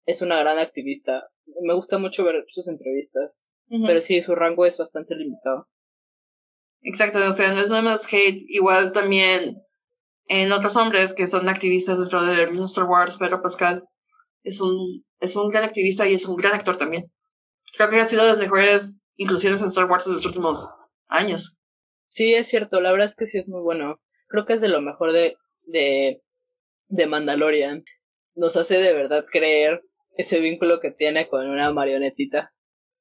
es 0.04 0.20
una 0.20 0.38
gran 0.38 0.58
activista. 0.58 1.28
Me 1.62 1.72
gusta 1.74 1.96
mucho 1.96 2.24
ver 2.24 2.44
sus 2.48 2.68
entrevistas. 2.68 3.48
Pero 3.68 4.02
sí, 4.02 4.22
su 4.22 4.34
rango 4.34 4.66
es 4.66 4.76
bastante 4.76 5.14
limitado. 5.16 5.68
Exacto, 6.82 7.18
o 7.26 7.32
sea, 7.32 7.52
no 7.52 7.60
es 7.60 7.70
nada 7.70 7.80
más 7.80 8.12
hate. 8.12 8.44
Igual 8.48 8.92
también 8.92 9.62
en 10.26 10.52
otros 10.52 10.76
hombres 10.76 11.14
que 11.14 11.26
son 11.26 11.48
activistas 11.48 11.98
dentro 11.98 12.22
de 12.22 12.44
Star 12.64 12.84
Wars, 12.84 13.16
Pedro 13.16 13.40
Pascal 13.40 13.88
es 14.44 14.60
un, 14.60 15.04
es 15.20 15.34
un 15.36 15.50
gran 15.50 15.64
activista 15.64 16.06
y 16.06 16.14
es 16.14 16.26
un 16.26 16.36
gran 16.36 16.52
actor 16.52 16.76
también. 16.76 17.10
Creo 17.76 17.88
que 17.88 18.00
ha 18.00 18.06
sido 18.06 18.22
de 18.22 18.28
las 18.28 18.38
mejores 18.38 18.98
inclusiones 19.16 19.62
en 19.62 19.68
Star 19.68 19.86
Wars 19.86 20.06
en 20.06 20.12
los 20.12 20.26
últimos 20.26 20.68
años. 21.08 21.56
Sí, 22.08 22.34
es 22.34 22.46
cierto, 22.46 22.80
la 22.80 22.92
verdad 22.92 23.06
es 23.06 23.16
que 23.16 23.26
sí 23.26 23.38
es 23.38 23.48
muy 23.48 23.62
bueno. 23.62 24.00
Creo 24.28 24.44
que 24.46 24.52
es 24.52 24.60
de 24.60 24.68
lo 24.68 24.80
mejor 24.80 25.12
de, 25.12 25.36
de, 25.66 26.22
de 26.88 27.06
Mandalorian. 27.06 27.84
Nos 28.34 28.56
hace 28.56 28.78
de 28.78 28.92
verdad 28.92 29.24
creer 29.30 29.82
ese 30.16 30.40
vínculo 30.40 30.80
que 30.80 30.90
tiene 30.90 31.28
con 31.28 31.48
una 31.48 31.72
marionetita. 31.72 32.52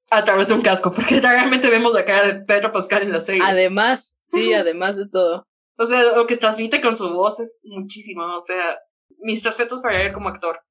A 0.10 0.24
través 0.24 0.50
de 0.50 0.56
un 0.56 0.62
casco, 0.62 0.92
porque 0.92 1.20
realmente 1.22 1.70
vemos 1.70 1.94
la 1.94 2.06
cara 2.06 2.28
de 2.28 2.36
Pedro 2.46 2.72
Pascal 2.72 3.04
en 3.04 3.12
la 3.12 3.22
serie. 3.22 3.42
Además, 3.44 4.20
sí, 4.26 4.54
además 4.54 4.98
de 4.98 5.08
todo. 5.10 5.48
O 5.78 5.88
sea, 5.88 6.04
lo 6.16 6.28
que 6.28 6.38
transmite 6.38 6.82
con 6.82 6.96
su 6.98 7.10
voz 7.10 7.40
es 7.40 7.62
muchísimo. 7.64 8.24
O 8.24 8.42
sea, 8.42 8.78
mis 9.20 9.44
respetos 9.44 9.82
para 9.82 10.02
él 10.02 10.14
como 10.14 10.30
actor. 10.30 10.62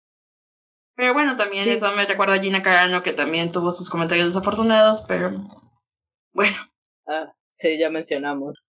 Pero 0.95 1.15
bueno, 1.15 1.37
también 1.37 1.69
eso 1.69 1.91
me 1.93 2.05
recuerda 2.05 2.35
a 2.35 2.39
Gina 2.39 2.63
Carano, 2.63 3.03
que 3.03 3.13
también 3.13 3.51
tuvo 3.51 3.73
sus 3.73 3.89
comentarios 3.89 4.27
desafortunados, 4.27 5.03
pero 5.09 5.33
bueno. 6.33 6.57
Ah, 7.07 7.35
sí, 7.51 7.79
ya 7.79 7.89
mencionamos. 7.89 8.65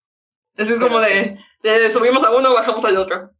Eso 0.55 0.73
es 0.73 0.79
como 0.79 0.99
de, 0.99 1.37
de, 1.63 1.91
subimos 1.91 2.23
a 2.23 2.35
uno, 2.35 2.53
bajamos 2.53 2.85
al 2.85 2.97
otro. 2.97 3.31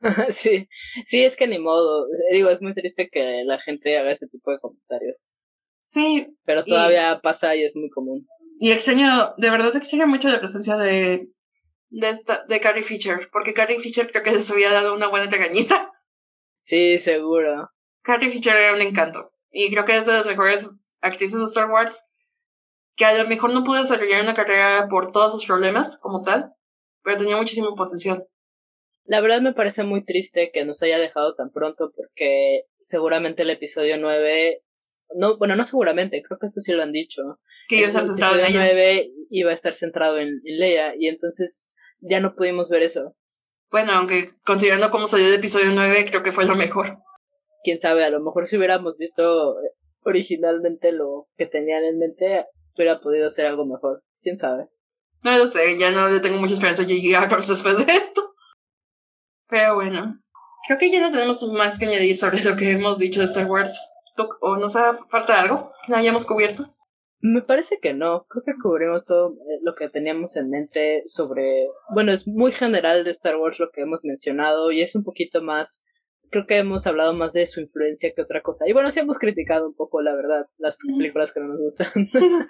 sí, 0.30 0.68
sí, 1.04 1.24
es 1.24 1.36
que 1.36 1.46
ni 1.46 1.58
modo. 1.58 2.06
Digo, 2.32 2.50
es 2.50 2.62
muy 2.62 2.74
triste 2.74 3.08
que 3.10 3.42
la 3.44 3.58
gente 3.60 3.98
haga 3.98 4.12
ese 4.12 4.28
tipo 4.28 4.50
de 4.50 4.58
comentarios. 4.58 5.32
Sí. 5.82 6.26
Pero 6.44 6.64
todavía 6.64 7.20
pasa 7.22 7.54
y 7.56 7.64
es 7.64 7.76
muy 7.76 7.90
común. 7.90 8.26
Y 8.58 8.72
extraño, 8.72 9.34
de 9.38 9.50
verdad 9.50 9.74
extraño 9.76 10.06
mucho 10.06 10.28
la 10.28 10.38
presencia 10.38 10.76
de, 10.76 11.28
de, 11.88 12.08
esta, 12.10 12.44
de 12.46 12.60
Carrie 12.60 12.82
Fisher, 12.82 13.28
porque 13.32 13.54
Carrie 13.54 13.78
Fisher 13.78 14.10
creo 14.10 14.22
que 14.22 14.32
les 14.32 14.50
había 14.50 14.70
dado 14.70 14.94
una 14.94 15.08
buena 15.08 15.30
regañiza. 15.30 15.90
Sí, 16.58 16.98
seguro. 16.98 17.70
Carrie 18.02 18.30
Fisher 18.30 18.56
era 18.56 18.74
un 18.74 18.82
encanto. 18.82 19.32
Y 19.50 19.70
creo 19.70 19.84
que 19.84 19.96
es 19.96 20.06
de 20.06 20.12
las 20.12 20.26
mejores 20.26 20.70
actrices 21.00 21.40
de 21.40 21.46
Star 21.46 21.70
Wars. 21.70 22.04
Que 22.96 23.04
a 23.06 23.16
lo 23.16 23.28
mejor 23.28 23.52
no 23.52 23.64
pudo 23.64 23.80
desarrollar 23.80 24.22
una 24.22 24.34
carrera 24.34 24.86
por 24.88 25.10
todos 25.10 25.32
sus 25.32 25.46
problemas, 25.46 25.98
como 25.98 26.22
tal, 26.22 26.52
pero 27.02 27.16
tenía 27.16 27.36
muchísimo 27.36 27.74
potencial. 27.74 28.26
La 29.04 29.20
verdad 29.20 29.40
me 29.40 29.54
parece 29.54 29.82
muy 29.82 30.04
triste 30.04 30.50
que 30.52 30.64
nos 30.64 30.82
haya 30.82 30.98
dejado 30.98 31.34
tan 31.34 31.50
pronto, 31.50 31.92
porque 31.94 32.64
seguramente 32.78 33.42
el 33.42 33.50
episodio 33.50 33.96
9. 33.98 34.62
No, 35.16 35.38
bueno, 35.38 35.56
no 35.56 35.64
seguramente, 35.64 36.22
creo 36.22 36.38
que 36.38 36.46
esto 36.46 36.60
sí 36.60 36.72
lo 36.72 36.82
han 36.82 36.92
dicho. 36.92 37.22
Que 37.68 37.76
iba 37.76 37.86
a 37.86 37.88
estar 37.88 38.04
centrado 38.04 38.36
en 38.36 38.46
ella. 38.46 38.64
9 38.64 39.10
iba 39.30 39.50
a 39.50 39.54
estar 39.54 39.74
centrado 39.74 40.18
en, 40.18 40.40
en 40.44 40.58
Leia, 40.58 40.94
y 40.98 41.08
entonces 41.08 41.76
ya 42.00 42.20
no 42.20 42.34
pudimos 42.34 42.68
ver 42.68 42.82
eso. 42.82 43.16
Bueno, 43.70 43.92
aunque 43.92 44.28
considerando 44.44 44.90
cómo 44.90 45.06
salió 45.06 45.26
el 45.28 45.34
episodio 45.34 45.70
9, 45.72 46.06
creo 46.08 46.22
que 46.22 46.32
fue 46.32 46.44
lo 46.44 46.56
mejor 46.56 46.98
quién 47.62 47.78
sabe, 47.78 48.04
a 48.04 48.10
lo 48.10 48.20
mejor 48.20 48.46
si 48.46 48.56
hubiéramos 48.56 48.96
visto 48.96 49.56
originalmente 50.02 50.92
lo 50.92 51.28
que 51.36 51.46
tenían 51.46 51.84
en 51.84 51.98
mente, 51.98 52.46
hubiera 52.74 53.00
podido 53.00 53.30
ser 53.30 53.46
algo 53.46 53.66
mejor. 53.66 54.02
¿Quién 54.22 54.36
sabe? 54.36 54.66
No 55.22 55.36
lo 55.36 55.46
sé, 55.46 55.78
ya 55.78 55.90
no 55.90 56.08
le 56.08 56.20
tengo 56.20 56.38
mucha 56.38 56.54
esperanza 56.54 56.84
de 56.84 57.00
llegar 57.00 57.28
después 57.28 57.86
de 57.86 57.92
esto. 57.92 58.29
Pero 59.50 59.74
bueno, 59.74 60.20
creo 60.66 60.78
que 60.78 60.90
ya 60.90 61.00
no 61.00 61.10
tenemos 61.10 61.42
más 61.52 61.78
que 61.78 61.86
añadir 61.86 62.16
sobre 62.16 62.42
lo 62.42 62.56
que 62.56 62.72
hemos 62.72 62.98
dicho 62.98 63.20
de 63.20 63.26
Star 63.26 63.50
Wars. 63.50 63.78
¿O 64.40 64.56
nos 64.56 64.76
hace 64.76 64.98
falta 65.10 65.40
algo 65.40 65.72
que 65.84 65.92
no 65.92 65.98
hayamos 65.98 66.26
cubierto? 66.26 66.74
Me 67.20 67.42
parece 67.42 67.78
que 67.80 67.94
no. 67.94 68.26
Creo 68.28 68.44
que 68.44 68.54
cubrimos 68.62 69.04
todo 69.04 69.32
eh, 69.32 69.60
lo 69.62 69.74
que 69.74 69.88
teníamos 69.88 70.36
en 70.36 70.50
mente 70.50 71.02
sobre. 71.06 71.66
Bueno, 71.94 72.12
es 72.12 72.26
muy 72.26 72.52
general 72.52 73.04
de 73.04 73.10
Star 73.10 73.36
Wars 73.36 73.58
lo 73.58 73.70
que 73.70 73.82
hemos 73.82 74.04
mencionado 74.04 74.72
y 74.72 74.82
es 74.82 74.94
un 74.94 75.04
poquito 75.04 75.42
más 75.42 75.84
creo 76.30 76.46
que 76.46 76.58
hemos 76.58 76.86
hablado 76.86 77.12
más 77.12 77.32
de 77.32 77.46
su 77.46 77.60
influencia 77.60 78.12
que 78.14 78.22
otra 78.22 78.40
cosa. 78.42 78.68
Y 78.68 78.72
bueno, 78.72 78.90
sí 78.90 79.00
hemos 79.00 79.18
criticado 79.18 79.66
un 79.68 79.74
poco, 79.74 80.00
la 80.00 80.14
verdad, 80.14 80.46
las 80.58 80.78
películas 80.86 81.32
que 81.32 81.40
no 81.40 81.48
nos 81.48 81.58
gustan. 81.58 81.90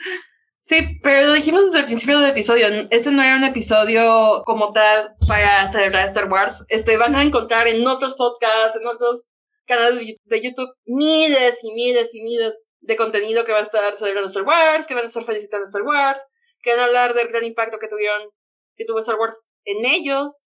Sí, 0.62 1.00
pero 1.02 1.26
lo 1.26 1.32
dijimos 1.32 1.64
desde 1.64 1.78
el 1.78 1.84
principio 1.86 2.18
del 2.20 2.32
episodio. 2.32 2.66
Ese 2.90 3.10
no 3.12 3.22
era 3.22 3.36
un 3.36 3.44
episodio 3.44 4.42
como 4.44 4.72
tal 4.72 5.16
para 5.26 5.66
celebrar 5.68 6.06
Star 6.06 6.30
Wars. 6.30 6.64
Este, 6.68 6.98
van 6.98 7.16
a 7.16 7.22
encontrar 7.22 7.66
en 7.66 7.86
otros 7.88 8.12
podcasts, 8.12 8.76
en 8.76 8.86
otros 8.86 9.24
canales 9.64 10.16
de 10.22 10.40
YouTube, 10.40 10.68
miles 10.84 11.64
y 11.64 11.72
miles 11.72 12.14
y 12.14 12.22
miles 12.22 12.66
de 12.80 12.94
contenido 12.96 13.44
que 13.44 13.52
va 13.52 13.60
a 13.60 13.62
estar 13.62 13.96
celebrando 13.96 14.26
Star 14.28 14.42
Wars, 14.42 14.86
que 14.86 14.94
van 14.94 15.04
a 15.04 15.06
estar 15.06 15.24
felicitando 15.24 15.64
Star 15.64 15.82
Wars, 15.82 16.26
que 16.62 16.72
van 16.72 16.80
a 16.80 16.84
hablar 16.84 17.14
del 17.14 17.28
gran 17.28 17.44
impacto 17.44 17.78
que 17.78 17.88
tuvieron, 17.88 18.28
que 18.76 18.84
tuvo 18.84 18.98
Star 18.98 19.18
Wars 19.18 19.48
en 19.64 19.86
ellos 19.86 20.42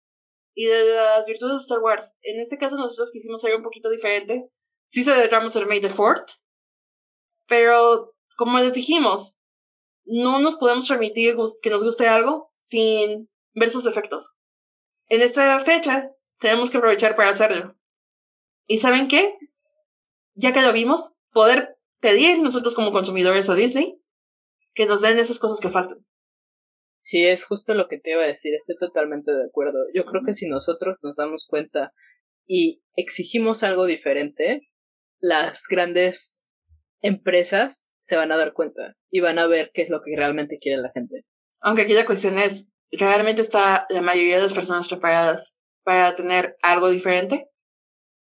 y 0.54 0.66
de 0.66 0.94
las 0.94 1.24
virtudes 1.26 1.54
de 1.54 1.62
Star 1.62 1.78
Wars. 1.78 2.16
En 2.20 2.38
este 2.38 2.58
caso 2.58 2.76
nosotros 2.76 3.12
quisimos 3.12 3.42
algo 3.44 3.56
un 3.56 3.64
poquito 3.64 3.88
diferente. 3.88 4.50
Sí 4.88 5.04
celebramos 5.04 5.56
el 5.56 5.66
May 5.66 5.80
the 5.80 5.88
Fort, 5.88 6.32
pero 7.46 8.14
como 8.36 8.58
les 8.58 8.74
dijimos, 8.74 9.36
no 10.04 10.40
nos 10.40 10.56
podemos 10.56 10.88
permitir 10.88 11.36
que 11.62 11.70
nos 11.70 11.84
guste 11.84 12.08
algo 12.08 12.50
sin 12.54 13.30
ver 13.54 13.70
sus 13.70 13.86
efectos. 13.86 14.36
En 15.08 15.22
esta 15.22 15.58
fecha 15.60 16.10
tenemos 16.38 16.70
que 16.70 16.78
aprovechar 16.78 17.16
para 17.16 17.30
hacerlo. 17.30 17.76
¿Y 18.66 18.78
saben 18.78 19.08
qué? 19.08 19.36
Ya 20.34 20.52
que 20.52 20.62
lo 20.62 20.72
vimos, 20.72 21.12
poder 21.32 21.76
pedir 22.00 22.42
nosotros 22.42 22.74
como 22.74 22.92
consumidores 22.92 23.48
a 23.48 23.54
Disney 23.54 24.00
que 24.74 24.86
nos 24.86 25.02
den 25.02 25.18
esas 25.18 25.38
cosas 25.38 25.60
que 25.60 25.68
faltan. 25.68 26.04
Sí, 27.00 27.24
es 27.24 27.44
justo 27.44 27.74
lo 27.74 27.88
que 27.88 27.98
te 27.98 28.12
iba 28.12 28.22
a 28.22 28.26
decir, 28.26 28.54
estoy 28.54 28.76
totalmente 28.78 29.32
de 29.32 29.44
acuerdo. 29.44 29.78
Yo 29.92 30.04
creo 30.04 30.22
que 30.24 30.34
si 30.34 30.48
nosotros 30.48 30.98
nos 31.02 31.16
damos 31.16 31.46
cuenta 31.46 31.92
y 32.46 32.82
exigimos 32.96 33.62
algo 33.62 33.86
diferente, 33.86 34.68
las 35.20 35.66
grandes 35.68 36.48
empresas 37.00 37.91
se 38.02 38.16
van 38.16 38.32
a 38.32 38.36
dar 38.36 38.52
cuenta 38.52 38.96
y 39.10 39.20
van 39.20 39.38
a 39.38 39.46
ver 39.46 39.70
qué 39.72 39.82
es 39.82 39.88
lo 39.88 40.02
que 40.02 40.14
realmente 40.16 40.58
quiere 40.58 40.82
la 40.82 40.90
gente. 40.92 41.24
Aunque 41.60 41.82
aquí 41.82 41.94
la 41.94 42.04
cuestión 42.04 42.38
es, 42.38 42.68
¿realmente 42.90 43.42
está 43.42 43.86
la 43.88 44.02
mayoría 44.02 44.36
de 44.36 44.42
las 44.42 44.54
personas 44.54 44.88
preparadas 44.88 45.54
para 45.84 46.14
tener 46.14 46.56
algo 46.62 46.90
diferente? 46.90 47.48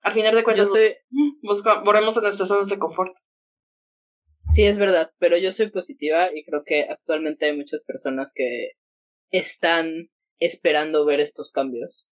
Al 0.01 0.11
final 0.11 0.35
de 0.35 0.43
cuentas, 0.43 0.69
volvemos 1.83 2.17
a 2.17 2.21
nuestra 2.21 2.45
zona 2.45 2.67
de 2.69 2.77
confort. 2.77 3.15
Sí, 4.53 4.65
es 4.65 4.77
verdad, 4.77 5.11
pero 5.17 5.37
yo 5.37 5.53
soy 5.53 5.69
positiva 5.71 6.29
y 6.35 6.43
creo 6.43 6.63
que 6.65 6.83
actualmente 6.83 7.45
hay 7.45 7.55
muchas 7.57 7.85
personas 7.85 8.33
que 8.35 8.71
están 9.31 10.09
esperando 10.39 11.05
ver 11.05 11.21
estos 11.21 11.51
cambios. 11.51 12.09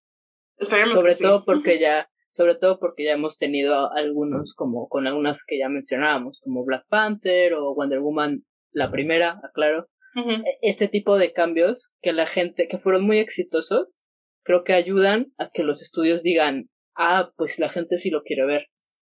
Esperemos 0.56 0.94
sobre 0.94 1.14
todo 1.14 1.44
porque 1.44 1.78
ya, 1.78 2.10
sobre 2.32 2.56
todo 2.56 2.78
porque 2.78 3.04
ya 3.04 3.12
hemos 3.12 3.38
tenido 3.38 3.92
algunos, 3.92 4.54
como 4.54 4.88
con 4.88 5.06
algunas 5.06 5.44
que 5.46 5.58
ya 5.58 5.68
mencionábamos, 5.68 6.40
como 6.42 6.64
Black 6.64 6.86
Panther 6.88 7.54
o 7.54 7.74
Wonder 7.74 8.00
Woman, 8.00 8.44
la 8.72 8.90
primera, 8.90 9.40
aclaro. 9.44 9.88
E, 10.14 10.42
este 10.62 10.88
tipo 10.88 11.16
de 11.16 11.32
cambios 11.32 11.90
que 12.02 12.12
la 12.12 12.26
gente, 12.26 12.68
que 12.68 12.78
fueron 12.78 13.04
muy 13.04 13.18
exitosos, 13.18 14.04
creo 14.42 14.64
que 14.64 14.72
ayudan 14.72 15.32
a 15.38 15.50
que 15.50 15.62
los 15.62 15.82
estudios 15.82 16.22
digan, 16.22 16.68
ah, 16.96 17.32
pues 17.36 17.58
la 17.58 17.70
gente 17.70 17.98
sí 17.98 18.10
lo 18.10 18.22
quiere 18.22 18.44
ver. 18.46 18.66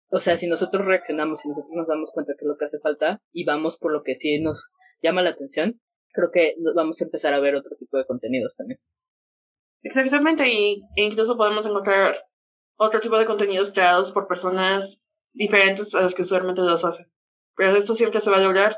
O 0.10 0.20
sea, 0.20 0.38
si 0.38 0.48
nosotros 0.48 0.86
reaccionamos, 0.86 1.42
si 1.42 1.50
nosotros 1.50 1.72
nos 1.74 1.88
damos 1.88 2.12
cuenta 2.14 2.34
que 2.34 2.46
es 2.46 2.48
lo 2.48 2.58
que 2.58 2.66
hace 2.66 2.80
falta 2.80 3.22
y 3.32 3.46
vamos 3.46 3.78
por 3.78 3.92
lo 3.92 4.04
que 4.04 4.16
sí 4.16 4.40
nos 4.40 4.70
llama 5.02 5.22
la 5.22 5.32
atención, 5.32 5.82
creo 6.14 6.30
que 6.32 6.56
vamos 6.76 7.02
a 7.02 7.06
empezar 7.06 7.34
a 7.34 7.40
ver 7.40 7.56
otro 7.56 7.76
tipo 7.78 7.98
de 7.98 8.06
contenidos 8.06 8.56
también. 8.58 8.80
Exactamente, 9.84 10.48
y 10.48 10.82
e 10.96 11.06
incluso 11.06 11.38
podemos 11.38 11.66
encontrar 11.66 12.16
otro 12.78 13.00
tipo 13.00 13.18
de 13.18 13.26
contenidos 13.26 13.72
creados 13.72 14.12
por 14.12 14.28
personas 14.28 15.02
diferentes 15.34 15.94
a 15.96 16.02
las 16.02 16.16
que 16.16 16.24
usualmente 16.24 16.62
los 16.62 16.86
hacen. 16.86 17.12
Pero 17.56 17.76
esto 17.76 17.96
siempre 17.96 18.22
se 18.22 18.30
va 18.30 18.38
a 18.38 18.42
lograr 18.42 18.78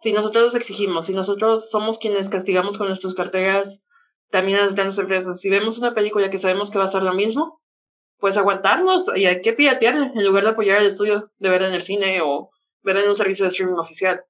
si 0.00 0.12
nosotros 0.12 0.44
los 0.44 0.54
exigimos, 0.54 1.06
si 1.06 1.14
nosotros 1.14 1.70
somos 1.70 1.98
quienes 1.98 2.28
castigamos 2.28 2.76
con 2.76 2.88
nuestras 2.88 3.14
carteras 3.14 3.82
también 4.30 4.58
a 4.58 4.62
las 4.62 4.74
grandes 4.74 4.98
empresas. 4.98 5.40
Si 5.40 5.48
vemos 5.48 5.78
una 5.78 5.94
película 5.94 6.30
que 6.30 6.38
sabemos 6.38 6.70
que 6.70 6.78
va 6.78 6.84
a 6.84 6.88
ser 6.88 7.04
lo 7.04 7.12
mismo, 7.12 7.60
pues 8.18 8.36
aguantarnos 8.36 9.06
y 9.14 9.26
hay 9.26 9.42
que 9.42 9.52
piratear 9.52 9.94
en 9.94 10.24
lugar 10.24 10.44
de 10.44 10.50
apoyar 10.50 10.78
el 10.78 10.86
estudio 10.86 11.30
de 11.38 11.50
ver 11.50 11.62
en 11.62 11.74
el 11.74 11.82
cine 11.82 12.20
o 12.22 12.50
ver 12.82 12.96
en 12.96 13.08
un 13.08 13.16
servicio 13.16 13.44
de 13.44 13.50
streaming 13.50 13.76
oficial. 13.76 14.24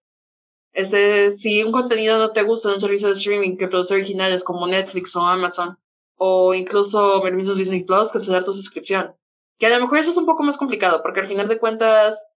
Este, 0.72 1.32
si 1.32 1.62
un 1.62 1.72
contenido 1.72 2.18
no 2.18 2.32
te 2.32 2.42
gusta 2.42 2.68
en 2.68 2.74
un 2.74 2.80
servicio 2.80 3.08
de 3.08 3.14
streaming 3.14 3.56
que 3.56 3.68
produce 3.68 3.94
originales 3.94 4.44
como 4.44 4.66
Netflix 4.66 5.14
o 5.16 5.20
Amazon, 5.20 5.78
o 6.16 6.54
incluso 6.54 7.26
el 7.26 7.34
mismo 7.34 7.54
Disney 7.54 7.84
Plus, 7.84 8.12
cancelar 8.12 8.44
tu 8.44 8.52
suscripción. 8.52 9.16
Que 9.58 9.66
a 9.66 9.70
lo 9.70 9.80
mejor 9.80 9.98
eso 9.98 10.10
es 10.10 10.16
un 10.16 10.26
poco 10.26 10.42
más 10.42 10.58
complicado, 10.58 11.02
porque 11.02 11.20
al 11.20 11.26
final 11.26 11.48
de 11.48 11.58
cuentas 11.58 12.26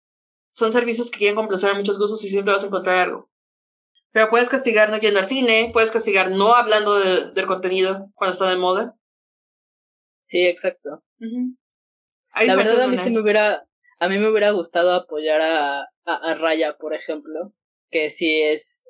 son 0.51 0.73
servicios 0.73 1.11
que 1.11 1.19
quieren 1.19 1.37
complacer 1.37 1.71
a 1.71 1.75
muchos 1.75 1.99
gustos 1.99 2.23
y 2.25 2.29
siempre 2.29 2.53
vas 2.53 2.65
a 2.65 2.69
encontrar 2.69 2.99
algo. 3.09 3.31
Pero 4.13 4.31
puedes 4.31 4.49
castigar 4.49 4.91
no 4.91 4.99
yendo 4.99 5.21
al 5.21 5.27
cine, 5.27 5.71
puedes 5.73 5.91
castigar 5.91 6.31
no 6.31 6.55
hablando 6.55 6.99
del 6.99 7.47
contenido 7.47 8.11
cuando 8.15 8.33
está 8.33 8.49
de 8.49 8.57
moda, 8.57 8.97
Sí, 10.27 10.45
exacto. 10.45 11.03
La 11.19 12.57
verdad 12.57 12.81
a 12.83 12.89
mí 12.89 12.99
sí 12.99 13.11
me 13.11 13.21
hubiera, 13.21 13.67
a 13.99 14.09
mí 14.09 14.19
me 14.19 14.29
hubiera 14.29 14.51
gustado 14.51 14.93
apoyar 14.93 15.41
a, 15.41 15.83
a, 15.83 15.87
a, 16.05 16.35
Raya, 16.35 16.77
por 16.77 16.93
ejemplo, 16.95 17.53
que 17.91 18.11
sí 18.11 18.43
es 18.43 18.89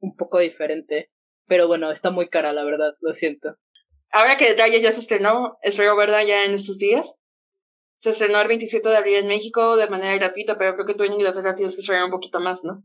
un 0.00 0.14
poco 0.16 0.38
diferente, 0.38 1.10
pero 1.46 1.66
bueno, 1.66 1.90
está 1.90 2.10
muy 2.10 2.28
cara, 2.28 2.52
la 2.52 2.64
verdad, 2.64 2.94
lo 3.00 3.14
siento. 3.14 3.56
Ahora 4.12 4.36
que 4.36 4.54
Raya 4.54 4.78
ya 4.78 4.92
se 4.92 5.00
estrenó, 5.00 5.58
espero 5.62 5.96
verla 5.96 6.22
ya 6.24 6.44
en 6.44 6.52
estos 6.52 6.78
días. 6.78 7.14
Se 7.98 8.10
estrenó 8.10 8.40
el 8.40 8.48
27 8.48 8.88
de 8.88 8.96
abril 8.96 9.14
en 9.16 9.26
México 9.26 9.76
de 9.76 9.88
manera 9.88 10.14
gratuita, 10.16 10.58
pero 10.58 10.74
creo 10.74 10.86
que 10.86 10.94
tú 10.94 11.04
en 11.04 11.14
Inglaterra 11.14 11.54
tienes 11.54 11.74
que 11.74 11.80
esperar 11.80 12.04
un 12.04 12.10
poquito 12.10 12.40
más, 12.40 12.64
¿no? 12.64 12.84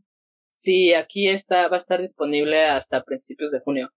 Sí, 0.50 0.92
aquí 0.94 1.28
está, 1.28 1.68
va 1.68 1.76
a 1.76 1.80
estar 1.80 2.00
disponible 2.00 2.64
hasta 2.64 3.04
principios 3.04 3.52
de 3.52 3.60
junio 3.60 3.90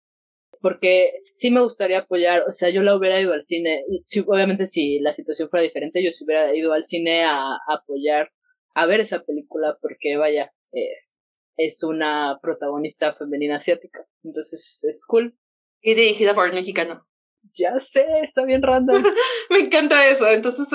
porque 0.66 1.22
sí 1.32 1.52
me 1.52 1.62
gustaría 1.62 2.00
apoyar, 2.00 2.44
o 2.48 2.52
sea, 2.52 2.72
yo 2.72 2.82
la 2.82 2.96
hubiera 2.96 3.22
ido 3.22 3.34
al 3.34 3.44
cine, 3.44 3.84
si, 4.04 4.22
obviamente 4.22 4.66
si 4.66 5.00
la 5.00 5.14
situación 5.14 5.48
fuera 5.48 5.62
diferente, 5.62 6.04
yo 6.04 6.12
sí 6.12 6.26
hubiera 6.26 6.56
ido 6.56 6.74
al 6.74 6.84
cine 6.84 7.24
a, 7.24 7.60
apoyar, 7.68 8.32
a 8.74 8.88
ver 8.88 9.00
esa 9.00 9.24
película, 9.24 9.78
porque 9.80 10.18
vaya, 10.18 10.54
es, 10.72 11.14
es 11.56 11.84
una 11.84 12.40
protagonista 12.42 13.14
femenina 13.14 13.58
asiática, 13.58 14.08
entonces 14.24 14.84
es 14.90 15.06
cool. 15.06 15.38
Y 15.82 15.94
dirigida 15.94 16.34
por 16.34 16.50
un 16.50 16.56
mexicano. 16.56 17.06
Ya 17.54 17.80
sé, 17.80 18.06
está 18.24 18.44
bien 18.44 18.62
random. 18.62 19.04
me 19.50 19.60
encanta 19.60 20.08
eso, 20.08 20.30
entonces 20.30 20.68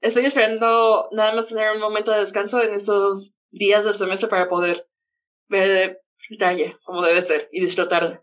estoy 0.00 0.24
esperando 0.24 1.08
nada 1.12 1.34
más 1.34 1.48
tener 1.48 1.72
un 1.72 1.80
momento 1.80 2.10
de 2.10 2.20
descanso 2.20 2.62
en 2.62 2.74
estos 2.74 3.34
días 3.50 3.84
del 3.84 3.94
semestre 3.94 4.28
para 4.28 4.48
poder 4.48 4.86
ver 5.48 6.00
detalle 6.30 6.76
como 6.84 7.02
debe 7.02 7.22
ser 7.22 7.48
y 7.52 7.60
disfrutar 7.60 8.22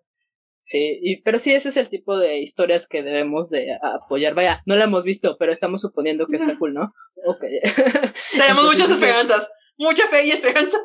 Sí, 0.63 0.99
y, 1.01 1.21
pero 1.23 1.39
sí, 1.39 1.53
ese 1.53 1.69
es 1.69 1.77
el 1.77 1.89
tipo 1.89 2.17
de 2.17 2.39
historias 2.39 2.87
que 2.87 3.01
debemos 3.01 3.49
de 3.49 3.67
apoyar. 3.81 4.35
Vaya, 4.35 4.61
no 4.67 4.75
la 4.75 4.83
hemos 4.83 5.03
visto, 5.03 5.35
pero 5.39 5.51
estamos 5.51 5.81
suponiendo 5.81 6.27
que 6.27 6.35
está 6.35 6.55
cool, 6.57 6.75
¿no? 6.75 6.93
Ok. 7.25 7.43
Tenemos 8.31 8.65
muchas 8.65 8.91
esperanzas, 8.91 9.49
mucha 9.77 10.07
fe 10.07 10.23
y 10.25 10.29
esperanza. 10.29 10.77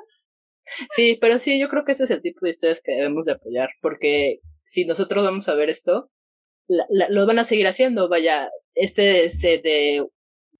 Sí, 0.90 1.18
pero 1.20 1.38
sí, 1.38 1.60
yo 1.60 1.68
creo 1.68 1.84
que 1.84 1.92
ese 1.92 2.04
es 2.04 2.10
el 2.10 2.22
tipo 2.22 2.40
de 2.42 2.50
historias 2.50 2.80
que 2.82 2.92
debemos 2.92 3.26
de 3.26 3.32
apoyar, 3.32 3.68
porque 3.82 4.40
si 4.64 4.86
nosotros 4.86 5.22
vamos 5.22 5.48
a 5.48 5.54
ver 5.54 5.68
esto, 5.68 6.10
lo 6.68 7.26
van 7.26 7.38
a 7.38 7.44
seguir 7.44 7.66
haciendo. 7.66 8.08
Vaya, 8.08 8.50
este 8.74 9.24
es 9.24 9.40
de, 9.40 10.06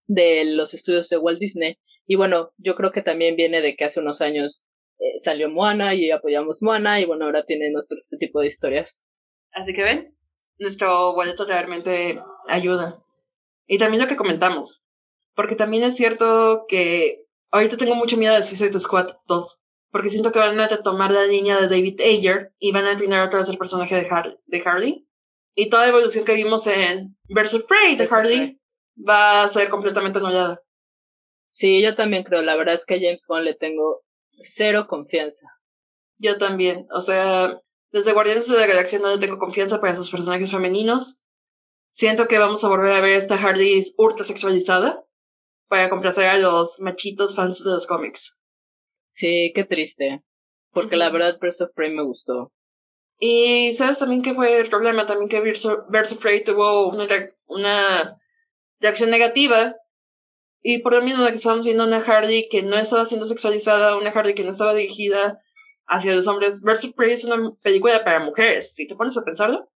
de 0.07 0.45
los 0.45 0.75
estudios 0.75 1.09
de 1.09 1.19
Walt 1.19 1.39
Disney. 1.39 1.79
Y 2.07 2.17
bueno, 2.17 2.53
yo 2.59 2.75
creo 2.77 2.93
que 2.93 3.03
también 3.03 3.37
viene 3.37 3.61
de 3.61 3.77
que 3.77 3.85
hace 3.85 4.01
unos 4.01 4.21
años 4.21 4.65
eh, 4.99 5.19
salió 5.19 5.51
Moana 5.51 5.95
y 5.95 6.11
apoyamos 6.11 6.63
Moana 6.63 7.01
y 7.01 7.05
bueno, 7.05 7.27
ahora 7.27 7.45
tienen 7.45 7.77
otro 7.77 7.99
este 8.01 8.17
tipo 8.17 8.41
de 8.41 8.47
historias. 8.47 9.03
Así 9.53 9.73
que 9.73 9.83
ven, 9.83 10.17
nuestro 10.59 11.15
boleto 11.15 11.45
realmente 11.45 12.21
ayuda. 12.49 13.03
Y 13.67 13.79
también 13.79 14.03
lo 14.03 14.09
que 14.09 14.17
comentamos, 14.17 14.85
porque 15.35 15.57
también 15.57 15.83
es 15.83 15.97
cierto 15.97 16.67
que 16.69 17.25
ahorita 17.51 17.77
tengo 17.77 17.95
mucho 17.95 18.17
miedo 18.17 18.35
de 18.35 18.43
Suicide 18.43 18.79
Squad 18.79 19.09
2, 19.27 19.61
porque 19.91 20.11
siento 20.11 20.31
que 20.31 20.39
van 20.39 20.59
a 20.61 20.69
retomar 20.69 21.11
la 21.11 21.25
línea 21.25 21.61
de 21.61 21.69
David 21.69 22.01
Ayer 22.01 22.53
y 22.59 22.73
van 22.73 22.85
a 22.85 22.93
inclinar 22.93 23.27
otra 23.27 23.41
vez 23.41 23.49
el 23.49 23.59
personaje 23.59 23.97
de, 23.97 24.39
de 24.47 24.63
Harley. 24.65 25.06
Y 25.59 25.71
toda 25.71 25.85
la 25.85 25.89
evolución 25.89 26.27
que 26.27 26.35
vimos 26.35 26.67
en 26.67 27.17
Versus 27.29 27.65
Frey 27.67 27.97
de 27.97 28.07
Harley 28.11 28.61
va 28.97 29.43
a 29.43 29.49
ser 29.49 29.71
completamente 29.71 30.19
anulada. 30.19 30.63
Sí, 31.49 31.83
yo 31.83 31.97
también 31.97 32.25
creo. 32.25 32.43
La 32.43 32.57
verdad 32.57 32.75
es 32.75 32.85
que 32.85 32.97
a 32.97 32.99
James 33.01 33.25
Gunn 33.27 33.45
le 33.45 33.55
tengo 33.55 34.05
cero 34.43 34.87
confianza. 34.87 35.49
Yo 36.19 36.37
también. 36.37 36.87
O 36.93 37.01
sea, 37.01 37.63
desde 37.91 38.13
Guardianes 38.13 38.49
de 38.49 38.59
la 38.59 38.67
Galaxia 38.67 38.99
no 38.99 39.19
tengo 39.19 39.39
confianza 39.39 39.81
para 39.81 39.95
esos 39.95 40.11
personajes 40.11 40.51
femeninos. 40.51 41.21
Siento 41.89 42.29
que 42.29 42.39
vamos 42.39 42.63
a 42.63 42.69
volver 42.69 42.93
a 42.93 43.01
ver 43.01 43.13
esta 43.13 43.39
Hardy 43.39 43.81
ultra 43.97 44.25
sexualizada 44.25 45.07
para 45.69 45.89
complacer 45.89 46.27
a 46.27 46.37
los 46.37 46.79
machitos 46.81 47.35
fans 47.35 47.65
de 47.65 47.71
los 47.71 47.87
cómics. 47.87 48.37
Sí, 49.09 49.53
qué 49.55 49.65
triste. 49.65 50.23
Porque 50.73 50.97
la 50.97 51.09
verdad, 51.09 51.39
Birds 51.41 51.63
of 51.63 51.71
Prey 51.75 51.95
me 51.95 52.05
gustó. 52.05 52.53
Y 53.19 53.75
sabes 53.75 53.99
también 53.99 54.23
que 54.23 54.35
fue 54.35 54.59
el 54.59 54.69
problema, 54.69 55.07
también 55.07 55.29
que 55.29 55.39
of 55.39 56.23
Prey 56.23 56.45
tuvo 56.45 56.89
una, 56.89 57.07
una 57.47 58.19
reacción 58.81 59.11
negativa 59.11 59.75
y 60.69 60.79
por 60.79 60.95
lo 60.95 61.03
mismo 61.03 61.23
de 61.23 61.31
que 61.31 61.37
estábamos 61.37 61.65
viendo 61.65 61.85
una 61.85 62.01
Hardy 62.01 62.49
que 62.49 62.65
no 62.65 62.77
estaba 62.77 63.07
siendo 63.07 63.25
sexualizada, 63.25 63.97
una 63.97 64.11
Hardy 64.11 64.35
que 64.35 64.43
no 64.43 64.51
estaba 64.51 64.75
dirigida 64.75 65.41
hacia 65.87 66.13
los 66.13 66.27
hombres. 66.27 66.61
Versus 66.61 66.93
Prey 66.93 67.13
es 67.13 67.25
una 67.25 67.53
película 67.63 68.05
para 68.05 68.19
mujeres, 68.19 68.75
si 68.75 68.87
te 68.87 68.97
pones 68.97 69.17
a 69.17 69.23
pensarlo. 69.23 69.71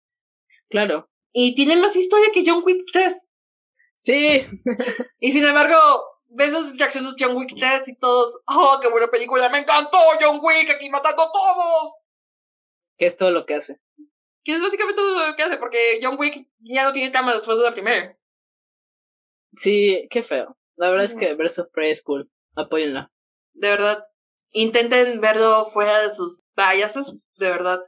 Claro. 0.69 1.09
Y 1.33 1.55
tiene 1.55 1.77
más 1.77 1.95
historia 1.95 2.27
que 2.35 2.43
John 2.45 2.63
Wick 2.65 2.85
3. 2.93 3.27
Sí. 3.99 4.47
y 5.21 5.31
sin 5.31 5.45
embargo, 5.45 5.77
ves 6.27 6.53
las 6.53 6.77
reacciones 6.77 7.15
de 7.15 7.25
John 7.25 7.37
Wick 7.37 7.55
3 7.57 7.87
y 7.87 7.97
todos, 7.97 8.41
oh, 8.47 8.79
qué 8.83 8.89
buena 8.89 9.07
película, 9.07 9.49
me 9.49 9.59
encantó 9.59 9.99
John 10.21 10.41
Wick 10.43 10.71
aquí 10.71 10.91
matando 10.91 11.23
a 11.23 11.31
todos. 11.31 11.99
Que 13.01 13.07
es 13.07 13.17
todo 13.17 13.31
lo 13.31 13.47
que 13.47 13.55
hace. 13.55 13.81
Que 14.45 14.53
es 14.53 14.61
básicamente 14.61 15.01
todo 15.01 15.27
lo 15.27 15.35
que 15.35 15.43
hace, 15.43 15.57
porque 15.57 15.99
John 16.03 16.17
Wick 16.19 16.47
ya 16.59 16.85
no 16.85 16.93
tiene 16.93 17.11
cama 17.11 17.33
después 17.33 17.57
de 17.57 17.65
la 17.65 17.73
primera. 17.73 18.19
Sí, 19.57 20.07
qué 20.11 20.23
feo. 20.23 20.59
La 20.77 20.91
verdad 20.91 21.07
es 21.07 21.15
que 21.15 21.33
of 21.33 21.71
Prey 21.73 21.91
es 21.91 22.03
cool. 22.03 22.31
Apóyenla. 22.55 23.11
De 23.55 23.69
verdad. 23.69 24.05
Intenten 24.53 25.21
verlo 25.21 25.65
fuera 25.65 26.03
de 26.03 26.11
sus 26.11 26.45
biases, 26.55 27.17
de 27.37 27.51
verdad. 27.51 27.81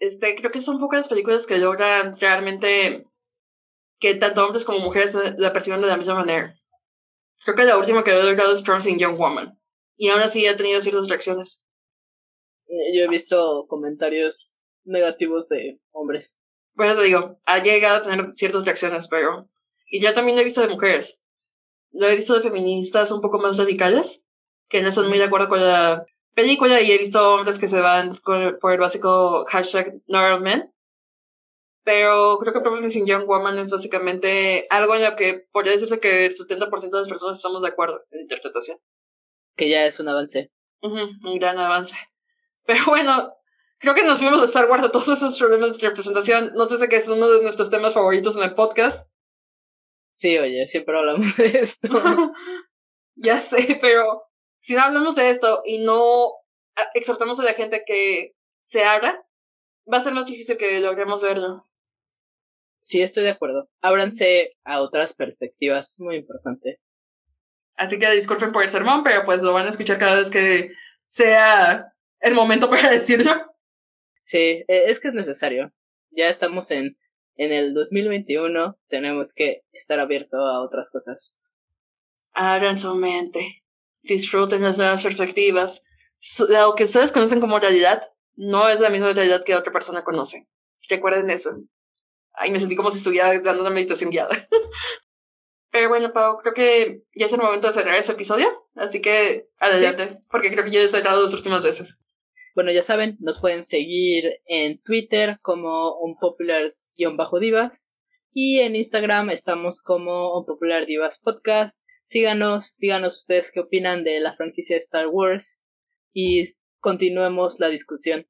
Este, 0.00 0.34
creo 0.34 0.50
que 0.50 0.60
son 0.60 0.80
pocas 0.80 1.06
películas 1.06 1.46
que 1.46 1.58
logran 1.58 2.12
realmente 2.18 3.06
que 4.00 4.16
tanto 4.16 4.44
hombres 4.44 4.64
como 4.64 4.80
mujeres 4.80 5.14
la 5.38 5.52
perciban 5.52 5.80
de 5.80 5.86
la 5.86 5.96
misma 5.96 6.16
manera. 6.16 6.56
Creo 7.44 7.56
que 7.56 7.64
la 7.64 7.78
última 7.78 8.02
que 8.02 8.10
he 8.10 8.20
logrado 8.20 8.52
es 8.52 8.62
Promising 8.62 8.98
Young 8.98 9.16
Woman. 9.16 9.60
Y 9.96 10.08
aún 10.08 10.22
así 10.22 10.44
ha 10.48 10.56
tenido 10.56 10.80
ciertas 10.80 11.08
reacciones. 11.08 11.62
Eh, 12.66 12.96
yo 12.96 13.04
he 13.04 13.08
visto 13.08 13.66
comentarios 13.68 14.58
negativos 14.84 15.48
de 15.48 15.80
hombres. 15.92 16.36
Bueno, 16.74 16.96
te 16.96 17.04
digo, 17.04 17.40
ha 17.46 17.62
llegado 17.62 17.96
a 17.96 18.02
tener 18.02 18.32
ciertas 18.34 18.64
reacciones, 18.64 19.08
pero... 19.08 19.48
Y 19.86 20.00
yo 20.00 20.12
también 20.12 20.38
he 20.38 20.44
visto 20.44 20.60
de 20.60 20.68
mujeres 20.68 21.20
lo 21.94 22.08
he 22.08 22.16
visto 22.16 22.34
de 22.34 22.40
feministas 22.40 23.12
un 23.12 23.20
poco 23.20 23.38
más 23.38 23.56
radicales, 23.56 24.22
que 24.68 24.82
no 24.82 24.88
están 24.88 25.08
muy 25.08 25.18
de 25.18 25.24
acuerdo 25.24 25.48
con 25.48 25.60
la 25.60 26.04
película 26.34 26.80
y 26.80 26.90
he 26.90 26.98
visto 26.98 27.34
hombres 27.34 27.58
que 27.58 27.68
se 27.68 27.80
van 27.80 28.18
por, 28.24 28.72
el 28.72 28.78
básico 28.78 29.44
hashtag 29.48 30.00
normal 30.08 30.72
Pero 31.84 32.38
creo 32.40 32.52
que 32.52 32.60
Promising 32.60 33.06
Young 33.06 33.26
Woman 33.26 33.58
es 33.58 33.70
básicamente 33.70 34.66
algo 34.70 34.96
en 34.96 35.04
lo 35.04 35.14
que 35.14 35.46
podría 35.52 35.72
decirse 35.72 36.00
que 36.00 36.24
el 36.24 36.32
70% 36.32 36.90
de 36.90 36.98
las 36.98 37.08
personas 37.08 37.36
estamos 37.36 37.62
de 37.62 37.68
acuerdo 37.68 38.04
en 38.10 38.22
interpretación. 38.22 38.78
Que 39.56 39.70
ya 39.70 39.86
es 39.86 40.00
un 40.00 40.08
avance. 40.08 40.50
un 40.80 41.38
gran 41.38 41.58
avance. 41.58 41.96
Pero 42.64 42.84
bueno, 42.86 43.34
creo 43.78 43.94
que 43.94 44.04
nos 44.04 44.20
fuimos 44.20 44.40
de 44.40 44.46
Star 44.46 44.70
Wars 44.70 44.84
a 44.84 44.90
todos 44.90 45.08
esos 45.08 45.38
problemas 45.38 45.78
de 45.78 45.88
representación. 45.88 46.52
No 46.54 46.68
sé 46.68 46.78
si 46.78 46.88
que 46.88 46.96
es 46.96 47.08
uno 47.08 47.28
de 47.28 47.42
nuestros 47.42 47.70
temas 47.70 47.94
favoritos 47.94 48.36
en 48.36 48.44
el 48.44 48.54
podcast. 48.54 49.10
Sí, 50.14 50.38
oye, 50.38 50.66
siempre 50.68 50.96
hablamos 50.96 51.36
de 51.36 51.58
esto. 51.58 51.88
ya 53.16 53.40
sé, 53.40 53.78
pero 53.80 54.24
si 54.60 54.74
no 54.74 54.82
hablamos 54.82 55.16
de 55.16 55.30
esto 55.30 55.62
y 55.64 55.78
no 55.78 56.32
exhortamos 56.94 57.38
a 57.40 57.44
la 57.44 57.52
gente 57.52 57.84
que 57.86 58.34
se 58.62 58.84
haga, 58.84 59.26
va 59.92 59.98
a 59.98 60.00
ser 60.00 60.14
más 60.14 60.26
difícil 60.26 60.56
que 60.56 60.80
logremos 60.80 61.22
verlo. 61.22 61.68
Sí, 62.80 63.02
estoy 63.02 63.24
de 63.24 63.30
acuerdo. 63.30 63.68
Ábranse 63.80 64.56
a 64.64 64.80
otras 64.80 65.14
perspectivas, 65.14 65.92
es 65.92 66.00
muy 66.00 66.16
importante. 66.16 66.80
Así 67.76 67.98
que 67.98 68.10
disculpen 68.10 68.52
por 68.52 68.62
el 68.62 68.70
sermón, 68.70 69.02
pero 69.02 69.24
pues 69.24 69.42
lo 69.42 69.52
van 69.52 69.66
a 69.66 69.70
escuchar 69.70 69.98
cada 69.98 70.16
vez 70.16 70.30
que 70.30 70.70
sea 71.04 71.93
el 72.24 72.34
momento 72.34 72.68
para 72.68 72.90
decirlo. 72.90 73.32
Sí, 74.24 74.64
e, 74.66 74.90
es 74.90 74.98
que 74.98 75.08
es 75.08 75.14
necesario. 75.14 75.72
Ya 76.10 76.28
estamos 76.28 76.70
en, 76.70 76.96
en 77.36 77.52
el 77.52 77.74
2021, 77.74 78.78
tenemos 78.88 79.34
que 79.34 79.62
estar 79.72 80.00
abierto 80.00 80.38
a 80.38 80.62
otras 80.62 80.90
cosas. 80.90 81.38
Abran 82.32 82.78
su 82.78 82.94
mente, 82.94 83.62
disfruten 84.02 84.62
las 84.62 84.78
nuevas 84.78 85.02
perspectivas. 85.02 85.82
Lo 86.48 86.74
que 86.74 86.84
ustedes 86.84 87.12
conocen 87.12 87.40
como 87.40 87.58
realidad 87.58 88.02
no 88.34 88.68
es 88.68 88.80
la 88.80 88.88
misma 88.88 89.12
realidad 89.12 89.44
que 89.44 89.54
otra 89.54 89.72
persona 89.72 90.02
conoce. 90.02 90.48
Recuerden 90.88 91.30
eso. 91.30 91.56
Ay, 92.32 92.50
me 92.50 92.58
sentí 92.58 92.74
como 92.74 92.90
si 92.90 92.98
estuviera 92.98 93.38
dando 93.40 93.60
una 93.60 93.70
meditación 93.70 94.10
guiada. 94.10 94.48
Pero 95.70 95.88
bueno, 95.88 96.12
Pau, 96.12 96.38
creo 96.38 96.54
que 96.54 97.02
ya 97.14 97.26
es 97.26 97.32
el 97.32 97.40
momento 97.40 97.66
de 97.66 97.72
cerrar 97.72 97.96
ese 97.96 98.12
episodio. 98.12 98.66
Así 98.74 99.00
que 99.00 99.48
adelante, 99.58 100.20
porque 100.30 100.50
creo 100.50 100.64
que 100.64 100.70
ya 100.70 100.80
he 100.80 100.84
estado 100.84 101.20
dos 101.20 101.34
últimas 101.34 101.62
veces. 101.62 101.98
Bueno, 102.54 102.70
ya 102.70 102.82
saben, 102.82 103.16
nos 103.20 103.40
pueden 103.40 103.64
seguir 103.64 104.24
en 104.46 104.80
Twitter 104.82 105.38
como 105.42 105.98
un 105.98 106.16
popular-divas 106.16 107.98
y 108.32 108.60
en 108.60 108.76
Instagram 108.76 109.30
estamos 109.30 109.82
como 109.82 110.38
un 110.38 110.46
popular 110.46 110.86
divas 110.86 111.20
podcast. 111.20 111.82
Síganos, 112.04 112.76
díganos 112.78 113.16
ustedes 113.18 113.50
qué 113.52 113.58
opinan 113.60 114.04
de 114.04 114.20
la 114.20 114.36
franquicia 114.36 114.76
de 114.76 114.80
Star 114.80 115.08
Wars 115.08 115.62
y 116.12 116.44
continuemos 116.78 117.58
la 117.58 117.68
discusión. 117.68 118.28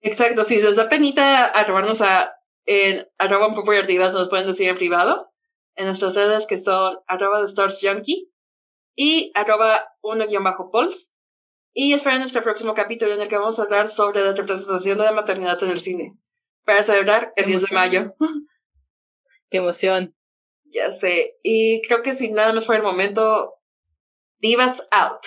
Exacto, 0.00 0.44
si 0.44 0.60
les 0.60 0.76
da 0.76 0.90
penita 0.90 1.46
arrobarnos 1.46 2.02
a 2.02 2.34
en 2.66 3.08
arroba 3.16 3.48
un 3.48 3.54
popular 3.54 3.86
divas, 3.86 4.12
nos 4.12 4.28
pueden 4.28 4.46
decir 4.46 4.68
en 4.68 4.76
privado 4.76 5.32
en 5.74 5.86
nuestras 5.86 6.14
redes 6.14 6.46
que 6.46 6.58
son 6.58 6.98
arroba 7.06 7.38
de 7.38 7.46
Stars 7.46 7.82
y 8.94 9.32
arroba 9.34 9.88
uno-pols. 10.02 11.12
Y 11.80 11.92
esperen 11.92 12.18
nuestro 12.18 12.42
próximo 12.42 12.74
capítulo 12.74 13.14
en 13.14 13.20
el 13.20 13.28
que 13.28 13.36
vamos 13.36 13.60
a 13.60 13.62
hablar 13.62 13.86
sobre 13.88 14.20
la 14.20 14.32
representación 14.32 14.98
de 14.98 15.04
la 15.04 15.12
maternidad 15.12 15.62
en 15.62 15.70
el 15.70 15.78
cine. 15.78 16.18
Para 16.64 16.82
celebrar 16.82 17.32
el 17.36 17.44
10 17.44 17.68
de 17.68 17.72
mayo. 17.72 18.16
¡Qué 19.48 19.58
emoción! 19.58 20.12
Ya 20.64 20.90
sé. 20.90 21.38
Y 21.44 21.80
creo 21.82 22.02
que 22.02 22.16
sin 22.16 22.34
nada 22.34 22.52
más 22.52 22.66
fue 22.66 22.74
el 22.74 22.82
momento, 22.82 23.60
Divas 24.40 24.88
out. 24.90 25.24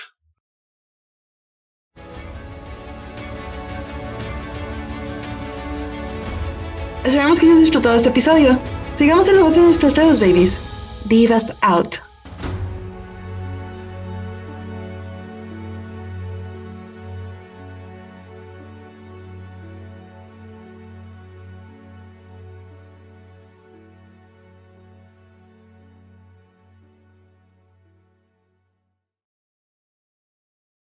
Esperamos 7.05 7.39
que 7.39 7.45
hayas 7.45 7.59
disfrutado 7.61 7.95
este 7.95 8.09
episodio. 8.09 8.59
Sigamos 8.93 9.29
en 9.29 9.37
la 9.37 9.43
voz 9.43 9.55
de 9.55 9.61
nuestros 9.61 9.95
dedos, 9.95 10.19
babies. 10.19 10.57
Divas 11.05 11.55
out. 11.61 12.10